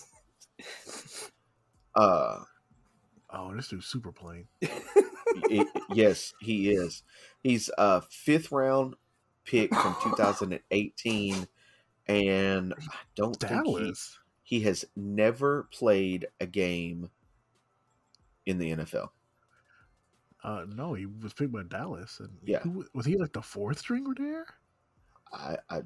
Uh, 1.94 2.40
Oh, 3.38 3.54
this 3.54 3.68
dude's 3.68 3.86
super 3.88 4.14
plain. 4.14 4.48
i- 4.64 5.66
yes, 5.94 6.32
he 6.40 6.70
is. 6.72 7.04
He's 7.44 7.70
a 7.78 8.02
fifth 8.04 8.50
round 8.54 8.96
pick 9.44 9.76
from 9.76 9.94
2018, 10.04 11.46
and 12.08 12.74
I 12.80 12.84
don't 13.16 13.36
think 13.38 13.68
he, 13.68 13.94
he 14.44 14.62
has 14.62 14.86
never 14.96 15.64
played 15.64 16.28
a 16.40 16.46
game 16.46 17.10
in 18.46 18.58
the 18.58 18.72
NFL. 18.72 19.10
Uh, 20.46 20.64
no, 20.76 20.94
he 20.94 21.08
was 21.08 21.34
picked 21.34 21.52
by 21.52 21.64
Dallas, 21.64 22.20
and 22.20 22.30
Yeah. 22.44 22.60
who, 22.60 22.86
was 22.94 23.06
he 23.08 23.18
like 23.18 23.34
the 23.34 23.42
fourth 23.42 23.80
stringer 23.80 24.14
there? 24.16 24.46
I 25.34 25.58
I, 25.72 25.82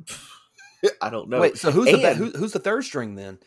I 1.01 1.09
don't 1.09 1.29
know. 1.29 1.39
Wait, 1.39 1.57
so 1.57 1.71
who's 1.71 1.85
the 1.91 2.13
who, 2.13 2.31
who's 2.31 2.51
the 2.51 2.59
third 2.59 2.83
string 2.83 3.15
then? 3.15 3.39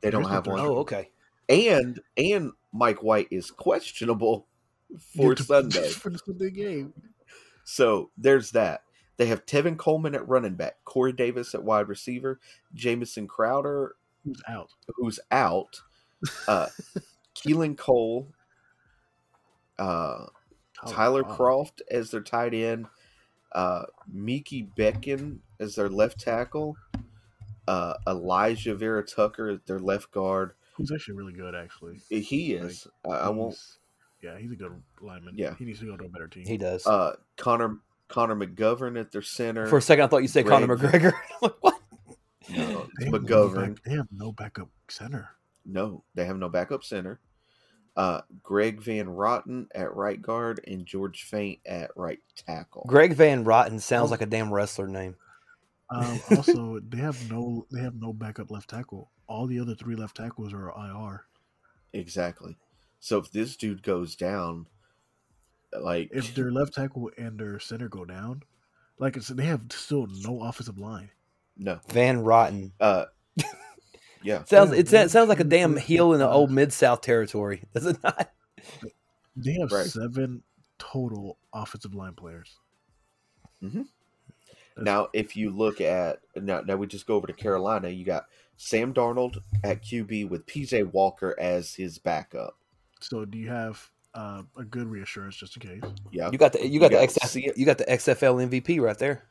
they 0.00 0.10
don't 0.10 0.22
There's 0.22 0.32
have 0.34 0.44
third 0.44 0.52
one. 0.52 0.60
Oh, 0.60 0.76
okay. 0.78 1.10
And 1.48 1.98
and 2.16 2.52
Mike 2.72 3.02
White 3.02 3.28
is 3.32 3.50
questionable 3.50 4.46
for 5.16 5.32
Yeah, 5.36 5.44
Sunday. 5.44 5.88
for 5.90 6.10
the 6.10 6.18
Sunday 6.18 6.50
game. 6.50 6.94
So 7.64 8.10
there's 8.16 8.52
that. 8.52 8.82
They 9.16 9.26
have 9.26 9.46
Tevin 9.46 9.76
Coleman 9.76 10.14
at 10.14 10.28
running 10.28 10.54
back, 10.54 10.76
Corey 10.84 11.12
Davis 11.12 11.54
at 11.54 11.62
wide 11.64 11.88
receiver, 11.88 12.38
Jamison 12.74 13.26
Crowder, 13.26 13.96
Who's 14.24 14.42
out? 14.48 14.70
who's 14.96 15.20
out, 15.30 15.80
uh, 16.48 16.68
Keelan 17.36 17.76
Cole, 17.76 18.28
uh, 19.78 20.26
Tyler 20.88 21.22
wow. 21.22 21.36
Kroft 21.36 21.80
as 21.90 22.10
their 22.10 22.20
tight 22.20 22.54
end, 22.54 22.86
uh, 23.52 23.84
Mekhi 24.14 24.68
Becton 24.76 25.38
as 25.60 25.74
their 25.76 25.88
left 25.88 26.20
tackle, 26.20 26.76
uh, 27.68 27.94
Alijah 28.06 28.76
Vera-Tucker 28.76 29.48
as 29.50 29.58
their 29.66 29.78
left 29.78 30.10
guard. 30.10 30.52
who's 30.74 30.92
actually 30.92 31.16
really 31.16 31.32
good, 31.32 31.54
actually. 31.54 32.00
He 32.10 32.54
is. 32.54 32.86
I 33.08 33.10
I 33.10 33.28
won't. 33.30 33.56
Yeah, 34.22 34.38
he's 34.38 34.52
a 34.52 34.56
good 34.56 34.72
lineman. 35.00 35.34
Yeah. 35.36 35.54
he 35.58 35.64
needs 35.64 35.80
to 35.80 35.86
go 35.86 35.96
to 35.96 36.04
a 36.04 36.08
better 36.08 36.28
team. 36.28 36.46
He 36.46 36.56
does. 36.56 36.86
Uh, 36.86 37.16
Connor 37.36 37.78
Connor 38.08 38.34
McGovern 38.36 38.98
at 38.98 39.12
their 39.12 39.22
center. 39.22 39.66
For 39.66 39.78
a 39.78 39.82
second, 39.82 40.04
I 40.04 40.06
thought 40.08 40.22
you 40.22 40.28
said 40.28 40.46
Conor 40.46 40.76
Greg- 40.76 40.92
McGregor. 41.02 41.12
Like, 41.42 41.54
what? 41.60 41.74
no, 42.50 42.86
They 42.98 43.04
have 43.06 43.12
no 43.12 43.18
McGovern. 43.20 43.74
back- 43.74 43.82
they 43.84 43.92
have 43.92 44.06
no 44.12 44.32
backup 44.32 44.68
center. 44.88 45.30
No, 45.66 46.04
they 46.14 46.24
have 46.26 46.36
no 46.38 46.48
backup 46.50 46.84
center. 46.84 47.20
Uh, 47.96 48.20
Greg 48.42 48.80
Van 48.80 49.06
Roten 49.06 49.66
at 49.74 49.94
right 49.94 50.20
guard 50.20 50.60
and 50.66 50.84
George 50.84 51.28
Fant 51.30 51.60
at 51.64 51.90
right 51.96 52.18
tackle. 52.34 52.84
Greg 52.88 53.12
Van 53.14 53.44
Roten 53.44 53.80
sounds 53.80 54.08
Oh. 54.08 54.10
like 54.10 54.20
a 54.22 54.26
damn 54.26 54.52
wrestler 54.52 54.88
name. 54.88 55.14
Um, 55.90 56.20
also, 56.36 56.80
they 56.80 56.98
have 56.98 57.30
no 57.30 57.66
they 57.70 57.80
have 57.80 57.94
no 57.94 58.12
backup 58.12 58.50
left 58.50 58.70
tackle. 58.70 59.10
All 59.28 59.46
the 59.46 59.60
other 59.60 59.74
three 59.76 59.94
left 59.94 60.16
tackles 60.16 60.52
are 60.52 60.70
IR. 60.70 61.24
Exactly. 61.92 62.56
So 63.00 63.18
if 63.18 63.30
this 63.30 63.56
dude 63.56 63.82
goes 63.82 64.16
down, 64.16 64.66
like 65.78 66.08
If 66.12 66.34
their 66.34 66.50
left 66.50 66.74
tackle 66.74 67.10
and 67.16 67.38
their 67.38 67.60
center 67.60 67.88
go 67.88 68.04
down, 68.04 68.42
like 68.98 69.16
it's, 69.16 69.28
they 69.28 69.44
have 69.44 69.62
still 69.70 70.06
no 70.22 70.42
offensive 70.42 70.78
line. 70.78 71.10
no, 71.56 71.78
Van 71.90 72.18
Roten 72.24 72.72
uh, 72.80 73.04
yeah, 74.24 74.42
sounds. 74.44 74.72
Yeah, 74.72 74.78
It 74.78 74.88
sounds, 74.88 75.12
sounds 75.12 75.28
like 75.28 75.38
a 75.40 75.44
damn 75.44 75.74
two, 75.74 75.80
heel 75.80 76.12
in 76.14 76.18
the 76.18 76.28
old 76.28 76.50
mid 76.50 76.72
South 76.72 77.00
territory. 77.02 77.62
Does 77.74 77.86
it 77.86 78.02
not? 78.02 78.32
They 79.36 79.52
have 79.60 79.70
Right. 79.70 79.86
seven 79.86 80.42
total 80.78 81.38
offensive 81.52 81.94
line 81.94 82.14
players. 82.14 82.56
Mhm. 83.62 83.86
Now, 84.76 85.08
if 85.12 85.36
you 85.36 85.50
look 85.50 85.80
at 85.80 86.18
now, 86.34 86.60
now 86.62 86.76
we 86.76 86.86
just 86.88 87.06
go 87.06 87.14
over 87.14 87.26
to 87.28 87.32
Carolina. 87.32 87.88
You 87.88 88.04
got 88.04 88.24
Sam 88.56 88.92
Darnold 88.92 89.38
at 89.62 89.82
QB 89.82 90.28
with 90.28 90.46
PJ 90.46 90.82
Walker 90.92 91.36
as 91.38 91.74
his 91.74 91.98
backup. 91.98 92.56
So 93.00 93.24
do 93.24 93.38
you 93.38 93.48
have 93.48 93.88
uh, 94.14 94.42
a 94.56 94.64
good 94.64 94.86
reassurance 94.88 95.36
just 95.36 95.56
in 95.56 95.62
case? 95.80 95.90
Yeah, 96.12 96.30
You 96.32 96.38
got 96.38 96.52
the 96.52 96.66
you 96.66 96.80
got 96.80 96.90
You 96.90 96.98
the 96.98 97.06
got 97.06 97.08
XF, 97.14 97.28
C- 97.28 97.52
you 97.56 97.66
got 97.66 97.78
the 97.78 97.84
XFL 97.84 98.48
MVP 98.48 98.80
right 98.80 98.98
there. 98.98 99.24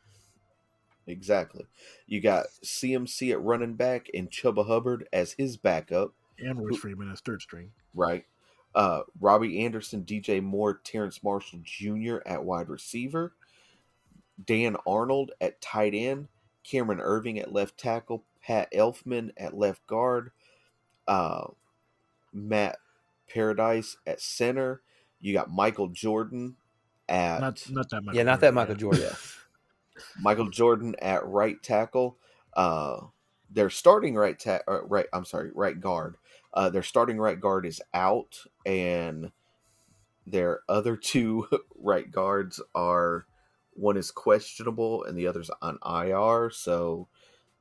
Exactly. 1.07 1.65
You 2.07 2.21
got 2.21 2.47
CMC 2.63 3.31
at 3.31 3.41
running 3.41 3.73
back 3.73 4.09
and 4.13 4.29
Chuba 4.29 4.65
Hubbard 4.65 5.07
as 5.11 5.33
his 5.33 5.57
backup. 5.57 6.13
And 6.39 6.59
Royce 6.59 6.79
Freeman 6.79 7.11
as 7.11 7.19
third 7.19 7.41
string. 7.41 7.71
right? 7.93 8.25
Uh, 8.75 9.01
Robbie 9.19 9.63
Anderson, 9.63 10.03
DJ 10.03 10.41
Moore, 10.41 10.79
Terrace 10.83 11.21
Marshall 11.23 11.59
Jr. 11.63 12.17
at 12.25 12.43
wide 12.43 12.69
receiver, 12.69 13.33
Dan 14.43 14.75
Arnold 14.87 15.31
at 15.39 15.61
tight 15.61 15.93
end, 15.93 16.27
Cameron 16.63 16.99
Erving 16.99 17.39
at 17.39 17.53
left 17.53 17.77
tackle, 17.77 18.23
Pat 18.41 18.71
Elflein 18.73 19.31
at 19.37 19.55
left 19.55 19.85
guard, 19.85 20.31
uh, 21.07 21.47
Matt 22.33 22.77
Paradis 23.31 23.97
at 24.07 24.19
center. 24.21 24.81
You 25.21 25.33
got 25.33 25.51
Michael 25.51 25.89
Jordan 25.89 26.55
at 27.07 27.41
Not 27.41 27.63
not 27.69 27.89
that 27.89 28.01
much. 28.03 28.15
Yeah, 28.15 28.23
not 28.23 28.41
that 28.41 28.53
Michael 28.53 28.75
Jordan. 28.75 29.11
Michael 30.19 30.49
Jordan 30.49 30.95
at 30.99 31.25
right 31.25 31.61
tackle. 31.61 32.17
Uh, 32.53 33.07
their 33.49 33.69
starting 33.69 34.15
right 34.15 34.39
ta- 34.39 34.61
uh, 34.67 34.83
right. 34.83 35.07
I'm 35.13 35.25
sorry, 35.25 35.51
right 35.53 35.79
guard. 35.79 36.17
Uh, 36.53 36.69
their 36.69 36.83
starting 36.83 37.17
right 37.19 37.39
guard 37.39 37.65
is 37.65 37.81
out, 37.93 38.39
and 38.65 39.31
their 40.25 40.61
other 40.69 40.95
two 40.95 41.47
right 41.75 42.09
guards 42.09 42.61
are 42.73 43.25
one 43.75 43.97
is 43.97 44.11
questionable 44.11 45.03
and 45.03 45.17
the 45.17 45.27
other's 45.27 45.49
on 45.61 45.79
IR. 45.85 46.49
So 46.51 47.07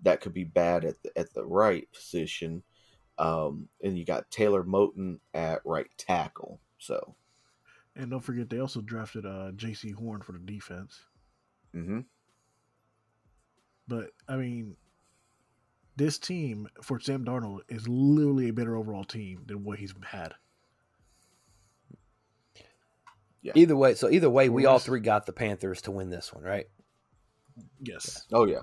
that 0.03 0.21
could 0.21 0.35
be 0.35 0.45
bad 0.45 0.85
at 0.85 1.03
the, 1.03 1.19
at 1.19 1.33
the 1.35 1.45
right 1.45 1.89
position. 1.93 2.63
Um, 3.19 3.69
and 3.83 3.97
you 3.97 4.05
got 4.05 4.31
Taylor 4.31 4.65
Moton 4.65 5.21
at 5.33 5.61
right 5.65 5.89
tackle. 5.97 6.61
So 6.79 7.15
And 7.95 8.11
don't 8.11 8.21
forget, 8.21 8.51
they 8.51 8.59
also 8.59 8.81
drafted 8.81 9.27
uh, 9.27 9.53
Jaycee 9.53 9.95
Horn 9.95 10.23
for 10.23 10.33
the 10.33 10.39
defense. 10.39 11.01
hmm 11.73 12.01
But 13.89 14.11
I 14.29 14.37
mean, 14.37 14.77
this 15.97 16.19
team 16.19 16.69
for 16.83 17.01
Sam 17.01 17.25
Darnold 17.25 17.61
is 17.69 17.89
literally 17.89 18.49
a 18.49 18.53
better 18.53 18.77
overall 18.77 19.05
team 19.05 19.43
than 19.47 19.65
what 19.65 19.79
he's 19.79 19.95
had. 20.05 20.35
Either 23.55 23.77
way, 23.77 23.95
so 23.95 24.09
either 24.09 24.31
way, 24.31 24.49
we 24.49 24.67
all 24.67 24.79
three 24.79 25.01
got 25.01 25.27
the 25.27 25.33
Panthers 25.33 25.83
to 25.83 25.91
win 25.91 26.11
this 26.11 26.33
one, 26.33 26.45
right? 26.45 26.69
Yes. 27.81 28.25
oh 28.33 28.47
yeah. 28.47 28.61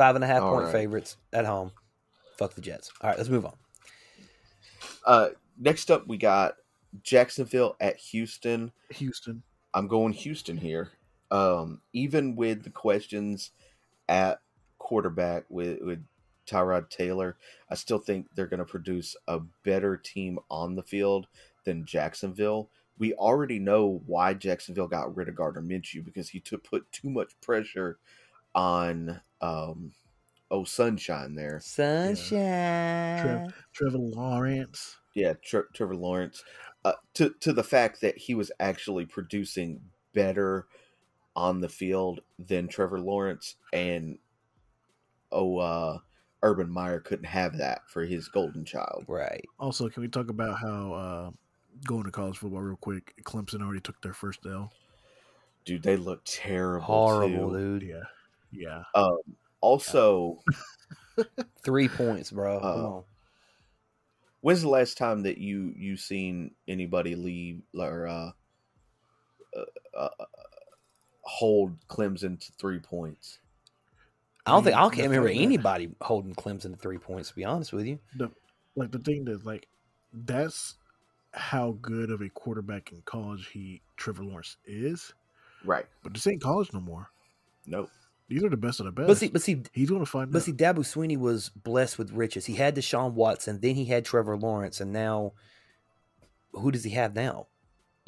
Five 0.00 0.14
and 0.14 0.24
a 0.24 0.26
half 0.26 0.40
All 0.40 0.52
point 0.52 0.64
right. 0.64 0.72
favorites 0.72 1.18
at 1.30 1.44
home. 1.44 1.72
Fuck 2.38 2.54
the 2.54 2.62
Jets. 2.62 2.90
All 3.02 3.10
right, 3.10 3.18
let's 3.18 3.28
move 3.28 3.44
on. 3.44 3.52
Uh, 5.04 5.28
next 5.58 5.90
up, 5.90 6.06
we 6.06 6.16
got 6.16 6.54
Jacksonville 7.02 7.76
at 7.80 7.98
Houston. 7.98 8.72
Houston. 8.92 9.42
I'm 9.74 9.88
going 9.88 10.14
Houston 10.14 10.56
here. 10.56 10.88
Um, 11.30 11.80
even 11.92 12.36
with 12.36 12.64
the 12.64 12.70
questions 12.70 13.52
at 14.08 14.40
quarterback 14.78 15.44
with, 15.48 15.80
with 15.82 16.04
Tyrod 16.46 16.90
Taylor, 16.90 17.36
I 17.70 17.74
still 17.74 17.98
think 17.98 18.26
they're 18.34 18.46
going 18.46 18.58
to 18.58 18.64
produce 18.64 19.16
a 19.28 19.40
better 19.64 19.96
team 19.96 20.38
on 20.50 20.74
the 20.74 20.82
field 20.82 21.28
than 21.64 21.86
Jacksonville. 21.86 22.70
We 22.98 23.14
already 23.14 23.58
know 23.58 24.02
why 24.06 24.34
Jacksonville 24.34 24.88
got 24.88 25.16
rid 25.16 25.28
of 25.28 25.36
Gardner 25.36 25.62
Minshew 25.62 26.04
because 26.04 26.28
he 26.28 26.40
took 26.40 26.64
put 26.64 26.90
too 26.92 27.08
much 27.08 27.32
pressure 27.40 27.98
on 28.54 29.20
um, 29.40 29.92
oh 30.50 30.64
Sunshine 30.64 31.34
there. 31.34 31.60
Sunshine. 31.62 33.22
Trev, 33.22 33.54
Trevor 33.72 33.98
Lawrence. 33.98 34.98
Yeah, 35.14 35.34
Tre- 35.42 35.62
Trevor 35.74 35.96
Lawrence. 35.96 36.42
Uh, 36.84 36.92
to 37.14 37.34
to 37.40 37.52
the 37.52 37.62
fact 37.62 38.00
that 38.00 38.18
he 38.18 38.34
was 38.34 38.50
actually 38.60 39.06
producing 39.06 39.80
better 40.12 40.66
on 41.40 41.60
the 41.60 41.68
field 41.68 42.20
than 42.38 42.68
Trevor 42.68 43.00
Lawrence 43.00 43.56
and 43.72 44.18
oh 45.32 45.58
uh 45.58 45.98
Urban 46.42 46.70
Meyer 46.70 47.00
couldn't 47.00 47.24
have 47.26 47.56
that 47.58 47.82
for 47.88 48.04
his 48.04 48.28
golden 48.28 48.64
child. 48.64 49.04
Right. 49.08 49.44
Also, 49.58 49.88
can 49.88 50.02
we 50.02 50.08
talk 50.08 50.30
about 50.30 50.58
how 50.58 50.92
uh, 50.94 51.30
going 51.86 52.04
to 52.04 52.10
college 52.10 52.38
football 52.38 52.62
real 52.62 52.76
quick? 52.76 53.12
Clemson 53.24 53.60
already 53.62 53.80
took 53.80 54.00
their 54.00 54.14
first 54.14 54.40
L. 54.46 54.72
Dude, 55.66 55.82
they 55.82 55.98
look 55.98 56.22
terrible. 56.24 56.86
Horrible, 56.86 57.50
too. 57.50 57.78
dude. 57.80 57.88
Yeah, 57.90 58.02
yeah. 58.52 58.82
Um, 58.94 59.18
also, 59.60 60.38
Three 61.62 61.88
points, 61.88 62.30
bro. 62.30 62.58
Come 62.60 62.68
Uh, 62.68 62.88
on. 62.88 63.04
when's 64.40 64.62
the 64.62 64.68
last 64.70 64.96
time 64.96 65.22
that 65.24 65.36
you 65.36 65.74
you 65.76 65.98
seen 65.98 66.54
anybody 66.66 67.14
leave 67.16 67.60
or 67.74 68.06
uh, 68.06 68.30
uh, 69.54 69.64
uh, 69.94 70.08
hold 71.30 71.76
Clemson 71.88 72.38
to 72.40 72.52
three 72.58 72.78
points? 72.80 73.38
I 74.46 74.52
don't 74.52 74.64
think 74.64 74.76
I 74.76 74.88
can't 74.88 75.08
remember 75.08 75.28
that- 75.28 75.34
anybody 75.38 75.90
holding 76.00 76.34
Clemson 76.34 76.72
to 76.72 76.76
three 76.76 76.98
points. 76.98 77.28
To 77.30 77.34
be 77.36 77.44
honest 77.44 77.72
with 77.72 77.86
you, 77.86 77.98
The 78.16 78.30
like 78.74 78.90
the 78.90 78.98
thing 78.98 79.24
that 79.26 79.44
like 79.46 79.68
that's 80.12 80.76
how 81.32 81.72
good 81.82 82.10
of 82.10 82.20
a 82.22 82.28
quarterback 82.28 82.90
in 82.92 83.02
college 83.02 83.48
he 83.52 83.80
Trevor 83.96 84.24
Lawrence 84.24 84.56
is. 84.66 85.12
Right. 85.64 85.86
But 86.02 86.14
this 86.14 86.26
ain't 86.26 86.42
college 86.42 86.72
no 86.72 86.80
more. 86.80 87.08
Nope. 87.66 87.90
These 88.28 88.42
are 88.44 88.48
the 88.48 88.56
best 88.56 88.80
of 88.80 88.86
the 88.86 88.92
best. 88.92 89.08
but 89.08 89.16
see, 89.18 89.28
but 89.28 89.42
see, 89.42 89.62
He's 89.72 89.90
going 89.90 90.04
to 90.04 90.10
find 90.10 90.30
but 90.32 90.38
out. 90.38 90.44
see, 90.44 90.52
Dabo 90.52 90.78
Swinney 90.78 91.18
was 91.18 91.50
blessed 91.50 91.98
with 91.98 92.12
riches. 92.12 92.46
He 92.46 92.54
had 92.54 92.74
Deshaun 92.76 93.12
Watson, 93.12 93.60
then 93.60 93.74
he 93.74 93.84
had 93.84 94.04
Trevor 94.04 94.36
Lawrence, 94.36 94.80
and 94.80 94.92
now 94.92 95.32
who 96.52 96.70
does 96.70 96.84
he 96.84 96.90
have 96.90 97.14
now? 97.14 97.46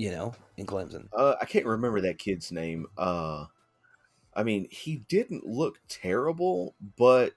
You 0.02 0.10
know, 0.10 0.34
in 0.56 0.66
Clemson. 0.66 1.06
Uh, 1.12 1.36
I 1.40 1.44
can't 1.44 1.64
remember 1.64 2.00
that 2.00 2.18
kid's 2.18 2.50
name. 2.50 2.86
Uh, 2.98 3.44
I 4.34 4.42
mean, 4.42 4.66
he 4.68 4.96
didn't 4.96 5.46
look 5.46 5.78
terrible, 5.88 6.74
but 6.98 7.34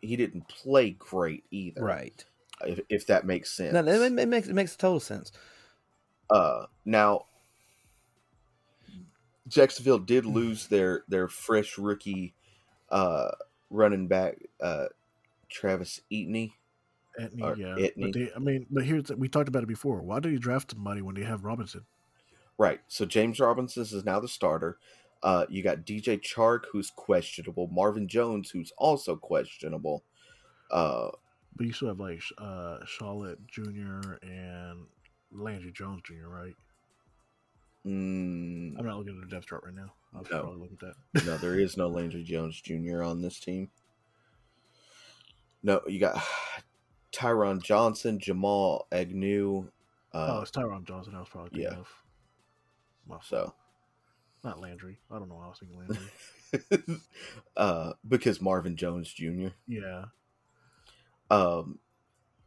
he 0.00 0.16
didn't 0.16 0.48
play 0.48 0.90
great 0.90 1.44
either. 1.52 1.84
Right. 1.84 2.24
If, 2.66 2.80
if 2.88 3.06
that 3.06 3.24
makes 3.24 3.52
sense. 3.52 3.72
No, 3.72 3.86
it, 3.86 4.18
it 4.18 4.26
makes 4.26 4.48
it 4.48 4.54
makes 4.54 4.74
total 4.74 4.98
sense. 4.98 5.30
Uh, 6.28 6.64
now, 6.84 7.26
Jacksonville 9.46 10.00
did 10.00 10.26
lose 10.26 10.66
their 10.66 11.04
their 11.06 11.28
fresh 11.28 11.78
rookie 11.78 12.34
uh, 12.88 13.30
running 13.70 14.08
back 14.08 14.38
uh, 14.60 14.86
Travis 15.48 16.00
Etienne. 16.10 16.50
Etienne, 17.20 17.42
or 17.42 17.56
yeah. 17.56 17.74
Etienne. 17.78 17.92
But 17.98 18.12
they, 18.12 18.30
I 18.34 18.38
mean, 18.38 18.66
but 18.70 18.84
here's 18.84 19.10
we 19.10 19.28
talked 19.28 19.48
about 19.48 19.62
it 19.62 19.68
before. 19.68 20.02
Why 20.02 20.20
did 20.20 20.32
you 20.32 20.38
draft 20.38 20.70
somebody 20.72 21.02
when 21.02 21.14
they 21.14 21.24
have 21.24 21.44
Robinson? 21.44 21.84
Right. 22.58 22.80
So 22.88 23.04
James 23.06 23.40
Robinson 23.40 23.82
is 23.82 24.04
now 24.04 24.20
the 24.20 24.28
starter. 24.28 24.78
Uh, 25.22 25.44
you 25.48 25.62
got 25.62 25.84
DJ 25.86 26.20
Chark, 26.20 26.64
who's 26.72 26.90
questionable. 26.90 27.68
Marvin 27.68 28.08
Jones, 28.08 28.50
who's 28.50 28.72
also 28.78 29.16
questionable. 29.16 30.02
Uh, 30.70 31.10
But 31.56 31.66
you 31.66 31.72
still 31.72 31.88
have 31.88 32.00
like 32.00 32.22
uh, 32.38 32.78
Charlotte 32.86 33.38
Jr. 33.46 34.14
and 34.22 34.86
Landry 35.32 35.72
Jones 35.72 36.02
Jr. 36.04 36.28
Right? 36.28 36.54
mm, 37.86 38.78
I'm 38.78 38.84
not 38.86 38.98
looking 38.98 39.18
at 39.22 39.28
the 39.28 39.34
depth 39.34 39.46
chart 39.48 39.62
right 39.64 39.74
now. 39.74 39.92
I'll 40.14 40.22
No. 40.22 40.40
probably 40.42 40.60
look 40.60 40.72
at 40.72 40.80
that. 41.14 41.26
no, 41.26 41.36
there 41.38 41.58
is 41.58 41.76
no 41.76 41.88
Landry 41.88 42.22
Jones 42.24 42.60
Jr. 42.60 43.02
on 43.02 43.20
this 43.22 43.40
team. 43.40 43.70
No, 45.62 45.80
you 45.86 46.00
got 46.00 46.22
Tyron 47.12 47.62
Johnson, 47.62 48.18
Jamal 48.18 48.86
Agnew. 48.92 49.68
oh, 50.12 50.18
Uh, 50.18 50.40
it's 50.42 50.50
Tyron 50.50 50.86
Johnson. 50.86 51.14
I 51.14 51.20
was 51.20 51.28
probably 51.28 51.50
thinking 51.50 51.72
yeah. 51.72 51.78
of. 51.78 51.88
My 53.08 53.18
so, 53.22 53.52
not 54.44 54.60
Landry. 54.60 54.98
I 55.10 55.18
don't 55.18 55.28
know. 55.28 55.36
why 55.36 55.46
I 55.46 55.48
was 55.48 55.58
thinking 55.58 55.78
Landry. 56.78 57.00
uh, 57.56 57.92
because 58.08 58.40
Marvin 58.40 58.76
Jones 58.76 59.12
Jr. 59.12 59.48
yeah. 59.66 60.04
Um, 61.30 61.78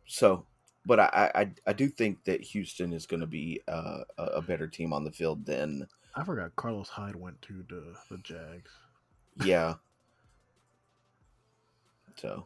so, 0.05 0.45
but 0.85 0.99
I, 0.99 1.31
I, 1.33 1.51
I 1.67 1.73
do 1.73 1.87
think 1.87 2.23
that 2.25 2.41
Houston 2.41 2.91
is 2.91 3.05
going 3.05 3.21
to 3.21 3.27
be 3.27 3.61
uh, 3.67 3.99
a 4.17 4.23
a 4.23 4.41
better 4.41 4.67
team 4.67 4.91
on 4.91 5.03
the 5.05 5.11
field 5.11 5.45
than, 5.45 5.87
I 6.15 6.23
forgot 6.23 6.55
Carlos 6.57 6.89
Hyde 6.89 7.15
went 7.15 7.41
to 7.43 7.63
the 7.69 7.95
the 8.09 8.17
Jags. 8.21 8.71
yeah. 9.43 9.75
So 12.15 12.45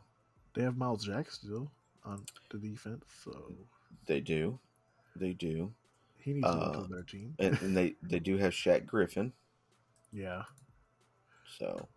They 0.54 0.62
have 0.64 0.78
Myles 0.78 1.04
Jack 1.06 1.30
still 1.30 1.70
on 2.08 2.26
the 2.50 2.58
defense, 2.58 3.04
so 3.24 3.52
they 4.06 4.20
do, 4.20 4.58
they 5.16 5.34
do, 5.34 5.72
he 6.20 6.34
needs 6.34 6.48
to 6.48 6.54
go 6.54 6.60
to 6.60 6.80
Uh, 6.80 6.82
a 6.84 6.88
better 6.88 7.04
team. 7.04 7.36
and, 7.40 7.62
and 7.62 7.78
they 7.78 7.96
they 8.04 8.20
do 8.20 8.38
have 8.38 8.54
Shaq 8.54 8.86
Griffin. 8.86 9.34
Yeah. 10.14 10.44
So 11.60 11.88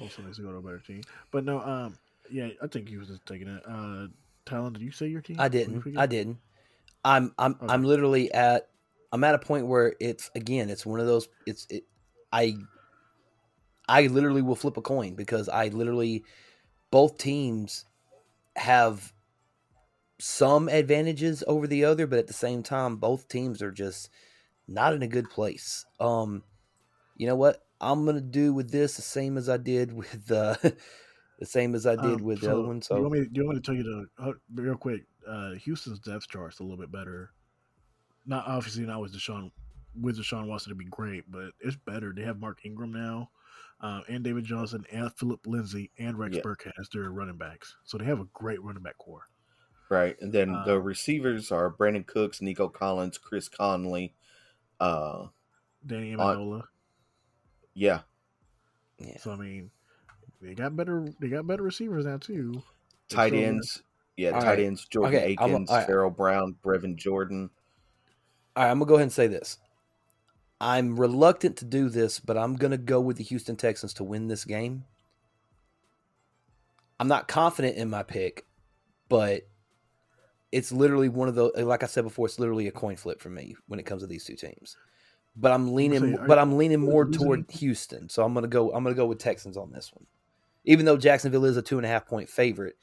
Also 0.00 0.22
needs 0.22 0.36
to 0.36 0.42
go 0.42 0.50
to 0.52 0.58
a 0.58 0.62
better 0.62 0.78
team. 0.78 1.02
But 1.30 1.44
no, 1.44 1.60
um, 1.60 1.96
yeah, 2.30 2.48
I 2.62 2.66
think 2.66 2.88
he 2.88 2.96
was 2.96 3.08
just 3.08 3.24
taking 3.26 3.48
it. 3.48 3.62
Uh, 3.66 4.08
Talon, 4.44 4.72
did 4.72 4.82
you 4.82 4.90
say 4.90 5.06
your 5.06 5.20
team? 5.22 5.36
I 5.40 5.48
didn't. 5.48 5.80
forget? 5.82 6.00
I 6.00 6.06
didn't. 6.06 6.38
I'm 7.04 7.32
I'm 7.38 7.56
Okay. 7.62 7.72
I'm 7.72 7.84
literally 7.84 8.32
at 8.32 8.68
I'm 9.12 9.24
at 9.24 9.34
a 9.34 9.38
point 9.38 9.66
where 9.66 9.94
it's 10.00 10.30
again 10.34 10.68
it's 10.68 10.84
one 10.84 11.00
of 11.00 11.06
those 11.06 11.28
it's 11.46 11.66
it 11.70 11.84
I 12.32 12.56
I 13.88 14.08
literally 14.08 14.42
will 14.42 14.56
flip 14.56 14.76
a 14.76 14.82
coin 14.82 15.14
because 15.14 15.48
I 15.48 15.68
literally 15.68 16.24
both 16.90 17.18
teams 17.18 17.84
have 18.56 19.12
some 20.18 20.68
advantages 20.68 21.44
over 21.46 21.66
the 21.66 21.84
other, 21.84 22.06
but 22.06 22.18
at 22.18 22.26
the 22.26 22.32
same 22.32 22.62
time 22.62 22.96
both 22.96 23.28
teams 23.28 23.62
are 23.62 23.72
just 23.72 24.10
not 24.66 24.92
in 24.94 25.02
a 25.02 25.08
good 25.08 25.30
place. 25.30 25.84
Um 26.00 26.42
you 27.16 27.26
know 27.26 27.36
what? 27.36 27.62
I'm 27.80 28.04
gonna 28.04 28.20
do 28.20 28.52
with 28.52 28.70
this 28.70 28.96
the 28.96 29.02
same 29.02 29.36
as 29.36 29.48
I 29.48 29.56
did 29.56 29.92
with 30.02 30.30
uh 30.30 30.56
the 31.38 31.46
same 31.46 31.74
as 31.74 31.86
I 31.86 31.94
did 31.94 32.20
Um, 32.20 32.24
with 32.24 32.40
the 32.40 32.52
other 32.52 32.62
one. 32.62 32.80
do 32.80 32.86
you 32.90 32.96
So 32.96 33.00
want 33.00 33.12
me? 33.12 33.20
Do 33.20 33.30
you 33.40 33.44
want 33.46 33.56
me 33.56 33.62
to 33.62 33.66
tell 33.66 33.74
you 33.76 33.84
the 33.84 34.24
uh, 34.24 34.32
real 34.54 34.76
quick? 34.76 35.02
Uh, 35.26 35.52
Houston's 35.52 36.00
depth 36.00 36.26
chart's 36.28 36.58
a 36.58 36.62
little 36.64 36.78
bit 36.78 36.90
better. 36.90 37.30
Not 38.26 38.46
obviously 38.46 38.84
not 38.86 39.00
with 39.00 39.14
Deshaun 39.14 39.50
with 39.94 40.18
Deshaun 40.18 40.48
Watson 40.48 40.70
to 40.70 40.74
be 40.76 40.84
great, 40.86 41.24
but 41.30 41.50
it's 41.60 41.76
better. 41.76 42.12
They 42.14 42.22
have 42.22 42.40
Mark 42.40 42.58
Ingram 42.64 42.92
now, 42.92 43.30
uh, 43.80 44.00
and 44.08 44.24
David 44.24 44.44
Johnson, 44.44 44.84
and 44.92 45.12
Phillip 45.16 45.46
Lindsay, 45.46 45.90
and 45.98 46.18
Rex 46.18 46.36
Yeah. 46.36 46.42
Burkhead 46.42 46.72
as 46.80 46.88
their 46.92 47.10
running 47.10 47.36
backs. 47.36 47.76
So 47.84 47.98
they 47.98 48.04
have 48.04 48.20
a 48.20 48.26
great 48.32 48.62
running 48.62 48.82
back 48.82 48.98
corps. 48.98 49.26
Right, 49.90 50.20
and 50.20 50.32
then 50.32 50.52
the 50.66 50.74
Uh, 50.74 50.78
receivers 50.78 51.50
are 51.50 51.70
Brandin 51.72 52.06
Cooks, 52.06 52.42
Nico 52.42 52.68
Collins, 52.68 53.16
Chris 53.16 53.48
Conley. 53.48 54.14
Uh, 54.78 55.28
Danny 55.86 56.14
Uh, 56.14 56.18
Amendola. 56.18 56.64
yeah, 57.74 58.02
yeah. 58.98 59.16
So 59.18 59.32
I 59.32 59.36
mean, 59.36 59.70
they 60.42 60.54
got 60.54 60.76
better. 60.76 61.08
They 61.20 61.28
got 61.28 61.46
better 61.46 61.62
receivers 61.62 62.04
now 62.04 62.18
too. 62.18 62.62
Tight 63.08 63.28
still- 63.28 63.44
ends. 63.44 63.82
Yeah, 64.16 64.32
tight 64.32 64.44
right. 64.44 64.58
ends. 64.60 64.84
Jordan 64.86 65.14
Okay, 65.14 65.36
I'm- 65.38 65.50
Akins, 65.52 65.70
all 65.70 65.76
right. 65.76 65.86
Pharaoh 65.86 66.10
Brown, 66.10 66.56
Brevin 66.62 66.96
Jordan. 66.96 67.50
All 68.56 68.64
right, 68.64 68.70
I'm 68.70 68.78
gonna 68.80 68.88
go 68.88 68.94
ahead 68.96 69.04
and 69.04 69.12
say 69.12 69.26
this. 69.28 69.58
I'm 70.60 70.98
reluctant 70.98 71.56
to 71.58 71.64
do 71.64 71.88
this, 71.88 72.18
but 72.20 72.36
I'm 72.36 72.56
gonna 72.56 72.76
go 72.76 73.00
with 73.00 73.16
the 73.16 73.24
Houston 73.24 73.56
Texans 73.56 73.94
to 73.94 74.04
win 74.04 74.26
this 74.28 74.44
game. 74.44 74.84
I'm 77.00 77.08
not 77.08 77.28
confident 77.28 77.76
in 77.76 77.88
my 77.88 78.02
pick, 78.02 78.44
but 79.08 79.46
it's 80.52 80.72
literally 80.72 81.08
one 81.08 81.28
of 81.28 81.34
those. 81.34 81.52
Like 81.56 81.82
I 81.82 81.86
said 81.86 82.04
before, 82.04 82.26
it's 82.26 82.38
literally 82.38 82.68
a 82.68 82.72
coin 82.72 82.96
flip 82.96 83.20
for 83.20 83.30
me 83.30 83.54
when 83.66 83.78
it 83.78 83.84
comes 83.84 84.02
to 84.02 84.06
these 84.06 84.24
two 84.24 84.36
teams. 84.36 84.76
But 85.36 85.52
I'm 85.52 85.72
leaning, 85.74 86.00
say, 86.00 86.14
are 86.14 86.26
but 86.26 86.38
I'm 86.38 86.56
leaning 86.56 86.80
more 86.80 87.04
losing? 87.04 87.20
toward 87.22 87.50
Houston, 87.52 88.08
so 88.08 88.24
I'm 88.24 88.34
gonna 88.34 88.48
go. 88.48 88.72
I'm 88.72 88.82
gonna 88.82 88.96
go 88.96 89.06
with 89.06 89.18
Texans 89.18 89.56
on 89.56 89.70
this 89.70 89.92
one. 89.92 90.06
Even 90.64 90.84
though 90.84 90.96
Jacksonville 90.96 91.44
is 91.44 91.56
a 91.56 91.62
two 91.62 91.76
and 91.78 91.86
a 91.86 91.88
half 91.88 92.06
point 92.06 92.28
favorite, 92.28 92.76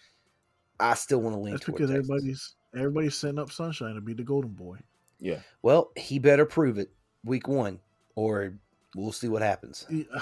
I 0.80 0.94
still 0.94 1.20
want 1.22 1.36
to 1.36 1.40
lean 1.40 1.54
That's 1.54 1.66
because 1.66 1.90
Texans. 1.90 2.10
everybody's 2.10 2.56
everybody's 2.76 3.18
setting 3.18 3.40
up 3.40 3.52
Sunshine 3.52 3.96
to 3.96 4.02
be 4.02 4.14
the 4.14 4.24
golden 4.24 4.52
boy. 4.52 4.78
Yeah, 5.20 5.40
Well, 5.62 5.92
he 5.96 6.20
better 6.20 6.46
prove 6.46 6.78
it 6.78 6.92
week 7.24 7.48
one, 7.48 7.80
or 8.16 8.54
we'll 8.96 9.12
see 9.14 9.30
what 9.30 9.42
happens. 9.42 9.86
Yeah, 9.90 10.04
uh, 10.14 10.22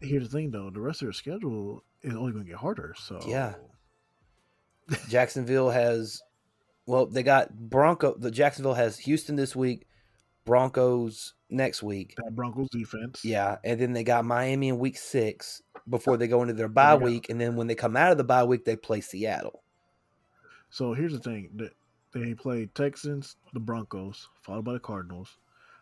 Here's 0.00 0.28
the 0.28 0.38
thing, 0.38 0.50
though: 0.50 0.68
the 0.70 0.80
rest 0.80 1.00
of 1.02 1.06
their 1.06 1.12
schedule 1.12 1.82
is 2.02 2.14
only 2.14 2.32
going 2.32 2.44
to 2.44 2.50
get 2.50 2.58
harder. 2.58 2.94
So 2.98 3.20
Yeah. 3.26 3.54
Jacksonville 5.08 5.70
has 5.70 6.22
Well, 6.86 7.06
they 7.06 7.22
got 7.22 7.52
Bronco. 7.54 8.14
The 8.16 8.30
Jacksonville 8.30 8.74
has 8.74 8.98
Houston 9.00 9.36
this 9.36 9.56
week, 9.56 9.86
Broncos 10.44 11.34
next 11.50 11.82
week. 11.82 12.14
That 12.16 12.34
Broncos 12.34 12.68
defense. 12.70 13.24
Yeah, 13.24 13.56
and 13.64 13.80
then 13.80 13.92
they 13.92 14.04
got 14.04 14.24
Miami 14.24 14.68
in 14.68 14.78
week 14.78 14.96
six 14.96 15.62
before 15.88 16.16
they 16.16 16.28
go 16.28 16.42
into 16.42 16.54
their 16.54 16.68
bye 16.68 16.94
got- 16.94 17.02
week, 17.02 17.28
and 17.28 17.40
then 17.40 17.56
when 17.56 17.66
they 17.66 17.74
come 17.74 17.96
out 17.96 18.12
of 18.12 18.18
the 18.18 18.24
bye 18.24 18.44
week, 18.44 18.64
they 18.64 18.76
play 18.76 19.00
Seattle. 19.00 19.62
So 20.70 20.92
here's 20.94 21.12
the 21.12 21.18
thing: 21.18 21.50
that 21.56 21.72
they 22.12 22.34
play 22.34 22.66
Texans, 22.66 23.36
the 23.52 23.60
Broncos, 23.60 24.28
followed 24.42 24.64
by 24.64 24.72
the 24.74 24.80
Cardinals, 24.80 25.38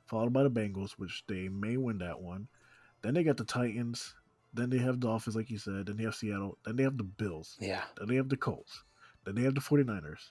followed 0.06 0.32
by 0.32 0.42
the 0.42 0.50
Bengals, 0.50 0.92
which 0.92 1.24
they 1.28 1.48
may 1.48 1.76
win 1.76 1.98
that 1.98 2.20
one. 2.20 2.48
Then 3.02 3.14
they 3.14 3.24
got 3.24 3.36
the 3.36 3.44
Titans. 3.44 4.14
Then 4.54 4.70
they 4.70 4.78
have 4.78 5.00
Dolphins, 5.00 5.34
like 5.36 5.50
you 5.50 5.58
said. 5.58 5.86
Then 5.86 5.96
they 5.96 6.04
have 6.04 6.14
Seattle. 6.14 6.56
Then 6.64 6.76
they 6.76 6.84
have 6.84 6.96
the 6.96 7.02
Bills. 7.04 7.58
Yeah, 7.60 7.82
Then 7.98 8.06
they 8.08 8.14
have 8.14 8.28
the 8.28 8.36
Colts. 8.36 8.84
Then 9.24 9.34
they 9.34 9.42
have 9.42 9.54
the 9.54 9.60
49ers. 9.60 10.30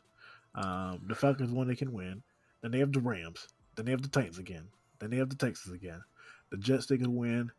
Um, 0.55 1.01
the 1.07 1.15
Falcons 1.15 1.51
one 1.51 1.67
they 1.67 1.75
can 1.75 1.91
win. 1.91 2.21
Then 2.61 2.71
they 2.71 2.79
have 2.79 2.91
the 2.93 2.99
Rams. 3.01 3.47
Then 3.75 3.85
they 3.85 3.91
have 3.91 4.01
the 4.01 4.07
Titans 4.09 4.37
again. 4.37 4.67
Then 4.99 5.09
they 5.09 5.17
have 5.17 5.29
the 5.29 5.35
Texans 5.35 5.73
again. 5.75 6.01
The 6.51 6.57
Jets 6.57 6.85
they 6.85 6.97
could 6.97 7.07
win. 7.07 7.51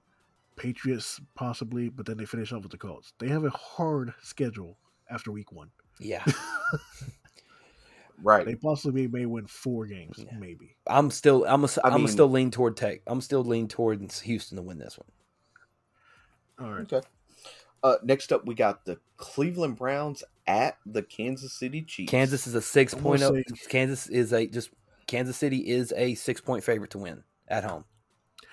Patriots 0.57 1.21
possibly, 1.35 1.89
but 1.89 2.07
then 2.07 2.17
they 2.17 2.25
finish 2.25 2.53
off 2.53 2.63
with 2.63 2.71
the 2.71 2.79
Colts. 2.79 3.13
They 3.19 3.29
have 3.29 3.45
a 3.45 3.51
hard 3.51 4.15
schedule 4.23 4.79
after 5.11 5.33
week 5.33 5.51
one. 5.53 5.71
yeah. 5.99 6.25
Right. 8.23 8.47
They 8.47 8.55
possibly 8.55 9.09
may 9.09 9.27
win 9.27 9.47
four 9.49 9.87
games, 9.87 10.19
Yeah. 10.19 10.39
maybe. 10.39 10.77
I'm 10.87 11.11
still. 11.11 11.45
I'm. 11.47 11.65
A, 11.65 11.69
I 11.83 11.89
I'm 11.89 11.95
mean- 12.03 12.09
still 12.09 12.29
lean 12.31 12.51
toward 12.53 12.77
Tech. 12.77 13.01
I'm 13.09 13.21
still 13.21 13.43
lean 13.43 13.67
toward 13.67 14.01
Houston 14.23 14.57
to 14.57 14.63
win 14.63 14.79
this 14.79 14.97
one. 14.97 16.67
All 16.69 16.73
right. 16.75 16.93
Okay. 16.93 17.05
Uh, 17.85 17.97
next 18.03 18.33
up, 18.33 18.47
we 18.47 18.55
got 18.55 18.85
the 18.87 18.99
Cleveland 19.19 19.77
Browns 19.77 20.25
at 20.47 20.79
the 20.87 21.03
Kansas 21.03 21.53
City 21.53 21.83
Chiefs. 21.83 22.11
Kansas 22.11 22.47
is 22.47 22.55
a 22.55 22.63
6 22.63 22.95
I'm 22.95 23.03
gonna 23.03 23.19
say- 23.19 23.45
Kansas 23.69 24.09
is 24.09 24.33
a 24.33 24.47
just. 24.47 24.71
Kansas 25.07 25.37
City 25.37 25.69
is 25.69 25.93
a 25.97 26.15
six 26.15 26.41
point 26.41 26.65
favorite 26.65 26.91
to 26.93 26.99
win 26.99 27.23
at 27.49 27.63
home. 27.63 27.85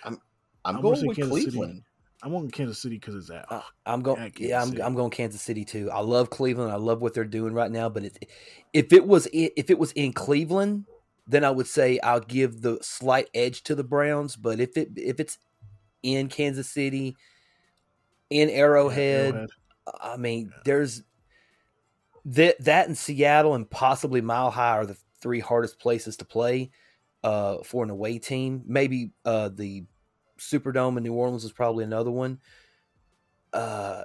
I'm, 0.04 0.20
I'm 0.66 0.82
gonna 0.82 0.96
going 0.96 1.08
with 1.08 1.18
Kansas 1.18 1.38
City. 1.38 1.52
Cleveland. 1.52 1.84
I'm 2.24 2.36
on 2.36 2.52
Kansas 2.52 2.80
City 2.80 2.96
because 2.96 3.16
it's 3.16 3.30
at. 3.30 3.46
Uh, 3.50 3.62
I'm 3.86 4.02
going. 4.02 4.34
Yeah, 4.38 4.62
I'm, 4.62 4.70
City. 4.70 4.84
I'm 4.84 4.94
going 4.94 5.10
Kansas 5.10 5.42
City 5.42 5.66
too. 5.66 5.90
I 5.92 6.02
love 6.02 6.30
Cleveland. 6.30 6.72
I 6.72 6.76
love 6.76 7.02
what 7.02 7.14
they're 7.14 7.24
doing 7.24 7.54
right 7.54 7.72
now. 7.72 7.90
But 7.90 8.04
it, 8.04 8.28
if 8.74 8.94
it 8.94 9.08
was 9.08 9.28
if 9.34 9.70
it 9.70 9.80
was 9.80 9.92
in 9.94 10.14
Cleveland, 10.14 10.86
then 11.26 11.44
I 11.44 11.52
would 11.52 11.68
say 11.68 12.00
I'll 12.02 12.20
give 12.20 12.62
the 12.62 12.78
slight 12.82 13.30
edge 13.34 13.64
to 13.64 13.76
the 13.76 13.84
Browns. 13.84 14.36
But 14.36 14.60
if 14.60 14.78
it 14.78 14.90
if 14.98 15.20
it's 15.20 15.40
in 16.04 16.28
Kansas 16.28 16.70
City, 16.70 17.16
in 18.32 18.50
Arrowhead, 18.50 19.34
Arrowhead. 19.34 19.50
I 20.02 20.18
mean, 20.18 20.52
there's 20.66 21.04
that 22.26 22.64
that 22.64 22.88
in 22.88 22.96
Seattle 22.96 23.56
and 23.56 23.70
possibly 23.70 24.22
Mile 24.22 24.52
High 24.52 24.78
are 24.78 24.86
the 24.86 24.98
three 25.22 25.40
hardest 25.40 25.80
places 25.80 26.18
to 26.18 26.26
play 26.26 26.72
uh, 27.24 27.58
for 27.64 27.84
an 27.84 27.90
away 27.90 28.20
team. 28.20 28.64
Maybe 28.66 29.12
uh, 29.26 29.50
the 29.50 29.86
Superdome 30.40 30.98
in 30.98 31.04
New 31.04 31.14
Orleans 31.14 31.44
is 31.44 31.52
probably 31.52 31.84
another 31.84 32.12
one. 32.12 32.40
Uh, 33.54 34.04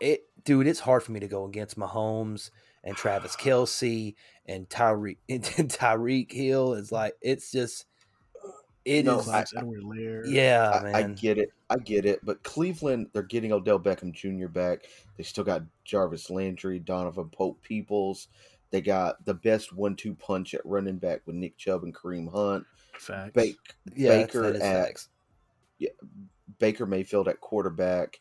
it, 0.00 0.24
dude, 0.44 0.66
it's 0.66 0.80
hard 0.80 1.02
for 1.02 1.12
me 1.12 1.20
to 1.20 1.28
go 1.28 1.44
against 1.46 1.78
Mahomes 1.78 2.50
and 2.84 2.96
Travis 2.96 3.36
Kelce 3.40 4.14
and 4.46 4.68
Tyreek 4.68 5.18
and 5.28 5.44
Tyreek 5.44 6.30
Hill. 6.32 6.74
Is 6.74 6.92
like 6.92 7.14
it's 7.20 7.50
just 7.50 7.86
it 8.84 8.98
is. 9.00 9.04
No, 9.04 9.20
I- 9.20 9.22
Clyde 9.22 9.46
Edward-Helaire. 9.56 10.22
yeah, 10.26 10.80
I, 10.94 10.98
I 10.98 11.02
get 11.04 11.38
it. 11.38 11.50
I 11.70 11.76
get 11.78 12.04
it. 12.06 12.20
But 12.24 12.42
Cleveland, 12.42 13.08
they're 13.12 13.22
getting 13.22 13.52
Odell 13.52 13.78
Beckham 13.78 14.12
Jr. 14.12 14.48
back. 14.48 14.86
They 15.16 15.22
still 15.24 15.44
got 15.44 15.62
Jarvis 15.84 16.30
Landry, 16.30 16.78
Donovan 16.78 17.28
Pope 17.30 17.62
Peoples. 17.62 18.28
They 18.70 18.80
got 18.80 19.24
the 19.24 19.34
best 19.34 19.72
one-two 19.74 20.14
punch 20.14 20.54
at 20.54 20.64
running 20.64 20.96
back 20.98 21.20
with 21.26 21.36
Nick 21.36 21.56
Chubb 21.58 21.84
and 21.84 21.94
Kareem 21.94 22.30
Hunt. 22.32 22.64
Facts. 22.98 23.32
Bake, 23.34 23.56
yeah, 23.94 24.08
Baker 24.24 24.42
that 24.42 24.56
is 24.56 24.62
at 24.62 24.86
facts. 24.86 25.08
Baker 26.58 26.86
Mayfield 26.86 27.28
at 27.28 27.40
quarterback, 27.40 28.20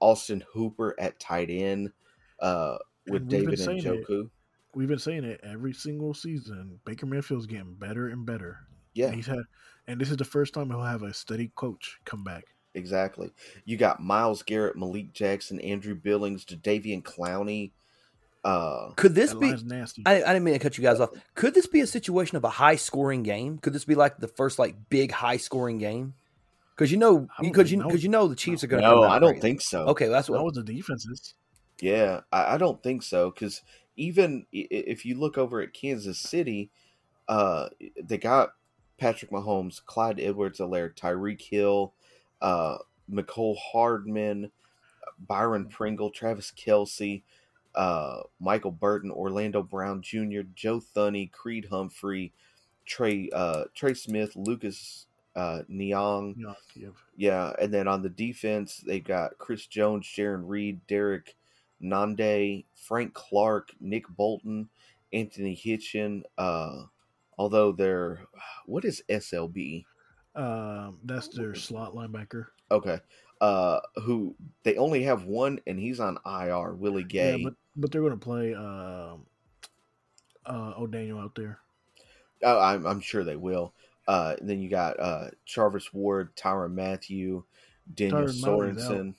Austin 0.00 0.42
Hooper 0.52 0.94
at 0.98 1.18
tight 1.20 1.50
end, 1.50 1.92
uh, 2.40 2.78
with 3.06 3.22
And 3.22 3.30
we've 3.30 3.40
been 3.40 3.50
David 3.50 3.58
saying 3.58 4.04
it. 4.08 4.26
We've 4.74 4.88
been 4.88 4.98
saying 4.98 5.24
it 5.24 5.40
every 5.44 5.72
single 5.72 6.14
season. 6.14 6.80
Baker 6.84 7.06
Mayfield's 7.06 7.46
getting 7.46 7.74
better 7.74 8.08
and 8.08 8.26
better. 8.26 8.58
Yeah, 8.94 9.06
And 9.06 9.16
he's 9.16 9.26
had, 9.26 9.38
and 9.86 10.00
this 10.00 10.10
is 10.10 10.16
the 10.16 10.24
first 10.24 10.54
time 10.54 10.70
he'll 10.70 10.82
have 10.82 11.02
a 11.02 11.12
steady 11.14 11.50
coach 11.54 11.98
come 12.04 12.24
back. 12.24 12.44
exactly. 12.74 13.30
You 13.64 13.76
got 13.76 14.00
Myles 14.02 14.42
Garrett, 14.42 14.76
Malik 14.76 15.12
Jackson, 15.12 15.60
Andrew 15.60 15.94
Billings, 15.94 16.44
Jadeveon 16.44 17.02
Clowney. 17.02 17.70
Uh, 18.44 18.90
Could 18.96 19.14
this 19.14 19.32
be? 19.32 19.54
nasty. 19.64 20.02
I, 20.04 20.16
I 20.16 20.32
didn't 20.34 20.44
mean 20.44 20.54
to 20.54 20.60
cut 20.60 20.76
you 20.76 20.82
guys 20.82 21.00
off. 21.00 21.10
Could 21.34 21.54
this 21.54 21.66
be 21.66 21.80
a 21.80 21.86
situation 21.86 22.36
of 22.36 22.44
a 22.44 22.50
high 22.50 22.76
scoring 22.76 23.22
game? 23.22 23.58
Could 23.58 23.72
this 23.72 23.84
be 23.86 23.94
like 23.94 24.18
the 24.18 24.28
first 24.28 24.58
like 24.58 24.76
big 24.90 25.12
high 25.12 25.38
scoring 25.38 25.78
game? 25.78 26.14
Because 26.76 26.90
you 26.92 26.98
know, 26.98 27.26
because 27.40 27.70
you 27.72 27.78
because 27.82 28.02
you 28.02 28.10
know 28.10 28.26
the 28.28 28.34
Chiefs 28.36 28.64
are 28.64 28.66
going 28.66 28.82
to. 28.82 28.88
no, 28.88 29.04
I 29.04 29.18
don't 29.18 29.40
think 29.40 29.60
so. 29.62 29.86
Okay, 29.86 30.08
that's 30.08 30.26
that 30.26 30.32
what. 30.34 30.44
was 30.44 30.54
the 30.54 30.62
defenses. 30.64 31.34
Yeah, 31.80 32.20
I, 32.32 32.54
I 32.54 32.58
don't 32.58 32.82
think 32.82 33.02
so 33.02 33.30
because 33.30 33.62
even 33.96 34.44
i- 34.54 34.58
i- 34.58 34.66
if 34.70 35.06
you 35.06 35.18
look 35.18 35.38
over 35.38 35.60
at 35.60 35.72
Kansas 35.72 36.18
City, 36.20 36.70
uh, 37.28 37.68
they 38.02 38.18
got 38.18 38.50
Patrick 38.98 39.30
Mahomes, 39.30 39.84
Clyde 39.84 40.20
Edwards-Helaire, 40.20 40.94
Tyreek 40.94 41.40
Hill, 41.40 41.92
uh, 42.40 42.78
Mecole 43.10 43.56
Hardman, 43.58 44.50
Byron 45.18 45.66
Pringle, 45.66 46.10
Travis 46.10 46.52
Kelce, 46.56 47.22
uh, 47.74 48.22
Michael 48.40 48.70
Burton, 48.70 49.10
Orlando 49.10 49.62
Brown 49.62 50.02
Jr., 50.02 50.42
Joe 50.54 50.80
Thuney, 50.80 51.30
Creed 51.30 51.66
Humphrey, 51.70 52.32
Trey 52.86 53.30
uh, 53.32 53.64
Trey 53.74 53.94
Smith, 53.94 54.36
Lucas 54.36 55.06
uh, 55.36 55.62
Niang, 55.68 56.36
Yeah, 56.38 56.54
yeah. 56.76 56.88
yeah, 57.16 57.52
and 57.60 57.72
then 57.72 57.88
on 57.88 58.02
the 58.02 58.08
defense, 58.08 58.82
they've 58.86 59.02
got 59.02 59.38
Chris 59.38 59.66
Jones, 59.66 60.06
Jarran 60.06 60.42
Reed, 60.44 60.80
Derrick 60.86 61.34
Nnadi, 61.82 62.64
Frank 62.74 63.14
Clark, 63.14 63.70
Nick 63.80 64.08
Bolton, 64.08 64.68
Anthony 65.12 65.54
Hitchin. 65.54 66.24
Uh, 66.38 66.84
although 67.38 67.72
they're 67.72 68.20
what 68.66 68.84
is 68.84 69.02
SLB? 69.08 69.84
Um, 70.34 70.98
that's 71.04 71.28
their 71.28 71.54
slot 71.54 71.94
linebacker. 71.94 72.46
Okay, 72.70 72.98
uh, 73.40 73.80
who 74.02 74.34
they 74.62 74.76
only 74.76 75.02
have 75.04 75.24
one, 75.24 75.60
and 75.66 75.78
he's 75.78 76.00
on 76.00 76.18
IR. 76.26 76.74
Willie 76.74 77.04
Gay. 77.04 77.36
Yeah, 77.38 77.44
but 77.44 77.54
but 77.76 77.92
they're 77.92 78.00
going 78.00 78.12
to 78.12 78.18
play 78.18 78.54
um, 78.54 79.26
uh, 80.46 80.72
O'Daniel 80.78 81.18
out 81.18 81.34
there. 81.34 81.58
Oh, 82.42 82.60
I'm, 82.60 82.86
I'm 82.86 83.00
sure 83.00 83.24
they 83.24 83.36
will. 83.36 83.72
Uh, 84.06 84.34
and 84.38 84.48
then 84.48 84.60
you 84.60 84.68
got 84.68 84.98
uh, 85.00 85.28
Jarvis 85.46 85.92
Ward, 85.94 86.36
Tyrann 86.36 86.74
Mathieu, 86.74 87.44
Daniel 87.94 88.22
out. 88.22 88.28
Sorensen. 88.28 89.14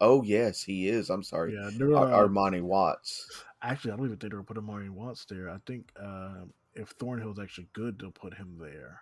Oh 0.00 0.22
yes, 0.22 0.62
he 0.62 0.88
is. 0.88 1.10
I'm 1.10 1.24
sorry, 1.24 1.54
Yeah, 1.54 1.70
Ar- 1.96 2.12
uh, 2.12 2.28
Armani 2.28 2.62
Watts. 2.62 3.42
actually. 3.62 3.92
I 3.92 3.96
don't 3.96 4.06
even 4.06 4.18
think 4.18 4.30
they're 4.30 4.40
going 4.40 4.44
to 4.44 4.54
put 4.54 4.58
Amari 4.58 4.90
Watts 4.90 5.24
there. 5.24 5.50
I 5.50 5.56
think 5.66 5.90
um, 6.00 6.52
if 6.78 6.96
Thornhill's 6.98 7.38
actually 7.38 7.68
good, 7.72 7.98
they'll 7.98 8.10
put 8.10 8.34
him 8.34 8.56
there. 8.60 9.00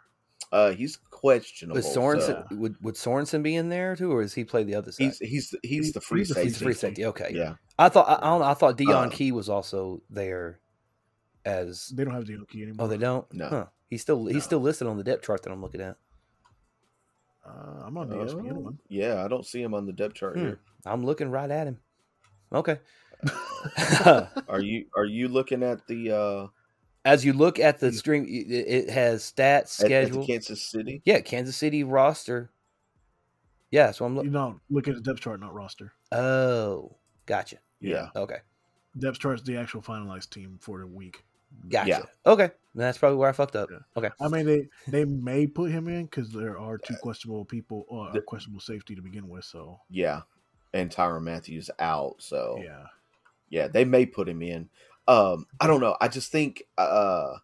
Uh, 0.53 0.70
he's 0.73 0.97
questionable. 0.97 1.74
Would 1.77 1.85
Sorensen 1.85 2.48
so- 2.48 2.57
would 2.57 2.77
would 2.82 2.94
Sorensen 2.94 3.43
be 3.43 3.57
in 3.57 3.69
there 3.69 3.97
too, 3.97 4.12
or 4.12 4.23
is 4.23 4.32
he 4.35 4.44
play 4.44 4.62
the 4.65 4.74
other 4.77 4.93
side? 4.93 5.05
He's 5.05 5.19
he's 5.19 5.55
he's 5.62 5.93
the 5.93 6.01
free 6.01 6.20
He's 6.20 6.28
safety. 6.28 6.43
He's 6.48 6.59
free 6.62 6.74
safety. 6.74 7.05
Okay. 7.07 7.31
Yeah, 7.35 7.55
I 7.78 7.89
thought 7.89 8.09
I, 8.09 8.15
I 8.24 8.31
don't 8.31 8.40
know. 8.40 8.47
I 8.47 8.55
thought 8.55 8.77
Dion 8.77 9.09
Uh, 9.09 9.11
Key 9.11 9.32
was 9.32 9.48
also 9.48 10.03
there 10.09 10.61
as. 11.44 11.89
They 11.89 12.05
don't 12.05 12.15
have 12.15 12.27
Dion 12.27 12.47
key 12.48 12.62
anymore. 12.62 12.86
Oh, 12.86 12.89
they 12.89 12.97
don't. 12.98 13.27
No. 13.35 13.48
Huh. 13.48 13.66
He's 13.90 14.03
still 14.03 14.23
No. 14.24 14.32
he's 14.32 14.44
still 14.44 14.61
listed 14.61 14.86
on 14.86 14.97
the 14.98 15.05
depth 15.05 15.24
chart 15.24 15.43
that 15.43 15.51
I'm 15.51 15.61
looking 15.62 15.81
at. 15.81 15.97
Uh, 17.44 17.82
I'm 17.85 17.97
on 17.98 18.09
the 18.09 18.16
ESPN 18.16 18.53
Oh, 18.53 18.61
one. 18.61 18.78
yeah. 18.89 19.24
I 19.24 19.28
don't 19.28 19.47
see 19.47 19.62
him 19.62 19.74
on 19.74 19.85
the 19.86 19.93
depth 19.93 20.15
chart 20.15 20.35
Hmm. 20.36 20.40
here. 20.43 20.61
I'm 20.85 21.05
looking 21.05 21.28
right 21.31 21.51
at 21.51 21.66
him. 21.66 21.78
Okay. 22.53 22.78
Are 24.48 24.61
you 24.61 24.85
are 24.97 25.05
you 25.07 25.27
looking 25.28 25.62
at 25.62 25.86
the 25.89 26.11
uh 26.12 26.47
As 27.07 27.24
you 27.24 27.33
look 27.33 27.59
at 27.61 27.78
the 27.78 27.93
stream, 27.93 28.24
it, 28.28 28.51
it 28.51 28.91
has 28.91 29.23
stats 29.23 29.83
at, 29.83 29.91
at 29.93 30.09
schedule. 30.09 30.27
Kansas 30.27 30.61
City? 30.62 31.01
yeah, 31.05 31.20
Kansas 31.20 31.57
City 31.57 31.85
roster. 31.85 32.51
Yeah, 33.70 33.91
so 33.93 34.05
I'm 34.05 34.12
You 34.12 34.16
looking. 34.19 34.33
know, 34.33 34.61
look 34.70 34.89
at 34.89 34.95
the 34.95 35.01
depth 35.01 35.20
chart, 35.20 35.41
not 35.41 35.55
roster. 35.55 35.93
Oh, 36.12 36.97
gotcha. 37.27 37.57
Yeah. 37.81 38.09
Okay, 38.16 38.39
Depth 38.99 39.19
chart's 39.19 39.43
the 39.43 39.57
actual 39.57 39.83
finalized 39.83 40.31
team 40.31 40.59
for 40.61 40.81
the 40.81 40.87
week. 40.87 41.24
gotcha. 41.69 41.89
Yeah. 41.89 42.03
Okay, 42.33 42.51
that's 42.74 42.99
probably 42.99 43.19
where 43.19 43.28
I 43.28 43.33
fucked 43.33 43.55
up. 43.57 43.70
Yeah. 43.70 43.78
Okay, 43.97 44.11
I 44.20 44.28
mean, 44.28 44.47
they 44.47 44.69
they 44.89 45.05
may 45.05 45.47
put 45.47 45.70
him 45.70 45.89
in 45.89 46.05
because 46.07 46.31
there 46.33 46.59
are 46.59 46.77
two 46.78 46.95
uh, 46.95 46.99
questionable 46.99 47.45
people 47.45 47.85
or 47.89 48.11
The- 48.12 48.19
a 48.19 48.23
questionable 48.23 48.61
safety 48.61 48.95
to 48.97 49.03
begin 49.03 49.28
with. 49.28 49.45
So 49.45 49.81
Yeah. 49.91 50.23
And 50.74 50.91
Tyrann 50.91 51.23
Matthews 51.23 51.70
out, 51.78 52.16
so 52.19 52.61
yeah, 52.62 52.87
yeah, 53.49 53.69
they 53.69 53.85
may 53.85 54.05
put 54.05 54.28
him 54.28 54.43
in. 54.43 54.69
Um, 55.09 55.47
I 55.61 55.66
don't 55.66 55.81
know. 55.81 55.97
I 56.01 56.09
just 56.09 56.31
think 56.33 56.62
uh 56.78 57.35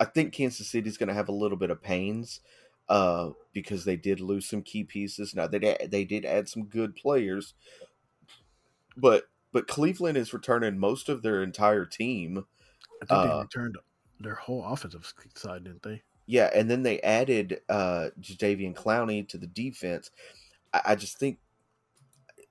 I 0.00 0.04
think 0.04 0.32
Kansas 0.32 0.68
City's 0.68 0.96
going 0.96 1.08
to 1.08 1.14
have 1.14 1.28
a 1.28 1.32
little 1.32 1.56
bit 1.58 1.70
of 1.70 1.82
pains 1.82 2.40
uh 2.88 3.32
because 3.52 3.84
they 3.84 3.96
did 3.96 4.20
lose 4.20 4.48
some 4.48 4.62
key 4.62 4.82
pieces. 4.84 5.34
Now 5.34 5.46
they 5.46 5.76
they 5.90 6.04
did 6.04 6.24
add 6.24 6.48
some 6.48 6.64
good 6.66 6.94
players, 6.96 7.54
but 8.96 9.24
but 9.52 9.66
Cleveland 9.66 10.16
is 10.18 10.32
returning 10.32 10.78
most 10.78 11.08
of 11.08 11.22
their 11.22 11.42
entire 11.42 11.86
team. 11.86 12.44
I 13.02 13.06
think 13.06 13.22
they 13.22 13.28
Uh, 13.28 13.42
returned 13.42 13.78
their 14.20 14.34
whole 14.36 14.64
offensive 14.64 15.12
side, 15.34 15.64
didn't 15.64 15.82
they? 15.82 16.02
Yeah, 16.26 16.50
and 16.54 16.70
then 16.70 16.82
they 16.82 17.00
added 17.00 17.62
uh 17.68 18.10
Jadeveon 18.20 18.74
Clowney 18.74 19.26
to 19.28 19.38
the 19.38 19.46
defense. 19.46 20.10
I, 20.72 20.82
I 20.86 20.94
just 20.96 21.18
think, 21.18 21.40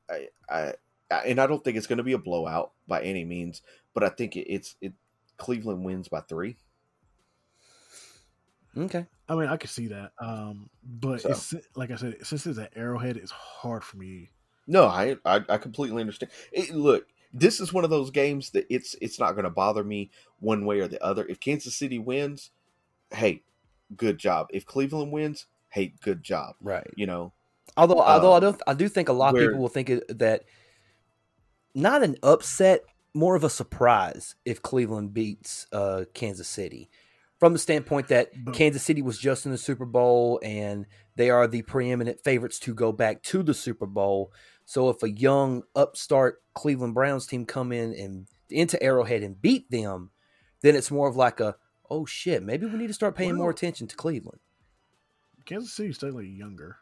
I, 0.09 0.29
I, 0.49 0.73
and 1.09 1.39
I 1.39 1.47
don't 1.47 1.63
think 1.63 1.77
it's 1.77 1.87
going 1.87 1.97
to 1.97 2.03
be 2.03 2.13
a 2.13 2.17
blowout 2.17 2.71
by 2.87 3.01
any 3.01 3.23
means, 3.25 3.61
but 3.93 4.03
I 4.03 4.09
think 4.09 4.35
it, 4.35 4.51
it's 4.51 4.75
it. 4.81 4.93
Cleveland 5.37 5.83
wins 5.85 6.07
by 6.07 6.21
three. 6.21 6.57
Okay. 8.77 9.05
I 9.29 9.35
mean, 9.35 9.47
I 9.47 9.57
could 9.57 9.69
see 9.69 9.87
that. 9.87 10.11
Um, 10.19 10.69
but 10.83 11.21
So. 11.21 11.29
it's 11.29 11.53
like 11.75 11.91
I 11.91 11.95
said, 11.95 12.17
since 12.25 12.45
it's 12.45 12.57
an 12.59 12.67
Arrowhead, 12.75 13.17
it's 13.17 13.31
hard 13.31 13.83
for 13.83 13.97
me. 13.97 14.29
No, 14.67 14.85
I 14.85 15.15
I, 15.25 15.43
I 15.49 15.57
completely 15.57 16.01
understand. 16.01 16.31
It, 16.51 16.73
look, 16.73 17.07
this 17.33 17.59
is 17.59 17.73
one 17.73 17.83
of 17.83 17.89
those 17.89 18.11
games 18.11 18.51
that 18.51 18.65
it's 18.69 18.95
it's 19.01 19.19
not 19.19 19.33
going 19.33 19.45
to 19.45 19.49
bother 19.49 19.83
me 19.83 20.11
one 20.39 20.65
way 20.65 20.79
or 20.79 20.87
the 20.87 21.03
other. 21.03 21.25
If 21.27 21.39
Kansas 21.39 21.75
City 21.75 21.99
wins, 21.99 22.51
hey, 23.11 23.43
good 23.95 24.17
job. 24.17 24.47
If 24.51 24.65
Cleveland 24.65 25.11
wins, 25.11 25.45
hey, 25.69 25.93
good 26.01 26.21
job. 26.23 26.55
Right. 26.61 26.87
You 26.95 27.07
know, 27.07 27.33
Although, 27.75 28.01
although 28.01 28.33
I 28.33 28.37
Uh, 28.37 28.39
don't, 28.39 28.61
I 28.67 28.73
do 28.73 28.87
think 28.89 29.09
a 29.09 29.13
lot 29.13 29.35
of 29.35 29.41
people 29.41 29.59
will 29.59 29.69
think 29.69 29.89
that 30.09 30.43
not 31.77 32.03
an 32.03 32.17
upset, 32.23 32.83
more 33.13 33.35
of 33.35 33.43
a 33.43 33.49
surprise 33.49 34.35
if 34.45 34.61
Cleveland 34.61 35.13
beats 35.13 35.67
uh, 35.71 36.05
Kansas 36.13 36.47
City, 36.47 36.89
from 37.39 37.53
the 37.53 37.59
standpoint 37.59 38.07
that 38.07 38.31
Kansas 38.53 38.83
City 38.83 39.03
was 39.03 39.19
just 39.19 39.45
in 39.45 39.51
the 39.51 39.57
Super 39.57 39.85
Bowl 39.85 40.39
and 40.43 40.87
they 41.15 41.29
are 41.29 41.47
the 41.47 41.61
preeminent 41.61 42.19
favorites 42.23 42.59
to 42.59 42.73
go 42.73 42.91
back 42.91 43.21
to 43.23 43.43
the 43.43 43.53
Super 43.53 43.85
Bowl. 43.85 44.31
So 44.65 44.89
if 44.89 45.03
a 45.03 45.09
young 45.09 45.63
upstart 45.75 46.41
Cleveland 46.55 46.95
Browns 46.95 47.27
team 47.27 47.45
come 47.45 47.71
in 47.71 47.93
and 47.93 48.27
into 48.49 48.81
Arrowhead 48.81 49.21
and 49.21 49.39
beat 49.39 49.69
them, 49.69 50.09
then 50.61 50.75
it's 50.75 50.91
more 50.91 51.07
of 51.07 51.15
like 51.15 51.39
a 51.39 51.55
oh 51.89 52.05
shit, 52.05 52.43
maybe 52.43 52.65
we 52.65 52.77
need 52.77 52.87
to 52.87 52.93
start 52.93 53.15
paying 53.15 53.35
more 53.35 53.51
attention 53.51 53.87
to 53.87 53.95
Cleveland. 53.95 54.39
Kansas 55.45 55.73
City's 55.73 55.97
technically 55.97 56.27
younger. 56.27 56.77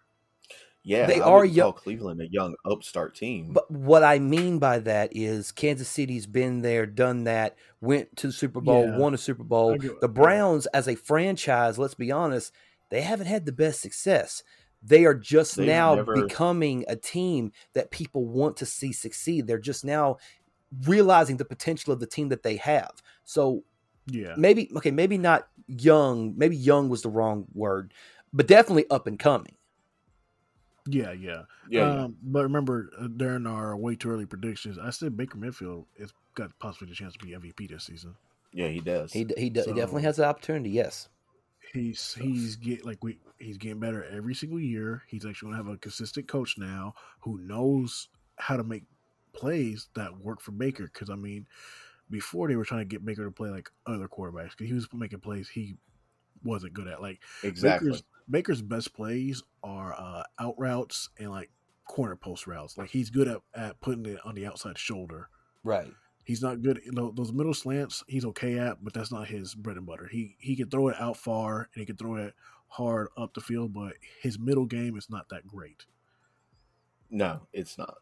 Yeah, 0.86 1.08
They 1.08 1.20
I 1.20 1.24
are 1.26 1.40
wouldn't 1.40 1.56
young- 1.56 1.74
Cleveland 1.74 2.22
a 2.22 2.28
young 2.32 2.56
upstart 2.64 3.16
team. 3.16 3.52
But 3.52 3.70
what 3.72 4.04
I 4.04 4.20
mean 4.20 4.60
by 4.60 4.80
that 4.80 5.10
is 5.16 5.52
Kansas 5.52 5.90
City's 5.90 6.28
been 6.28 6.62
there, 6.62 6.86
done 6.86 7.24
that, 7.26 7.58
went 7.82 8.16
to 8.18 8.28
the 8.28 8.34
Super 8.34 8.62
Bowl, 8.62 8.86
Yeah. 8.86 8.98
won 8.98 9.14
a 9.14 9.18
Super 9.18 9.44
Bowl. 9.44 9.78
The 10.02 10.08
Browns, 10.08 10.68
as 10.68 10.88
a 10.88 10.96
franchise, 10.96 11.78
let's 11.80 11.96
be 11.96 12.12
honest, 12.12 12.54
they 12.92 13.02
haven't 13.02 13.26
had 13.28 13.46
the 13.46 13.52
best 13.52 13.82
success. 13.82 14.44
They 14.84 15.06
are 15.06 15.16
just 15.16 15.56
They've 15.58 15.66
now 15.68 15.96
never- 15.96 16.14
becoming 16.28 16.86
a 16.88 16.96
team 16.96 17.52
that 17.74 17.90
people 17.90 18.28
want 18.28 18.56
to 18.58 18.66
see 18.68 18.94
succeed. 18.94 19.48
They're 19.48 19.58
just 19.58 19.84
now 19.84 20.18
realizing 20.86 21.38
the 21.38 21.46
potential 21.46 21.92
of 21.94 22.00
the 22.00 22.06
team 22.08 22.30
that 22.30 22.44
they 22.44 22.58
have. 22.58 22.92
So 23.24 23.64
Yeah. 24.08 24.36
maybe, 24.38 24.70
okay, 24.78 24.92
maybe 24.92 25.18
not 25.18 25.48
young, 25.68 26.36
maybe 26.38 26.56
young 26.56 26.90
was 26.90 27.02
the 27.02 27.10
wrong 27.10 27.48
word, 27.54 27.94
but 28.32 28.46
definitely 28.48 28.86
up 28.92 29.08
and 29.08 29.18
coming. 29.18 29.56
Yeah, 30.88 31.12
yeah. 31.14 31.44
yeah, 31.70 31.82
yeah. 31.82 32.04
Um, 32.04 32.18
but 32.22 32.44
remember, 32.44 32.90
uh, 33.00 33.08
during 33.08 33.48
our 33.48 33.76
way 33.76 33.96
too 33.96 34.12
early 34.12 34.26
predictions, 34.26 34.78
I 34.78 34.92
said 34.92 35.18
Baker 35.18 35.38
Mayfield 35.38 35.86
has 36.00 36.14
got 36.36 36.52
possibly 36.60 36.90
the 36.90 36.96
chance 36.96 37.14
to 37.14 37.26
be 37.26 37.32
MVP 37.32 37.70
this 37.70 37.86
season. 37.86 38.16
yeah, 38.54 38.68
he 38.68 38.80
does. 38.80 39.12
He, 39.12 39.26
he, 39.38 39.50
he 39.50 39.62
So- 39.62 39.74
definitely 39.74 40.04
has 40.04 40.18
the 40.18 40.26
opportunity, 40.26 40.70
yes. 40.70 41.10
He's 41.74 42.14
he's 42.14 42.56
get 42.56 42.86
like 42.86 43.04
we 43.04 43.18
he's 43.38 43.58
getting 43.58 43.80
better 43.82 44.06
every 44.06 44.34
single 44.34 44.60
year. 44.62 45.04
He's 45.08 45.26
actually 45.26 45.52
gonna 45.52 45.64
have 45.64 45.74
a 45.74 45.78
consistent 45.78 46.26
coach 46.26 46.58
now 46.58 46.94
who 47.20 47.38
knows 47.40 48.08
how 48.38 48.56
to 48.56 48.64
make 48.64 48.84
plays 49.34 49.90
that 49.96 50.16
work 50.20 50.40
for 50.40 50.52
Baker. 50.52 50.84
Because 50.86 51.10
I 51.10 51.16
mean, 51.16 51.46
before 52.10 52.48
they 52.48 52.56
were 52.56 52.64
trying 52.64 52.80
to 52.82 52.86
get 52.86 53.04
Baker 53.04 53.26
to 53.26 53.32
play 53.32 53.50
like 53.50 53.70
other 53.88 54.08
quarterbacks 54.08 54.52
because 54.52 54.68
he 54.68 54.74
was 54.74 54.88
making 54.94 55.20
plays 55.20 55.50
he 55.50 55.76
wasn't 56.46 56.74
good 56.74 56.88
at. 56.88 57.02
Like 57.02 57.20
exactly. 57.44 57.90
Baker's 57.90 58.04
Baker's 58.30 58.62
best 58.62 58.94
plays 58.94 59.44
are 59.64 59.94
uh, 59.94 60.24
out 60.40 60.56
routes 60.58 61.10
and 61.20 61.30
like 61.30 61.50
corner 61.88 62.16
post 62.16 62.48
routes. 62.48 62.78
Like 62.78 62.90
he's 62.90 63.10
good 63.10 63.28
at, 63.28 63.42
at 63.56 63.80
putting 63.82 64.06
it 64.06 64.20
on 64.26 64.36
the 64.36 64.46
outside 64.46 64.78
shoulder. 64.78 65.30
Right. 65.64 65.92
He's 66.24 66.42
not 66.42 66.62
good. 66.62 66.82
You 66.84 66.92
know, 66.92 67.12
those 67.16 67.32
middle 67.32 67.54
slants 67.54 68.04
he's 68.08 68.26
okay 68.26 68.58
at, 68.58 68.84
but 68.84 68.94
that's 68.94 69.12
not 69.12 69.28
his 69.28 69.54
bread 69.54 69.78
and 69.78 69.86
butter. 69.86 70.08
He 70.12 70.36
he 70.40 70.56
can 70.56 70.70
throw 70.70 70.88
it 70.88 70.96
out 71.00 71.18
far 71.18 71.70
and 71.74 71.82
he 71.82 71.86
can 71.86 71.98
throw 71.98 72.16
it 72.16 72.34
hard 72.68 73.08
up 73.16 73.34
the 73.34 73.42
field, 73.42 73.74
but 73.74 73.94
his 74.22 74.40
middle 74.40 74.66
game 74.66 74.98
is 74.98 75.10
not 75.10 75.30
that 75.30 75.48
great. 75.48 75.86
No, 77.12 77.48
it's 77.54 77.78
not. 77.78 77.98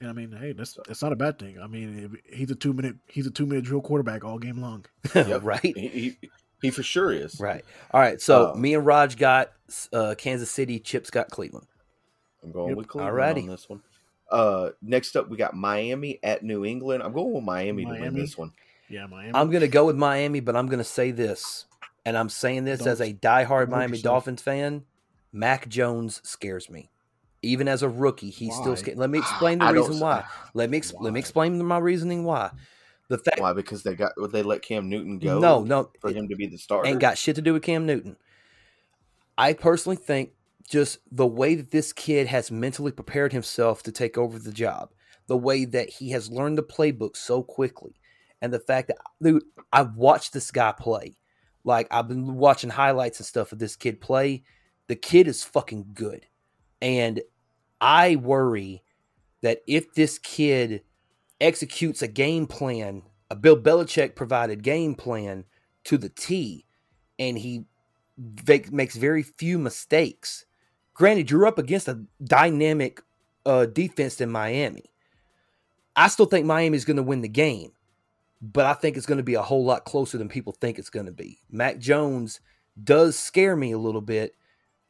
And 0.00 0.10
I 0.10 0.12
mean, 0.12 0.32
hey, 0.32 0.52
that's 0.52 0.78
that's 0.86 1.02
not 1.02 1.12
a 1.12 1.16
bad 1.16 1.38
thing. 1.38 1.58
I 1.60 1.66
mean, 1.66 2.18
if 2.26 2.34
he's 2.34 2.50
a 2.50 2.54
two 2.54 2.72
minute 2.72 2.96
he's 3.06 3.26
a 3.26 3.30
two 3.30 3.46
minute 3.46 3.64
drill 3.64 3.82
quarterback 3.82 4.24
all 4.24 4.38
game 4.38 4.60
long. 4.60 4.86
Yep. 5.14 5.40
right. 5.42 5.60
He, 5.62 6.16
he, 6.20 6.30
he 6.62 6.70
for 6.70 6.82
sure 6.82 7.12
is. 7.12 7.38
Right. 7.40 7.64
All 7.92 8.00
right. 8.00 8.20
So 8.20 8.52
Uh, 8.52 8.54
me 8.56 8.74
and 8.74 8.84
Raj 8.86 9.16
got 9.16 9.52
uh, 9.92 10.14
Kansas 10.16 10.50
City. 10.50 10.78
Chips 10.78 11.10
got 11.10 11.28
Cleveland. 11.30 11.66
I'm 12.42 12.52
going 12.52 12.68
Yep. 12.70 12.76
with 12.78 12.88
Cleveland 12.88 13.16
Alrighty. 13.16 13.42
on 13.42 13.48
this 13.48 13.68
one. 13.68 13.82
Uh, 14.30 14.70
next 14.82 15.16
up, 15.16 15.28
we 15.28 15.36
got 15.36 15.54
Miami 15.54 16.18
at 16.22 16.42
New 16.42 16.64
England. 16.64 17.02
I'm 17.02 17.12
going 17.12 17.32
with 17.32 17.44
Miami, 17.44 17.84
to 17.84 17.90
win 17.90 18.00
Miami? 18.00 18.20
this 18.20 18.36
one. 18.36 18.52
Yeah, 18.88 19.06
Miami. 19.06 19.32
I'm 19.34 19.50
going 19.50 19.60
to 19.60 19.68
go 19.68 19.84
with 19.86 19.96
Miami, 19.96 20.40
but 20.40 20.56
I'm 20.56 20.66
going 20.66 20.78
to 20.78 20.84
say 20.84 21.10
this, 21.12 21.66
and 22.04 22.16
I'm 22.18 22.28
saying 22.28 22.64
this 22.64 22.80
Don't- 22.80 22.88
as 22.88 23.00
a 23.00 23.12
diehard 23.12 23.66
don't 23.68 23.70
Miami 23.70 23.98
yourself. 23.98 24.14
Dolphins 24.14 24.42
fan. 24.42 24.84
Mac 25.32 25.68
Jones 25.68 26.20
scares 26.24 26.70
me. 26.70 26.90
Even 27.42 27.68
as 27.68 27.82
a 27.82 27.88
rookie, 27.88 28.30
he's 28.30 28.54
still 28.54 28.70
Why? 28.70 28.74
scared. 28.76 28.98
Let 28.98 29.10
me 29.10 29.18
explain 29.18 29.58
the 29.58 29.66
I 29.66 29.70
reason 29.70 30.00
why. 30.00 30.24
Let 30.54 30.70
me 30.70 30.78
ex- 30.78 30.94
let 30.98 31.12
me 31.12 31.20
explain 31.20 31.62
my 31.64 31.78
reasoning 31.78 32.24
why. 32.24 32.50
The 33.08 33.18
fact 33.18 33.40
Why? 33.40 33.52
Because 33.52 33.82
they 33.82 33.94
got 33.94 34.12
they 34.30 34.42
let 34.42 34.62
Cam 34.62 34.88
Newton 34.88 35.18
go. 35.18 35.38
no 35.38 35.62
no 35.62 35.90
for 36.00 36.10
him 36.10 36.28
to 36.28 36.36
be 36.36 36.46
the 36.46 36.58
starter. 36.58 36.88
ain't 36.88 37.00
got 37.00 37.18
shit 37.18 37.36
to 37.36 37.42
do 37.42 37.52
with 37.52 37.62
Cam 37.62 37.86
Newton. 37.86 38.16
I 39.38 39.52
personally 39.52 39.96
think 39.96 40.30
just 40.68 40.98
the 41.12 41.26
way 41.26 41.54
that 41.54 41.70
this 41.70 41.92
kid 41.92 42.26
has 42.26 42.50
mentally 42.50 42.90
prepared 42.90 43.32
himself 43.32 43.82
to 43.84 43.92
take 43.92 44.18
over 44.18 44.38
the 44.38 44.52
job, 44.52 44.90
the 45.28 45.36
way 45.36 45.64
that 45.64 45.88
he 45.88 46.10
has 46.10 46.30
learned 46.30 46.58
the 46.58 46.62
playbook 46.62 47.16
so 47.16 47.42
quickly, 47.42 47.94
and 48.42 48.52
the 48.52 48.58
fact 48.58 48.88
that 48.88 48.98
dude, 49.22 49.44
I've 49.72 49.94
watched 49.94 50.32
this 50.32 50.50
guy 50.50 50.72
play. 50.72 51.16
Like 51.64 51.86
I've 51.90 52.08
been 52.08 52.36
watching 52.36 52.70
highlights 52.70 53.20
and 53.20 53.26
stuff 53.26 53.52
of 53.52 53.58
this 53.58 53.76
kid 53.76 54.00
play. 54.00 54.42
The 54.88 54.96
kid 54.96 55.28
is 55.28 55.42
fucking 55.44 55.88
good. 55.94 56.26
And 56.80 57.20
I 57.80 58.16
worry 58.16 58.82
that 59.42 59.62
if 59.66 59.94
this 59.94 60.18
kid 60.18 60.82
executes 61.40 62.02
a 62.02 62.08
game 62.08 62.46
plan, 62.46 63.02
a 63.30 63.36
Bill 63.36 63.56
Belichick 63.56 64.14
provided 64.14 64.62
game 64.62 64.94
plan 64.94 65.44
to 65.84 65.98
the 65.98 66.08
T, 66.08 66.66
and 67.18 67.38
he 67.38 67.64
makes 68.70 68.96
very 68.96 69.22
few 69.22 69.58
mistakes. 69.58 70.46
Granted, 70.94 71.30
you're 71.30 71.46
up 71.46 71.58
against 71.58 71.88
a 71.88 72.04
dynamic 72.22 73.02
uh, 73.44 73.66
defense 73.66 74.20
in 74.20 74.30
Miami. 74.30 74.84
I 75.94 76.08
still 76.08 76.26
think 76.26 76.46
Miami 76.46 76.76
is 76.76 76.84
going 76.84 76.96
to 76.96 77.02
win 77.02 77.22
the 77.22 77.28
game, 77.28 77.72
but 78.40 78.66
I 78.66 78.74
think 78.74 78.96
it's 78.96 79.06
going 79.06 79.18
to 79.18 79.24
be 79.24 79.34
a 79.34 79.42
whole 79.42 79.64
lot 79.64 79.84
closer 79.84 80.18
than 80.18 80.28
people 80.28 80.52
think 80.52 80.78
it's 80.78 80.90
going 80.90 81.06
to 81.06 81.12
be. 81.12 81.38
Mac 81.50 81.78
Jones 81.78 82.40
does 82.82 83.18
scare 83.18 83.56
me 83.56 83.72
a 83.72 83.78
little 83.78 84.00
bit 84.00 84.34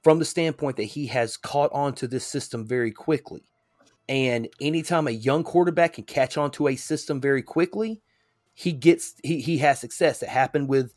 from 0.03 0.19
the 0.19 0.25
standpoint 0.25 0.77
that 0.77 0.85
he 0.85 1.07
has 1.09 1.37
caught 1.37 1.73
on 1.73 1.93
to 1.95 2.09
this 2.09 2.27
system 2.27 2.67
very 2.67 2.93
quickly. 2.93 3.43
And 4.09 4.49
anytime 4.61 5.09
a 5.09 5.13
young 5.13 5.43
quarterback 5.43 5.95
can 5.95 6.05
catch 6.05 6.37
on 6.37 6.51
to 6.53 6.69
a 6.69 6.77
system 6.77 7.21
very 7.21 7.43
quickly, 7.43 8.03
he 8.55 8.73
gets 8.73 9.15
he 9.23 9.41
he 9.41 9.59
has 9.59 9.81
success. 9.81 10.23
It 10.23 10.29
happened 10.29 10.69
with 10.69 10.95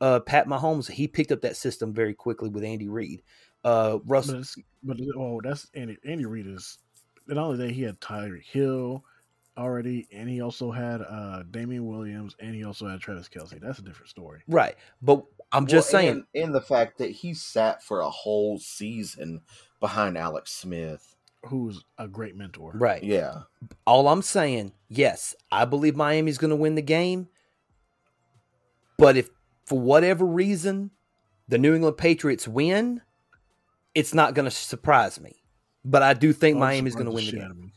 uh, 0.00 0.20
Pat 0.20 0.46
Mahomes. 0.46 0.90
He 0.90 1.08
picked 1.08 1.32
up 1.32 1.40
that 1.42 1.56
system 1.56 1.92
very 1.92 2.14
quickly 2.14 2.48
with 2.48 2.64
Andy 2.64 2.88
Reid. 2.88 3.22
Uh, 3.64 3.98
But, 3.98 4.02
Russell, 4.06 4.40
it's, 4.40 4.56
but 4.82 4.96
oh, 5.16 5.40
that's 5.42 5.68
Andy. 5.74 5.98
Andy 6.04 6.24
Reid 6.24 6.46
is. 6.46 6.78
Not 7.28 7.38
only 7.38 7.58
that, 7.66 7.70
he 7.72 7.82
had 7.82 8.00
Tyreek 8.00 8.44
Hill 8.44 9.04
already, 9.56 10.08
and 10.12 10.28
he 10.28 10.40
also 10.40 10.70
had 10.70 11.02
uh 11.02 11.42
Damien 11.50 11.86
Williams, 11.86 12.34
and 12.40 12.54
he 12.54 12.64
also 12.64 12.88
had 12.88 13.00
Travis 13.00 13.28
Kelce. 13.28 13.60
That's 13.60 13.78
a 13.78 13.82
different 13.82 14.08
story. 14.08 14.42
right? 14.48 14.74
But 15.02 15.24
I'm 15.52 15.66
just 15.66 15.92
Well, 15.92 16.00
saying, 16.00 16.24
and, 16.34 16.44
and 16.44 16.54
the 16.54 16.60
fact 16.60 16.98
that 16.98 17.10
he 17.10 17.34
sat 17.34 17.82
for 17.82 18.00
a 18.00 18.10
whole 18.10 18.58
season 18.58 19.42
behind 19.80 20.16
Alex 20.16 20.52
Smith. 20.52 21.14
Who's 21.46 21.84
a 21.98 22.06
great 22.08 22.36
mentor? 22.36 22.72
right? 22.74 23.02
Yeah, 23.02 23.42
All 23.86 24.08
I'm 24.08 24.22
saying, 24.22 24.72
yes, 24.88 25.34
I 25.50 25.64
believe 25.64 25.96
Miami's 25.96 26.38
going 26.38 26.50
to 26.50 26.56
win 26.56 26.74
the 26.76 26.82
game. 26.82 27.28
But 28.98 29.16
if 29.16 29.28
for 29.66 29.78
whatever 29.80 30.24
reason 30.24 30.90
the 31.48 31.58
New 31.58 31.74
England 31.74 31.96
Patriots 31.96 32.46
win, 32.46 33.00
it's 33.94 34.14
not 34.14 34.34
going 34.34 34.44
to 34.44 34.50
surprise 34.50 35.20
me. 35.20 35.42
But 35.84 36.02
I 36.02 36.14
do 36.14 36.32
think 36.32 36.56
Oh, 36.56 36.60
Miami's 36.60 36.94
going 36.94 37.06
to 37.06 37.12
win 37.12 37.26
the 37.26 37.32
game. 37.32 37.60
me. 37.60 37.72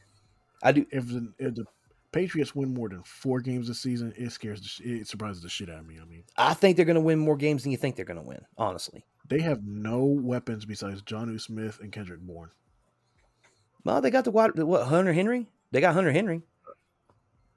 I 0.62 0.72
do. 0.72 0.86
If 0.92 1.08
the, 1.08 1.34
if 1.40 1.56
the 1.56 1.66
Patriots 2.12 2.54
win 2.56 2.74
more 2.74 2.90
than 2.90 3.02
four 3.04 3.40
games 3.42 3.68
this 3.68 3.80
season, 3.82 4.14
it 4.16 4.32
scares 4.32 4.62
the, 4.62 4.68
sh- 4.68 4.82
it 4.82 5.08
surprises 5.08 5.42
the 5.42 5.50
shit 5.50 5.70
out 5.70 5.80
of 5.80 5.88
me. 5.88 5.98
I 6.02 6.06
mean, 6.06 6.24
I 6.38 6.54
think 6.54 6.76
they're 6.78 6.86
going 6.86 6.96
to 6.96 7.02
win 7.02 7.20
more 7.20 7.36
games 7.36 7.64
than 7.64 7.72
you 7.72 7.78
think 7.78 7.96
they're 7.96 8.06
going 8.06 8.22
to 8.22 8.28
win. 8.28 8.42
Honestly, 8.58 9.04
they 9.28 9.42
have 9.42 9.64
no 9.66 10.04
weapons 10.06 10.66
besides 10.66 11.02
John 11.02 11.38
Smith 11.40 11.80
and 11.82 11.92
Kendrick 11.92 12.22
Bourne. 12.22 12.52
Well, 13.86 14.02
they 14.02 14.10
got 14.12 14.26
the 14.26 14.32
wide. 14.32 14.58
What 14.58 14.88
Hunter 14.88 15.14
Henry? 15.14 15.48
They 15.72 15.80
got 15.80 15.94
Hunter 15.94 16.12
Henry. 16.12 16.42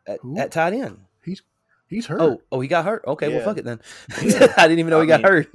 at, 0.07 0.21
Who? 0.21 0.39
at 0.39 0.53
tight 0.53 0.73
end. 0.75 0.99
He's 1.25 1.43
he's 1.89 2.07
hurt. 2.07 2.21
Oh, 2.21 2.41
oh, 2.53 2.61
he 2.61 2.69
got 2.69 2.85
hurt. 2.85 3.03
Okay, 3.07 3.35
well, 3.35 3.45
fuck 3.45 3.59
it 3.59 3.65
then. 3.65 3.81
Yeah. 4.23 4.53
I 4.57 4.69
didn't 4.69 4.79
even 4.79 4.91
know 4.91 4.99
I 4.99 5.03
he 5.03 5.09
got 5.09 5.23
hurt. 5.23 5.49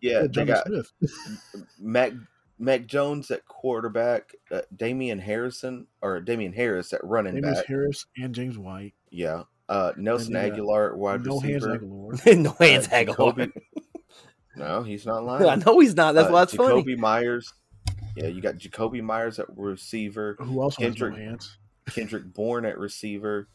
Yeah, 0.00 0.26
they 0.32 0.44
got 0.44 0.66
Smith. 0.66 0.92
Mac 1.78 2.12
Mac 2.58 2.86
Jones 2.86 3.30
at 3.30 3.44
quarterback, 3.46 4.34
uh, 4.50 4.62
Damien 4.74 5.18
Harrison 5.18 5.86
or 6.00 6.20
Damien 6.20 6.54
Harris 6.54 6.92
at 6.94 7.04
running 7.04 7.34
James 7.34 7.58
back. 7.58 7.66
Harris 7.66 8.06
and 8.16 8.34
James 8.34 8.56
White. 8.56 8.94
Yeah, 9.10 9.42
uh, 9.68 9.92
Nelson 9.98 10.32
they 10.32 10.48
got 10.48 10.58
Agholor 10.58 10.92
at 10.92 10.96
wide 10.96 11.26
no 11.26 11.38
hands 11.38 11.66
receiver. 11.66 11.84
Agholor. 11.84 12.36
no 12.38 12.56
hands 12.58 12.86
Uh, 12.86 12.90
Agholor. 12.92 13.36
Jacoby- 13.36 13.52
No, 14.56 14.82
he's 14.82 15.04
not 15.04 15.22
lying. 15.22 15.46
I 15.46 15.56
know 15.56 15.78
he's 15.80 15.94
not. 15.94 16.14
That's 16.14 16.30
Uh, 16.30 16.32
why 16.32 16.42
it's 16.44 16.54
funny. 16.54 16.82
Jakobi 16.82 16.96
Meyers. 16.96 17.52
Yeah, 18.16 18.28
you 18.28 18.40
got 18.40 18.56
Jakobi 18.56 19.02
Meyers 19.02 19.38
at 19.38 19.46
receiver, 19.56 20.36
Who 20.40 20.60
else 20.62 20.76
Kendrick. 20.76 21.12
has 21.14 21.20
no 21.22 21.28
hands. 21.30 21.58
Kendrick 21.90 22.32
Bourne 22.34 22.64
at 22.64 22.78
receiver. 22.78 23.48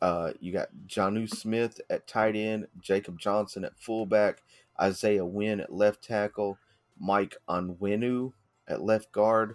Uh, 0.00 0.32
you 0.40 0.52
got 0.52 0.68
Jonnu 0.86 1.28
Smith 1.28 1.80
at 1.90 2.06
tight 2.06 2.36
end, 2.36 2.66
Jacob 2.80 3.18
Johnson 3.18 3.64
at 3.64 3.78
fullback, 3.78 4.42
Isaiah 4.80 5.24
Wynn 5.24 5.60
at 5.60 5.72
left 5.72 6.02
tackle, 6.02 6.56
Mike 6.98 7.36
Onwenu 7.48 8.32
at 8.68 8.80
left 8.82 9.10
guard, 9.12 9.54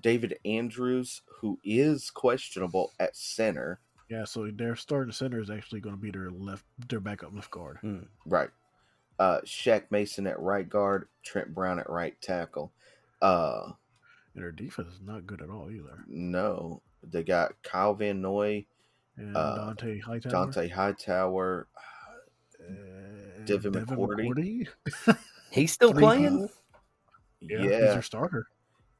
David 0.00 0.38
Andrews, 0.44 1.20
who 1.40 1.58
is 1.62 2.10
questionable 2.10 2.92
at 2.98 3.16
center. 3.16 3.80
Yeah, 4.08 4.24
so 4.24 4.50
their 4.50 4.76
starting 4.76 5.12
center 5.12 5.40
is 5.40 5.50
actually 5.50 5.80
going 5.80 5.94
to 5.94 6.00
be 6.00 6.10
their 6.10 6.30
left, 6.30 6.64
their 6.88 7.00
backup 7.00 7.34
left 7.34 7.50
guard. 7.50 7.78
Hmm. 7.82 8.00
Right. 8.26 8.50
Uh, 9.18 9.40
Shaq 9.44 9.84
Mason 9.90 10.26
at 10.26 10.40
right 10.40 10.68
guard, 10.68 11.08
Trent 11.22 11.54
Brown 11.54 11.78
at 11.78 11.88
right 11.88 12.18
tackle. 12.20 12.72
Uh, 13.20 13.72
And 14.34 14.42
their 14.42 14.52
defense 14.52 14.94
is 14.94 15.00
not 15.02 15.26
good 15.26 15.42
at 15.42 15.50
all 15.50 15.70
either. 15.70 16.04
no, 16.08 16.80
they 17.02 17.22
got 17.22 17.52
Kyle 17.62 17.94
Van 17.94 18.20
Noy, 18.20 18.64
And 19.16 19.36
Uh, 19.36 19.74
Dont'a 19.74 20.00
Hightower. 20.02 20.32
Dont'a 20.32 20.70
Hightower. 20.70 21.66
and 22.66 23.46
Devin 23.46 23.72
McCourty. 23.72 24.68
He's 25.50 25.72
still 25.72 25.92
playing. 25.92 26.30
people. 26.38 26.50
Yeah, 27.40 27.58
Yeah, 27.58 27.62
he's 27.64 27.92
their 27.94 28.02
starter. 28.02 28.46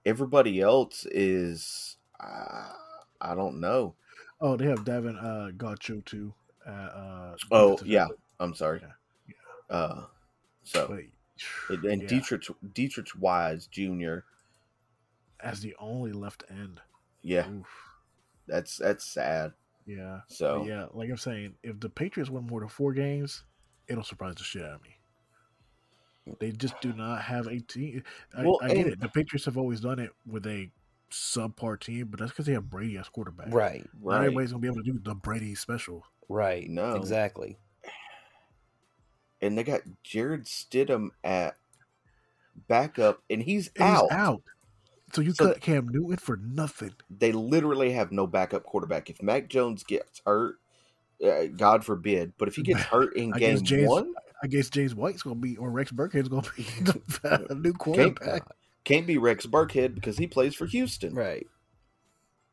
everybody 0.05 0.61
else 0.61 1.07
is. 1.11 1.97
Uh, 2.21 2.73
I 3.21 3.35
don't 3.35 3.61
know. 3.61 3.95
Oh, 4.41 4.57
they 4.57 4.67
have 4.67 4.85
Devin 4.85 5.17
uh, 5.17 5.51
Godchaux 5.57 6.05
too. 6.05 6.35
Uh, 6.67 6.71
uh, 6.71 7.37
Oh 7.53 7.79
yeah. 7.85 8.09
I'm 8.41 8.55
sorry. 8.55 8.81
Yeah, 8.83 9.35
Uh, 9.71 10.05
so 10.65 10.89
But, 11.69 11.77
and, 11.79 11.85
and 11.85 12.03
yeah, 12.03 12.09
Deatrich 12.09 12.51
Deatrich 12.75 13.17
Wise 13.17 13.69
Jr. 13.69 14.19
as 15.43 15.61
the 15.61 15.75
only 15.79 16.13
left 16.13 16.45
end. 16.51 16.81
Yeah, 17.23 17.49
Oof. 17.49 17.67
that's 18.47 18.77
that's 18.77 19.05
sad. 19.05 19.53
Yeah. 19.87 20.21
But 20.29 20.35
So 20.37 20.65
yeah, 20.67 20.87
like 20.93 21.11
I'm 21.11 21.17
saying, 21.17 21.55
if 21.63 21.79
the 21.81 21.89
Patriots 21.89 22.31
win 22.31 22.47
more 22.47 22.61
than 22.61 22.69
four 22.69 22.93
games, 22.93 23.45
it'll 23.89 24.05
surprise 24.05 24.35
the 24.37 24.45
shit 24.45 24.63
out 24.65 24.75
of 24.77 24.83
me. 24.83 24.97
They 26.39 26.53
just 26.53 26.81
do 26.81 26.93
not 26.93 27.23
have 27.23 27.49
a 27.49 27.59
team. 27.61 28.05
I, 28.37 28.45
Well, 28.45 28.61
I 28.63 28.69
get 28.69 28.77
and- 28.79 28.87
it. 28.93 29.01
The 29.01 29.09
Patriots 29.09 29.45
have 29.47 29.59
always 29.59 29.81
done 29.81 29.99
it 29.99 30.11
with 30.25 30.47
a 30.47 30.71
subpar 31.11 31.79
team, 31.81 32.07
but 32.11 32.21
that's 32.21 32.31
because 32.33 32.47
they 32.47 32.53
have 32.53 32.71
Brady 32.71 32.97
as 32.97 33.09
quarterback. 33.09 33.49
Right. 33.51 33.85
Not 34.01 34.11
right, 34.11 34.25
everybody's 34.27 34.53
gonna 34.53 34.61
be 34.63 34.69
able 34.69 34.83
to 34.85 34.93
do 34.93 34.99
the 35.03 35.15
Brady 35.17 35.55
special. 35.57 36.05
Right. 36.29 36.69
No. 36.71 36.95
Exactly. 36.95 37.59
and 39.41 39.59
they 39.59 39.65
got 39.65 39.81
Jarrett 40.05 40.45
Stidham 40.45 41.09
at 41.25 41.57
backup, 42.69 43.23
and 43.29 43.43
he's 43.43 43.69
And 43.77 43.83
out. 43.83 44.03
He's 44.03 44.13
out. 44.13 44.43
So 45.13 45.21
you 45.21 45.33
So- 45.33 45.49
cut 45.49 45.61
Cam 45.61 45.89
Newton 45.89 46.17
for 46.17 46.37
nothing. 46.39 46.95
They 47.11 47.33
literally 47.33 47.93
have 47.93 48.13
no 48.13 48.27
backup 48.27 48.65
quarterback. 48.65 49.11
If 49.11 49.23
Mac 49.23 49.49
Jones 49.49 49.85
gets 49.85 50.21
hurt, 50.27 50.57
uh, 51.25 51.47
God 51.57 51.85
forbid, 51.85 52.33
but 52.39 52.49
if 52.49 52.57
he 52.57 52.63
gets 52.63 52.81
hurt 52.83 53.15
in 53.17 53.33
I 53.35 53.39
game 53.39 53.55
guess 53.57 53.63
James- 53.63 53.89
one, 53.89 54.15
I 54.43 54.47
guess 54.49 54.71
James 54.71 54.95
White's 54.95 55.23
gonna 55.23 55.37
be 55.37 55.57
or 55.57 55.71
Rex 55.71 55.93
Burkhead's 55.93 56.29
gonna 56.29 56.43
be 56.57 56.63
the 56.83 57.55
new 57.63 57.73
quarterback. 57.75 58.43
can't 58.85 59.07
be 59.07 59.19
Rex 59.19 59.47
Burkhead 59.47 59.95
because 59.95 60.19
he 60.19 60.27
plays 60.27 60.55
for 60.55 60.67
Houston. 60.67 61.15
Right. 61.15 61.47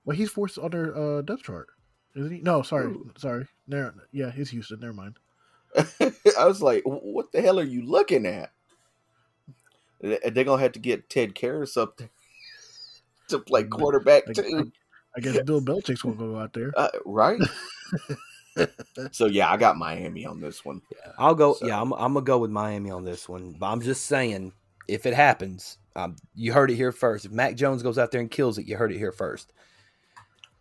Well, 0.06 0.15
he's 0.18 0.30
forced 0.30 0.57
on 0.60 0.72
their 0.72 0.95
uh, 0.95 1.22
depth 1.22 1.44
chart, 1.44 1.68
isn't 2.15 2.31
he? 2.31 2.41
No, 2.41 2.61
sorry, 2.61 2.88
Ooh. 2.88 3.11
sorry. 3.18 3.45
Never, 3.68 3.94
yeah, 4.11 4.31
he's 4.31 4.49
Houston. 4.52 4.80
Never 4.81 4.94
mind. 4.94 5.18
I 6.38 6.45
was 6.45 6.61
like, 6.61 6.84
what 6.86 7.31
the 7.31 7.41
hell 7.41 7.60
are 7.60 7.64
you 7.64 7.84
looking 7.84 8.26
at? 8.26 8.52
They- 10.02 10.19
They're 10.31 10.44
gonna 10.44 10.61
have 10.61 10.72
to 10.73 10.80
get 10.80 11.10
Ted 11.10 11.36
Karras 11.36 11.76
up 11.77 11.98
there 11.98 12.10
to 13.30 13.39
play 13.39 13.64
quarterback 13.64 14.23
I, 14.30 14.34
too, 14.34 14.72
I 15.15 15.19
guess 15.22 15.41
Bill 15.41 15.61
Belichick's 15.61 16.01
gonna 16.01 16.15
go 16.15 16.38
out 16.38 16.53
there. 16.53 16.72
uh, 16.77 16.89
right? 17.06 17.39
so 19.11 19.26
yeah, 19.26 19.51
I 19.51 19.57
got 19.57 19.77
Miami 19.77 20.26
on 20.26 20.39
this 20.39 20.64
one. 20.64 20.81
I'll 21.18 21.35
go. 21.35 21.53
So- 21.53 21.68
Yeah, 21.68 21.81
I'm, 21.81 21.93
I'm 21.93 22.14
gonna 22.14 22.22
go 22.22 22.39
with 22.39 22.51
Miami 22.51 22.91
on 22.91 23.03
this 23.03 23.27
one. 23.27 23.56
But 23.57 23.68
I'm 23.68 23.81
just 23.81 24.06
saying, 24.06 24.53
if 24.88 25.06
it 25.06 25.14
happens, 25.14 25.77
um, 25.95 26.15
you 26.35 26.53
heard 26.53 26.72
it 26.72 26.76
here 26.76 26.91
first. 26.91 27.26
If 27.26 27.31
Mac 27.31 27.56
Jones 27.56 27.84
goes 27.84 27.97
out 27.97 28.11
there 28.11 28.22
and 28.22 28.31
kills 28.31 28.57
it, 28.57 28.65
you 28.65 28.77
heard 28.77 28.91
it 28.91 28.97
here 28.97 29.11
first. 29.11 29.53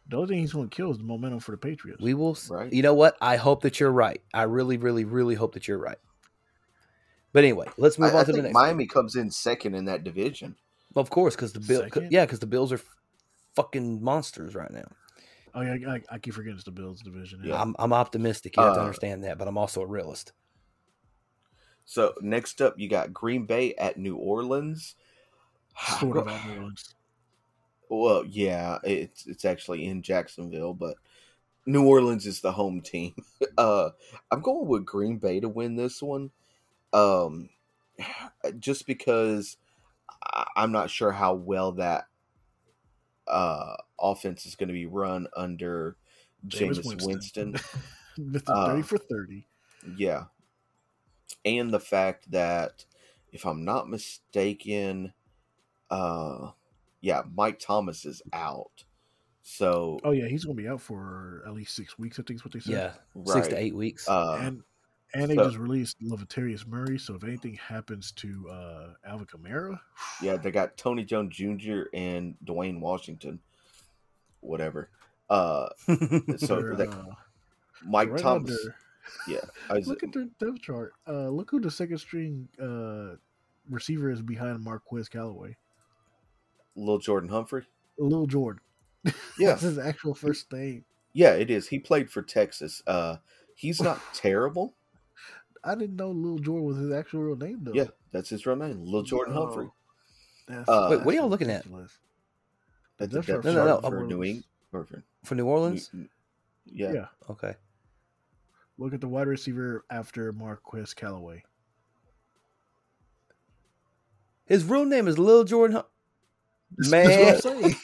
The 0.09 0.16
only 0.16 0.28
thing 0.28 0.39
he's 0.39 0.55
gonna 0.55 0.69
kill 0.69 0.90
is 0.90 0.99
the 0.99 1.05
momentum 1.05 1.40
for 1.40 1.51
the 1.51 1.59
Patriots. 1.59 2.01
We 2.01 2.15
will. 2.15 2.36
Right. 2.49 2.73
You 2.73 2.82
know 2.82 2.95
what? 2.95 3.16
I 3.20 3.36
hope 3.36 3.62
that 3.62 3.78
you're 3.78 3.93
right. 3.93 4.23
I 4.32 4.45
really, 4.45 4.78
really, 4.78 5.05
really 5.05 5.35
hope 5.35 5.53
that 5.55 5.69
you're 5.69 5.78
right. 5.78 5.99
But 7.32 7.45
anyway, 7.45 7.66
let's 7.77 7.99
move 7.99 8.15
I, 8.15 8.19
on 8.19 8.20
I 8.20 8.24
to 8.24 8.32
the 8.32 8.43
next. 8.43 8.55
Miami 8.55 8.86
comes 8.86 9.16
in 9.16 9.31
second 9.31 9.74
in 9.74 9.85
that 9.85 10.05
division. 10.05 10.57
One. 10.99 11.05
Of 11.05 11.11
course, 11.11 11.35
because 11.37 11.53
the 11.53 11.61
bill. 11.61 11.83
Second? 11.83 12.12
Yeah, 12.12 12.25
because 12.27 12.41
the 12.41 12.47
Bills 12.47 12.73
are 12.73 12.81
fucking 13.55 14.03
monsters 14.03 14.55
right 14.55 14.70
now. 14.70 14.87
oh 15.55 15.62
yeah, 15.62 15.77
I, 15.89 16.03
I 16.15 16.19
keep 16.19 16.35
forgetting 16.35 16.57
it's 16.57 16.65
the 16.65 16.70
Bills 16.70 17.01
division. 17.01 17.41
Yeah. 17.45 17.61
I'm, 17.61 17.75
I'm 17.79 17.93
optimistic. 17.93 18.57
You 18.57 18.62
have 18.65 18.75
to 18.75 18.81
Uh, 18.81 18.85
understand 18.85 19.25
that, 19.25 19.39
but 19.39 19.49
I'm 19.49 19.59
also 19.59 19.81
a 19.83 19.87
realist. 19.87 20.33
So 21.85 22.12
next 22.20 22.61
up, 22.61 22.79
you 22.79 22.89
got 22.89 23.12
Green 23.12 23.47
Bay 23.47 23.75
at 23.75 23.97
New 23.97 24.16
Orleans. 24.16 24.95
sort 26.01 26.16
of 26.19 26.29
at 26.29 26.47
New 26.47 26.57
Orleans. 26.57 26.95
Well, 27.89 28.25
yeah, 28.27 28.79
it's 28.85 29.27
it's 29.27 29.45
actually 29.45 29.87
in 29.87 30.03
Jacksonville, 30.03 30.75
but 30.75 30.97
New 31.65 31.87
Orleans 31.87 32.27
is 32.27 32.41
the 32.41 32.53
home 32.53 32.81
team. 32.81 33.15
Uh, 33.57 33.91
I'm 34.31 34.41
going 34.41 34.69
with 34.69 34.85
Green 34.85 35.19
Bay 35.19 35.41
to 35.41 35.49
win 35.49 35.75
this 35.75 36.01
one, 36.01 36.31
um, 36.93 37.49
just 38.61 38.87
because 38.87 39.57
I- 39.61 39.68
I'm 40.57 40.73
not 40.73 40.90
sure 40.90 41.12
how 41.12 41.35
well 41.35 41.73
that 41.73 42.07
uh, 43.27 43.77
offense 44.01 44.47
is 44.47 44.57
going 44.57 44.69
to 44.69 44.74
be 44.74 44.86
run 44.86 45.28
under 45.36 45.97
Jameis 46.47 46.81
Jameis 46.81 47.07
Winston. 47.07 47.53
Winston. 47.53 47.55
Mr. 48.19 48.43
Uh, 48.49 48.66
Thirty 48.66 48.82
for 48.82 48.99
thirty. 48.99 49.47
Yeah. 49.97 50.24
And 51.45 51.70
the 51.70 51.81
fact 51.81 52.31
that, 52.32 52.85
if 53.32 53.47
I'm 53.47 53.65
not 53.65 53.89
mistaken, 53.89 55.12
uh, 55.90 56.51
yeah, 57.01 57.23
Mike 57.35 57.61
Thomas 57.61 58.05
is 58.05 58.23
out. 58.32 58.85
So, 59.43 60.01
Oh 60.05 60.11
yeah, 60.11 60.27
he's 60.27 60.45
gonna 60.45 60.57
be 60.57 60.69
out 60.69 60.81
for 60.81 61.43
at 61.47 61.55
least 61.55 61.74
six 61.74 61.99
weeks. 61.99 62.19
I 62.19 62.23
think 62.23 62.39
is 62.40 62.45
what 62.45 62.53
they 62.53 62.61
said. 62.61 62.73
Yeah, 62.73 62.93
right. 63.15 63.35
six 63.35 63.49
to 63.49 63.59
eight 63.59 63.74
weeks. 63.74 64.09
Uh, 64.09 64.39
and 64.43 64.62
and 65.14 65.30
they 65.30 65.35
so- 65.36 65.44
just 65.44 65.56
released 65.59 65.97
Latavius 66.02 66.66
Murray. 66.66 66.98
So 66.98 67.14
if 67.14 67.24
anything 67.24 67.55
happens 67.55 68.12
to 68.12 68.48
uh, 68.51 68.86
Alvin 69.06 69.26
Kamara, 69.26 69.78
yeah, 70.22 70.36
they 70.36 70.51
got 70.51 70.76
Tony 70.76 71.05
Jones 71.05 71.35
Jr. 71.36 71.82
and 71.94 72.35
Dwayne 72.44 72.80
Washington, 72.80 73.40
whatever. 74.40 74.90
Uh, 75.30 75.68
so 76.36 76.72
that- 76.74 76.89
uh, 76.93 77.14
Mike 77.85 78.10
right 78.10 78.20
Thomas, 78.20 78.51
under- 78.51 78.76
yeah, 79.28 79.40
I 79.70 79.74
was, 79.74 79.86
Look 79.86 80.02
at 80.02 80.12
their 80.12 80.26
depth 80.40 80.60
chart. 80.62 80.93
Uh, 81.06 81.28
look 81.28 81.51
who 81.51 81.60
the 81.60 81.70
second 81.70 81.98
string 81.98 82.48
uh, 82.60 83.16
receiver 83.70 84.10
is 84.10 84.20
behind 84.20 84.62
Marquez 84.64 85.09
Callaway. 85.09 85.56
Little 86.74 86.98
Jordan 86.98 87.28
Humphrey. 87.28 87.64
Little 87.98 88.26
Jordan. 88.26 88.60
Yeah, 89.39 89.51
That's 89.51 89.62
his 89.62 89.78
actual 89.78 90.14
first 90.14 90.52
name. 90.52 90.85
yeah, 91.12 91.32
it 91.35 91.51
is. 91.51 91.68
He 91.68 91.78
played 91.78 92.10
for 92.10 92.20
Texas. 92.22 92.82
Uh, 92.86 93.16
he's 93.55 93.80
not 93.80 94.01
terrible. 94.12 94.74
I 95.64 95.74
didn't 95.74 95.97
know 95.97 96.10
Lil 96.10 96.39
Jordan 96.39 96.64
was 96.66 96.76
his 96.76 96.90
actual 96.93 97.22
real 97.22 97.36
name 97.36 97.59
though. 97.62 97.72
Yeah, 97.74 97.86
that's 98.12 98.28
his 98.30 98.47
real 98.47 98.56
name, 98.56 98.85
Lil 98.85 99.02
Jordan 99.02 99.35
No. 99.35 99.47
Humphrey. 99.47 99.68
That's, 100.47 100.68
Uh, 100.68 100.89
Wait, 100.90 101.05
what 101.05 101.14
are 101.14 101.18
y'all 101.18 101.28
looking 101.28 101.51
at? 101.51 101.64
ridiculous. 101.64 101.98
That's 102.98 103.12
the 103.12 103.22
Depth 103.22 103.44
No, 103.44 103.52
no, 103.52 103.64
no, 103.64 103.80
for 103.80 104.05
New 104.05 104.24
England. 104.24 104.44
or 104.72 104.85
for- 104.85 105.02
For 105.24 105.35
New 105.35 105.47
Orleans. 105.47 105.90
Yeah. 106.66 106.93
Yeah. 106.93 107.06
Okay. 107.30 107.55
Look 108.78 108.94
at 108.94 109.01
the 109.01 109.09
wide 109.09 109.26
receiver 109.26 109.85
after 109.90 110.32
Marquez 110.32 110.94
Callaway. 110.94 111.44
His 114.47 114.64
real 114.64 114.85
name 114.85 115.09
is 115.09 115.18
Lil 115.18 115.44
Jordan. 115.44 115.76
Hum- 115.76 115.85
That's 116.78 116.90
Man. 116.90 117.24
what 117.26 117.35
I'm 117.35 117.40
saying. 117.62 117.76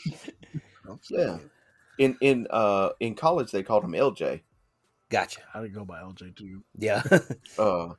I'm 0.89 1.01
Yeah. 1.11 1.39
In 1.99 2.17
in 2.21 2.47
uh 2.51 2.91
in 3.01 3.15
college 3.15 3.53
they 3.53 3.63
called 3.63 3.85
him 3.85 3.93
LJ. 3.93 4.43
Gotcha. 5.15 5.41
I 5.55 5.61
didn't 5.61 5.75
go 5.75 5.85
by 5.85 6.01
LJ 6.01 6.35
too. 6.37 6.63
Yeah. 6.77 7.03
Uh 7.59 7.95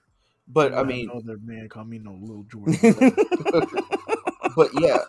but 0.47 0.73
I 0.73 0.83
mean 0.83 1.09
other 1.09 1.37
man 1.41 1.69
call 1.69 1.85
me 1.85 1.97
no 1.97 2.17
little 2.21 2.43
Jordan. 2.43 2.75
but 4.55 4.69
yeah, 4.79 4.99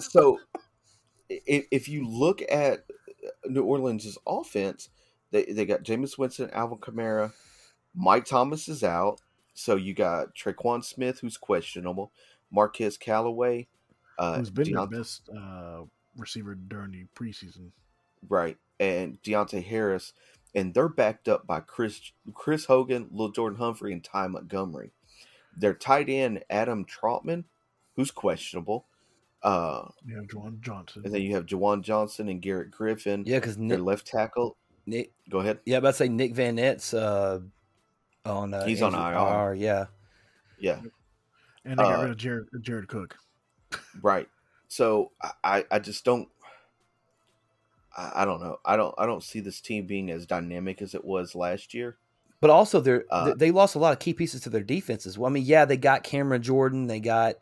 so 0.00 0.38
if, 1.30 1.66
if 1.70 1.88
you 1.88 2.06
look 2.06 2.42
at 2.50 2.84
New 3.46 3.62
Orleans' 3.62 4.18
offense, 4.26 4.90
They 5.30 5.44
they 5.44 5.64
got 5.64 5.82
Jameis 5.82 6.18
Winston, 6.18 6.50
Alvin 6.50 6.78
Kamara, 6.78 7.32
Mike 7.94 8.26
Thomas 8.26 8.68
is 8.68 8.82
out, 8.84 9.20
so 9.54 9.76
you 9.76 9.94
got 9.94 10.34
Tre'Quan 10.34 10.84
Smith 10.84 11.20
who's 11.20 11.38
questionable, 11.38 12.12
Marquez 12.50 12.98
Callaway, 12.98 13.68
uh, 14.18 14.36
Who's 14.38 14.50
been 14.50 14.66
Deont- 14.66 14.90
the 14.90 14.96
best 14.98 15.28
uh, 15.34 15.82
receiver 16.18 16.54
during 16.54 16.90
the 16.90 17.06
preseason? 17.16 17.70
right, 18.28 18.58
and 18.78 19.22
Deonte 19.22 19.64
Harris, 19.64 20.12
and 20.54 20.72
they're 20.74 20.88
backed 20.88 21.28
up 21.28 21.46
by 21.46 21.60
Chris 21.60 22.00
Chris 22.34 22.64
Hogan, 22.66 23.08
Lil 23.12 23.30
Jordan 23.30 23.58
Humphrey, 23.58 23.92
and 23.92 24.02
Ty 24.04 24.28
Montgomery. 24.28 24.90
Their 25.56 25.74
tight 25.74 26.08
end 26.08 26.44
Adam 26.50 26.84
Trautman, 26.86 27.44
who's 27.96 28.10
questionable, 28.10 28.86
uh, 29.42 29.88
You 30.06 30.16
have 30.16 30.26
Juwan 30.26 30.60
Johnson. 30.60 31.02
and 31.04 31.14
then 31.14 31.22
you 31.22 31.34
have 31.34 31.46
Jawan 31.46 31.82
Johnson 31.82 32.28
and 32.28 32.40
Garrett 32.40 32.70
Griffin. 32.70 33.24
Yeah, 33.26 33.38
because 33.38 33.56
Their 33.56 33.66
Nick, 33.66 33.80
left 33.80 34.06
tackle. 34.06 34.56
Nick, 34.86 35.12
Go 35.30 35.40
ahead. 35.40 35.60
yeah, 35.66 35.76
about 35.78 35.90
to 35.92 35.96
say 35.96 36.08
Nick 36.08 36.34
Vannett's 36.34 36.92
uh, 36.94 37.40
on. 38.24 38.54
Uh, 38.54 38.64
He's 38.64 38.82
on 38.82 38.94
injured- 38.94 39.14
IR. 39.14 39.54
Yeah, 39.54 39.84
Yeah, 40.58 40.80
and 41.64 41.78
they 41.78 41.82
got 41.82 41.98
uh, 41.98 42.02
rid 42.02 42.10
of 42.12 42.16
Jared, 42.16 42.46
Jared 42.62 42.88
Cook. 42.88 43.16
right. 44.00 44.28
So 44.68 45.12
I, 45.22 45.32
I- 45.44 45.64
I 45.72 45.78
just 45.78 46.04
don't. 46.04 46.28
I, 47.96 48.22
I 48.22 48.24
don't 48.24 48.40
know. 48.40 48.56
I 48.64 48.76
don't. 48.76 48.94
I 48.98 49.06
don't 49.06 49.22
see 49.22 49.40
this 49.40 49.60
team 49.60 49.86
being 49.86 50.10
as 50.10 50.26
dynamic 50.26 50.80
as 50.82 50.94
it 50.94 51.04
was 51.04 51.34
last 51.34 51.74
year. 51.74 51.96
but 52.40 52.50
also 52.50 52.80
they're 52.80 53.04
Uh, 53.10 53.26
they- 53.26 53.34
they 53.34 53.50
lost 53.52 53.74
a 53.76 53.78
lot 53.78 53.92
of 53.92 53.98
key 54.00 54.12
pieces 54.14 54.40
to 54.42 54.50
their 54.50 54.62
defenses. 54.64 55.16
Well, 55.18 55.30
I 55.30 55.32
mean, 55.32 55.44
yeah, 55.44 55.64
they 55.64 55.76
got 55.76 56.02
Cameron 56.02 56.42
Jordan, 56.42 56.86
they 56.88 56.98
got 57.00 57.36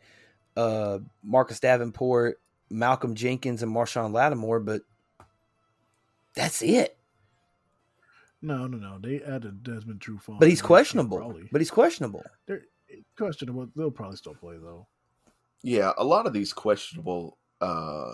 uh, 0.55 0.99
Marcus 1.23 1.59
Davenport, 1.59 2.39
Malcolm 2.69 3.15
Jenkins, 3.15 3.63
and 3.63 3.73
Marshon 3.73 4.13
Lattimore, 4.13 4.59
but 4.59 4.81
that's 6.35 6.61
it. 6.61 6.97
No, 8.41 8.67
no, 8.67 8.77
no. 8.77 8.97
They 8.99 9.21
added 9.21 9.63
Desmond 9.63 9.99
Trufant. 10.01 10.39
But 10.39 10.49
he's 10.49 10.61
questionable. 10.61 11.19
Raleigh. 11.19 11.47
But 11.51 11.61
he's 11.61 11.71
questionable. 11.71 12.23
They're 12.47 12.63
questionable. 13.17 13.69
They'll 13.75 13.91
probably 13.91 14.17
still 14.17 14.33
play 14.35 14.57
though. 14.57 14.87
Yeah, 15.63 15.93
a 15.97 16.03
lot 16.03 16.25
of 16.27 16.33
these 16.33 16.53
questionable. 16.53 17.37
uh 17.61 18.13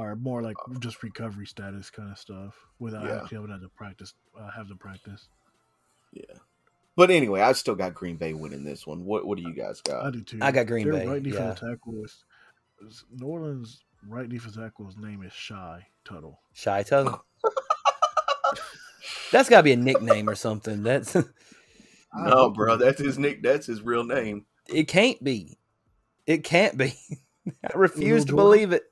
Or 0.00 0.14
more 0.14 0.42
like 0.42 0.56
just 0.78 1.02
recovery 1.02 1.44
status 1.46 1.90
kind 1.90 2.08
of 2.12 2.18
stuff 2.18 2.54
without 2.78 3.04
Yeah. 3.04 3.22
actually 3.22 3.38
having 3.48 3.60
to 3.62 3.68
practice. 3.76 4.14
Uh, 4.38 4.48
have 4.50 4.68
them 4.68 4.78
practice. 4.78 5.26
Yeah. 6.12 6.36
But 6.94 7.10
anyway, 7.10 7.40
I 7.40 7.50
still 7.52 7.74
got 7.74 7.94
Green 7.94 8.14
Bay 8.16 8.32
winning 8.32 8.62
this 8.62 8.86
one. 8.86 9.04
What 9.04 9.26
What 9.26 9.38
do 9.38 9.42
you 9.42 9.52
guys 9.54 9.80
got? 9.80 10.04
I 10.06 10.10
do 10.12 10.22
too. 10.22 10.38
I 10.40 10.52
got 10.52 10.68
Green 10.68 10.88
Their 10.88 11.00
Bay, 11.00 11.06
right 11.08 11.24
yeah. 11.24 11.32
defensive 11.32 11.68
tackle 11.70 12.04
is, 12.04 12.24
is 12.86 13.04
New 13.12 13.26
Orleans' 13.26 13.82
right 14.06 14.28
defensive 14.28 14.62
tackle's 14.62 14.96
name 14.96 15.22
is 15.24 15.32
Shy 15.32 15.84
Tuttle. 16.04 16.40
Shy 16.52 16.84
Tuttle. 16.84 17.24
That's 19.32 19.48
got 19.48 19.58
to 19.58 19.62
be 19.64 19.72
a 19.72 19.76
nickname 19.76 20.28
or 20.28 20.34
something. 20.34 20.82
That's 20.82 21.14
No, 22.14 22.50
bro, 22.50 22.76
that's 22.76 22.98
his 23.00 23.18
nick. 23.18 23.42
That's 23.42 23.66
his 23.66 23.82
real 23.82 24.02
name. 24.04 24.46
it. 24.68 24.84
Can't 24.88 25.22
be. 25.22 25.58
It 26.26 26.42
can't 26.44 26.76
be. 26.78 26.94
I 27.64 27.76
refuse 27.76 28.24
to 28.24 28.30
Jordan? 28.30 28.36
believe 28.36 28.72
it. 28.72 28.84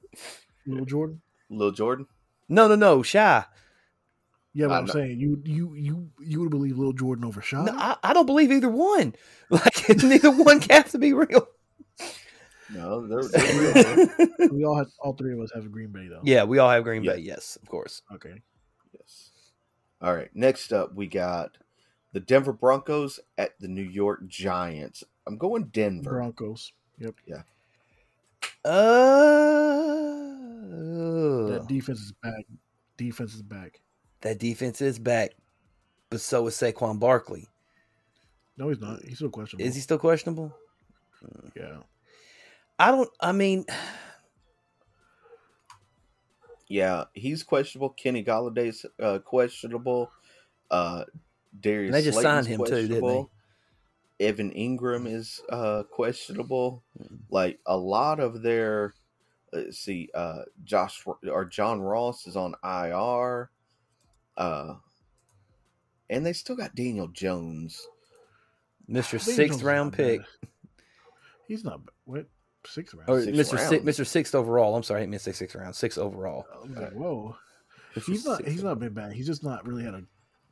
Little 0.66 0.84
Jordan. 0.86 1.20
Lil 1.50 1.70
Jordan. 1.72 2.06
No, 2.48 2.68
no, 2.68 2.74
no. 2.74 3.02
Shy. 3.02 3.44
Yeah, 4.52 4.68
but 4.68 4.72
I 4.74 4.78
I'm 4.78 4.84
know. 4.86 4.92
saying 4.92 5.20
you 5.20 5.42
you 5.44 5.74
you 5.74 6.10
you 6.18 6.40
would 6.40 6.50
believe 6.50 6.78
Little 6.78 6.92
Jordan 6.92 7.24
over 7.24 7.42
Shy. 7.42 7.62
No, 7.62 7.72
I, 7.76 7.96
I 8.02 8.12
don't 8.12 8.26
believe 8.26 8.50
either 8.52 8.68
one. 8.70 9.14
Like 9.50 9.88
neither 10.02 10.30
one 10.32 10.60
has 10.62 10.90
to 10.92 10.98
be 10.98 11.12
real. 11.12 11.46
No, 12.72 13.06
they're, 13.06 13.22
they're 13.28 14.06
real. 14.28 14.48
we 14.52 14.64
all 14.64 14.76
had 14.76 14.88
all 14.98 15.12
three 15.12 15.32
of 15.34 15.40
us 15.40 15.52
have 15.54 15.64
a 15.66 15.68
Green 15.68 15.92
Bay 15.92 16.08
though. 16.08 16.20
yeah, 16.24 16.42
we 16.42 16.58
all 16.58 16.68
have 16.70 16.82
Green 16.82 17.04
Yeah. 17.04 17.12
Bay. 17.12 17.18
Yes, 17.20 17.56
of 17.62 17.68
course. 17.68 18.02
Okay. 18.12 18.42
Yes. 18.92 19.30
All 20.02 20.12
right. 20.14 20.30
Next 20.34 20.72
up, 20.72 20.94
we 20.96 21.06
got 21.06 21.58
the 22.12 22.18
Denver 22.20 22.52
Broncos 22.52 23.20
at 23.38 23.58
the 23.60 23.68
New 23.68 23.82
York 23.84 24.26
Giants. 24.26 25.04
I'm 25.28 25.36
going 25.38 25.64
Denver. 25.66 26.10
Broncos. 26.10 26.72
Yep. 26.98 27.14
Yeah. 27.26 27.42
Uh, 28.64 30.25
That 30.78 31.66
defense 31.68 32.00
is 32.00 32.12
back. 32.22 32.44
Defense 32.96 33.34
is 33.34 33.42
back. 33.42 33.80
that 34.22 34.38
defense 34.38 34.80
is 34.80 34.98
back, 34.98 35.32
but 36.10 36.20
so 36.20 36.46
is 36.46 36.54
Saquon 36.54 36.98
Barkley. 36.98 37.46
No, 38.56 38.68
he's 38.68 38.80
not. 38.80 39.02
He's 39.04 39.18
still 39.18 39.28
questionable. 39.30 39.66
Is 39.68 39.74
he 39.74 39.80
still 39.80 39.98
questionable? 39.98 40.56
Yeah. 41.54 41.78
I 42.78 42.90
don't. 42.90 43.10
I 43.20 43.32
mean, 43.32 43.66
Yeah, 46.68 47.04
he's 47.14 47.42
questionable. 47.42 47.90
Kenny 47.90 48.24
Golladay's 48.24 48.84
uh, 49.00 49.18
questionable. 49.20 50.10
Uh, 50.70 51.04
Darius. 51.60 51.88
And 51.88 51.94
they 51.94 52.02
just 52.02 52.18
Slayton's 52.18 52.46
signed 52.46 52.60
him 52.60 52.66
too, 52.66 52.88
didn't 52.88 53.06
they? 53.06 54.26
Evan 54.26 54.50
Engram 54.52 55.06
is 55.06 55.40
uh, 55.50 55.84
questionable. 55.84 56.82
Mm. 57.00 57.18
Like 57.30 57.60
a 57.66 57.76
lot 57.76 58.18
of 58.18 58.42
their, 58.42 58.94
let's 59.56 59.78
see, 59.78 60.08
uh, 60.14 60.42
Josh 60.64 61.04
or 61.30 61.44
John 61.44 61.80
Ross 61.80 62.26
is 62.26 62.36
on 62.36 62.54
IR. 62.62 63.50
Uh, 64.36 64.74
and 66.10 66.24
they 66.24 66.32
still 66.32 66.56
got 66.56 66.74
Daniel 66.74 67.08
Jones. 67.08 67.86
Mister 68.88 69.18
Sixth 69.18 69.62
round 69.62 69.92
pick, 69.92 70.20
bad. 70.20 70.50
He's 71.48 71.64
not. 71.64 71.80
What? 72.04 72.26
Sixth 72.66 72.94
round. 72.94 73.08
or 73.08 73.20
Sixth 73.22 73.36
Mister 73.36 73.56
round. 73.56 73.68
Six, 73.68 73.84
Mister 73.84 74.04
Sixth 74.04 74.34
overall. 74.34 74.76
I'm 74.76 74.82
sorry, 74.82 75.00
I 75.00 75.02
didn't 75.02 75.12
mean 75.12 75.18
to 75.18 75.24
say 75.24 75.32
sixth 75.32 75.56
round. 75.56 75.74
Sixth 75.74 75.98
overall. 75.98 76.46
I 76.76 76.80
like, 76.80 76.92
whoa. 76.92 77.36
Mr. 77.96 78.06
He's 78.06 78.24
not. 78.24 78.36
Sixth 78.38 78.52
He's 78.52 78.62
not 78.62 78.78
been 78.78 78.92
bad. 78.92 79.12
He's 79.12 79.26
just 79.26 79.42
not 79.42 79.66
really 79.66 79.84
had 79.84 79.94
a. 79.94 80.02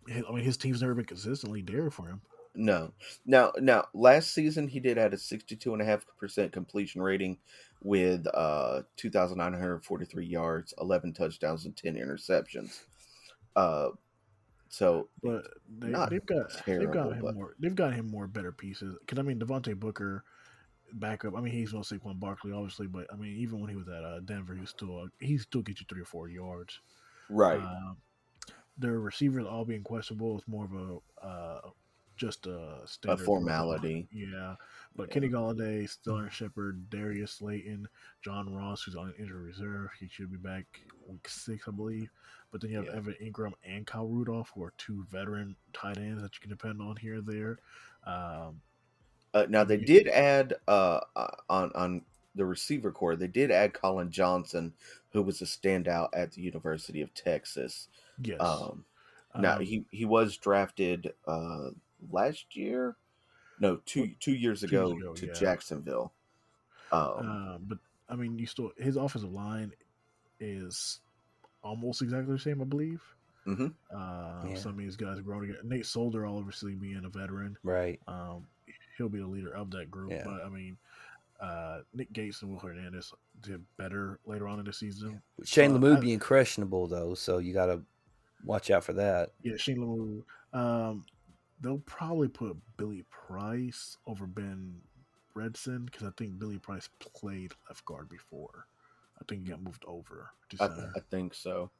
I 0.09 0.33
mean, 0.33 0.45
his 0.45 0.57
team's 0.57 0.81
never 0.81 0.95
been 0.95 1.05
consistently 1.05 1.63
there 1.63 1.91
for 1.91 2.07
him. 2.07 2.21
No. 2.55 2.93
Now, 3.27 3.53
now, 3.59 3.87
last 3.95 4.33
season 4.33 4.69
he 4.69 4.81
did 4.81 4.97
had 4.97 5.13
a 5.15 5.19
sixty-two 5.19 5.73
and 5.73 5.83
a 5.83 5.85
half 5.85 6.07
percent 6.19 6.53
completion 6.53 7.03
rating 7.03 7.39
with 7.83 8.27
uh 8.33 8.83
2,943 8.97 10.25
yards, 10.25 10.73
11 10.81 11.13
touchdowns, 11.13 11.67
and 11.67 11.77
10 11.77 11.97
interceptions. 11.97 12.81
Uh, 13.57 13.89
so 14.69 15.09
But 15.23 15.45
they, 15.79 15.89
they've 16.11 16.25
got 16.27 16.65
they've 16.67 16.91
got 16.91 17.13
him 17.13 17.21
but- 17.21 17.35
more. 17.35 17.55
They've 17.59 17.75
got 17.75 17.93
him 17.95 18.11
more 18.11 18.27
better 18.27 18.53
pieces. 18.53 18.97
Because 19.01 19.19
I 19.19 19.23
mean, 19.23 19.39
Devontae 19.39 19.79
Booker, 19.79 20.25
backup. 20.95 21.37
I 21.37 21.41
mean, 21.41 21.53
he's 21.53 21.75
no 21.75 21.81
Saquon 21.81 22.19
Barkley, 22.19 22.53
obviously, 22.53 22.87
but 22.87 23.07
I 23.13 23.17
mean, 23.17 23.37
even 23.37 23.61
when 23.61 23.69
he 23.71 23.77
was 23.77 23.89
at 23.89 24.03
uh, 24.05 24.21
Denver, 24.21 24.55
he 24.55 24.61
was 24.61 24.71
still 24.71 25.03
uh, 25.03 25.07
he 25.21 25.39
still 25.39 25.63
get 25.63 25.79
you 25.81 25.87
three 25.89 26.01
or 26.03 26.07
four 26.07 26.29
yards. 26.29 26.81
right, 27.29 27.61
Um, 27.61 27.97
their 28.79 28.99
receivers 28.99 29.45
all 29.47 29.65
being 29.65 29.83
questionable 29.85 30.39
is 30.39 30.43
more 30.49 30.65
of 30.65 30.73
a 30.73 31.27
uh, 31.27 31.61
just 32.17 32.47
a 32.47 32.83
a 32.83 32.87
standard 32.87 33.25
formality. 33.25 34.09
Yeah, 34.13 34.57
but 34.97 35.09
Yeah. 35.09 35.15
Kenny 35.15 35.29
Golladay, 35.29 35.89
Sterling 35.89 36.31
Shepard, 36.31 36.89
Darius 36.91 37.33
Slayton, 37.33 37.89
John 38.23 38.55
Ross, 38.55 38.83
who's 38.83 38.97
on 38.97 39.15
injury 39.19 39.43
reserve, 39.43 39.91
he 39.99 40.09
should 40.09 40.31
be 40.31 40.39
back 40.39 40.65
week 41.07 41.29
six, 41.29 41.67
I 41.69 41.73
believe. 41.73 42.11
But 42.53 42.61
then 42.61 42.71
you 42.71 42.77
have 42.77 42.87
Yeah. 42.87 42.97
Evan 42.97 43.15
Engram 43.21 43.53
and 43.65 43.87
Kyle 43.87 44.07
Rudolph, 44.09 44.53
who 44.55 44.63
are 44.63 44.73
two 44.79 45.05
veteran 45.11 45.57
tight 45.73 45.99
ends 45.99 46.23
that 46.23 46.35
you 46.35 46.41
can 46.41 46.51
depend 46.51 46.81
on 46.81 46.97
here 46.97 47.15
and 47.17 47.27
there. 47.27 47.59
Um, 48.05 48.63
Uh, 49.35 49.47
now 49.49 49.65
they 49.65 49.77
did 49.79 50.07
add 50.09 50.55
uh 50.69 51.01
uh, 51.17 51.37
on 51.51 51.73
on 51.75 52.03
the 52.37 52.45
receiver 52.45 52.93
corps. 52.93 53.17
They 53.17 53.27
did 53.29 53.51
add 53.51 53.75
Collin 53.75 54.11
Johnson, 54.13 54.73
who 55.11 55.23
was 55.23 55.43
a 55.43 55.45
standout 55.45 56.11
at 56.15 56.33
the 56.33 56.43
University 56.43 57.01
of 57.03 57.13
Texas. 57.15 57.89
yes. 58.23 58.41
Um, 58.41 58.85
now 59.37 59.57
Um, 59.57 59.65
he 59.65 59.85
he 59.91 60.05
was 60.05 60.37
drafted 60.37 61.13
uh 61.27 61.71
last 62.11 62.57
year, 62.57 62.97
no 63.61 63.77
two 63.87 64.15
two 64.21 64.33
years 64.35 64.61
Two 64.61 64.67
years 64.69 64.91
ago, 64.91 64.93
ago, 64.97 65.15
to 65.15 65.27
yeah. 65.27 65.33
Jacksonville. 65.33 66.13
Um, 66.93 67.01
Uh, 67.19 67.59
but 67.61 67.79
I 68.09 68.17
mean, 68.17 68.39
you 68.39 68.47
still 68.47 68.73
his 68.79 68.97
offensive 68.97 69.33
line 69.33 69.73
is 70.41 71.01
almost 71.63 72.03
exactly 72.03 72.33
the 72.35 72.39
same, 72.41 72.61
I 72.61 72.65
believe. 72.65 73.03
Mhm. 73.47 73.75
Uh, 73.91 74.49
Yeah. 74.49 74.55
Some 74.57 74.73
of 74.73 74.79
these 74.79 74.97
guys 74.97 75.19
are 75.19 75.23
growing 75.23 75.49
together. 75.49 75.67
Nate 75.67 75.87
Solder, 75.87 76.27
all 76.27 76.39
obviously 76.39 76.75
being 76.75 77.05
a 77.05 77.09
veteran, 77.09 77.57
Right. 77.63 78.01
um, 78.07 78.47
he'll 78.97 79.09
be 79.09 79.19
the 79.21 79.27
leader 79.27 79.55
of 79.55 79.71
that 79.73 79.91
group. 79.91 80.11
Yeah. 80.13 80.25
But 80.25 80.45
I 80.45 80.49
mean, 80.49 80.77
uh, 81.41 81.81
Nick 81.93 82.13
Gates 82.13 82.43
and 82.43 82.51
Will 82.51 82.59
Hernandez 82.61 83.13
did 83.43 83.65
better 83.77 84.19
later 84.25 84.49
on 84.49 84.59
in 84.61 84.65
the 84.65 84.73
season. 84.73 85.21
Shane 85.45 85.73
Uh, 85.73 85.79
Lemieux 85.79 85.97
I- 85.97 86.01
being 86.01 86.19
questionable 86.19 86.87
though, 86.87 87.15
so 87.15 87.39
you 87.39 87.53
got 87.53 87.67
to 87.67 87.83
watch 88.45 88.71
out 88.71 88.85
for 88.85 88.93
that. 88.95 89.33
Yeah, 89.43 89.57
Shane 89.57 89.79
Lemieux. 89.79 90.25
Um, 90.59 91.05
they'll 91.65 91.79
probably 91.79 92.29
put 92.29 92.57
Billy 92.77 93.05
Price 93.11 93.97
over 94.07 94.27
Ben 94.27 94.77
Bredeson 95.35 95.87
because 95.87 96.07
I 96.07 96.11
think 96.17 96.39
Billy 96.39 96.59
Price 96.59 96.89
played 97.01 97.53
left 97.69 97.85
guard 97.87 98.09
before. 98.09 98.67
I 99.21 99.25
think 99.29 99.45
he 99.45 99.51
got 99.51 99.63
moved 99.63 99.85
over 99.87 100.31
to 100.51 100.63
I. 100.63 100.67
I 100.97 101.01
think 101.11 101.35
so. 101.35 101.71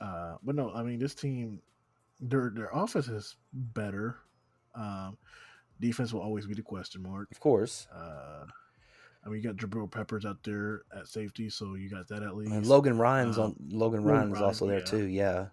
Uh, 0.00 0.36
but 0.42 0.54
no, 0.54 0.72
I 0.72 0.82
mean 0.82 0.98
this 0.98 1.14
team, 1.14 1.60
their 2.20 2.50
their 2.54 2.70
offense 2.72 3.08
is 3.08 3.36
better. 3.52 4.16
Um, 4.74 5.18
defense 5.80 6.12
will 6.12 6.22
always 6.22 6.46
be 6.46 6.54
the 6.54 6.62
question 6.62 7.02
mark. 7.02 7.28
Of 7.30 7.40
course. 7.40 7.86
Uh, 7.94 8.46
I 9.24 9.28
mean, 9.28 9.40
you 9.40 9.52
got 9.52 9.56
Jabril 9.56 9.88
Peppers 9.88 10.24
out 10.24 10.42
there 10.42 10.82
at 10.96 11.06
safety, 11.06 11.48
so 11.48 11.74
you 11.74 11.88
got 11.88 12.08
that 12.08 12.22
at 12.22 12.34
least. 12.34 12.50
And 12.52 12.66
Logan 12.66 12.98
Ryan's 12.98 13.38
Um, 13.38 13.44
on. 13.44 13.56
Logan 13.70 14.02
Logan 14.02 14.04
Ryan 14.04 14.28
is 14.28 14.32
Ryan, 14.34 14.44
also 14.44 14.66
there 14.66 14.78
yeah. 14.78 14.84
too. 14.84 15.04
Yeah. 15.04 15.46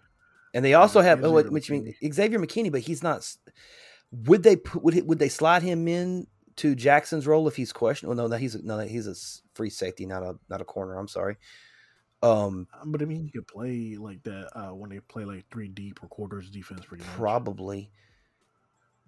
And 0.52 0.64
they 0.64 0.74
also 0.74 1.00
have 1.00 1.22
oh, 1.24 1.36
Xavier 1.36 1.50
which 1.50 1.70
mean 1.70 1.94
Xavier 2.12 2.38
McKinney, 2.38 2.72
but 2.72 2.80
he's 2.80 3.02
not. 3.02 3.26
Would 4.12 4.42
they 4.42 4.56
put 4.56 4.82
would 4.82 4.94
he, 4.94 5.02
would 5.02 5.18
they 5.20 5.28
slide 5.28 5.62
him 5.62 5.86
in 5.86 6.26
to 6.56 6.74
Jackson's 6.74 7.26
role 7.26 7.46
if 7.46 7.54
he's 7.56 7.72
questioned? 7.72 8.08
Well, 8.08 8.16
no, 8.16 8.26
no, 8.26 8.36
he's 8.36 8.56
a, 8.56 8.62
no, 8.66 8.78
he's 8.80 9.06
a 9.06 9.12
s- 9.12 9.42
free 9.54 9.70
safety, 9.70 10.06
not 10.06 10.22
a 10.24 10.36
not 10.48 10.60
a 10.60 10.64
corner. 10.64 10.98
I'm 10.98 11.08
sorry. 11.08 11.36
Um, 12.22 12.66
Um, 12.82 12.92
But 12.92 13.00
I 13.02 13.04
mean, 13.06 13.22
he 13.22 13.30
could 13.30 13.46
play 13.46 13.96
like 13.96 14.22
that 14.24 14.48
uh, 14.54 14.74
when 14.74 14.90
they 14.90 15.00
play 15.00 15.24
like 15.24 15.44
three 15.50 15.68
deep 15.68 16.02
or 16.02 16.08
quarters 16.08 16.50
defense, 16.50 16.84
pretty 16.84 17.04
much. 17.04 17.12
probably. 17.14 17.90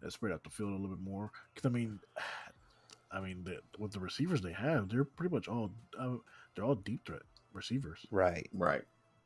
That 0.00 0.12
spread 0.12 0.32
out 0.32 0.42
the 0.44 0.50
field 0.50 0.70
a 0.70 0.72
little 0.72 0.88
bit 0.96 1.04
more. 1.04 1.30
Because 1.54 1.68
I 1.68 1.72
mean, 1.72 1.98
I 3.12 3.20
mean, 3.20 3.42
the, 3.44 3.58
with 3.78 3.92
the 3.92 4.00
receivers 4.00 4.40
they 4.40 4.52
have, 4.52 4.88
they're 4.88 5.04
pretty 5.04 5.34
much 5.34 5.48
all 5.48 5.72
uh, 5.98 6.14
they're 6.54 6.64
all 6.64 6.76
deep 6.76 7.04
threat 7.04 7.22
receivers. 7.52 8.06
Right. 8.10 8.48
Right. 8.54 8.82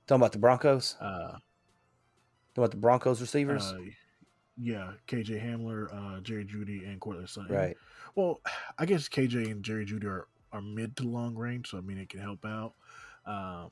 Talking 0.06 0.20
about 0.22 0.32
the 0.32 0.38
Broncos. 0.38 0.96
Uh, 1.00 1.04
Talking 1.04 1.40
about 2.58 2.70
the 2.70 2.76
Broncos 2.76 3.20
receivers. 3.20 3.72
uh, 3.72 3.78
yeah, 4.58 4.92
KJ 5.06 5.44
Hamler, 5.44 5.88
uh, 5.92 6.20
Jerry 6.20 6.44
Jeudy, 6.44 6.86
and 6.86 7.00
Courtland 7.00 7.28
Sutton. 7.28 7.54
right. 7.54 7.76
Well, 8.14 8.40
I 8.78 8.86
guess 8.86 9.08
KJ 9.08 9.50
and 9.50 9.62
Jerry 9.62 9.84
Jeudy 9.84 10.06
are, 10.06 10.28
are 10.52 10.62
mid 10.62 10.96
to 10.96 11.04
long 11.04 11.34
range, 11.34 11.70
so 11.70 11.78
I 11.78 11.82
mean 11.82 11.98
it 11.98 12.08
can 12.08 12.20
help 12.20 12.44
out. 12.44 12.72
Um, 13.26 13.70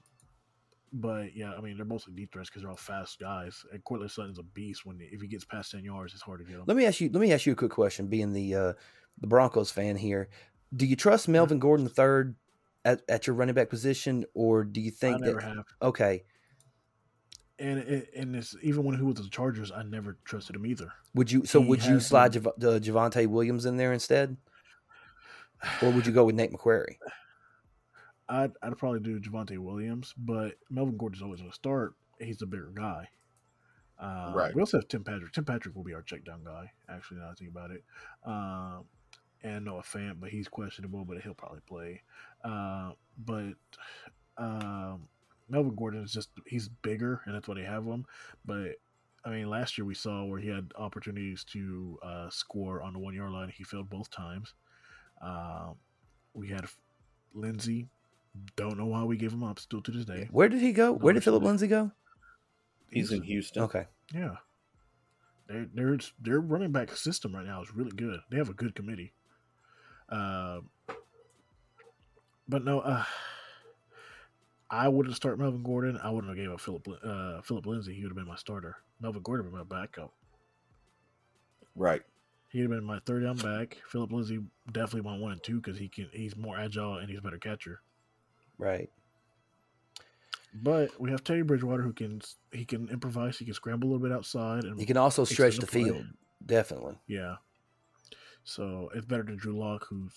but 0.93 1.35
yeah, 1.35 1.55
I 1.57 1.61
mean 1.61 1.77
they're 1.77 1.87
mostly 1.87 2.13
deep 2.15 2.33
threats 2.33 2.51
because 2.51 2.63
they're 2.63 2.71
all 2.71 2.77
fast 2.77 3.19
guys. 3.19 3.65
And 3.73 3.83
Courtland 3.85 4.11
Sutton's 4.11 4.39
a 4.39 4.43
beast. 4.43 4.85
When 4.85 4.99
if 5.01 5.21
he 5.21 5.27
gets 5.27 5.45
past 5.45 5.71
ten 5.71 5.85
yards, 5.85 6.13
it's 6.13 6.23
hard 6.23 6.41
to 6.41 6.45
get 6.45 6.57
him. 6.57 6.65
Let 6.67 6.77
me 6.77 6.85
ask 6.87 7.01
you. 7.01 7.11
Let 7.11 7.21
me 7.21 7.33
ask 7.33 7.47
you 7.47 7.53
a 7.53 7.57
quick 7.57 7.73
question. 7.73 8.07
Being 8.07 8.33
the 8.33 8.55
uh, 8.55 8.73
the 9.21 9.27
Broncos 9.27 9.71
fan 9.71 9.97
here, 9.97 10.29
do 10.77 10.87
you 10.87 10.97
trust 10.97 11.29
Melvin 11.29 11.59
Gordon 11.59 11.85
the 11.85 11.91
third 11.91 12.37
at, 12.85 13.03
at 13.09 13.27
your 13.27 13.35
running 13.35 13.55
back 13.55 13.71
position, 13.71 14.25
or 14.35 14.65
do 14.65 14.81
you 14.81 14.91
I 14.91 14.95
think 14.99 15.21
never 15.21 15.41
that 15.41 15.57
have. 15.57 15.65
okay? 15.83 16.25
And 17.59 17.79
it, 17.79 18.11
and 18.17 18.35
it's 18.35 18.57
even 18.63 18.83
when 18.85 18.97
he 18.97 19.03
was 19.03 19.15
the 19.17 19.29
Chargers, 19.29 19.71
I 19.71 19.83
never 19.85 20.17
trusted 20.25 20.57
him 20.57 20.67
either. 20.67 20.93
Would 21.15 21.31
you 21.31 21.45
so 21.45 21.61
He 21.63 21.69
would 21.69 21.85
you 21.85 22.01
slide 22.01 22.33
been- 22.33 22.43
Jav- 22.43 22.47
uh, 22.75 22.79
Javonte 22.81 23.27
Williams 23.29 23.65
in 23.65 23.77
there 23.77 23.93
instead, 23.93 24.37
or 25.81 25.91
would 25.91 26.05
you 26.07 26.13
go 26.13 26.25
with 26.25 26.35
Nate 26.35 26.53
McQuarrie? 26.53 26.97
I'd 28.29 28.53
I'd 28.63 28.77
probably 28.79 29.01
do 29.01 29.21
Javonte 29.21 29.59
Williams, 29.59 30.15
but 30.17 30.55
Melvin 30.71 30.97
Gordon's 30.97 31.23
always 31.23 31.41
going 31.41 31.51
to 31.51 31.55
start. 31.55 31.95
He's 32.19 32.43
a 32.43 32.47
bigger 32.47 32.73
guy. 32.75 33.09
Uh, 34.01 34.33
Right. 34.35 34.55
We 34.55 34.61
also 34.61 34.79
have 34.79 34.89
Tim 34.89 35.05
Patrick. 35.05 35.33
Tim 35.33 35.45
Patrick 35.45 35.77
will 35.77 35.85
be 35.85 35.95
our 35.95 36.03
check 36.03 36.25
down 36.25 36.43
guy. 36.45 36.73
Actually, 36.89 37.21
now 37.21 37.31
I 37.31 37.35
think 37.35 37.51
about 37.51 37.71
it. 37.71 37.85
Um, 38.25 38.85
and 39.45 39.65
Noah 39.67 39.83
Fant, 39.83 40.19
but 40.19 40.31
he's 40.31 40.49
questionable, 40.49 41.05
but 41.05 41.21
he'll 41.21 41.35
probably 41.35 41.61
play. 41.69 42.03
Uh, 42.43 42.93
but 43.19 43.55
um, 44.39 45.07
Melvin 45.49 45.75
Gordon 45.75 46.03
is 46.03 46.13
just 46.13 46.31
he's 46.47 46.69
bigger, 46.69 47.21
and 47.27 47.35
that's 47.35 47.49
why 47.49 47.55
they 47.55 47.65
have 47.65 47.85
him. 47.85 48.07
But 48.45 48.77
I 49.25 49.31
mean, 49.31 49.49
last 49.49 49.79
year 49.79 49.85
we 49.85 49.95
saw 49.95 50.25
where 50.25 50.41
he 50.41 50.49
had 50.49 50.73
opportunities 50.77 51.45
to 51.53 51.99
uh, 52.03 52.31
score 52.31 52.83
on 52.83 52.93
the 52.93 52.99
one 52.99 53.15
yard 53.15 53.33
line. 53.33 53.53
He 53.55 53.65
failed 53.65 53.89
both 53.91 54.11
times. 54.11 54.55
Um, 55.23 55.77
we 56.35 56.49
had 56.49 56.67
Lindsay. 57.35 57.89
Don't 58.57 58.77
know 58.77 58.87
why 58.87 59.05
we 59.05 59.17
gave 59.17 59.33
him 59.33 59.45
up 59.45 59.59
still 59.61 59.81
to 59.83 59.91
this 59.91 60.05
day. 60.05 60.29
Where 60.31 60.49
did 60.49 60.61
he 60.61 60.73
go? 60.73 60.93
Where 60.93 61.13
did 61.13 61.23
Phillip 61.23 61.43
Lindsay 61.43 61.69
go? 61.69 61.93
He's 62.91 63.13
in 63.13 63.23
Houston. 63.23 63.63
Okay, 63.65 63.87
Yeah. 64.13 64.37
Their 65.47 65.67
their 65.75 65.99
their 66.21 66.41
running 66.41 66.73
back 66.73 66.97
system 66.97 67.35
right 67.35 67.45
now 67.45 67.61
is 67.63 67.75
really 67.75 67.91
good. 67.91 68.21
They 68.31 68.39
have 68.39 68.49
a 68.49 68.55
good 68.55 68.75
committee. 68.75 69.13
Uh, 70.09 70.61
but 72.49 72.65
no, 72.65 72.81
uh, 72.81 73.05
I 74.75 74.89
wouldn't 74.89 75.15
start 75.15 75.39
Melvin 75.39 75.63
Gordon. 75.63 75.99
I 76.03 76.11
wouldn't 76.11 76.37
have 76.37 76.37
gave 76.37 76.53
up 76.53 76.61
Phillip 76.61 76.89
uh, 77.05 77.41
Phillip 77.43 77.65
Lindsay. 77.67 77.95
He 77.95 78.03
would 78.03 78.11
have 78.11 78.17
been 78.17 78.27
my 78.27 78.37
starter. 78.37 78.77
Melvin 79.01 79.23
Gordon 79.23 79.47
would 79.47 79.57
have 79.57 79.69
been 79.69 79.77
my 79.79 79.83
backup. 79.83 80.13
Right. 81.77 82.03
He'd 82.51 82.63
have 82.63 82.71
been 82.71 82.85
my 82.85 82.99
third 83.07 83.23
down 83.23 83.37
back. 83.37 83.79
Phillip 83.89 84.13
Lindsay 84.13 84.41
definitely 84.73 85.09
my 85.09 85.17
one 85.17 85.33
and 85.33 85.43
two 85.43 85.61
because 85.61 85.79
he 85.79 85.89
can 85.89 86.09
he's 86.13 86.37
more 86.37 86.59
agile 86.59 86.97
and 86.97 87.09
he's 87.09 87.19
a 87.19 87.23
better 87.23 87.39
catcher. 87.39 87.81
right. 88.59 88.91
But 90.57 91.01
we 91.01 91.11
have 91.11 91.25
Teddy 91.25 91.43
Bridgewater 91.43 91.83
who 91.83 91.93
can 91.93 92.21
he 92.53 92.65
can 92.65 92.89
improvise. 92.89 93.39
He 93.39 93.45
can 93.45 93.55
scramble 93.55 93.89
a 93.89 93.91
little 93.91 94.07
bit 94.07 94.17
outside 94.17 94.65
and 94.65 94.79
He 94.79 94.87
can 94.87 94.97
also 94.97 95.25
stretch 95.25 95.57
the 95.57 95.63
the 95.63 95.67
field. 95.67 96.07
Definitely. 96.45 96.97
Yeah. 97.09 97.37
So 98.45 98.91
it's 98.95 99.07
better 99.07 99.25
than 99.25 99.37
Drew 99.37 99.59
Lock, 99.59 99.87
who 99.89 100.09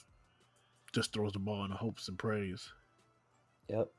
just 0.93 1.13
throws 1.13 1.33
the 1.33 1.39
ball 1.39 1.65
in 1.65 1.71
hopes 1.71 2.07
and 2.07 2.19
prays. 2.19 2.69
Yep. 3.69 3.89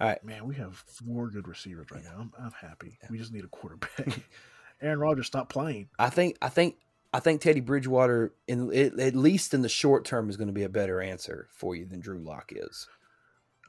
All 0.00 0.08
right, 0.08 0.24
man, 0.24 0.46
we 0.46 0.54
have 0.56 0.76
four 0.76 1.30
good 1.30 1.46
receivers 1.46 1.86
right 1.92 2.02
now. 2.02 2.16
I'm, 2.18 2.32
I'm 2.38 2.52
happy. 2.52 2.98
We 3.10 3.18
just 3.18 3.32
need 3.32 3.44
a 3.44 3.48
quarterback. 3.48 4.20
Aaron 4.82 4.98
Rodgers, 4.98 5.26
stop 5.26 5.48
playing. 5.48 5.88
I 5.98 6.10
think 6.10 6.36
I 6.42 6.48
think 6.48 6.76
I 7.12 7.20
think 7.20 7.40
Teddy 7.40 7.60
Bridgewater, 7.60 8.34
in 8.48 8.72
at 8.74 8.98
at 8.98 9.14
least 9.14 9.54
in 9.54 9.62
the 9.62 9.68
short 9.68 10.04
term, 10.04 10.28
is 10.28 10.36
going 10.36 10.48
to 10.48 10.52
be 10.52 10.64
a 10.64 10.68
better 10.68 11.00
answer 11.00 11.48
for 11.52 11.76
you 11.76 11.86
than 11.86 12.00
Drew 12.00 12.18
Lock 12.18 12.52
is. 12.54 12.88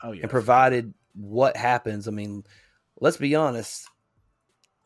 Oh 0.01 0.11
yeah. 0.11 0.23
And 0.23 0.31
provided 0.31 0.93
what 1.13 1.55
happens, 1.55 2.07
I 2.07 2.11
mean, 2.11 2.43
let's 2.99 3.17
be 3.17 3.35
honest. 3.35 3.87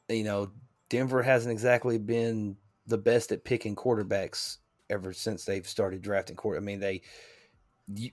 You 0.09 0.23
know, 0.23 0.51
Denver 0.89 1.21
hasn't 1.21 1.51
exactly 1.51 1.97
been 1.97 2.57
the 2.87 2.97
best 2.97 3.31
at 3.31 3.43
picking 3.43 3.75
quarterbacks 3.75 4.57
ever 4.89 5.11
since 5.13 5.45
they've 5.45 5.67
started 5.67 6.01
drafting 6.01 6.35
quarter. 6.35 6.59
I 6.59 6.63
mean, 6.63 6.79
they 6.79 7.01
you, 7.87 8.11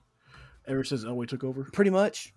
Ever 0.67 0.83
since 0.83 1.05
Elway 1.05 1.27
took 1.27 1.43
over, 1.43 1.65
pretty 1.71 1.91
much. 1.91 2.33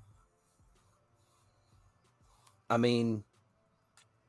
I 2.71 2.77
mean, 2.77 3.25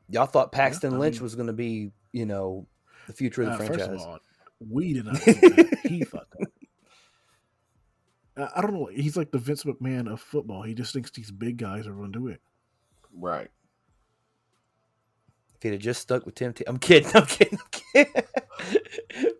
y'all 0.09 0.25
thought 0.25 0.51
Paxton 0.51 0.93
I 0.93 0.97
Lynch 0.97 1.15
mean- 1.17 1.23
was 1.23 1.35
going 1.35 1.47
to 1.47 1.53
be, 1.53 1.91
you 2.11 2.25
know, 2.25 2.67
the 3.07 3.13
future 3.13 3.41
of 3.43 3.47
the 3.49 3.53
uh, 3.53 3.57
franchise. 3.57 3.87
first 3.87 4.03
of 4.03 4.07
all, 4.09 4.19
we 4.69 4.93
did 4.93 5.05
not 5.05 5.17
think 5.19 5.41
that. 5.41 5.79
He 5.83 6.03
thought 6.03 6.27
that. 6.37 6.47
I- 8.37 8.49
I 8.55 8.61
don't 8.61 8.73
know. 8.73 8.85
He's 8.93 9.17
like 9.17 9.31
the 9.31 9.37
Vince 9.39 9.63
McMahon 9.63 10.11
of 10.11 10.21
football. 10.21 10.63
He 10.63 10.73
just 10.73 10.93
thinks 10.93 11.11
these 11.11 11.31
big 11.31 11.57
guys 11.57 11.87
are 11.87 11.93
going 11.93 12.11
to 12.13 12.19
do 12.19 12.27
it. 12.27 12.41
Right. 13.13 13.49
If 15.55 15.63
he'd 15.63 15.73
have 15.73 15.81
just 15.81 16.01
stuck 16.01 16.25
with 16.25 16.35
Tim, 16.35 16.53
T- 16.53 16.63
I'm 16.67 16.77
kidding. 16.79 17.11
I'm 17.15 17.25
kidding. 17.25 17.59
I'm 17.59 17.81
kidding. 17.93 18.23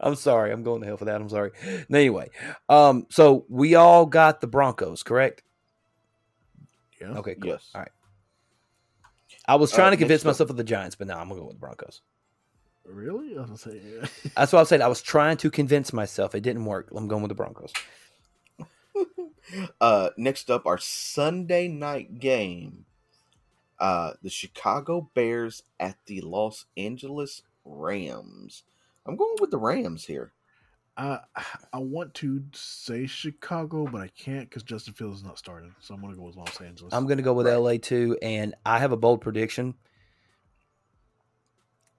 I'm 0.02 0.16
sorry. 0.16 0.52
I'm 0.52 0.64
going 0.64 0.82
to 0.82 0.88
hell 0.88 0.98
for 0.98 1.06
that. 1.06 1.22
I'm 1.22 1.30
sorry. 1.30 1.52
Anyway, 1.90 2.30
um, 2.68 3.06
so 3.10 3.46
we 3.48 3.76
all 3.76 4.06
got 4.06 4.42
the 4.42 4.48
Broncos, 4.48 5.02
correct? 5.04 5.44
Yeah. 7.00 7.12
Okay, 7.20 7.36
cool. 7.36 7.52
Yes. 7.52 7.70
All 7.74 7.82
right. 7.82 7.92
I 9.50 9.56
was 9.56 9.72
trying 9.72 9.92
to 9.92 9.98
convince 9.98 10.24
myself 10.24 10.52
of 10.52 10.58
the 10.58 10.64
Giants, 10.64 10.96
but 10.96 11.08
now 11.08 11.20
I'm 11.20 11.28
gonna 11.28 11.42
go 11.42 11.48
with 11.48 11.56
the 11.56 11.60
Broncos. 11.60 12.02
Really? 12.86 13.36
I 13.36 13.42
was 13.42 13.62
say. 13.62 13.82
That's 14.38 14.54
what 14.54 14.60
I 14.60 14.64
said. 14.64 14.82
I 14.82 14.88
was 14.88 15.02
trying 15.02 15.38
to 15.38 15.50
convince 15.50 15.92
myself. 15.92 16.36
It 16.36 16.42
didn't 16.42 16.66
work. 16.66 16.90
I'm 16.96 17.08
going 17.08 17.24
with 17.24 17.30
the 17.30 17.36
Broncos. 17.36 17.74
Uh, 19.82 20.12
next 20.16 20.52
up, 20.52 20.68
our 20.68 20.78
Sunday 20.78 21.68
night 21.68 22.20
game. 22.20 22.86
Uh, 23.80 24.12
the 24.22 24.30
Chicago 24.30 25.10
Bears 25.16 25.64
at 25.80 25.98
the 26.06 26.22
Los 26.22 26.66
Angeles 26.78 27.42
Rams. 27.66 28.62
I'm 29.08 29.16
going 29.16 29.38
with 29.42 29.50
the 29.50 29.58
Rams 29.58 30.06
here. 30.06 30.34
I 30.98 31.20
I 31.74 31.78
want 31.80 32.14
to 32.16 32.44
say 32.54 33.06
Chicago, 33.08 33.88
but 33.92 34.02
I 34.02 34.08
can't 34.10 34.50
because 34.50 34.64
Justin 34.64 34.94
Fields 34.94 35.20
is 35.20 35.24
not 35.24 35.38
starting. 35.38 35.74
So 35.80 35.94
I'm 35.94 36.02
gonna 36.02 36.16
go 36.16 36.24
with 36.24 36.36
Los 36.36 36.60
Angeles. 36.62 36.94
I'm 36.94 37.06
going 37.06 37.18
to 37.18 37.24
go 37.24 37.34
with 37.34 37.48
Right. 37.48 37.56
LA 37.56 37.78
too, 37.78 38.18
and 38.22 38.56
I 38.66 38.80
have 38.80 38.92
a 38.92 38.98
bold 38.98 39.22
prediction. 39.22 39.76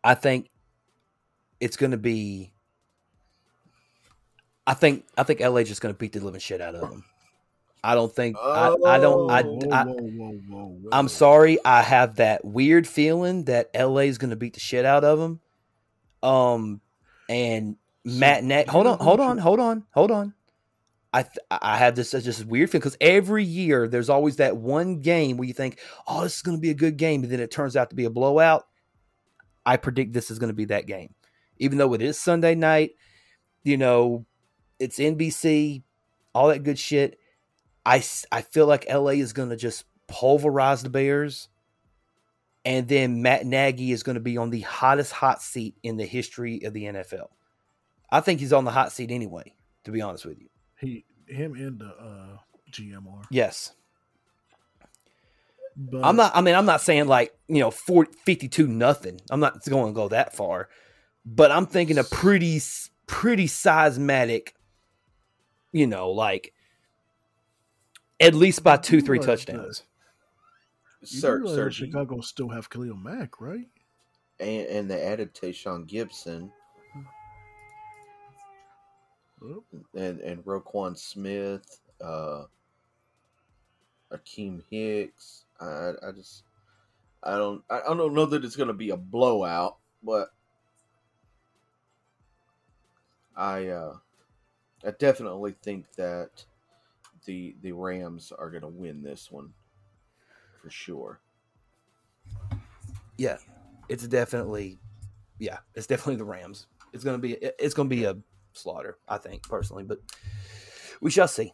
I 0.02 0.14
think 0.14 0.48
it's 1.60 1.76
going 1.76 1.90
to 1.92 1.98
be. 1.98 2.52
I 4.66 4.74
think 4.74 5.04
I 5.16 5.22
think 5.22 5.40
LA 5.40 5.56
is 5.56 5.68
just 5.68 5.80
going 5.80 5.94
to 5.94 5.98
beat 5.98 6.12
the 6.12 6.20
living 6.20 6.40
shit 6.40 6.60
out 6.60 6.74
of 6.74 6.90
them. 6.90 7.04
I 7.82 7.94
don't 7.94 8.14
think 8.14 8.36
I, 8.38 8.76
I 8.86 8.98
don't 8.98 9.30
I, 9.30 9.42
Whoa, 9.42 9.58
I 9.72 9.84
whoa, 9.84 9.94
whoa, 9.94 10.32
whoa, 10.48 10.64
whoa. 10.82 10.88
I'm 10.92 11.08
sorry. 11.08 11.58
I 11.64 11.82
have 11.82 12.16
that 12.16 12.44
weird 12.44 12.86
feeling 12.86 13.44
that 13.44 13.70
LA 13.74 14.02
is 14.02 14.18
going 14.18 14.30
to 14.30 14.36
beat 14.36 14.54
the 14.54 14.60
shit 14.60 14.84
out 14.84 15.02
of 15.02 15.18
them. 15.18 15.40
Um, 16.22 16.80
and 17.28 17.76
So, 17.76 17.79
Matt 18.04 18.44
you 18.44 18.72
Hold 18.72 18.86
on, 18.86 18.98
hold 18.98 19.20
on, 19.20 19.38
hold 19.38 19.60
on, 19.60 19.84
hold 19.92 20.10
on. 20.10 20.34
I 21.12 21.22
th- 21.22 21.38
I 21.50 21.76
have 21.76 21.96
this 21.96 22.12
just 22.12 22.44
weird 22.44 22.70
feeling 22.70 22.82
because 22.82 22.96
every 23.00 23.44
year 23.44 23.88
there's 23.88 24.08
always 24.08 24.36
that 24.36 24.56
one 24.56 25.00
game 25.00 25.36
where 25.36 25.48
you 25.48 25.54
think, 25.54 25.80
oh, 26.06 26.22
this 26.22 26.36
is 26.36 26.42
going 26.42 26.56
to 26.56 26.60
be 26.60 26.70
a 26.70 26.74
good 26.74 26.96
game, 26.96 27.22
and 27.22 27.32
then 27.32 27.40
it 27.40 27.50
turns 27.50 27.76
out 27.76 27.90
to 27.90 27.96
be 27.96 28.04
a 28.04 28.10
blowout. 28.10 28.66
I 29.66 29.76
predict 29.76 30.12
this 30.12 30.30
is 30.30 30.38
going 30.38 30.50
to 30.50 30.54
be 30.54 30.66
that 30.66 30.86
game, 30.86 31.14
even 31.58 31.78
though 31.78 31.94
it 31.94 32.02
is 32.02 32.18
Sunday 32.18 32.54
night. 32.54 32.92
You 33.64 33.76
know, 33.76 34.24
it's 34.78 34.98
NBC, 34.98 35.82
all 36.34 36.48
that 36.48 36.62
good 36.62 36.78
shit. 36.78 37.18
I 37.84 38.02
I 38.30 38.42
feel 38.42 38.66
like 38.66 38.88
LA 38.88 39.12
is 39.12 39.32
going 39.32 39.50
to 39.50 39.56
just 39.56 39.84
pulverize 40.06 40.82
the 40.82 40.90
Bears. 40.90 41.48
And 42.64 42.86
then 42.88 43.22
Matt 43.22 43.46
Nagy 43.46 43.90
is 43.90 44.02
going 44.02 44.14
to 44.14 44.20
be 44.20 44.36
on 44.36 44.50
the 44.50 44.60
hottest 44.60 45.12
hot 45.12 45.40
seat 45.40 45.76
in 45.82 45.96
the 45.96 46.04
history 46.04 46.62
of 46.62 46.74
the 46.74 46.84
NFL. 46.84 47.28
I 48.12 48.20
think 48.20 48.40
he's 48.40 48.52
on 48.52 48.64
the 48.64 48.70
hot 48.70 48.92
seat 48.92 49.10
anyway, 49.10 49.54
to 49.84 49.90
be 49.90 50.00
honest 50.00 50.24
with 50.24 50.38
you. 50.40 50.48
he 50.78 51.04
him 51.26 51.54
and 51.54 51.78
the 51.78 51.86
uh, 51.86 52.38
GM 52.72 53.06
are. 53.12 53.22
Yes. 53.30 53.72
But 55.76 56.04
I'm 56.04 56.16
not. 56.16 56.32
I 56.34 56.40
mean, 56.40 56.54
I'm 56.54 56.66
not 56.66 56.80
saying 56.80 57.06
like 57.06 57.32
you 57.48 57.60
know 57.60 57.70
40, 57.70 58.12
52 58.24 58.66
nothing. 58.66 59.20
I'm 59.30 59.40
not 59.40 59.64
going 59.64 59.92
to 59.92 59.96
go 59.96 60.08
that 60.08 60.34
far, 60.34 60.68
but 61.24 61.50
I'm 61.50 61.66
thinking 61.66 61.96
a 61.98 62.04
pretty 62.04 62.56
s- 62.56 62.90
pretty 63.06 63.46
seismatic. 63.46 64.48
You 65.72 65.86
know, 65.86 66.10
like 66.10 66.52
at 68.18 68.34
least 68.34 68.64
by 68.64 68.76
two 68.76 69.00
three 69.00 69.20
touchdowns. 69.20 69.84
You 71.00 71.06
Sir, 71.06 71.46
sir, 71.46 71.70
Chicago 71.70 72.20
still 72.20 72.48
have 72.48 72.68
Khalil 72.68 72.96
Mack, 72.96 73.40
right? 73.40 73.68
and, 74.40 74.66
and 74.66 74.90
they 74.90 75.00
added 75.02 75.34
Tashaun 75.34 75.88
Gipson 75.88 76.50
and 79.40 80.20
and 80.20 80.44
Roquan 80.44 80.96
Smith, 80.96 81.80
uh, 82.00 82.44
Akiem 84.12 84.62
Hicks. 84.70 85.44
I 85.60 85.92
I- 86.02 86.12
just 86.12 86.44
I 87.22 87.36
don't 87.36 87.64
I 87.70 87.80
I 87.82 87.94
don't 87.94 88.14
know 88.14 88.26
that 88.26 88.44
it's 88.44 88.56
going 88.56 88.68
to 88.68 88.74
be 88.74 88.90
a 88.90 88.96
blowout, 88.96 89.78
but 90.02 90.30
I 93.36 93.68
uh, 93.68 93.98
I 94.84 94.90
definitely 94.92 95.54
think 95.62 95.92
that 95.92 96.44
the 97.24 97.56
the 97.62 97.72
Rams 97.72 98.32
are 98.32 98.50
going 98.50 98.62
to 98.62 98.68
win 98.68 99.02
this 99.02 99.30
one 99.30 99.52
for 100.62 100.70
sure. 100.70 101.20
Yeah, 103.16 103.38
it's 103.88 104.06
definitely. 104.06 104.78
Yeah, 105.38 105.58
it's 105.74 105.86
definitely 105.86 106.16
the 106.16 106.24
Rams. 106.24 106.66
It's 106.92 107.04
gonna 107.04 107.18
be. 107.18 107.34
It's 107.34 107.74
gonna 107.74 107.88
be 107.88 108.04
a 108.04 108.16
slaughter. 108.52 108.98
I 109.08 109.18
think 109.18 109.42
personally, 109.48 109.84
but 109.84 110.00
we 111.00 111.10
shall 111.10 111.28
see. 111.28 111.52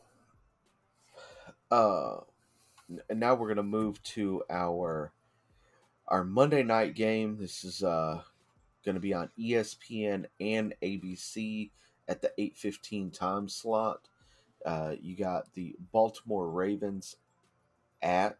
uh 1.70 2.18
and 3.08 3.18
now 3.20 3.34
we're 3.34 3.48
gonna 3.48 3.62
move 3.62 4.02
to 4.02 4.42
our 4.48 5.12
our 6.08 6.22
monday 6.24 6.62
night 6.62 6.94
game 6.94 7.36
this 7.38 7.64
is 7.64 7.82
uh 7.82 8.20
gonna 8.84 9.00
be 9.00 9.12
on 9.14 9.28
espn 9.38 10.24
and 10.40 10.74
abc 10.82 11.70
at 12.08 12.22
the 12.22 12.32
8.15 12.38 13.12
time 13.12 13.48
slot 13.48 14.08
uh 14.64 14.94
you 15.00 15.16
got 15.16 15.52
the 15.54 15.74
baltimore 15.92 16.48
ravens 16.50 17.16
at 18.02 18.38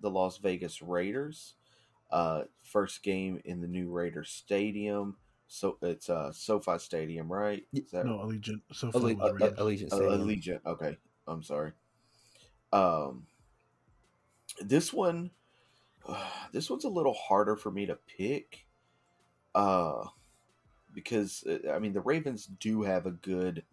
the 0.00 0.10
las 0.10 0.38
vegas 0.38 0.80
raiders 0.80 1.54
uh 2.12 2.42
first 2.62 3.02
game 3.02 3.40
in 3.44 3.60
the 3.60 3.66
new 3.68 3.90
raiders 3.90 4.30
stadium 4.30 5.16
so 5.48 5.78
it's 5.80 6.10
uh 6.10 6.30
sofi 6.30 6.78
stadium 6.78 7.32
right 7.32 7.64
is 7.72 7.90
that 7.90 8.04
no, 8.04 8.18
Allegiant. 8.18 8.60
So 8.72 8.90
Alle- 8.94 9.16
far, 9.16 9.30
uh, 9.30 9.32
Raiders. 9.32 9.58
Allegiant 9.58 9.92
uh, 9.92 9.96
Stadium. 9.96 10.28
Allegiant. 10.28 10.60
Okay, 10.66 10.96
I'm 11.26 11.42
sorry. 11.42 11.72
Um, 12.70 13.26
this 14.60 14.92
one, 14.92 15.30
this 16.52 16.68
one's 16.68 16.84
a 16.84 16.90
little 16.90 17.14
harder 17.14 17.56
for 17.56 17.70
me 17.70 17.86
to 17.86 17.98
pick, 18.18 18.66
uh, 19.54 20.04
because 20.92 21.44
uh, 21.48 21.72
I 21.72 21.78
mean 21.78 21.94
the 21.94 22.02
Ravens 22.02 22.46
do 22.46 22.82
have 22.82 23.06
a 23.06 23.10
good 23.10 23.64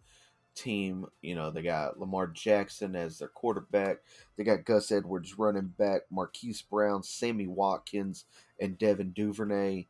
team. 0.54 1.06
You 1.20 1.34
know 1.34 1.50
they 1.50 1.60
got 1.60 2.00
Lamar 2.00 2.26
Jackson 2.28 2.96
as 2.96 3.18
their 3.18 3.28
quarterback. 3.28 3.98
They 4.38 4.44
got 4.44 4.64
Gus 4.64 4.90
Edwards 4.90 5.38
running 5.38 5.74
back, 5.78 6.02
Marquise 6.10 6.62
Brown, 6.62 7.02
Sammy 7.02 7.46
Watkins, 7.46 8.24
and 8.58 8.78
Devin 8.78 9.10
Duvernay 9.10 9.88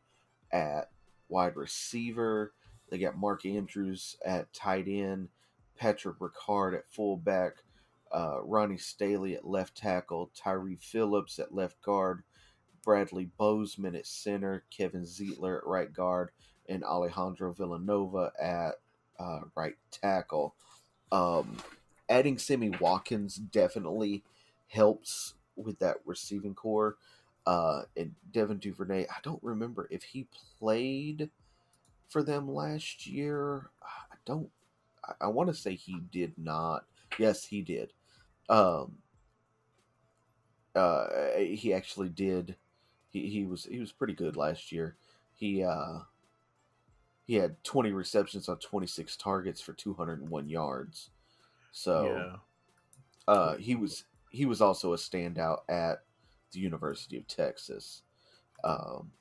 at 0.51 0.89
wide 1.29 1.55
receiver. 1.55 2.53
They 2.89 2.97
got 2.97 3.17
Mark 3.17 3.45
Andrews 3.45 4.17
at 4.25 4.53
tight 4.53 4.87
end, 4.87 5.29
Patrick 5.77 6.19
Ricard 6.19 6.75
at 6.75 6.89
fullback, 6.89 7.57
uh, 8.11 8.41
Ronnie 8.43 8.77
Stanley 8.77 9.35
at 9.35 9.45
left 9.47 9.75
tackle, 9.75 10.31
Tyre 10.35 10.77
Phillips 10.79 11.39
at 11.39 11.53
left 11.53 11.81
guard, 11.81 12.23
Bradley 12.83 13.29
Bozeman 13.37 13.95
at 13.95 14.07
center, 14.07 14.63
Kevin 14.69 15.03
Zeitler 15.03 15.57
at 15.57 15.67
right 15.67 15.91
guard, 15.91 16.31
and 16.69 16.83
Alejandro 16.83 17.51
Villanueva 17.51 18.31
at 18.41 18.75
uh, 19.19 19.41
right 19.55 19.75
tackle. 19.91 20.55
Um, 21.11 21.57
adding 22.09 22.37
Sammy 22.37 22.69
Watkins 22.69 23.35
definitely 23.35 24.23
helps 24.67 25.33
with 25.55 25.79
that 25.79 25.97
receiving 26.05 26.55
corps. 26.55 26.97
Uh, 27.47 27.83
and 27.95 28.13
Devin 28.33 28.57
Duvernay, 28.57 29.05
I 29.09 29.19
don't 29.23 29.41
remember 29.41 29.87
if 29.89 30.03
he 30.03 30.27
played 30.59 31.29
for 32.09 32.21
them 32.21 32.53
last 32.53 33.07
year. 33.07 33.69
I 33.81 34.15
don't. 34.25 34.49
I, 35.05 35.13
I 35.21 35.27
want 35.27 35.47
to 35.47 35.55
say 35.55 35.73
he 35.73 36.01
did 36.11 36.33
not. 36.37 36.83
Yes, 37.17 37.45
he 37.45 37.61
did. 37.61 37.93
Um. 38.49 38.97
Uh, 40.75 41.07
he 41.37 41.73
actually 41.73 42.09
did. 42.09 42.57
He 43.07 43.29
he 43.29 43.45
was 43.45 43.63
he 43.63 43.79
was 43.79 43.93
pretty 43.93 44.13
good 44.13 44.35
last 44.35 44.73
year. 44.73 44.97
He 45.33 45.63
uh. 45.63 45.99
He 47.23 47.35
had 47.35 47.61
20 47.65 47.91
receptions 47.91 48.47
on 48.47 48.57
26 48.57 49.17
targets 49.17 49.59
for 49.59 49.73
201 49.73 50.47
yards. 50.49 51.09
So 51.71 52.39
yeah. 53.27 53.33
uh, 53.33 53.55
he 53.55 53.75
was 53.75 54.03
he 54.31 54.45
was 54.45 54.61
also 54.61 54.93
a 54.93 54.97
standout 54.97 55.59
at 55.69 56.03
the 56.51 56.59
University 56.59 57.17
of 57.17 57.27
Texas. 57.27 58.01
Um, 58.63 59.11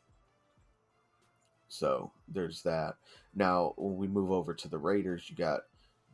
so 1.69 2.13
there's 2.29 2.63
that. 2.63 2.97
Now 3.35 3.75
when 3.77 3.97
we 3.97 4.07
move 4.07 4.31
over 4.31 4.55
to 4.55 4.69
the 4.69 4.79
Raiders, 4.79 5.29
you 5.29 5.37
got 5.37 5.61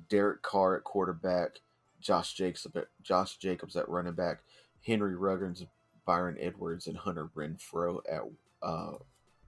Derek 0.09 0.43
Carr 0.43 0.77
at 0.77 0.85
quarterback, 0.85 1.61
Josh 2.01 2.35
Jacobs 2.35 2.67
at 2.75 2.87
Josh 3.03 3.37
Jacobs 3.37 3.77
at 3.77 3.89
running 3.89 4.15
back, 4.15 4.41
Henry 4.85 5.15
Ruggins, 5.15 5.65
Bryan 6.05 6.37
Edwards, 6.41 6.87
and 6.87 6.97
Hunter 6.97 7.29
Renfrow 7.37 8.01
at 8.11 8.23
uh, 8.63 8.95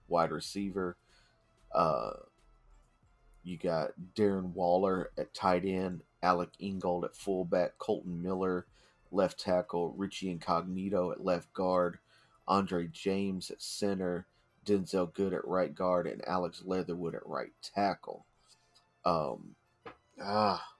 wide 0.07 0.31
receiver. 0.31 0.95
Uh, 1.73 2.11
you 3.43 3.57
got 3.57 3.91
Darren 4.15 4.53
Waller 4.53 5.11
at 5.17 5.33
tight 5.33 5.65
end, 5.65 6.01
Alec 6.23 6.49
Ingold 6.59 7.05
at 7.05 7.15
fullback, 7.15 7.77
Kolton 7.77 8.21
Miller 8.21 8.65
left 9.15 9.39
tackle, 9.39 9.93
Richie 9.97 10.29
Incognito 10.29 11.11
at 11.11 11.23
left 11.23 11.53
guard, 11.53 11.99
Andre 12.47 12.87
James 12.87 13.49
at 13.49 13.61
center, 13.61 14.27
Denzelle 14.65 15.13
Good 15.13 15.33
at 15.33 15.47
right 15.47 15.73
guard, 15.73 16.07
and 16.07 16.27
Alex 16.27 16.63
Leatherwood 16.65 17.15
at 17.15 17.25
right 17.25 17.51
tackle. 17.61 18.25
Um, 19.05 19.55
ah, 20.21 20.73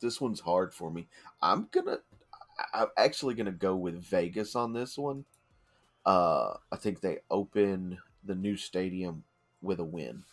this 0.00 0.20
one's 0.20 0.40
hard 0.40 0.74
for 0.74 0.90
me. 0.90 1.06
I'm 1.40 1.68
gonna, 1.70 1.98
I'm 2.72 2.88
actually 2.96 3.34
gonna 3.34 3.52
go 3.52 3.74
with 3.74 4.02
Vegas 4.02 4.54
on 4.54 4.72
this 4.72 4.98
one. 4.98 5.24
Uh, 6.04 6.54
I 6.70 6.76
think 6.76 7.00
they 7.00 7.18
open 7.30 7.98
the 8.22 8.34
new 8.34 8.56
stadium 8.56 9.24
with 9.62 9.80
a 9.80 9.84
win. 9.84 10.24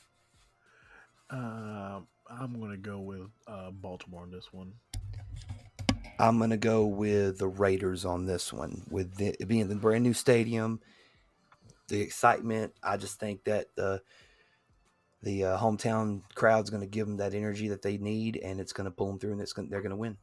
Uh, 1.29 2.01
I'm 2.29 2.59
gonna 2.59 2.77
go 2.77 2.99
with 2.99 3.29
uh, 3.47 3.71
Baltimore 3.71 4.23
on 4.23 4.31
this 4.31 4.51
one. 4.51 4.73
I'm 6.21 6.37
gonna 6.39 6.57
go 6.57 6.85
with 6.85 7.39
the 7.39 7.47
Raiders 7.47 8.05
on 8.05 8.25
this 8.25 8.53
one. 8.53 8.83
With 8.89 9.15
the, 9.15 9.35
it 9.39 9.47
being 9.47 9.67
the 9.67 9.75
brand 9.75 10.03
new 10.03 10.13
stadium, 10.13 10.79
the 11.87 11.99
excitement, 11.99 12.73
I 12.83 12.97
just 12.97 13.19
think 13.19 13.43
that 13.45 13.67
the 13.75 14.01
the 15.23 15.45
uh, 15.45 15.57
hometown 15.57 16.21
crowd's 16.35 16.69
gonna 16.69 16.85
give 16.85 17.07
them 17.07 17.17
that 17.17 17.33
energy 17.33 17.69
that 17.69 17.81
they 17.81 17.97
need, 17.97 18.37
and 18.37 18.59
it's 18.59 18.71
gonna 18.71 18.91
pull 18.91 19.07
them 19.07 19.19
through, 19.19 19.31
and 19.33 19.41
it's 19.41 19.53
gonna, 19.53 19.67
they're 19.69 19.81
gonna 19.81 19.95
win. 19.95 20.17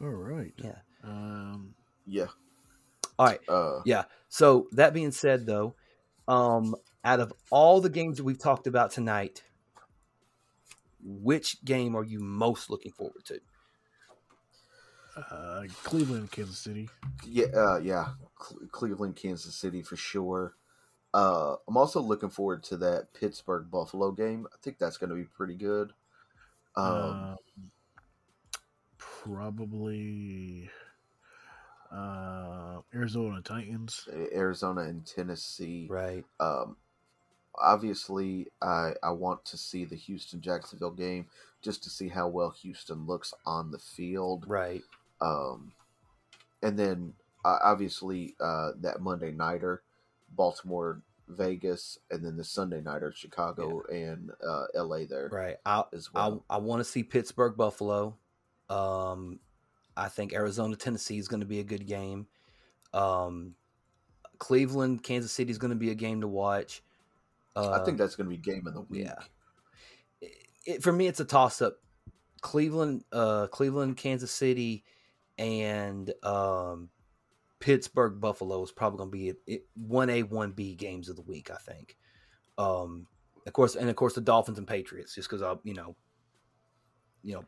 All 0.00 0.08
right. 0.08 0.52
Yeah. 0.56 0.78
Um, 1.02 1.74
Yeah. 2.06 2.26
All 3.18 3.26
right. 3.26 3.40
Uh, 3.48 3.80
Yeah. 3.84 4.04
So 4.28 4.68
that 4.72 4.94
being 4.94 5.12
said, 5.12 5.46
though, 5.46 5.74
um, 6.28 6.74
out 7.04 7.20
of 7.20 7.32
all 7.50 7.80
the 7.80 7.90
games 7.90 8.16
that 8.16 8.24
we've 8.24 8.38
talked 8.38 8.66
about 8.66 8.90
tonight, 8.92 9.42
which 11.02 11.64
game 11.64 11.96
are 11.96 12.04
you 12.04 12.20
most 12.20 12.70
looking 12.70 12.92
forward 12.92 13.24
to? 13.26 13.40
uh, 15.16 15.64
Cleveland, 15.84 16.30
Kansas 16.30 16.58
City. 16.58 16.88
Yeah, 17.26 17.46
uh, 17.54 17.78
yeah, 17.78 18.08
Cle- 18.38 18.66
Cleveland, 18.70 19.16
Kansas 19.16 19.54
City 19.54 19.82
for 19.82 19.96
sure. 19.96 20.54
Uh, 21.14 21.56
I'm 21.68 21.76
also 21.76 22.00
looking 22.00 22.30
forward 22.30 22.62
to 22.64 22.76
that 22.78 23.12
Pittsburgh 23.12 23.70
Buffalo 23.70 24.12
game. 24.12 24.46
I 24.52 24.56
think 24.62 24.78
that's 24.78 24.96
going 24.96 25.10
to 25.10 25.16
be 25.16 25.24
pretty 25.24 25.54
good. 25.56 25.92
Um, 26.76 26.94
Um, 26.94 27.36
probably 28.96 30.70
uh, 31.92 32.80
Arizona 32.94 33.42
Titans. 33.42 34.08
Arizona 34.34 34.82
and 34.82 35.04
Tennessee. 35.04 35.86
Right. 35.90 36.24
Um, 36.40 36.76
obviously, 37.60 38.48
I 38.60 38.92
I 39.02 39.10
want 39.10 39.44
to 39.46 39.56
see 39.56 39.84
the 39.84 39.96
Houston 39.96 40.40
Jacksonville 40.40 40.90
game 40.90 41.26
just 41.62 41.82
to 41.84 41.90
see 41.90 42.08
how 42.08 42.28
well 42.28 42.50
Houston 42.62 43.06
looks 43.06 43.32
on 43.46 43.70
the 43.70 43.78
field. 43.78 44.44
Right. 44.48 44.82
Um, 45.20 45.72
and 46.62 46.78
then 46.78 47.14
uh, 47.44 47.58
obviously 47.62 48.34
uh, 48.40 48.72
that 48.80 49.00
Monday 49.00 49.30
nighter, 49.32 49.82
Baltimore, 50.34 51.02
Vegas, 51.28 51.98
and 52.10 52.24
then 52.24 52.36
the 52.36 52.44
Sunday 52.44 52.80
nighter, 52.80 53.12
Chicago 53.12 53.82
and 53.92 54.30
uh, 54.46 54.64
L.A. 54.74 55.06
There 55.06 55.28
Right. 55.30 55.56
I 55.64 55.84
as 55.92 56.08
I, 56.14 56.28
well. 56.28 56.44
I 56.50 56.58
want 56.58 56.80
to 56.80 56.84
see 56.84 57.02
Pittsburgh 57.02 57.56
Buffalo. 57.56 58.16
Um, 58.68 59.38
I 59.96 60.08
think 60.08 60.32
Arizona 60.32 60.76
Tennessee 60.76 61.18
is 61.18 61.28
going 61.28 61.40
to 61.40 61.46
be 61.46 61.60
a 61.60 61.64
good 61.64 61.86
game. 61.86 62.26
Um, 62.94 63.54
Cleveland 64.38 65.02
Kansas 65.02 65.32
City 65.32 65.50
is 65.50 65.58
going 65.58 65.70
to 65.70 65.76
be 65.76 65.90
a 65.90 65.94
game 65.94 66.20
to 66.22 66.28
watch. 66.28 66.82
Uh, 67.54 67.70
I 67.70 67.84
think 67.84 67.98
that's 67.98 68.16
going 68.16 68.28
to 68.28 68.36
be 68.36 68.40
game 68.40 68.66
of 68.66 68.74
the 68.74 68.82
week. 68.82 69.04
Yeah. 69.04 69.14
It, 70.20 70.32
it, 70.66 70.82
for 70.82 70.92
me, 70.92 71.06
it's 71.06 71.20
a 71.20 71.24
toss 71.24 71.60
up. 71.60 71.76
Cleveland, 72.40 73.04
uh, 73.12 73.46
Cleveland, 73.48 73.96
Kansas 73.96 74.32
City, 74.32 74.84
and 75.38 76.12
um, 76.24 76.88
Pittsburgh, 77.60 78.20
Buffalo 78.20 78.62
is 78.62 78.72
probably 78.72 78.98
going 78.98 79.10
to 79.10 79.34
be 79.46 79.60
one 79.74 80.10
A, 80.10 80.24
one 80.24 80.50
B 80.52 80.74
games 80.74 81.08
of 81.08 81.16
the 81.16 81.22
week. 81.22 81.50
I 81.50 81.56
think. 81.56 81.96
Um, 82.58 83.06
of 83.46 83.52
course, 83.52 83.76
and 83.76 83.88
of 83.88 83.96
course, 83.96 84.14
the 84.14 84.20
Dolphins 84.20 84.58
and 84.58 84.66
Patriots, 84.66 85.14
just 85.14 85.28
because 85.28 85.42
I, 85.42 85.54
you 85.64 85.74
know, 85.74 85.94
you 87.22 87.34
know. 87.34 87.44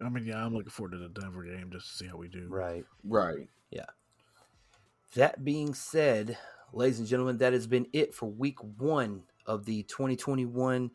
I 0.00 0.08
mean, 0.08 0.24
yeah, 0.24 0.44
I'm 0.44 0.54
looking 0.54 0.70
forward 0.70 0.92
to 0.92 0.98
the 0.98 1.08
Denver 1.08 1.42
game 1.42 1.70
just 1.72 1.88
to 1.90 1.96
see 1.96 2.06
how 2.06 2.16
we 2.16 2.28
do. 2.28 2.46
Right. 2.48 2.84
Right. 3.02 3.48
Yeah. 3.70 3.86
That 5.16 5.44
being 5.44 5.74
said, 5.74 6.38
ladies 6.72 7.00
and 7.00 7.08
gentlemen, 7.08 7.38
that 7.38 7.52
has 7.52 7.66
been 7.66 7.86
it 7.92 8.14
for 8.14 8.26
week 8.26 8.58
one 8.62 9.24
of 9.48 9.64
the 9.64 9.82
2021 9.84 10.90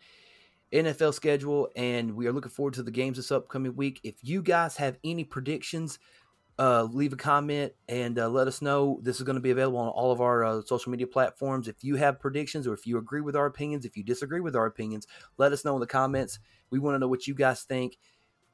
NFL 0.74 1.14
schedule, 1.14 1.70
and 1.76 2.16
we 2.16 2.28
are 2.28 2.32
looking 2.32 2.52
forward 2.52 2.74
to 2.76 2.84
the 2.84 2.92
games 2.92 3.18
this 3.18 3.32
upcoming 3.32 3.76
week. 3.76 4.00
If 4.04 4.16
you 4.22 4.42
guys 4.42 4.78
have 4.78 4.98
any 5.04 5.24
predictions, 5.24 6.00
uh, 6.60 6.84
leave 6.84 7.14
a 7.14 7.18
comment 7.18 7.74
and 7.88 8.18
uh, 8.20 8.30
let 8.30 8.48
us 8.48 8.62
know. 8.62 9.00
This 9.02 9.18
is 9.18 9.24
going 9.24 9.36
to 9.36 9.42
be 9.42 9.52
available 9.52 9.80
on 9.80 9.90
all 9.90 10.12
of 10.12 10.22
our 10.22 10.44
uh, 10.44 10.62
social 10.62 10.92
media 10.92 11.08
platforms. 11.08 11.68
If 11.68 11.84
you 11.84 11.96
have 11.96 12.20
predictions 12.20 12.68
or 12.68 12.74
if 12.74 12.86
you 12.86 12.98
agree 12.98 13.22
with 13.22 13.36
our 13.36 13.46
opinions, 13.46 13.86
if 13.86 13.98
you 13.98 14.04
disagree 14.04 14.40
with 14.40 14.56
our 14.56 14.66
opinions, 14.66 15.08
let 15.38 15.52
us 15.52 15.66
know 15.66 15.76
in 15.76 15.80
the 15.80 15.88
comments. 15.88 16.40
We 16.70 16.80
want 16.80 16.96
to 16.96 17.00
know 17.00 17.08
what 17.08 17.28
you 17.28 17.34
guys 17.34 17.64
think. 17.64 17.98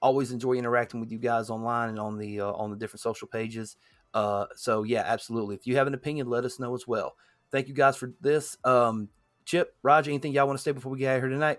Always 0.01 0.31
enjoy 0.31 0.53
interacting 0.53 1.01
with 1.01 1.11
you 1.11 1.19
guys 1.19 1.49
online 1.49 1.89
and 1.89 1.99
on 1.99 2.17
the 2.17 2.39
uh, 2.39 2.51
on 2.53 2.69
the 2.69 2.77
different 2.77 3.01
social 3.01 3.27
pages. 3.27 3.75
Uh, 4.13 4.45
so 4.55 4.83
yeah, 4.83 5.03
absolutely. 5.05 5.55
If 5.55 5.67
you 5.67 5.75
have 5.75 5.87
an 5.87 5.93
opinion, 5.93 6.27
let 6.27 6.45
us 6.45 6.57
know 6.57 6.73
as 6.73 6.87
well. 6.87 7.15
Thank 7.51 7.67
you 7.67 7.73
guys 7.73 7.97
for 7.97 8.13
this. 8.21 8.57
Um, 8.63 9.09
Chip, 9.49 9.75
Roger, 9.81 10.11
anything 10.11 10.31
y'all 10.31 10.45
want 10.45 10.59
to 10.59 10.61
say 10.61 10.73
before 10.73 10.91
we 10.91 10.99
get 10.99 11.09
out 11.09 11.15
of 11.15 11.23
here 11.23 11.29
tonight? 11.31 11.57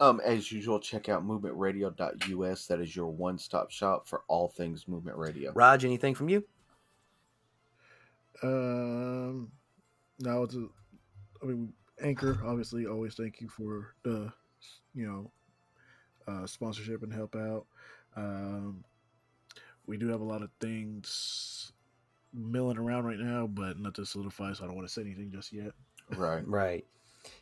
Um, 0.00 0.20
as 0.22 0.52
usual, 0.52 0.78
check 0.78 1.08
out 1.08 1.26
movementradio.us. 1.26 2.66
That 2.66 2.78
is 2.78 2.94
your 2.94 3.06
one 3.06 3.38
stop 3.38 3.70
shop 3.70 4.06
for 4.06 4.20
all 4.28 4.48
things 4.48 4.86
movement 4.86 5.16
radio. 5.16 5.50
Raj, 5.54 5.86
anything 5.86 6.14
from 6.14 6.28
you? 6.28 6.44
Um, 8.42 9.50
now 10.18 10.42
it's 10.42 10.56
a, 10.56 10.66
I 11.42 11.46
mean, 11.46 11.72
Anchor, 12.02 12.38
obviously, 12.44 12.84
always 12.84 13.14
thank 13.14 13.40
you 13.40 13.48
for 13.48 13.94
the, 14.02 14.30
you 14.94 15.06
know, 15.06 15.30
uh, 16.28 16.46
sponsorship 16.46 17.02
and 17.02 17.14
help 17.14 17.34
out. 17.34 17.64
Um, 18.14 18.84
we 19.86 19.96
do 19.96 20.08
have 20.08 20.20
a 20.20 20.24
lot 20.24 20.42
of 20.42 20.50
things 20.60 21.72
milling 22.34 22.76
around 22.76 23.06
right 23.06 23.18
now, 23.18 23.46
but 23.46 23.78
not 23.78 23.94
to 23.94 24.04
solidify, 24.04 24.52
so 24.52 24.64
I 24.64 24.66
don't 24.66 24.76
want 24.76 24.86
to 24.86 24.92
say 24.92 25.00
anything 25.00 25.30
just 25.32 25.50
yet. 25.50 25.72
Right. 26.10 26.42
Right. 26.46 26.84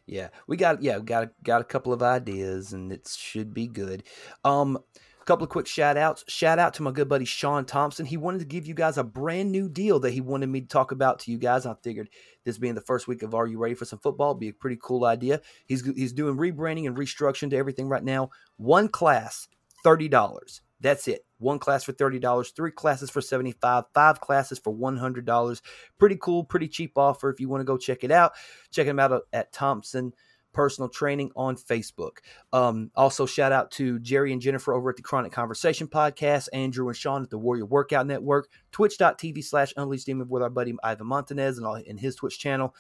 Yeah, 0.06 0.28
we 0.46 0.56
got 0.56 0.82
yeah, 0.82 0.98
got 0.98 1.30
got 1.42 1.60
a 1.60 1.64
couple 1.64 1.92
of 1.92 2.02
ideas, 2.02 2.72
and 2.72 2.92
it 2.92 3.08
should 3.08 3.54
be 3.54 3.66
good. 3.66 4.02
Um, 4.44 4.78
a 5.22 5.24
couple 5.24 5.44
of 5.44 5.50
quick 5.50 5.68
shout 5.68 5.96
outs. 5.96 6.24
Shout 6.26 6.58
out 6.58 6.74
to 6.74 6.82
my 6.82 6.90
good 6.90 7.08
buddy 7.08 7.24
Sean 7.24 7.64
Thompson. 7.64 8.04
He 8.04 8.16
wanted 8.16 8.40
to 8.40 8.44
give 8.44 8.66
you 8.66 8.74
guys 8.74 8.98
a 8.98 9.04
brand 9.04 9.52
new 9.52 9.68
deal 9.68 10.00
that 10.00 10.10
he 10.12 10.20
wanted 10.20 10.48
me 10.48 10.60
to 10.60 10.66
talk 10.66 10.90
about 10.90 11.20
to 11.20 11.30
you 11.30 11.38
guys. 11.38 11.66
I 11.66 11.74
figured 11.82 12.10
this 12.44 12.58
being 12.58 12.74
the 12.74 12.80
first 12.80 13.06
week 13.06 13.22
of 13.22 13.34
Are 13.34 13.46
You 13.46 13.58
Ready 13.58 13.74
for 13.74 13.84
Some 13.84 14.00
Football 14.00 14.34
be 14.34 14.48
a 14.48 14.52
pretty 14.52 14.78
cool 14.82 15.04
idea. 15.04 15.40
He's 15.66 15.84
he's 15.84 16.12
doing 16.12 16.36
rebranding 16.36 16.86
and 16.86 16.96
restructuring 16.96 17.50
to 17.50 17.56
everything 17.56 17.88
right 17.88 18.02
now. 18.02 18.30
One 18.56 18.88
class, 18.88 19.46
thirty 19.84 20.08
dollars. 20.08 20.60
That's 20.80 21.06
it. 21.06 21.24
One 21.42 21.58
class 21.58 21.84
for 21.84 21.92
$30, 21.92 22.54
three 22.54 22.70
classes 22.70 23.10
for 23.10 23.20
75, 23.20 23.84
five 23.92 24.20
classes 24.20 24.58
for 24.58 24.74
$100. 24.74 25.60
Pretty 25.98 26.16
cool, 26.20 26.44
pretty 26.44 26.68
cheap 26.68 26.92
offer 26.96 27.30
if 27.30 27.40
you 27.40 27.48
want 27.48 27.60
to 27.60 27.64
go 27.64 27.76
check 27.76 28.04
it 28.04 28.10
out. 28.10 28.32
Check 28.70 28.86
them 28.86 28.98
out 28.98 29.22
at 29.32 29.52
Thompson 29.52 30.12
Personal 30.52 30.88
Training 30.88 31.30
on 31.34 31.56
Facebook. 31.56 32.18
Um, 32.52 32.90
also, 32.94 33.26
shout 33.26 33.52
out 33.52 33.70
to 33.72 33.98
Jerry 33.98 34.32
and 34.32 34.40
Jennifer 34.40 34.72
over 34.72 34.90
at 34.90 34.96
the 34.96 35.02
Chronic 35.02 35.32
Conversation 35.32 35.88
Podcast, 35.88 36.48
Andrew 36.52 36.88
and 36.88 36.96
Sean 36.96 37.22
at 37.22 37.30
the 37.30 37.38
Warrior 37.38 37.66
Workout 37.66 38.06
Network, 38.06 38.48
twitch.tv 38.70 39.42
slash 39.44 39.72
Unleashed 39.76 40.06
Demon 40.06 40.28
with 40.28 40.42
our 40.42 40.50
buddy 40.50 40.74
Ivan 40.82 41.06
Montanez 41.06 41.58
and, 41.58 41.66
all, 41.66 41.74
and 41.74 41.98
his 41.98 42.16
Twitch 42.16 42.38
channel. 42.38 42.74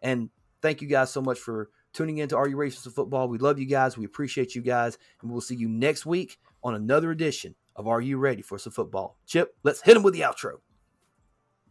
And 0.00 0.30
thank 0.62 0.80
you 0.80 0.88
guys 0.88 1.10
so 1.10 1.20
much 1.20 1.38
for 1.38 1.70
tuning 1.92 2.18
in 2.18 2.28
to 2.28 2.36
Are 2.36 2.48
You 2.48 2.70
for 2.70 2.90
Football. 2.90 3.28
We 3.28 3.38
love 3.38 3.58
you 3.58 3.66
guys. 3.66 3.96
We 3.96 4.04
appreciate 4.04 4.54
you 4.54 4.62
guys. 4.62 4.98
And 5.20 5.30
we'll 5.30 5.40
see 5.40 5.56
you 5.56 5.68
next 5.68 6.06
week 6.06 6.38
on 6.62 6.74
another 6.74 7.10
edition 7.10 7.54
of 7.78 7.86
Are 7.86 8.00
You 8.00 8.18
Ready 8.18 8.42
for 8.42 8.58
Some 8.58 8.72
Football? 8.72 9.16
Chip, 9.26 9.56
let's 9.62 9.80
hit 9.80 9.96
him 9.96 10.02
with 10.02 10.12
the 10.12 10.20
outro. 10.20 10.58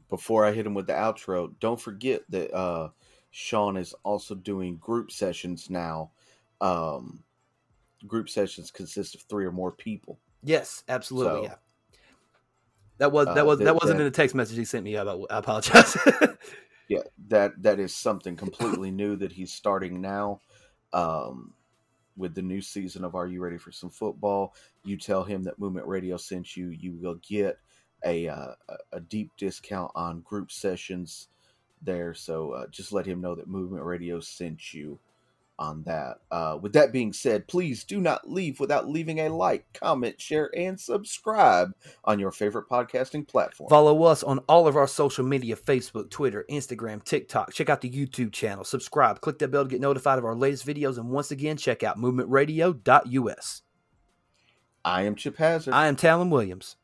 Before 0.09 0.45
I 0.45 0.53
hit 0.53 0.65
him 0.65 0.73
with 0.73 0.87
the 0.87 0.93
outro, 0.93 1.53
don't 1.59 1.79
forget 1.79 2.21
that 2.29 2.51
uh, 2.55 2.89
Sean 3.31 3.75
is 3.75 3.93
also 4.03 4.33
doing 4.33 4.77
group 4.77 5.11
sessions 5.11 5.69
now. 5.69 6.11
Um, 6.61 7.23
group 8.07 8.29
sessions 8.29 8.71
consist 8.71 9.15
of 9.15 9.21
three 9.21 9.45
or 9.45 9.51
more 9.51 9.73
people. 9.73 10.17
Yes, 10.43 10.83
absolutely. 10.87 11.41
So, 11.41 11.43
yeah. 11.43 11.55
That 12.99 13.11
was 13.11 13.27
that 13.27 13.39
uh, 13.39 13.45
was 13.45 13.55
uh, 13.55 13.59
that, 13.59 13.65
that 13.65 13.75
wasn't 13.75 13.97
that, 13.97 14.05
in 14.05 14.11
the 14.11 14.15
text 14.15 14.33
message 14.33 14.57
he 14.57 14.65
sent 14.65 14.83
me. 14.83 14.97
I 14.97 15.03
apologize. 15.29 15.95
yeah, 16.87 17.01
that 17.27 17.61
that 17.61 17.79
is 17.79 17.93
something 17.93 18.35
completely 18.35 18.89
new 18.91 19.15
that 19.17 19.31
he's 19.31 19.53
starting 19.53 20.01
now. 20.01 20.39
Um, 20.93 21.53
with 22.17 22.35
the 22.35 22.41
new 22.41 22.61
season 22.61 23.03
of 23.03 23.15
Are 23.15 23.27
You 23.27 23.41
Ready 23.41 23.57
for 23.57 23.71
Some 23.71 23.89
Football? 23.89 24.55
You 24.83 24.97
tell 24.97 25.23
him 25.23 25.43
that 25.43 25.59
Movement 25.59 25.87
Radio 25.87 26.17
sent 26.17 26.57
you. 26.57 26.69
You 26.69 26.93
will 26.93 27.19
get 27.27 27.57
a 28.05 28.27
uh, 28.27 28.53
a 28.91 28.99
deep 28.99 29.31
discount 29.37 29.91
on 29.95 30.21
group 30.21 30.51
sessions 30.51 31.29
there. 31.81 32.13
So 32.13 32.51
uh, 32.51 32.67
just 32.67 32.91
let 32.91 33.05
him 33.05 33.21
know 33.21 33.35
that 33.35 33.47
Movement 33.47 33.83
Radio 33.83 34.19
sent 34.19 34.73
you 34.73 34.99
on 35.59 35.83
that. 35.83 36.17
Uh, 36.31 36.57
with 36.61 36.73
that 36.73 36.91
being 36.91 37.13
said, 37.13 37.47
please 37.47 37.83
do 37.83 37.99
not 37.99 38.29
leave 38.29 38.59
without 38.59 38.87
leaving 38.87 39.19
a 39.19 39.29
like, 39.29 39.65
comment, 39.73 40.19
share, 40.19 40.51
and 40.55 40.79
subscribe 40.79 41.73
on 42.03 42.19
your 42.19 42.31
favorite 42.31 42.69
podcasting 42.69 43.27
platform. 43.27 43.69
Follow 43.69 44.03
us 44.03 44.23
on 44.23 44.39
all 44.47 44.67
of 44.67 44.75
our 44.75 44.87
social 44.87 45.25
media 45.25 45.55
Facebook, 45.55 46.09
Twitter, 46.09 46.45
Instagram, 46.49 47.03
TikTok. 47.03 47.53
Check 47.53 47.69
out 47.69 47.81
the 47.81 47.89
YouTube 47.89 48.31
channel. 48.31 48.63
Subscribe. 48.63 49.21
Click 49.21 49.39
that 49.39 49.49
bell 49.49 49.63
to 49.63 49.69
get 49.69 49.81
notified 49.81 50.17
of 50.17 50.25
our 50.25 50.35
latest 50.35 50.65
videos. 50.65 50.97
And 50.97 51.09
once 51.09 51.31
again, 51.31 51.57
check 51.57 51.83
out 51.83 51.97
movementradio.us. 51.97 53.61
I 54.85 55.03
am 55.03 55.15
Chip 55.15 55.37
Hazard. 55.37 55.73
I 55.73 55.87
am 55.87 55.95
Talon 55.95 56.29
Williams. 56.29 56.77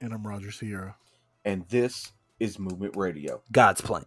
And 0.00 0.12
I'm 0.12 0.26
Roger 0.26 0.50
Sierra. 0.50 0.96
And 1.44 1.66
this 1.68 2.12
is 2.40 2.58
Movement 2.58 2.96
Radio. 2.96 3.42
God's 3.52 3.80
plan. 3.80 4.04